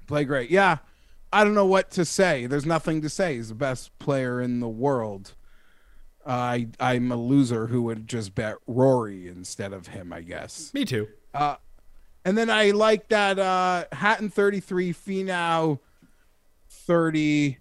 Play 0.07 0.25
great. 0.25 0.49
Yeah. 0.49 0.77
I 1.31 1.43
don't 1.43 1.55
know 1.55 1.65
what 1.65 1.89
to 1.91 2.05
say. 2.05 2.45
There's 2.45 2.65
nothing 2.65 3.01
to 3.01 3.09
say. 3.09 3.36
He's 3.38 3.49
the 3.49 3.55
best 3.55 3.97
player 3.97 4.39
in 4.41 4.59
the 4.59 4.67
world. 4.69 5.34
I 6.25 6.67
I'm 6.79 7.11
a 7.11 7.15
loser 7.15 7.67
who 7.67 7.81
would 7.84 8.07
just 8.07 8.36
bet 8.36 8.55
Rory 8.67 9.27
instead 9.27 9.73
of 9.73 9.88
him, 9.88 10.13
I 10.13 10.21
guess. 10.21 10.71
Me 10.73 10.86
too. 10.86 11.07
And 12.26 12.38
then 12.38 12.49
I 12.49 12.71
like 12.71 13.09
that 13.09 13.38
uh 13.39 13.86
Hatton 13.91 14.30
33, 14.30 14.93
Finau 14.93 15.80
30, 16.69 17.57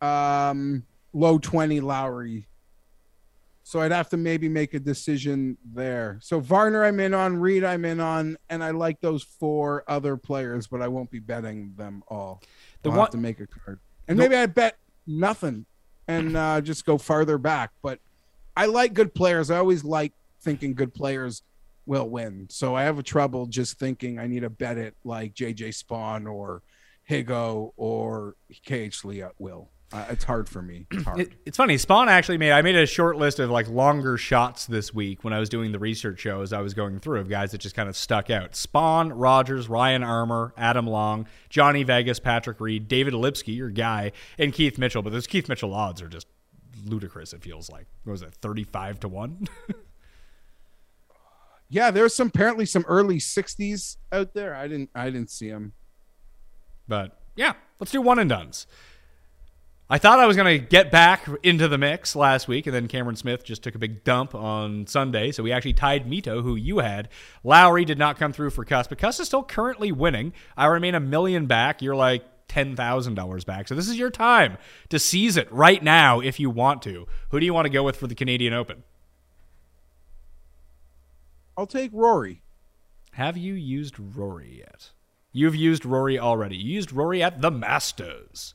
um 0.00 0.82
low 1.12 1.38
20 1.38 1.80
Lowry. 1.80 2.46
So 3.62 3.80
I'd 3.80 3.90
have 3.90 4.08
to 4.10 4.16
maybe 4.16 4.48
make 4.48 4.74
a 4.74 4.78
decision 4.78 5.56
there. 5.74 6.18
So 6.22 6.38
Varner 6.38 6.84
I'm 6.84 7.00
in 7.00 7.14
on, 7.14 7.36
Reed 7.38 7.64
I'm 7.64 7.84
in 7.84 7.98
on, 7.98 8.36
and 8.48 8.62
I 8.62 8.70
like 8.70 9.00
those 9.00 9.24
four 9.24 9.82
other 9.88 10.16
players, 10.16 10.68
but 10.68 10.80
I 10.82 10.88
won't 10.88 11.10
be 11.10 11.18
betting 11.18 11.74
them 11.76 12.04
all. 12.06 12.42
The 12.82 12.90
I'll 12.90 12.96
one- 12.96 13.04
have 13.06 13.10
to 13.10 13.18
make 13.18 13.40
a 13.40 13.46
card. 13.46 13.80
And 14.08 14.16
maybe 14.16 14.36
I 14.36 14.46
bet 14.46 14.78
nothing 15.06 15.66
and 16.08 16.36
uh 16.36 16.60
just 16.60 16.84
go 16.86 16.96
farther 16.98 17.38
back. 17.38 17.72
But 17.82 17.98
I 18.56 18.66
like 18.66 18.94
good 18.94 19.14
players. 19.14 19.50
I 19.50 19.58
always 19.58 19.84
like 19.84 20.12
thinking 20.40 20.74
good 20.74 20.94
players 20.94 21.42
will 21.86 22.08
win. 22.08 22.48
So 22.50 22.74
I 22.74 22.82
have 22.82 22.98
a 22.98 23.02
trouble 23.02 23.46
just 23.46 23.78
thinking 23.78 24.18
I 24.18 24.26
need 24.26 24.40
to 24.40 24.50
bet 24.50 24.76
it 24.76 24.94
like 25.04 25.34
JJ 25.34 25.82
Spaun 25.82 26.30
or 26.30 26.62
Higgo 27.08 27.72
or 27.76 28.34
KH 28.66 29.04
Lee 29.04 29.24
will. 29.38 29.70
Uh, 29.92 30.04
it's 30.10 30.24
hard 30.24 30.48
for 30.48 30.60
me. 30.60 30.86
It's 30.90 31.04
hard. 31.04 31.20
It, 31.20 31.32
it's 31.46 31.56
funny. 31.56 31.76
Spaun 31.76 32.08
actually 32.08 32.38
made. 32.38 32.50
I 32.50 32.62
made 32.62 32.74
a 32.74 32.86
short 32.86 33.16
list 33.16 33.38
of 33.38 33.50
like 33.50 33.68
longer 33.68 34.16
shots 34.18 34.66
this 34.66 34.92
week 34.92 35.22
when 35.22 35.32
I 35.32 35.38
was 35.38 35.48
doing 35.48 35.70
the 35.70 35.78
research 35.78 36.20
show 36.20 36.42
as 36.42 36.52
I 36.52 36.60
was 36.60 36.74
going 36.74 36.98
through 36.98 37.20
of 37.20 37.28
guys 37.28 37.52
that 37.52 37.58
just 37.58 37.76
kind 37.76 37.88
of 37.88 37.96
stuck 37.96 38.28
out. 38.28 38.52
Spaun, 38.52 39.12
Rodgers, 39.14 39.68
Ryan 39.68 40.02
Armour, 40.02 40.52
Adam 40.56 40.86
Long, 40.86 41.28
Johnny 41.48 41.84
Vegas, 41.84 42.18
Patrick 42.18 42.60
Reed, 42.60 42.88
David 42.88 43.14
Lipsky, 43.14 43.52
your 43.54 43.70
guy, 43.70 44.10
and 44.38 44.52
Keith 44.52 44.76
Mitchell. 44.76 45.02
But 45.02 45.12
those 45.12 45.28
Keith 45.28 45.48
Mitchell 45.48 45.72
odds 45.72 46.02
are 46.02 46.08
just 46.08 46.26
ludicrous. 46.84 47.32
It 47.32 47.42
feels 47.42 47.70
like 47.70 47.86
what 48.02 48.12
was 48.12 48.22
it, 48.22 48.34
thirty-five 48.34 48.98
to 49.00 49.08
one? 49.08 49.46
yeah, 51.68 51.90
there's 51.90 52.14
some 52.14 52.28
apparently 52.28 52.66
some 52.66 52.84
early 52.86 53.18
60s 53.18 53.96
out 54.12 54.34
there. 54.34 54.54
I 54.54 54.68
didn't 54.68 54.90
I 54.94 55.06
didn't 55.06 55.30
see 55.30 55.50
them. 55.50 55.72
But 56.88 57.18
yeah, 57.34 57.54
let's 57.80 57.92
do 57.92 58.00
one 58.00 58.18
and 58.18 58.30
duns. 58.30 58.66
I 59.88 59.98
thought 59.98 60.18
I 60.18 60.26
was 60.26 60.36
going 60.36 60.60
to 60.60 60.66
get 60.66 60.90
back 60.90 61.28
into 61.44 61.68
the 61.68 61.78
mix 61.78 62.16
last 62.16 62.48
week, 62.48 62.66
and 62.66 62.74
then 62.74 62.88
Cameron 62.88 63.14
Smith 63.14 63.44
just 63.44 63.62
took 63.62 63.76
a 63.76 63.78
big 63.78 64.02
dump 64.02 64.34
on 64.34 64.88
Sunday. 64.88 65.30
So 65.30 65.44
we 65.44 65.52
actually 65.52 65.74
tied 65.74 66.10
Mito, 66.10 66.42
who 66.42 66.56
you 66.56 66.78
had. 66.78 67.08
Lowry 67.44 67.84
did 67.84 67.96
not 67.96 68.18
come 68.18 68.32
through 68.32 68.50
for 68.50 68.64
Cuss, 68.64 68.88
but 68.88 68.98
Cuss 68.98 69.20
is 69.20 69.28
still 69.28 69.44
currently 69.44 69.92
winning. 69.92 70.32
I 70.56 70.66
remain 70.66 70.96
a 70.96 71.00
million 71.00 71.46
back. 71.46 71.82
You're 71.82 71.94
like 71.94 72.24
$10,000 72.48 73.46
back. 73.46 73.68
So 73.68 73.76
this 73.76 73.88
is 73.88 73.96
your 73.96 74.10
time 74.10 74.58
to 74.88 74.98
seize 74.98 75.36
it 75.36 75.50
right 75.52 75.82
now 75.82 76.18
if 76.18 76.40
you 76.40 76.50
want 76.50 76.82
to. 76.82 77.06
Who 77.30 77.38
do 77.38 77.46
you 77.46 77.54
want 77.54 77.66
to 77.66 77.72
go 77.72 77.84
with 77.84 77.96
for 77.96 78.08
the 78.08 78.16
Canadian 78.16 78.54
Open? 78.54 78.82
I'll 81.56 81.66
take 81.66 81.90
Rory. 81.92 82.42
Have 83.12 83.36
you 83.36 83.54
used 83.54 83.94
Rory 83.98 84.58
yet? 84.58 84.90
You've 85.32 85.56
used 85.56 85.86
Rory 85.86 86.18
already. 86.18 86.56
You 86.56 86.74
used 86.74 86.92
Rory 86.92 87.22
at 87.22 87.40
the 87.40 87.50
Masters. 87.50 88.54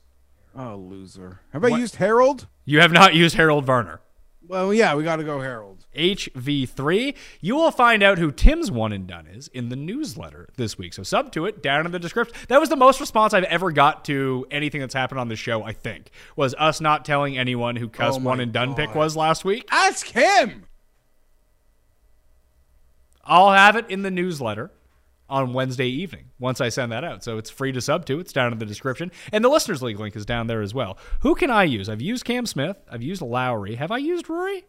Oh, 0.55 0.75
loser. 0.75 1.39
Have 1.53 1.63
I 1.63 1.69
used 1.69 1.95
Harold? 1.95 2.47
You 2.65 2.81
have 2.81 2.91
not 2.91 3.13
used 3.15 3.35
Harold 3.35 3.65
Varner. 3.65 4.01
Well, 4.47 4.73
yeah, 4.73 4.95
we 4.95 5.03
got 5.03 5.15
to 5.17 5.23
go 5.23 5.39
Harold. 5.39 5.85
HV3. 5.95 7.15
You 7.39 7.55
will 7.55 7.71
find 7.71 8.03
out 8.03 8.17
who 8.17 8.31
Tim's 8.31 8.69
one 8.69 8.91
and 8.91 9.07
done 9.07 9.27
is 9.27 9.47
in 9.49 9.69
the 9.69 9.75
newsletter 9.75 10.49
this 10.57 10.77
week. 10.77 10.93
So 10.93 11.03
sub 11.03 11.31
to 11.33 11.45
it 11.45 11.63
down 11.63 11.85
in 11.85 11.91
the 11.91 11.99
description. 11.99 12.35
That 12.49 12.59
was 12.59 12.69
the 12.69 12.75
most 12.75 12.99
response 12.99 13.33
I've 13.33 13.45
ever 13.45 13.71
got 13.71 14.03
to 14.05 14.45
anything 14.51 14.81
that's 14.81 14.93
happened 14.93 15.19
on 15.19 15.29
the 15.29 15.35
show, 15.35 15.63
I 15.63 15.73
think. 15.73 16.11
Was 16.35 16.53
us 16.57 16.81
not 16.81 17.05
telling 17.05 17.37
anyone 17.37 17.75
who 17.75 17.87
Cuss 17.87 18.17
Oh 18.17 18.19
one 18.19 18.39
and 18.39 18.51
done 18.51 18.73
pick 18.73 18.93
was 18.93 19.15
last 19.15 19.45
week. 19.45 19.67
Ask 19.71 20.07
him. 20.07 20.65
I'll 23.23 23.51
have 23.51 23.75
it 23.75 23.89
in 23.89 24.01
the 24.01 24.11
newsletter 24.11 24.71
on 25.29 25.53
Wednesday 25.53 25.87
evening 25.87 26.25
once 26.39 26.59
I 26.59 26.69
send 26.69 26.91
that 26.91 27.03
out. 27.03 27.23
So 27.23 27.37
it's 27.37 27.49
free 27.49 27.71
to 27.71 27.81
sub 27.81 28.05
to. 28.07 28.19
It's 28.19 28.33
down 28.33 28.51
in 28.51 28.59
the 28.59 28.65
description. 28.65 29.11
And 29.31 29.43
the 29.43 29.49
Listeners 29.49 29.81
League 29.81 29.99
link 29.99 30.15
is 30.15 30.25
down 30.25 30.47
there 30.47 30.61
as 30.61 30.73
well. 30.73 30.97
Who 31.21 31.35
can 31.35 31.49
I 31.49 31.63
use? 31.63 31.87
I've 31.87 32.01
used 32.01 32.25
Cam 32.25 32.45
Smith. 32.45 32.77
I've 32.91 33.01
used 33.01 33.21
Lowry. 33.21 33.75
Have 33.75 33.91
I 33.91 33.97
used 33.97 34.29
Rory? 34.29 34.65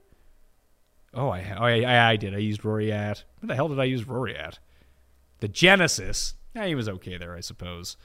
Oh, 1.15 1.29
I, 1.29 1.41
I, 1.59 2.11
I 2.11 2.17
did. 2.17 2.35
I 2.35 2.39
used 2.39 2.65
Rory 2.65 2.93
at. 2.93 3.25
What 3.41 3.49
the 3.49 3.55
hell 3.55 3.69
did 3.69 3.81
I 3.81 3.85
use 3.85 4.07
Rory 4.07 4.37
at? 4.37 4.59
The 5.41 5.49
Genesis. 5.49 6.35
Yeah, 6.55 6.67
he 6.67 6.75
was 6.75 6.89
okay 6.89 7.17
there, 7.17 7.35
I 7.35 7.41
suppose. 7.41 7.97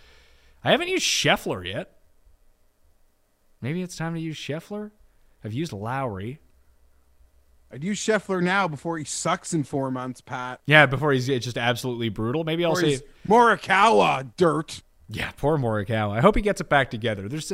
I 0.64 0.72
haven't 0.72 0.88
used 0.88 1.06
Scheffler 1.06 1.66
yet. 1.66 1.94
Maybe 3.62 3.82
it's 3.82 3.96
time 3.96 4.14
to 4.16 4.20
use 4.20 4.36
Scheffler. 4.36 4.92
I've 5.44 5.54
used 5.54 5.74
Lowry. 5.74 6.40
I'd 7.72 7.84
use 7.84 8.00
Scheffler 8.00 8.42
now 8.42 8.68
before 8.68 8.98
he 8.98 9.04
sucks 9.04 9.54
in 9.54 9.64
four 9.64 9.92
months, 9.92 10.22
Pat. 10.22 10.62
Yeah, 10.66 10.86
before 10.86 11.12
he's 11.12 11.28
just 11.28 11.58
absolutely 11.58 12.10
brutal. 12.10 12.44
Maybe 12.44 12.64
I'll 12.64 12.76
say 12.76 13.00
Morikawa 13.28 14.32
dirt. 14.38 14.82
Yeah, 15.10 15.32
poor 15.32 15.58
Morikawa. 15.58 16.18
I 16.18 16.22
hope 16.22 16.36
he 16.36 16.42
gets 16.42 16.62
it 16.62 16.70
back 16.70 16.92
together. 16.92 17.28
There's, 17.30 17.52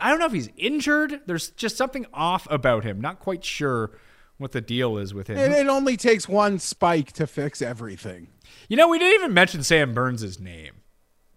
I 0.00 0.10
don't 0.10 0.18
know 0.18 0.26
if 0.26 0.32
he's 0.32 0.50
injured. 0.56 1.20
There's 1.26 1.50
just 1.50 1.76
something 1.76 2.06
off 2.12 2.46
about 2.50 2.84
him. 2.84 3.00
Not 3.00 3.18
quite 3.20 3.44
sure 3.44 3.92
what 4.38 4.52
the 4.52 4.60
deal 4.60 4.98
is 4.98 5.12
with 5.14 5.28
him. 5.28 5.36
And 5.38 5.52
it 5.52 5.68
only 5.68 5.96
takes 5.96 6.28
one 6.28 6.58
spike 6.58 7.12
to 7.12 7.26
fix 7.26 7.60
everything. 7.60 8.28
you 8.68 8.76
know, 8.76 8.88
we 8.88 8.98
didn't 8.98 9.20
even 9.20 9.34
mention 9.34 9.62
Sam 9.62 9.94
Burns' 9.94 10.40
name. 10.40 10.74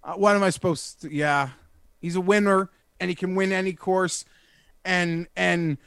Uh, 0.03 0.13
what 0.13 0.35
am 0.35 0.43
I 0.43 0.49
supposed 0.49 1.01
to? 1.01 1.13
Yeah, 1.13 1.49
he's 1.99 2.15
a 2.15 2.21
winner, 2.21 2.69
and 2.99 3.09
he 3.09 3.15
can 3.15 3.35
win 3.35 3.51
any 3.51 3.73
course. 3.73 4.25
And 4.85 5.27
and 5.35 5.77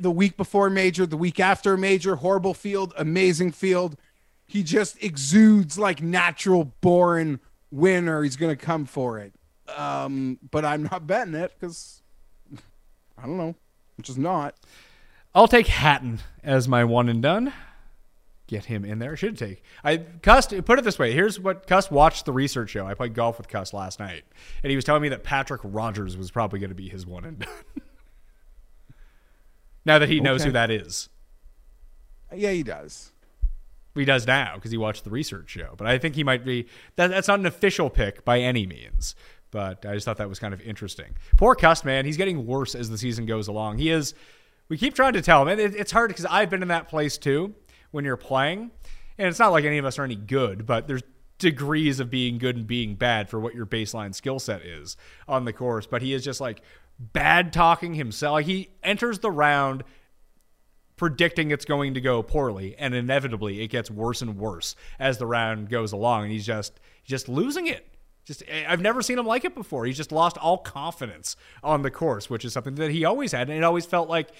the 0.00 0.10
week 0.10 0.36
before 0.36 0.70
major, 0.70 1.06
the 1.06 1.16
week 1.16 1.40
after 1.40 1.76
major, 1.76 2.16
horrible 2.16 2.54
field, 2.54 2.92
amazing 2.96 3.52
field. 3.52 3.96
He 4.46 4.62
just 4.62 5.02
exudes 5.02 5.78
like 5.78 6.02
natural 6.02 6.72
born 6.80 7.40
winner. 7.70 8.22
He's 8.22 8.36
gonna 8.36 8.56
come 8.56 8.86
for 8.86 9.18
it. 9.18 9.34
Um, 9.76 10.38
but 10.50 10.64
I'm 10.64 10.84
not 10.84 11.06
betting 11.06 11.34
it 11.34 11.52
because 11.58 12.02
I 13.18 13.22
don't 13.22 13.38
know. 13.38 13.54
I'm 13.98 14.02
just 14.02 14.18
not. 14.18 14.54
I'll 15.34 15.48
take 15.48 15.66
Hatton 15.66 16.20
as 16.42 16.68
my 16.68 16.84
one 16.84 17.08
and 17.08 17.22
done. 17.22 17.52
Get 18.46 18.66
him 18.66 18.84
in 18.84 18.98
there. 18.98 19.16
Should 19.16 19.38
take. 19.38 19.62
I 19.82 19.96
Cuss. 19.96 20.46
Put 20.46 20.78
it 20.78 20.84
this 20.84 20.98
way. 20.98 21.12
Here's 21.12 21.40
what 21.40 21.66
Cuss 21.66 21.90
watched 21.90 22.26
the 22.26 22.32
research 22.32 22.70
show. 22.70 22.86
I 22.86 22.92
played 22.92 23.14
golf 23.14 23.38
with 23.38 23.48
Cuss 23.48 23.72
last 23.72 23.98
night, 23.98 24.24
and 24.62 24.70
he 24.70 24.76
was 24.76 24.84
telling 24.84 25.00
me 25.00 25.08
that 25.08 25.24
Patrick 25.24 25.62
Rodgers 25.64 26.16
was 26.16 26.30
probably 26.30 26.58
going 26.58 26.68
to 26.68 26.74
be 26.74 26.88
his 26.88 27.06
one 27.06 27.24
and 27.24 27.38
done. 27.38 27.48
now 29.84 29.98
that 29.98 30.08
he 30.08 30.20
knows 30.20 30.40
Okay. 30.42 30.48
who 30.48 30.52
that 30.52 30.70
is, 30.70 31.08
Yeah, 32.34 32.50
he 32.50 32.62
does. 32.62 33.12
he 33.94 34.04
does 34.04 34.26
now 34.26 34.54
because 34.56 34.70
he 34.70 34.76
watched 34.76 35.04
the 35.04 35.10
research 35.10 35.50
show. 35.50 35.74
But 35.76 35.86
I 35.86 35.98
think 35.98 36.14
he 36.16 36.24
might 36.24 36.44
be. 36.44 36.66
That, 36.96 37.08
that's 37.08 37.28
not 37.28 37.38
an 37.40 37.46
official 37.46 37.90
pick 37.90 38.24
by 38.24 38.40
any 38.40 38.66
means. 38.66 39.14
But 39.50 39.86
I 39.86 39.94
just 39.94 40.04
thought 40.04 40.16
that 40.16 40.28
was 40.28 40.40
kind 40.40 40.52
of 40.52 40.60
interesting. 40.62 41.14
Poor 41.36 41.54
Cuss, 41.54 41.84
man. 41.84 42.04
He's 42.06 42.16
getting 42.16 42.44
worse 42.44 42.74
as 42.74 42.90
the 42.90 42.98
season 42.98 43.24
goes 43.24 43.46
along. 43.46 43.78
He 43.78 43.90
is. 43.90 44.14
We 44.68 44.76
keep 44.78 44.94
trying 44.94 45.12
to 45.12 45.22
tell 45.22 45.42
him, 45.42 45.48
and 45.48 45.60
it, 45.60 45.74
it's 45.76 45.92
hard 45.92 46.08
because 46.08 46.24
I've 46.24 46.50
been 46.50 46.62
in 46.62 46.68
that 46.68 46.88
place 46.88 47.18
too 47.18 47.54
when 47.92 48.04
you're 48.04 48.16
playing, 48.16 48.70
and 49.18 49.28
it's 49.28 49.38
not 49.38 49.52
like 49.52 49.64
any 49.64 49.78
of 49.78 49.84
us 49.84 49.98
are 49.98 50.04
any 50.04 50.16
good, 50.16 50.66
but 50.66 50.88
there's 50.88 51.02
degrees 51.38 52.00
of 52.00 52.10
being 52.10 52.38
good 52.38 52.56
and 52.56 52.66
being 52.66 52.94
bad 52.94 53.28
for 53.28 53.38
what 53.38 53.54
your 53.54 53.66
baseline 53.66 54.14
skill 54.14 54.38
set 54.38 54.62
is 54.62 54.96
on 55.28 55.44
the 55.44 55.52
course. 55.52 55.86
But 55.86 56.00
he 56.02 56.14
is 56.14 56.24
just 56.24 56.40
like 56.40 56.62
bad 56.98 57.52
talking 57.52 57.94
himself. 57.94 58.40
He 58.42 58.70
enters 58.82 59.18
the 59.20 59.30
round 59.30 59.84
predicting 60.96 61.50
it's 61.50 61.64
going 61.64 61.94
to 61.94 62.00
go 62.00 62.22
poorly 62.22 62.76
and 62.78 62.94
inevitably 62.94 63.60
it 63.60 63.68
gets 63.68 63.90
worse 63.90 64.22
and 64.22 64.38
worse 64.38 64.76
as 64.98 65.18
the 65.18 65.26
round 65.26 65.68
goes 65.68 65.90
along 65.90 66.22
and 66.22 66.32
he's 66.32 66.46
just 66.46 66.78
just 67.04 67.28
losing 67.28 67.66
it 67.66 67.94
just 68.24 68.42
eh, 68.48 68.64
I've 68.66 68.80
never 68.80 69.02
seen 69.02 69.18
him 69.18 69.26
like 69.26 69.44
it 69.44 69.54
before. 69.54 69.84
He's 69.84 69.96
just 69.96 70.12
lost 70.12 70.38
all 70.38 70.58
confidence 70.58 71.36
on 71.62 71.82
the 71.82 71.90
course, 71.90 72.30
which 72.30 72.44
is 72.44 72.52
something 72.52 72.74
that 72.76 72.90
he 72.90 73.04
always 73.04 73.32
had 73.32 73.48
and 73.48 73.58
it 73.58 73.64
always 73.64 73.86
felt 73.86 74.08
like 74.08 74.30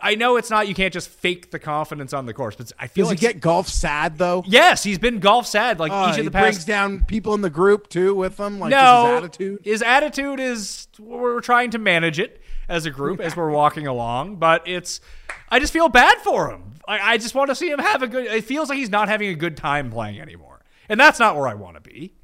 I 0.00 0.14
know 0.14 0.36
it's 0.36 0.48
not 0.50 0.68
you 0.68 0.74
can't 0.74 0.92
just 0.92 1.08
fake 1.08 1.50
the 1.50 1.58
confidence 1.58 2.12
on 2.12 2.26
the 2.26 2.32
course, 2.32 2.54
but 2.54 2.70
I 2.78 2.86
feel 2.86 3.04
Does 3.06 3.10
like 3.12 3.18
he 3.20 3.26
get 3.26 3.40
golf 3.40 3.66
sad 3.68 4.16
though? 4.18 4.44
Yes, 4.46 4.82
he's 4.84 4.98
been 4.98 5.18
golf 5.18 5.46
sad 5.46 5.80
like 5.80 5.90
Uh, 5.90 6.10
each 6.12 6.18
of 6.20 6.24
the 6.24 6.30
past. 6.30 6.42
brings 6.42 6.64
down 6.64 7.04
people 7.04 7.34
in 7.34 7.40
the 7.40 7.50
group 7.50 7.88
too 7.88 8.14
with 8.14 8.38
him. 8.38 8.60
Like 8.60 8.70
no, 8.70 9.06
his 9.06 9.16
attitude. 9.24 9.60
His 9.64 9.82
attitude 9.82 10.40
is 10.40 10.86
we're 10.98 11.40
trying 11.40 11.70
to 11.72 11.78
manage 11.78 12.18
it 12.20 12.40
as 12.68 12.86
a 12.86 12.90
group 12.90 13.18
as 13.18 13.34
we're 13.36 13.50
walking 13.50 13.86
along, 13.86 14.36
but 14.36 14.66
it's 14.68 15.00
I 15.48 15.58
just 15.58 15.72
feel 15.72 15.88
bad 15.88 16.18
for 16.18 16.50
him. 16.50 16.74
I, 16.86 17.14
I 17.14 17.18
just 17.18 17.34
want 17.34 17.48
to 17.50 17.54
see 17.54 17.68
him 17.70 17.78
have 17.80 18.02
a 18.02 18.06
good. 18.06 18.26
It 18.26 18.44
feels 18.44 18.68
like 18.68 18.78
he's 18.78 18.90
not 18.90 19.08
having 19.08 19.28
a 19.30 19.34
good 19.34 19.56
time 19.56 19.90
playing 19.90 20.20
anymore, 20.20 20.60
and 20.88 21.00
that's 21.00 21.18
not 21.18 21.34
where 21.36 21.48
I 21.48 21.54
want 21.54 21.74
to 21.76 21.80
be. 21.80 22.14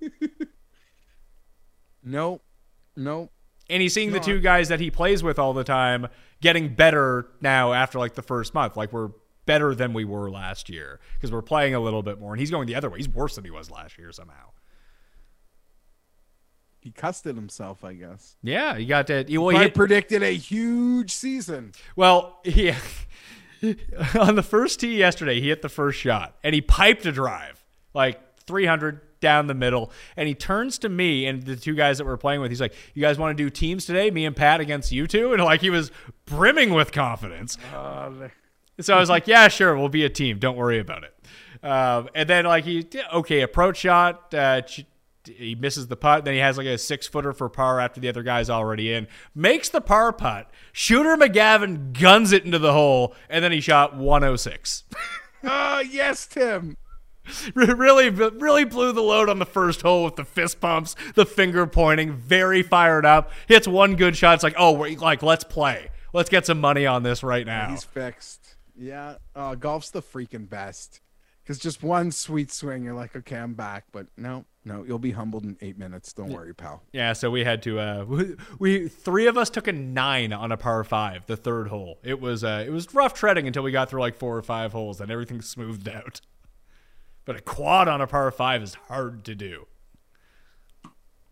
No, 2.02 2.40
no. 2.96 3.30
And 3.70 3.80
he's 3.80 3.94
seeing 3.94 4.12
the 4.12 4.20
two 4.20 4.40
guys 4.40 4.68
that 4.68 4.80
he 4.80 4.90
plays 4.90 5.22
with 5.22 5.38
all 5.38 5.52
the 5.52 5.64
time 5.64 6.08
getting 6.40 6.74
better 6.74 7.28
now 7.40 7.72
after 7.72 7.98
like 7.98 8.14
the 8.14 8.22
first 8.22 8.52
month. 8.52 8.76
Like 8.76 8.92
we're 8.92 9.10
better 9.46 9.74
than 9.74 9.92
we 9.92 10.04
were 10.04 10.30
last 10.30 10.68
year 10.68 11.00
because 11.14 11.32
we're 11.32 11.42
playing 11.42 11.74
a 11.74 11.80
little 11.80 12.02
bit 12.02 12.20
more, 12.20 12.32
and 12.32 12.40
he's 12.40 12.50
going 12.50 12.66
the 12.66 12.74
other 12.74 12.90
way. 12.90 12.98
He's 12.98 13.08
worse 13.08 13.36
than 13.36 13.44
he 13.44 13.50
was 13.50 13.70
last 13.70 13.96
year 13.96 14.12
somehow. 14.12 14.50
He 16.80 16.90
cussed 16.90 17.26
at 17.26 17.34
himself, 17.34 17.84
I 17.84 17.92
guess. 17.92 18.36
Yeah, 18.42 18.76
he 18.76 18.86
got 18.86 19.06
that. 19.08 19.30
Well, 19.30 19.50
he 19.50 19.58
I 19.58 19.68
predicted 19.68 20.22
a 20.22 20.34
huge 20.34 21.10
season. 21.10 21.72
Well, 21.94 22.40
yeah. 22.44 22.78
On 24.18 24.36
the 24.36 24.42
first 24.42 24.80
tee 24.80 24.96
yesterday, 24.96 25.40
he 25.40 25.48
hit 25.48 25.60
the 25.60 25.68
first 25.68 25.98
shot 25.98 26.36
and 26.42 26.54
he 26.54 26.62
piped 26.62 27.04
a 27.04 27.12
drive 27.12 27.62
like 27.92 28.38
300 28.46 29.00
down 29.20 29.46
the 29.46 29.54
middle. 29.54 29.90
And 30.16 30.28
he 30.28 30.34
turns 30.34 30.78
to 30.80 30.88
me 30.88 31.26
and 31.26 31.42
the 31.42 31.56
two 31.56 31.74
guys 31.74 31.98
that 31.98 32.04
we're 32.04 32.16
playing 32.16 32.40
with. 32.40 32.50
He's 32.50 32.60
like, 32.60 32.74
"You 32.94 33.02
guys 33.02 33.18
want 33.18 33.36
to 33.36 33.42
do 33.42 33.50
teams 33.50 33.84
today? 33.86 34.10
Me 34.10 34.24
and 34.24 34.34
Pat 34.34 34.60
against 34.60 34.92
you 34.92 35.06
two? 35.06 35.32
And 35.32 35.42
like 35.42 35.60
he 35.60 35.70
was 35.70 35.90
brimming 36.26 36.74
with 36.74 36.92
confidence. 36.92 37.56
So 38.80 38.94
I 38.96 39.00
was 39.00 39.10
like, 39.10 39.26
"Yeah, 39.26 39.48
sure, 39.48 39.76
we'll 39.76 39.88
be 39.88 40.04
a 40.04 40.10
team. 40.10 40.38
Don't 40.38 40.56
worry 40.56 40.78
about 40.78 41.04
it." 41.04 41.14
Um, 41.62 42.08
and 42.14 42.28
then 42.28 42.44
like 42.46 42.64
he 42.64 42.86
okay 43.12 43.42
approach 43.42 43.78
shot. 43.78 44.32
Uh, 44.32 44.62
he 45.26 45.54
misses 45.54 45.86
the 45.88 45.96
putt. 45.96 46.24
Then 46.24 46.34
he 46.34 46.40
has 46.40 46.56
like 46.56 46.66
a 46.66 46.78
six 46.78 47.06
footer 47.06 47.32
for 47.32 47.48
par 47.48 47.78
after 47.80 48.00
the 48.00 48.08
other 48.08 48.22
guy's 48.22 48.48
already 48.48 48.92
in. 48.92 49.06
Makes 49.34 49.68
the 49.68 49.80
par 49.80 50.12
putt. 50.12 50.50
Shooter 50.72 51.16
McGavin 51.16 51.98
guns 51.98 52.32
it 52.32 52.44
into 52.44 52.58
the 52.58 52.72
hole, 52.72 53.14
and 53.28 53.44
then 53.44 53.52
he 53.52 53.60
shot 53.60 53.96
106. 53.96 54.84
Ah, 55.42 55.80
yes, 55.80 56.26
Tim. 56.26 56.76
really, 57.54 58.10
really 58.10 58.64
blew 58.64 58.92
the 58.92 59.02
load 59.02 59.28
on 59.28 59.38
the 59.38 59.46
first 59.46 59.82
hole 59.82 60.04
with 60.04 60.16
the 60.16 60.24
fist 60.24 60.60
pumps, 60.60 60.96
the 61.14 61.26
finger 61.26 61.66
pointing, 61.66 62.12
very 62.12 62.62
fired 62.62 63.06
up. 63.06 63.30
Hits 63.48 63.66
one 63.68 63.96
good 63.96 64.16
shot. 64.16 64.34
It's 64.34 64.42
like, 64.42 64.54
oh, 64.56 64.72
we're 64.72 64.96
like, 64.98 65.22
let's 65.22 65.44
play. 65.44 65.90
Let's 66.12 66.28
get 66.28 66.46
some 66.46 66.60
money 66.60 66.86
on 66.86 67.02
this 67.02 67.22
right 67.22 67.46
now. 67.46 67.70
He's 67.70 67.84
fixed. 67.84 68.56
Yeah. 68.76 69.16
Uh, 69.34 69.54
golf's 69.54 69.90
the 69.90 70.02
freaking 70.02 70.48
best. 70.48 71.00
Because 71.42 71.58
just 71.58 71.82
one 71.82 72.12
sweet 72.12 72.52
swing, 72.52 72.84
you're 72.84 72.94
like, 72.94 73.16
okay, 73.16 73.36
I'm 73.36 73.54
back. 73.54 73.84
But 73.92 74.06
no, 74.16 74.44
no, 74.64 74.84
you'll 74.84 74.98
be 74.98 75.12
humbled 75.12 75.44
in 75.44 75.56
eight 75.60 75.78
minutes. 75.78 76.12
Don't 76.12 76.28
worry, 76.28 76.54
pal. 76.54 76.82
Yeah, 76.92 77.12
so 77.12 77.30
we 77.30 77.44
had 77.44 77.62
to 77.62 77.80
uh 77.80 78.04
we, 78.06 78.36
we 78.58 78.88
three 78.88 79.26
of 79.26 79.36
us 79.36 79.50
took 79.50 79.66
a 79.66 79.72
9 79.72 80.32
on 80.32 80.52
a 80.52 80.56
par 80.56 80.84
5, 80.84 81.26
the 81.26 81.36
third 81.36 81.68
hole. 81.68 81.98
It 82.04 82.20
was 82.20 82.44
uh 82.44 82.64
it 82.66 82.70
was 82.70 82.92
rough 82.94 83.14
treading 83.14 83.46
until 83.46 83.62
we 83.62 83.72
got 83.72 83.90
through 83.90 84.00
like 84.00 84.16
four 84.16 84.36
or 84.36 84.42
five 84.42 84.72
holes 84.72 85.00
and 85.00 85.10
everything 85.10 85.40
smoothed 85.40 85.88
out. 85.88 86.20
But 87.30 87.38
a 87.38 87.42
quad 87.42 87.86
on 87.86 88.00
a 88.00 88.08
par 88.08 88.28
5 88.28 88.60
is 88.60 88.74
hard 88.88 89.22
to 89.26 89.36
do. 89.36 89.68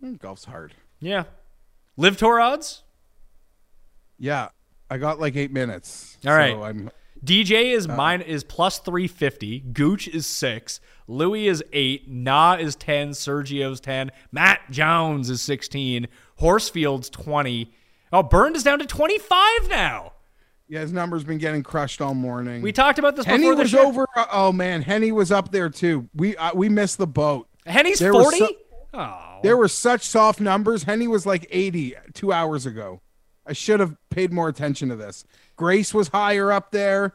Mm, 0.01 0.21
Golf's 0.21 0.45
hard. 0.45 0.75
Yeah. 1.01 1.25
LIV 1.97 2.19
tour 2.19 2.41
odds? 2.41 2.85
Yeah. 4.17 4.51
I 4.89 4.99
got 4.99 5.19
like 5.19 5.35
eight 5.35 5.51
minutes. 5.51 6.17
All 6.25 6.37
right. 6.37 6.53
So 6.53 6.63
I'm 6.63 6.93
DJ 7.25 7.75
is 7.75 7.89
mine 7.89 8.21
is 8.21 8.45
plus 8.45 8.79
350, 8.79 9.59
Gooch 9.73 10.07
is 10.07 10.25
6, 10.25 10.81
Louis 11.09 11.49
is 11.49 11.65
8, 11.73 12.09
Na 12.09 12.55
is 12.55 12.77
10, 12.77 13.11
Sergio's 13.11 13.81
10, 13.81 14.13
Matt 14.31 14.71
Jones 14.71 15.29
is 15.29 15.43
16, 15.43 16.07
Horsfield's 16.37 17.11
20. 17.11 17.75
Oh, 18.13 18.23
Bernd 18.23 18.55
is 18.55 18.63
down 18.63 18.79
to 18.79 18.87
25 18.87 19.69
now. 19.69 20.13
Yeah, 20.69 20.81
his 20.81 20.93
number's 20.93 21.25
been 21.25 21.39
getting 21.39 21.63
crushed 21.63 22.01
all 22.03 22.15
morning. 22.15 22.61
We 22.61 22.73
talked 22.73 22.99
about 22.99 23.17
this 23.17 23.25
Hennie 23.25 23.45
before 23.45 23.57
was 23.57 23.71
show. 23.71 23.87
over. 23.87 24.07
uh, 24.15 24.27
Oh 24.31 24.53
man, 24.53 24.83
Hennie 24.83 25.13
was 25.13 25.33
up 25.33 25.51
there 25.51 25.71
too. 25.71 26.09
We 26.15 26.37
uh, 26.37 26.51
we 26.55 26.69
missed 26.69 26.99
the 26.99 27.07
boat. 27.07 27.49
Hennie's 27.67 28.01
40? 28.01 28.39
so- 28.39 28.49
oh. 28.95 29.39
There 29.43 29.57
were 29.57 29.69
such 29.69 30.03
soft 30.03 30.41
numbers. 30.41 30.83
Hennie 30.83 31.09
was 31.09 31.25
like 31.25 31.47
80 31.51 31.95
two 32.13 32.33
hours 32.33 32.67
ago. 32.67 33.01
I 33.47 33.53
should 33.55 33.81
have 33.81 33.97
paid 34.11 34.33
more 34.33 34.49
attention 34.49 34.89
to 34.91 34.97
this. 34.97 35.25
Grace 35.57 35.95
was 35.95 36.09
higher 36.09 36.53
up 36.53 36.71
there. 36.71 37.15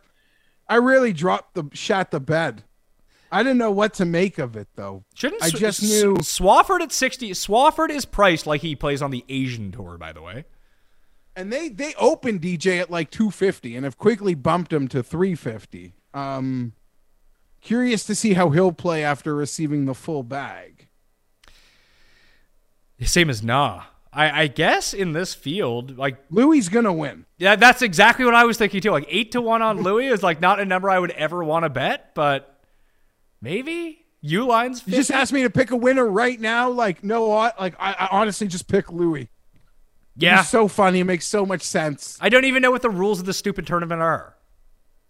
I 0.67 0.75
really 0.75 1.13
dropped 1.13 1.53
the 1.53 1.65
shat 1.73 2.09
the 2.11 2.19
bed. 2.19 2.63
I 3.31 3.43
didn't 3.43 3.57
know 3.57 3.71
what 3.71 3.93
to 3.95 4.05
make 4.05 4.37
of 4.39 4.55
it 4.55 4.67
though. 4.75 5.03
Shouldn't 5.13 5.43
I 5.43 5.49
just 5.49 5.83
S- 5.83 5.89
knew 5.89 6.15
Swafford 6.17 6.81
at 6.81 6.91
60. 6.91 7.31
Swafford 7.31 7.89
is 7.89 8.05
priced 8.05 8.47
like 8.47 8.61
he 8.61 8.75
plays 8.75 9.01
on 9.01 9.11
the 9.11 9.25
Asian 9.29 9.71
tour, 9.71 9.97
by 9.97 10.11
the 10.13 10.21
way. 10.21 10.45
And 11.35 11.51
they 11.51 11.69
they 11.69 11.93
opened 11.95 12.41
DJ 12.41 12.79
at 12.79 12.91
like 12.91 13.09
250 13.09 13.75
and 13.75 13.83
have 13.85 13.97
quickly 13.97 14.35
bumped 14.35 14.71
him 14.71 14.87
to 14.89 15.01
350. 15.01 15.93
Um 16.13 16.73
curious 17.61 18.05
to 18.05 18.15
see 18.15 18.33
how 18.33 18.49
he'll 18.49 18.71
play 18.73 19.03
after 19.03 19.33
receiving 19.33 19.85
the 19.85 19.93
full 19.95 20.23
bag. 20.23 20.87
Same 23.01 23.29
as 23.29 23.43
Na. 23.43 23.83
I, 24.15 24.43
I 24.43 24.47
guess 24.47 24.93
in 24.93 25.13
this 25.13 25.33
field, 25.33 25.97
like 25.97 26.17
Louis 26.29 26.69
gonna 26.69 26.93
win. 26.93 27.25
yeah, 27.39 27.55
that's 27.55 27.81
exactly 27.81 28.25
what 28.25 28.35
I 28.35 28.45
was 28.45 28.57
thinking 28.57 28.79
too. 28.79 28.91
Like 28.91 29.07
eight 29.09 29.31
to 29.31 29.41
one 29.41 29.61
on 29.61 29.81
Louis 29.83 30.07
is 30.07 30.21
like 30.21 30.39
not 30.39 30.59
a 30.59 30.65
number 30.65 30.89
I 30.89 30.99
would 30.99 31.11
ever 31.11 31.43
want 31.43 31.63
to 31.63 31.69
bet, 31.69 32.13
but 32.13 32.61
maybe 33.41 34.05
U 34.21 34.45
lines. 34.45 34.83
You 34.85 34.93
just 34.93 35.11
asked 35.11 35.33
me 35.33 35.43
to 35.43 35.49
pick 35.49 35.71
a 35.71 35.75
winner 35.75 36.05
right 36.05 36.39
now. 36.39 36.69
Like, 36.69 37.03
no, 37.03 37.25
like 37.27 37.75
I, 37.79 37.93
I 37.93 38.07
honestly 38.11 38.47
just 38.47 38.67
pick 38.67 38.91
Louis. 38.91 39.29
Yeah. 40.15 40.37
He's 40.37 40.49
so 40.49 40.67
funny. 40.67 40.99
It 40.99 41.05
makes 41.05 41.27
so 41.27 41.45
much 41.45 41.61
sense. 41.61 42.17
I 42.21 42.29
don't 42.29 42.45
even 42.45 42.61
know 42.61 42.71
what 42.71 42.81
the 42.81 42.89
rules 42.89 43.19
of 43.19 43.25
the 43.25 43.33
stupid 43.33 43.65
tournament 43.65 44.01
are. 44.01 44.35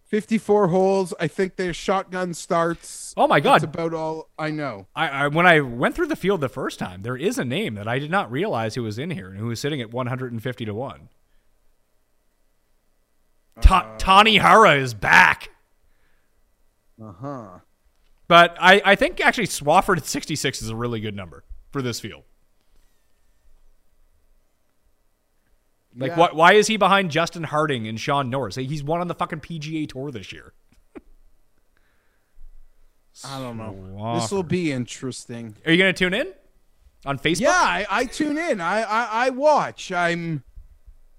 54 0.06 0.68
holes. 0.68 1.14
I 1.20 1.28
think 1.28 1.56
their 1.56 1.74
shotgun 1.74 2.34
starts. 2.36 3.14
Oh 3.18 3.28
my 3.28 3.40
God. 3.40 3.56
That's 3.56 3.64
about 3.64 3.94
all 3.94 4.30
I 4.38 4.52
know. 4.52 4.88
I, 4.96 5.08
I 5.08 5.28
when 5.28 5.48
I 5.48 5.60
went 5.62 5.96
through 5.96 6.06
the 6.08 6.16
field 6.16 6.40
the 6.40 6.50
first 6.50 6.78
time, 6.78 7.02
there 7.02 7.18
is 7.18 7.40
a 7.40 7.44
name 7.46 7.76
that 7.76 7.88
I 7.88 7.98
did 8.00 8.12
not 8.12 8.32
realize 8.32 8.76
who 8.76 8.84
was 8.84 9.00
in 9.00 9.10
here 9.10 9.30
and 9.30 9.40
who 9.40 9.48
was 9.48 9.60
sitting 9.60 9.82
at 9.82 9.92
150 9.92 10.66
to 10.66 10.74
one. 10.74 11.10
Ta- 13.62 13.96
Tanihara 13.98 14.80
is 14.80 14.94
back. 14.94 15.50
Uh 17.02 17.14
huh. 17.20 17.50
But 18.28 18.56
I, 18.60 18.82
I 18.86 18.96
think 18.96 19.20
actually 19.20 19.48
Swafford 19.48 19.98
at 19.98 20.06
66 20.06 20.62
is 20.62 20.70
a 20.70 20.76
really 20.76 21.00
good 21.00 21.16
number 21.16 21.44
for 21.72 21.82
this 21.82 22.00
field. 22.00 22.24
Like, 25.96 26.12
Yeah. 26.12 26.18
what? 26.20 26.36
Why 26.36 26.54
is 26.54 26.68
he 26.68 26.78
behind 26.78 27.12
Justin 27.12 27.44
Harding 27.44 27.88
and 27.88 28.00
Shaun 28.00 28.30
Norris? 28.30 28.56
He's 28.56 28.84
won 28.84 29.02
on 29.02 29.08
the 29.08 29.16
fucking 29.16 29.42
PGA 29.42 29.88
Tour 29.88 30.12
this 30.12 30.32
year. 30.32 30.54
I 33.26 33.40
don't 33.40 33.58
know. 33.58 34.16
This 34.20 34.32
will 34.32 34.44
be 34.44 34.72
interesting. 34.72 35.56
Are 35.66 35.72
you 35.72 35.78
going 35.78 35.94
to 35.94 35.98
tune 35.98 36.14
in 36.14 36.34
on 37.06 37.20
Facebook? 37.20 37.42
Yeah, 37.42 37.52
I, 37.52 37.86
I 37.90 38.06
tune 38.06 38.38
in. 38.38 38.60
I, 38.60 38.82
I 38.82 39.08
I 39.28 39.30
watch. 39.30 39.92
I'm 39.92 40.44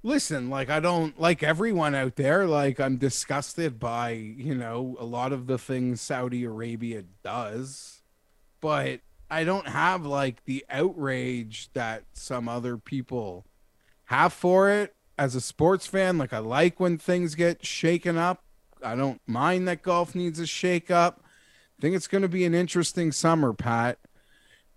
listen. 0.02 0.50
Like 0.50 0.70
I 0.70 0.80
don't 0.80 1.18
like 1.20 1.42
everyone 1.44 1.94
out 1.94 2.16
there. 2.16 2.46
Like 2.46 2.80
I'm 2.80 2.96
disgusted 2.96 3.78
by 3.78 4.10
you 4.10 4.54
know 4.56 4.96
a 4.98 5.04
lot 5.04 5.32
of 5.32 5.46
the 5.46 5.56
things 5.56 6.00
Saudi 6.00 6.42
Arabia 6.44 7.04
does, 7.22 8.02
but 8.60 9.00
I 9.30 9.44
don't 9.44 9.68
have 9.68 10.04
like 10.04 10.44
the 10.46 10.64
outrage 10.68 11.70
that 11.74 12.04
some 12.12 12.48
other 12.48 12.76
people 12.76 13.46
have 14.14 14.32
for 14.32 14.70
it. 14.70 14.94
As 15.16 15.36
a 15.36 15.40
sports 15.40 15.86
fan, 15.86 16.18
like 16.18 16.32
I 16.32 16.38
like 16.38 16.80
when 16.80 16.98
things 16.98 17.34
get 17.34 17.64
shaken 17.64 18.16
up. 18.16 18.42
I 18.82 18.96
don't 18.96 19.20
mind 19.26 19.68
that 19.68 19.82
golf 19.82 20.14
needs 20.14 20.40
a 20.40 20.46
shake 20.46 20.90
up. 20.90 21.22
I 21.78 21.80
think 21.80 21.94
it's 21.94 22.08
going 22.08 22.22
to 22.22 22.28
be 22.28 22.44
an 22.44 22.54
interesting 22.54 23.12
summer, 23.12 23.52
Pat. 23.52 23.98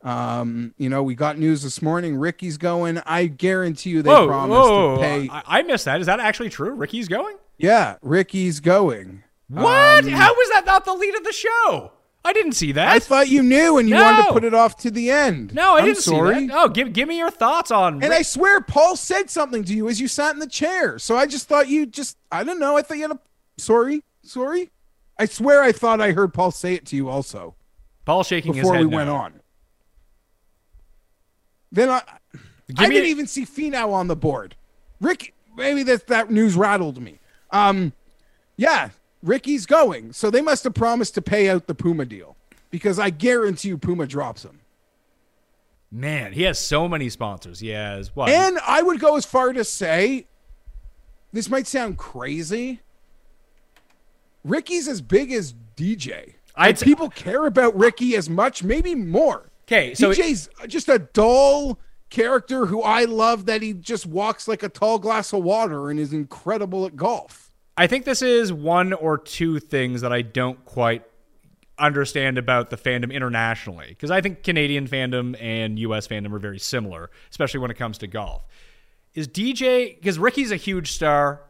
Um, 0.03 0.75
you 0.77 0.89
know, 0.89 1.01
we 1.01 1.15
got 1.15 1.39
news 1.39 1.63
this 1.63 1.81
morning. 1.81 2.17
Ricky's 2.17 2.57
going. 2.57 2.99
I 2.99 3.25
guarantee 3.25 3.89
you 3.89 4.03
they 4.03 4.11
Whoa, 4.11 4.27
promised 4.27 4.69
whoa, 4.69 4.95
to 4.95 5.01
pay. 5.01 5.29
I, 5.29 5.43
I 5.59 5.61
missed 5.63 5.85
that. 5.85 5.99
Is 5.99 6.05
that 6.05 6.19
actually 6.19 6.49
true? 6.49 6.73
Ricky's 6.75 7.07
going? 7.07 7.37
yeah, 7.57 7.97
Ricky's 8.01 8.59
going. 8.59 9.23
What? 9.49 10.03
Um, 10.05 10.09
How 10.09 10.33
was 10.33 10.49
that 10.53 10.65
not 10.65 10.85
the 10.85 10.93
lead 10.93 11.15
of 11.15 11.23
the 11.23 11.33
show? 11.33 11.91
I 12.27 12.33
didn't 12.33 12.53
see 12.53 12.73
that. 12.73 12.89
I 12.89 12.99
thought 12.99 13.29
you 13.29 13.41
knew 13.41 13.77
and 13.77 13.87
you 13.87 13.95
wanted 13.95 14.25
to 14.27 14.33
put 14.33 14.43
it 14.43 14.53
off 14.53 14.75
to 14.77 14.91
the 14.91 15.09
end. 15.09 15.53
no, 15.53 15.75
I 15.75 15.79
I'm 15.79 15.85
didn't 15.85 15.99
sorry. 15.99 16.35
see 16.35 16.47
that. 16.47 16.55
Oh, 16.57 16.67
give 16.69 16.91
give 16.93 17.07
me 17.07 17.17
your 17.17 17.31
thoughts 17.31 17.71
on. 17.71 18.03
And 18.03 18.13
I 18.13 18.21
swear 18.21 18.61
Paul 18.61 18.95
said 18.95 19.29
something 19.29 19.63
to 19.63 19.73
you 19.73 19.87
as 19.87 20.01
you 20.01 20.07
sat 20.07 20.33
in 20.33 20.39
the 20.39 20.47
chair. 20.47 20.99
So 20.99 21.15
I 21.17 21.25
just 21.25 21.47
thought 21.47 21.69
you 21.69 21.85
just 21.85 22.17
I 22.31 22.43
don't 22.43 22.59
know. 22.59 22.75
I 22.77 22.81
thought 22.81 22.97
you 22.97 23.03
had 23.03 23.11
a 23.11 23.19
sorry, 23.57 24.03
sorry. 24.23 24.71
I 25.17 25.25
swear 25.25 25.63
I 25.63 25.71
thought 25.71 26.01
I 26.01 26.11
heard 26.11 26.33
Paul 26.33 26.51
say 26.51 26.73
it 26.75 26.85
to 26.87 26.95
you 26.95 27.07
also 27.09 27.55
Paul 28.05 28.23
shaking 28.23 28.53
his 28.53 28.61
before 28.63 28.75
head. 28.75 28.85
we 28.87 28.95
went 28.95 29.09
on. 29.09 29.39
Then 31.71 31.89
I 31.89 32.01
Give 32.67 32.79
I 32.79 32.87
didn't 32.89 33.05
a- 33.05 33.09
even 33.09 33.27
see 33.27 33.45
Finau 33.45 33.93
on 33.93 34.07
the 34.07 34.15
board. 34.15 34.55
Rick, 34.99 35.33
maybe 35.55 35.83
that 35.83 36.07
that 36.07 36.29
news 36.29 36.55
rattled 36.55 37.01
me. 37.01 37.19
Um, 37.51 37.93
yeah, 38.57 38.89
Ricky's 39.23 39.65
going, 39.65 40.13
so 40.13 40.29
they 40.29 40.41
must 40.41 40.63
have 40.63 40.73
promised 40.73 41.15
to 41.15 41.21
pay 41.21 41.49
out 41.49 41.67
the 41.67 41.75
Puma 41.75 42.05
deal 42.05 42.35
because 42.69 42.99
I 42.99 43.09
guarantee 43.09 43.69
you 43.69 43.77
Puma 43.77 44.05
drops 44.05 44.43
him. 44.43 44.59
Man, 45.91 46.33
he 46.33 46.43
has 46.43 46.59
so 46.59 46.87
many 46.87 47.09
sponsors. 47.09 47.59
He 47.59 47.69
has 47.69 48.15
what? 48.15 48.29
And 48.29 48.59
I 48.65 48.81
would 48.81 48.99
go 48.99 49.15
as 49.15 49.25
far 49.25 49.53
to 49.53 49.63
say, 49.63 50.27
this 51.31 51.49
might 51.49 51.65
sound 51.65 51.97
crazy. 51.97 52.81
Ricky's 54.43 54.87
as 54.87 55.01
big 55.01 55.31
as 55.31 55.53
DJ. 55.75 56.35
I'd 56.55 56.75
Like, 56.75 56.79
people 56.81 57.09
care 57.09 57.45
about 57.45 57.77
Ricky 57.77 58.15
as 58.15 58.29
much, 58.29 58.63
maybe 58.63 58.95
more. 58.95 59.49
Okay, 59.67 59.93
so 59.93 60.11
DJ's 60.11 60.49
just 60.67 60.89
a 60.89 60.99
dull 60.99 61.77
character 62.09 62.65
who 62.65 62.81
I 62.81 63.03
love 63.03 63.45
that 63.45 63.61
he 63.61 63.73
just 63.73 64.05
walks 64.05 64.47
like 64.47 64.63
a 64.63 64.69
tall 64.69 64.97
glass 64.97 65.33
of 65.33 65.43
water 65.43 65.89
and 65.89 65.99
is 65.99 66.13
incredible 66.13 66.85
at 66.85 66.95
golf. 66.95 67.46
I 67.77 67.85
think 67.85 68.05
this 68.05 68.23
is 68.23 68.51
one 68.51 68.91
or 68.91 69.19
two 69.19 69.59
things 69.59 70.01
that 70.01 70.11
I 70.11 70.23
don't 70.23 70.65
quite 70.65 71.03
understand 71.77 72.39
about 72.39 72.71
the 72.71 72.77
fandom 72.77 73.13
internationally 73.13 73.89
because 73.89 74.09
I 74.09 74.19
think 74.19 74.41
Canadian 74.41 74.87
fandom 74.87 75.39
and 75.39 75.77
US 75.77 76.07
fandom 76.07 76.33
are 76.33 76.39
very 76.39 76.57
similar, 76.57 77.11
especially 77.29 77.59
when 77.59 77.69
it 77.69 77.77
comes 77.77 77.99
to 77.99 78.07
golf. 78.07 78.43
Is 79.13 79.27
DJ 79.27 79.95
because 79.95 80.17
Ricky's 80.17 80.51
a 80.51 80.55
huge 80.55 80.91
star 80.91 81.43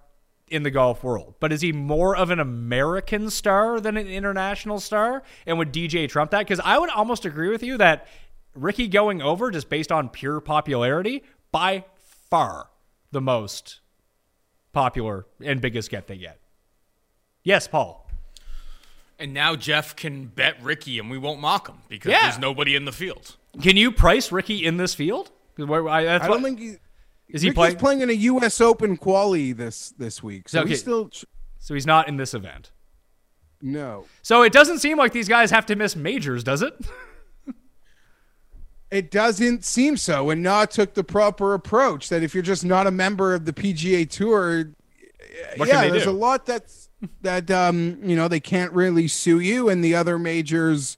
in 0.50 0.64
the 0.64 0.72
golf 0.72 1.02
world, 1.02 1.36
but 1.40 1.54
is 1.54 1.62
he 1.62 1.72
more 1.72 2.16
of 2.16 2.30
an 2.30 2.42
American 2.42 3.30
star 3.30 3.80
than 3.80 3.96
an 3.96 4.08
international 4.08 4.82
star? 4.82 5.24
And 5.46 5.58
would 5.58 5.72
DJ 5.72 6.10
trump 6.10 6.32
that? 6.32 6.40
Because 6.40 6.60
I 6.60 6.78
would 6.78 6.90
almost 6.90 7.26
agree 7.26 7.50
with 7.50 7.64
you 7.64 7.78
that 7.78 8.08
Ricky 8.54 8.90
going 8.90 9.22
over 9.22 9.50
just 9.50 9.70
based 9.70 9.94
on 9.94 10.10
pure 10.10 10.42
popularity 10.42 11.24
by 11.54 11.86
far 12.30 12.70
the 13.12 13.22
most 13.22 13.80
popular 14.78 15.26
and 15.44 15.60
biggest 15.60 15.90
get 15.90 16.06
they 16.06 16.18
get. 16.18 16.40
Yes, 17.44 17.68
Paul. 17.68 18.08
And 19.18 19.34
now 19.34 19.56
Jeff 19.56 19.96
can 19.96 20.26
bet 20.28 20.62
Ricky, 20.62 21.00
and 21.00 21.10
we 21.10 21.18
won't 21.18 21.40
mock 21.42 21.68
him 21.68 21.78
because 21.90 22.12
Yeah. 22.12 22.22
there's 22.24 22.38
nobody 22.38 22.76
in 22.76 22.86
the 22.86 22.92
field. 22.92 23.38
Can 23.60 23.76
you 23.76 23.92
price 23.92 24.32
Ricky 24.32 24.64
in 24.64 24.78
this 24.78 24.94
field? 24.94 25.32
where- 25.56 25.88
I, 25.90 26.04
that's 26.04 26.26
I 26.26 26.28
don't 26.28 26.44
think 26.44 26.60
he, 26.60 26.76
is 27.30 27.42
he 27.42 27.48
Ricky's 27.50 27.56
playing? 27.56 27.76
playing 27.78 28.02
in 28.02 28.10
a 28.12 28.14
U.S. 28.14 28.62
Open 28.62 28.96
quali 28.98 29.52
this 29.54 29.90
this 29.98 30.22
week, 30.22 30.48
so 30.48 30.60
Okay. 30.60 30.70
he's 30.70 30.80
still 30.82 31.10
So 31.58 31.74
he's 31.74 31.88
not 31.88 32.08
in 32.08 32.18
this 32.18 32.36
event. 32.36 32.70
no. 33.60 34.06
So 34.22 34.44
it 34.44 34.54
doesn't 34.54 34.78
seem 34.78 35.00
like 35.00 35.12
these 35.14 35.28
guys 35.28 35.50
have 35.50 35.66
to 35.66 35.76
miss 35.76 35.96
majors, 35.96 36.44
does 36.44 36.62
it? 36.62 36.76
It 38.90 39.12
doesn't 39.12 39.66
seem 39.66 39.98
so, 39.98 40.30
and 40.30 40.42
Na 40.42 40.66
took 40.66 40.94
the 40.94 41.04
proper 41.04 41.54
approach 41.54 42.08
that 42.10 42.24
if 42.24 42.34
you're 42.34 42.42
just 42.44 42.64
not 42.64 42.88
a 42.88 42.92
member 42.92 43.34
of 43.34 43.44
the 43.46 43.52
PGA 43.52 44.10
Tour, 44.10 44.72
What 45.58 45.68
yeah, 45.68 45.90
there's 45.90 46.06
do? 46.06 46.10
a 46.10 46.12
lot 46.12 46.46
that's 46.46 46.90
that 47.22 47.52
um 47.52 48.00
you 48.02 48.16
know 48.16 48.28
they 48.28 48.40
can't 48.40 48.72
really 48.72 49.08
sue 49.10 49.40
you, 49.40 49.68
and 49.68 49.84
the 49.84 49.94
other 49.94 50.18
majors, 50.18 50.96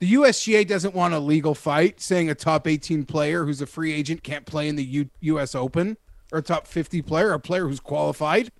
the 0.00 0.14
USGA 0.14 0.66
doesn't 0.66 0.94
want 0.96 1.14
a 1.14 1.20
legal 1.20 1.54
fight 1.54 2.00
saying 2.00 2.28
a 2.28 2.34
top 2.34 2.66
18 2.66 3.04
player 3.04 3.44
who's 3.44 3.60
a 3.60 3.66
free 3.66 3.92
agent 3.92 4.24
can't 4.24 4.44
play 4.44 4.68
in 4.68 4.74
the 4.76 4.84
U- 4.84 5.10
U.S. 5.20 5.54
Open 5.54 5.96
or 6.32 6.40
a 6.40 6.42
top 6.42 6.66
50 6.66 7.02
player, 7.02 7.32
a 7.32 7.38
player 7.40 7.68
who's 7.68 7.80
qualified. 7.80 8.50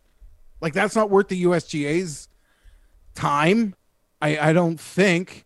Like 0.60 0.72
that's 0.72 0.94
not 0.94 1.10
worth 1.10 1.28
the 1.28 1.42
USGA's 1.44 2.28
time. 3.16 3.74
I 4.22 4.38
I 4.38 4.52
don't 4.52 4.78
think 4.80 5.44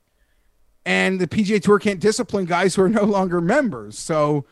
and 0.84 1.20
the 1.20 1.26
PGA 1.26 1.62
Tour 1.62 1.78
can't 1.78 2.00
discipline 2.00 2.44
guys 2.44 2.74
who 2.74 2.82
are 2.82 2.88
no 2.88 3.04
longer 3.04 3.40
members. 3.40 3.98
So 3.98 4.44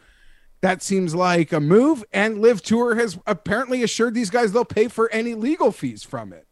that 0.61 0.83
seems 0.83 1.15
like 1.15 1.53
a 1.53 1.61
move. 1.61 2.05
And 2.13 2.41
LIV 2.41 2.63
Tour 2.63 2.95
has 2.97 3.19
apparently 3.27 3.83
assured 3.83 4.15
these 4.15 4.31
guys 4.31 4.53
they'll 4.53 4.65
pay 4.65 4.89
for 4.89 5.11
any 5.11 5.35
legal 5.35 5.73
fees 5.73 6.03
from 6.03 6.33
it. 6.33 6.47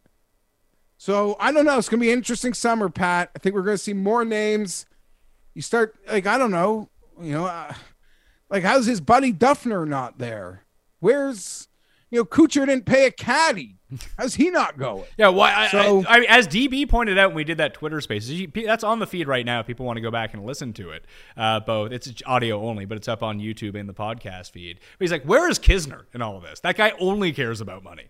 So 0.96 1.36
I 1.38 1.52
don't 1.52 1.64
know. 1.64 1.78
It's 1.78 1.88
going 1.88 2.00
to 2.00 2.04
be 2.04 2.10
an 2.10 2.18
interesting 2.18 2.54
summer, 2.54 2.88
Pat. 2.88 3.30
I 3.34 3.38
think 3.38 3.54
we're 3.54 3.62
going 3.62 3.76
to 3.76 3.82
see 3.82 3.94
more 3.94 4.24
names. 4.24 4.84
You 5.54 5.62
start 5.62 5.96
like 6.10 6.26
I 6.26 6.38
don't 6.38 6.50
know, 6.50 6.88
you 7.20 7.32
know, 7.32 7.46
uh, 7.46 7.72
like 8.50 8.64
how's 8.64 8.86
his 8.86 9.00
buddy 9.00 9.32
Dufner 9.32 9.86
not 9.86 10.18
there? 10.18 10.64
Where's 11.00 11.68
you 12.10 12.18
know 12.18 12.24
Kuchar 12.24 12.66
didn't 12.66 12.86
pay 12.86 13.06
a 13.06 13.10
caddy. 13.10 13.77
How's 14.18 14.34
he 14.34 14.50
not 14.50 14.76
going? 14.78 15.04
Yeah, 15.16 15.28
well, 15.28 15.68
So- 15.70 16.04
I, 16.06 16.16
I 16.16 16.20
mean, 16.20 16.28
as 16.28 16.46
DB 16.46 16.86
pointed 16.88 17.18
out 17.18 17.30
when 17.30 17.36
we 17.36 17.44
did 17.44 17.56
that 17.58 17.72
Twitter 17.74 18.00
space, 18.02 18.30
that's 18.54 18.84
on 18.84 18.98
the 18.98 19.06
feed 19.06 19.28
right 19.28 19.46
now. 19.46 19.60
If 19.60 19.66
people 19.66 19.86
want 19.86 19.96
to 19.96 20.02
go 20.02 20.10
back 20.10 20.34
and 20.34 20.44
listen 20.44 20.72
to 20.74 20.90
it, 20.90 21.04
uh, 21.36 21.60
both 21.60 21.90
it's 21.92 22.12
audio 22.26 22.60
only, 22.68 22.84
but 22.84 22.98
it's 22.98 23.08
up 23.08 23.22
on 23.22 23.38
YouTube 23.38 23.78
and 23.78 23.88
the 23.88 23.94
podcast 23.94 24.50
feed. 24.50 24.78
But 24.98 25.04
he's 25.04 25.12
like, 25.12 25.24
"Where 25.24 25.48
is 25.48 25.58
Kisner 25.58 26.02
in 26.12 26.20
all 26.20 26.36
of 26.36 26.42
this? 26.42 26.60
That 26.60 26.76
guy 26.76 26.92
only 26.98 27.32
cares 27.32 27.60
about 27.62 27.82
money." 27.82 28.08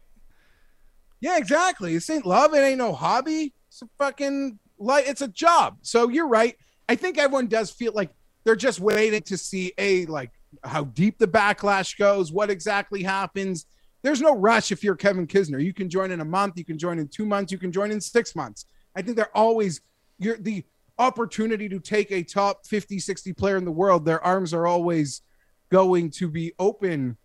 Yeah, 1.20 1.36
exactly. 1.36 1.94
This 1.94 2.08
ain't 2.10 2.26
love. 2.26 2.54
It 2.54 2.58
ain't 2.58 2.78
no 2.78 2.92
hobby. 2.92 3.52
It's 3.68 3.82
a 3.82 3.88
fucking 3.98 4.58
like 4.78 5.06
it's 5.08 5.20
a 5.22 5.28
job. 5.28 5.78
So 5.82 6.08
you're 6.08 6.28
right. 6.28 6.56
I 6.88 6.94
think 6.96 7.18
everyone 7.18 7.46
does 7.46 7.70
feel 7.70 7.92
like 7.92 8.10
they're 8.44 8.56
just 8.56 8.80
waiting 8.80 9.22
to 9.22 9.36
see 9.36 9.72
a 9.78 10.06
like 10.06 10.30
how 10.64 10.84
deep 10.84 11.18
the 11.18 11.28
backlash 11.28 11.98
goes, 11.98 12.32
what 12.32 12.50
exactly 12.50 13.02
happens. 13.02 13.66
There's 14.02 14.20
no 14.20 14.36
rush 14.36 14.70
if 14.70 14.84
you're 14.84 14.96
Kevin 14.96 15.26
Kisner. 15.26 15.62
You 15.62 15.74
can 15.74 15.90
join 15.90 16.10
in 16.10 16.20
a 16.20 16.24
month, 16.24 16.56
you 16.56 16.64
can 16.64 16.78
join 16.78 16.98
in 16.98 17.08
two 17.08 17.26
months, 17.26 17.50
you 17.50 17.58
can 17.58 17.72
join 17.72 17.90
in 17.90 18.00
six 18.00 18.36
months. 18.36 18.66
I 18.94 19.02
think 19.02 19.16
they're 19.16 19.36
always 19.36 19.80
you're 20.18 20.36
the 20.36 20.64
opportunity 20.98 21.68
to 21.68 21.78
take 21.78 22.10
a 22.10 22.22
top 22.22 22.66
50, 22.66 22.98
60 22.98 23.32
player 23.34 23.56
in 23.56 23.64
the 23.64 23.70
world. 23.70 24.04
Their 24.04 24.22
arms 24.24 24.52
are 24.52 24.66
always 24.66 25.22
going 25.70 26.10
to 26.10 26.28
be 26.28 26.52
open 26.58 27.16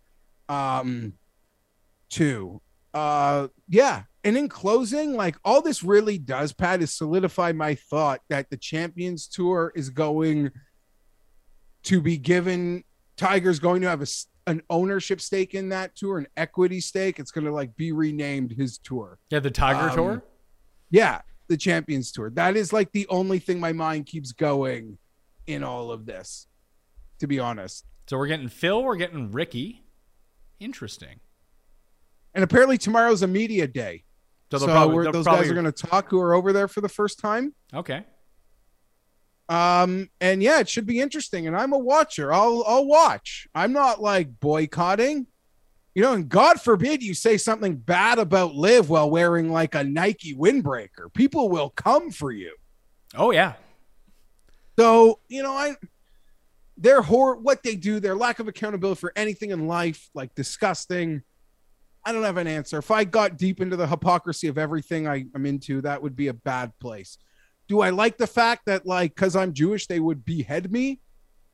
um 0.48 1.14
to 2.10 2.60
uh 2.92 3.48
yeah 3.68 4.02
and 4.22 4.36
in 4.36 4.46
closing 4.46 5.14
like 5.14 5.36
all 5.42 5.62
this 5.62 5.82
really 5.82 6.18
does 6.18 6.52
pat 6.52 6.82
is 6.82 6.94
solidify 6.94 7.50
my 7.50 7.74
thought 7.74 8.20
that 8.28 8.50
the 8.50 8.56
champions 8.58 9.26
tour 9.26 9.72
is 9.74 9.88
going 9.88 10.50
to 11.82 12.02
be 12.02 12.18
given 12.18 12.84
tiger's 13.16 13.58
going 13.58 13.80
to 13.80 13.88
have 13.88 14.02
a 14.02 14.06
an 14.46 14.60
ownership 14.70 15.20
stake 15.20 15.54
in 15.54 15.70
that 15.70 15.96
tour 15.96 16.18
an 16.18 16.26
equity 16.36 16.80
stake 16.80 17.18
it's 17.18 17.30
going 17.30 17.44
to 17.44 17.52
like 17.52 17.74
be 17.76 17.92
renamed 17.92 18.52
his 18.52 18.78
tour 18.78 19.18
Yeah, 19.30 19.40
the 19.40 19.50
Tiger 19.50 19.88
Um, 19.90 19.96
Tour. 19.96 20.24
Yeah, 20.90 21.22
the 21.48 21.56
Champions 21.56 22.12
Tour. 22.12 22.30
That 22.30 22.56
is 22.56 22.72
like 22.72 22.92
the 22.92 23.06
only 23.08 23.38
thing 23.38 23.58
my 23.58 23.72
mind 23.72 24.06
keeps 24.06 24.32
going 24.32 24.98
in 25.46 25.64
all 25.64 25.90
of 25.90 26.06
this, 26.06 26.46
to 27.20 27.26
be 27.26 27.38
honest. 27.40 27.84
So 28.08 28.16
we're 28.18 28.26
getting 28.28 28.48
Phil, 28.48 28.82
we're 28.82 28.96
getting 28.96 29.30
Ricky. 29.32 29.82
Interesting. 30.60 31.20
And 32.34 32.44
apparently 32.44 32.78
tomorrow's 32.78 33.22
a 33.22 33.26
media 33.26 33.66
day. 33.66 34.04
So, 34.52 34.58
So, 34.58 34.66
probably, 34.66 35.04
those 35.10 35.24
probably- 35.24 35.42
guys 35.42 35.50
are 35.50 35.54
going 35.54 35.64
to 35.64 35.72
talk 35.72 36.08
who 36.10 36.20
are 36.20 36.32
over 36.34 36.52
there 36.52 36.68
for 36.68 36.80
the 36.80 36.88
first 36.88 37.18
time. 37.18 37.54
Okay. 37.72 38.04
Um, 39.48 40.08
and 40.20 40.42
yeah, 40.42 40.60
it 40.60 40.68
should 40.68 40.86
be 40.86 41.00
interesting. 41.00 41.46
And 41.46 41.56
I'm 41.56 41.72
a 41.72 41.78
watcher. 41.78 42.32
I'll 42.32 42.64
I'll 42.66 42.86
watch. 42.86 43.46
I'm 43.54 43.72
not 43.72 44.00
like 44.00 44.40
boycotting. 44.40 45.26
You 45.94 46.02
know, 46.02 46.14
and 46.14 46.28
God 46.28 46.60
forbid 46.60 47.02
you 47.02 47.14
say 47.14 47.36
something 47.36 47.76
bad 47.76 48.18
about 48.18 48.56
LIV 48.56 48.90
while 48.90 49.08
wearing 49.08 49.52
like 49.52 49.76
a 49.76 49.84
Nike 49.84 50.34
windbreaker. 50.34 51.12
People 51.12 51.48
will 51.48 51.70
come 51.70 52.10
for 52.10 52.32
you. 52.32 52.54
Oh 53.14 53.30
yeah. 53.30 53.54
So, 54.76 55.20
you 55.28 55.42
know, 55.42 55.52
I 55.52 55.76
their 56.76 57.02
horror 57.02 57.36
what 57.36 57.62
they 57.62 57.76
do, 57.76 58.00
their 58.00 58.16
lack 58.16 58.40
of 58.40 58.48
accountability 58.48 58.98
for 58.98 59.12
anything 59.14 59.50
in 59.50 59.68
life, 59.68 60.10
like 60.14 60.34
disgusting. 60.34 61.22
I 62.04 62.12
don't 62.12 62.24
have 62.24 62.36
an 62.36 62.46
answer. 62.46 62.78
If 62.78 62.90
I 62.90 63.04
got 63.04 63.38
deep 63.38 63.60
into 63.60 63.76
the 63.76 63.86
hypocrisy 63.86 64.48
of 64.48 64.58
everything 64.58 65.06
I, 65.06 65.26
I'm 65.34 65.46
into, 65.46 65.80
that 65.82 66.02
would 66.02 66.16
be 66.16 66.28
a 66.28 66.34
bad 66.34 66.72
place. 66.78 67.18
Do 67.68 67.80
I 67.80 67.90
like 67.90 68.18
the 68.18 68.26
fact 68.26 68.66
that, 68.66 68.86
like, 68.86 69.14
because 69.14 69.34
I'm 69.36 69.52
Jewish, 69.54 69.86
they 69.86 70.00
would 70.00 70.24
behead 70.24 70.70
me 70.70 71.00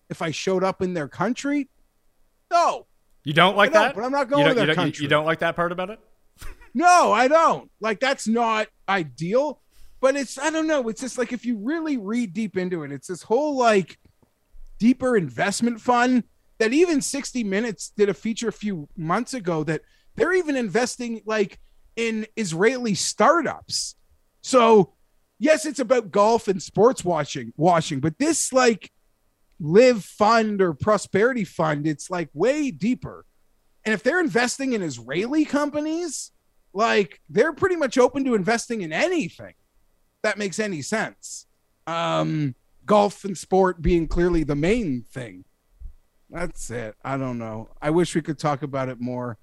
if 0.08 0.22
I 0.22 0.30
showed 0.32 0.64
up 0.64 0.82
in 0.82 0.94
their 0.94 1.08
country? 1.08 1.68
No, 2.50 2.86
You 3.24 3.32
don't 3.32 3.56
like 3.56 3.72
don't, 3.72 3.82
that? 3.82 3.94
but 3.94 4.02
I'm 4.04 4.10
not 4.12 4.28
going 4.28 4.46
to 4.48 4.54
their 4.54 4.66
you 4.68 4.74
don't- 4.74 4.98
you- 4.98 5.02
you 5.04 5.08
don't 5.08 5.24
like 5.24 5.38
that 5.40 5.54
part 5.56 5.72
about 5.72 5.90
it? 5.90 6.00
No, 6.72 7.10
I 7.12 7.26
don't. 7.26 7.68
Like 7.80 7.98
that's 7.98 8.28
not 8.28 8.68
ideal, 8.88 9.60
but 10.00 10.14
it's 10.14 10.38
I 10.38 10.50
don't 10.50 10.68
know. 10.68 10.88
It's 10.88 11.00
just 11.00 11.18
like 11.18 11.32
if 11.32 11.44
you 11.44 11.58
really 11.58 11.96
read 11.96 12.32
deep 12.32 12.56
into 12.56 12.84
it, 12.84 12.92
it's 12.92 13.08
this 13.08 13.22
whole 13.24 13.56
like 13.58 13.98
deeper 14.78 15.16
investment 15.16 15.80
fund 15.80 16.22
that 16.58 16.72
even 16.72 17.00
60 17.00 17.42
Minutes 17.42 17.92
did 17.96 18.08
a 18.08 18.14
feature 18.14 18.48
a 18.48 18.52
few 18.52 18.88
months 18.96 19.34
ago 19.34 19.64
that 19.64 19.82
they're 20.14 20.32
even 20.32 20.54
investing 20.54 21.20
like 21.26 21.58
in 21.96 22.24
Israeli 22.36 22.94
startups. 22.94 23.96
So, 24.42 24.92
yes, 25.40 25.66
it's 25.66 25.80
about 25.80 26.12
golf 26.12 26.46
and 26.46 26.62
sports 26.62 27.04
watching, 27.04 27.52
washing, 27.56 27.98
but 27.98 28.18
this 28.18 28.52
like 28.52 28.92
live 29.58 30.04
fund 30.04 30.62
or 30.62 30.72
prosperity 30.72 31.44
fund, 31.44 31.86
it's 31.86 32.10
like 32.10 32.28
way 32.32 32.70
deeper. 32.70 33.24
And 33.84 33.92
if 33.92 34.02
they're 34.02 34.20
investing 34.20 34.74
in 34.74 34.82
Israeli 34.82 35.44
companies, 35.44 36.30
like 36.72 37.20
they're 37.28 37.52
pretty 37.52 37.76
much 37.76 37.98
open 37.98 38.24
to 38.26 38.34
investing 38.34 38.82
in 38.82 38.92
anything 38.92 39.54
that 40.22 40.38
makes 40.38 40.58
any 40.58 40.82
sense. 40.82 41.46
Um, 41.86 42.54
golf 42.84 43.24
and 43.24 43.36
sport 43.36 43.82
being 43.82 44.06
clearly 44.06 44.44
the 44.44 44.54
main 44.54 45.02
thing. 45.02 45.44
That's 46.28 46.70
it. 46.70 46.94
I 47.02 47.16
don't 47.16 47.38
know. 47.38 47.70
I 47.82 47.90
wish 47.90 48.14
we 48.14 48.22
could 48.22 48.38
talk 48.38 48.62
about 48.62 48.88
it 48.88 49.00
more. 49.00 49.38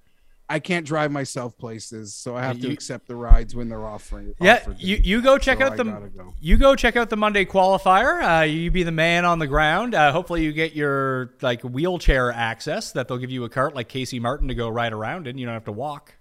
I 0.50 0.60
can't 0.60 0.86
drive 0.86 1.12
myself 1.12 1.58
places, 1.58 2.14
so 2.14 2.34
I 2.34 2.42
have 2.42 2.58
to 2.60 2.70
accept 2.70 3.06
the 3.06 3.14
rides 3.14 3.54
when 3.54 3.68
they're 3.68 3.86
offering. 3.86 4.34
Yeah, 4.40 4.64
you, 4.78 4.96
you 4.96 5.20
go 5.20 5.36
check 5.36 5.58
So 5.58 5.66
out 5.66 5.72
I 5.72 5.76
the 5.76 5.84
go. 5.84 6.34
you 6.40 6.56
go 6.56 6.74
check 6.74 6.96
out 6.96 7.10
the 7.10 7.18
Monday 7.18 7.44
qualifier. 7.44 8.40
Uh, 8.40 8.44
you 8.44 8.70
be 8.70 8.82
the 8.82 8.90
man 8.90 9.26
on 9.26 9.38
the 9.40 9.46
ground. 9.46 9.94
Uh, 9.94 10.10
hopefully, 10.10 10.42
you 10.44 10.52
get 10.52 10.74
your 10.74 11.34
like 11.42 11.60
wheelchair 11.62 12.32
access 12.32 12.92
that 12.92 13.08
they'll 13.08 13.18
give 13.18 13.30
you 13.30 13.44
a 13.44 13.48
cart 13.50 13.74
like 13.74 13.88
Casey 13.88 14.18
Martin 14.18 14.48
to 14.48 14.54
go 14.54 14.70
ride 14.70 14.94
around 14.94 15.26
in. 15.26 15.36
You 15.36 15.44
don't 15.44 15.54
have 15.54 15.64
to 15.66 15.72
walk. 15.72 16.14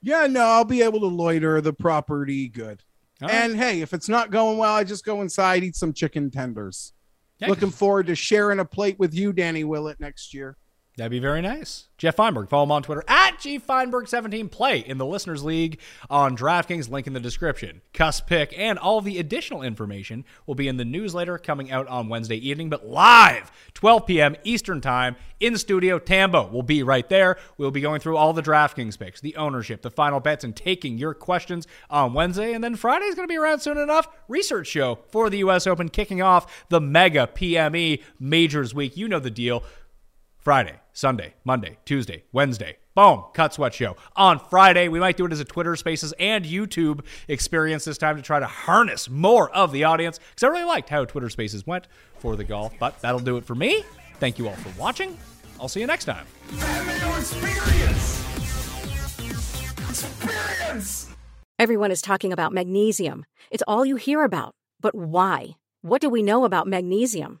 Yeah, 0.00 0.26
no, 0.26 0.44
I'll 0.44 0.64
be 0.64 0.82
able 0.82 1.00
to 1.00 1.06
loiter 1.06 1.60
the 1.60 1.72
property 1.72 2.48
good. 2.48 2.82
Right. 3.20 3.30
And 3.30 3.56
hey, 3.56 3.80
if 3.80 3.92
it's 3.92 4.08
not 4.08 4.30
going 4.30 4.56
well, 4.56 4.74
I 4.74 4.84
just 4.84 5.04
go 5.04 5.20
inside, 5.20 5.64
eat 5.64 5.76
some 5.76 5.92
chicken 5.92 6.30
tenders. 6.30 6.92
Looking 7.46 7.70
forward 7.70 8.06
to 8.06 8.14
sharing 8.14 8.60
a 8.60 8.64
plate 8.64 8.98
with 8.98 9.12
you, 9.12 9.32
Danny 9.34 9.64
Willett, 9.64 10.00
next 10.00 10.32
year. 10.32 10.56
That'd 10.96 11.10
be 11.10 11.18
very 11.18 11.42
nice. 11.42 11.88
Jeff 11.98 12.16
Feinberg, 12.16 12.48
follow 12.48 12.64
him 12.64 12.70
on 12.72 12.82
Twitter 12.82 13.04
at 13.06 13.38
GFeinberg17. 13.38 14.50
Play 14.50 14.78
in 14.78 14.96
the 14.96 15.04
Listeners 15.04 15.44
League 15.44 15.78
on 16.08 16.34
DraftKings, 16.34 16.88
link 16.88 17.06
in 17.06 17.12
the 17.12 17.20
description. 17.20 17.82
Cuss 17.92 18.22
pick 18.22 18.58
and 18.58 18.78
all 18.78 19.02
the 19.02 19.18
additional 19.18 19.60
information 19.60 20.24
will 20.46 20.54
be 20.54 20.68
in 20.68 20.78
the 20.78 20.86
newsletter 20.86 21.36
coming 21.36 21.70
out 21.70 21.86
on 21.88 22.08
Wednesday 22.08 22.36
evening, 22.36 22.70
but 22.70 22.86
live, 22.86 23.52
12 23.74 24.06
p.m. 24.06 24.36
Eastern 24.42 24.80
Time 24.80 25.16
in 25.38 25.58
studio. 25.58 25.98
Tambo 25.98 26.48
will 26.48 26.62
be 26.62 26.82
right 26.82 27.08
there. 27.10 27.36
We'll 27.58 27.70
be 27.70 27.82
going 27.82 28.00
through 28.00 28.16
all 28.16 28.32
the 28.32 28.42
DraftKings 28.42 28.98
picks, 28.98 29.20
the 29.20 29.36
ownership, 29.36 29.82
the 29.82 29.90
final 29.90 30.20
bets, 30.20 30.44
and 30.44 30.56
taking 30.56 30.96
your 30.96 31.12
questions 31.12 31.66
on 31.90 32.14
Wednesday. 32.14 32.54
And 32.54 32.64
then 32.64 32.74
Friday's 32.74 33.14
going 33.14 33.28
to 33.28 33.32
be 33.32 33.38
around 33.38 33.60
soon 33.60 33.76
enough. 33.76 34.08
Research 34.28 34.66
show 34.66 35.00
for 35.10 35.28
the 35.28 35.38
U.S. 35.38 35.66
Open, 35.66 35.90
kicking 35.90 36.22
off 36.22 36.66
the 36.70 36.80
mega 36.80 37.28
PME 37.34 38.02
Majors 38.18 38.74
Week. 38.74 38.96
You 38.96 39.08
know 39.08 39.20
the 39.20 39.30
deal. 39.30 39.62
Friday, 40.46 40.78
Sunday, 40.92 41.34
Monday, 41.42 41.76
Tuesday, 41.84 42.22
Wednesday. 42.30 42.76
Boom, 42.94 43.24
Cut 43.34 43.52
Sweat 43.52 43.74
Show. 43.74 43.96
On 44.14 44.38
Friday, 44.38 44.86
we 44.86 45.00
might 45.00 45.16
do 45.16 45.26
it 45.26 45.32
as 45.32 45.40
a 45.40 45.44
Twitter 45.44 45.74
Spaces 45.74 46.14
and 46.20 46.44
YouTube 46.44 47.04
experience 47.26 47.84
this 47.84 47.98
time 47.98 48.14
to 48.14 48.22
try 48.22 48.38
to 48.38 48.46
harness 48.46 49.10
more 49.10 49.50
of 49.50 49.72
the 49.72 49.82
audience 49.82 50.20
because 50.20 50.44
I 50.44 50.46
really 50.46 50.62
liked 50.62 50.88
how 50.88 51.04
Twitter 51.04 51.28
Spaces 51.30 51.66
went 51.66 51.88
for 52.20 52.36
the 52.36 52.44
golf. 52.44 52.72
But 52.78 53.00
that'll 53.00 53.18
do 53.18 53.38
it 53.38 53.44
for 53.44 53.56
me. 53.56 53.82
Thank 54.20 54.38
you 54.38 54.46
all 54.46 54.54
for 54.54 54.70
watching. 54.80 55.18
I'll 55.60 55.66
see 55.66 55.80
you 55.80 55.88
next 55.88 56.04
time. 56.04 56.26
Everyone 61.58 61.90
is 61.90 62.00
talking 62.00 62.32
about 62.32 62.52
magnesium. 62.52 63.24
It's 63.50 63.64
all 63.66 63.84
you 63.84 63.96
hear 63.96 64.22
about. 64.22 64.54
But 64.80 64.94
why? 64.94 65.56
What 65.82 66.00
do 66.00 66.08
we 66.08 66.22
know 66.22 66.44
about 66.44 66.68
magnesium? 66.68 67.40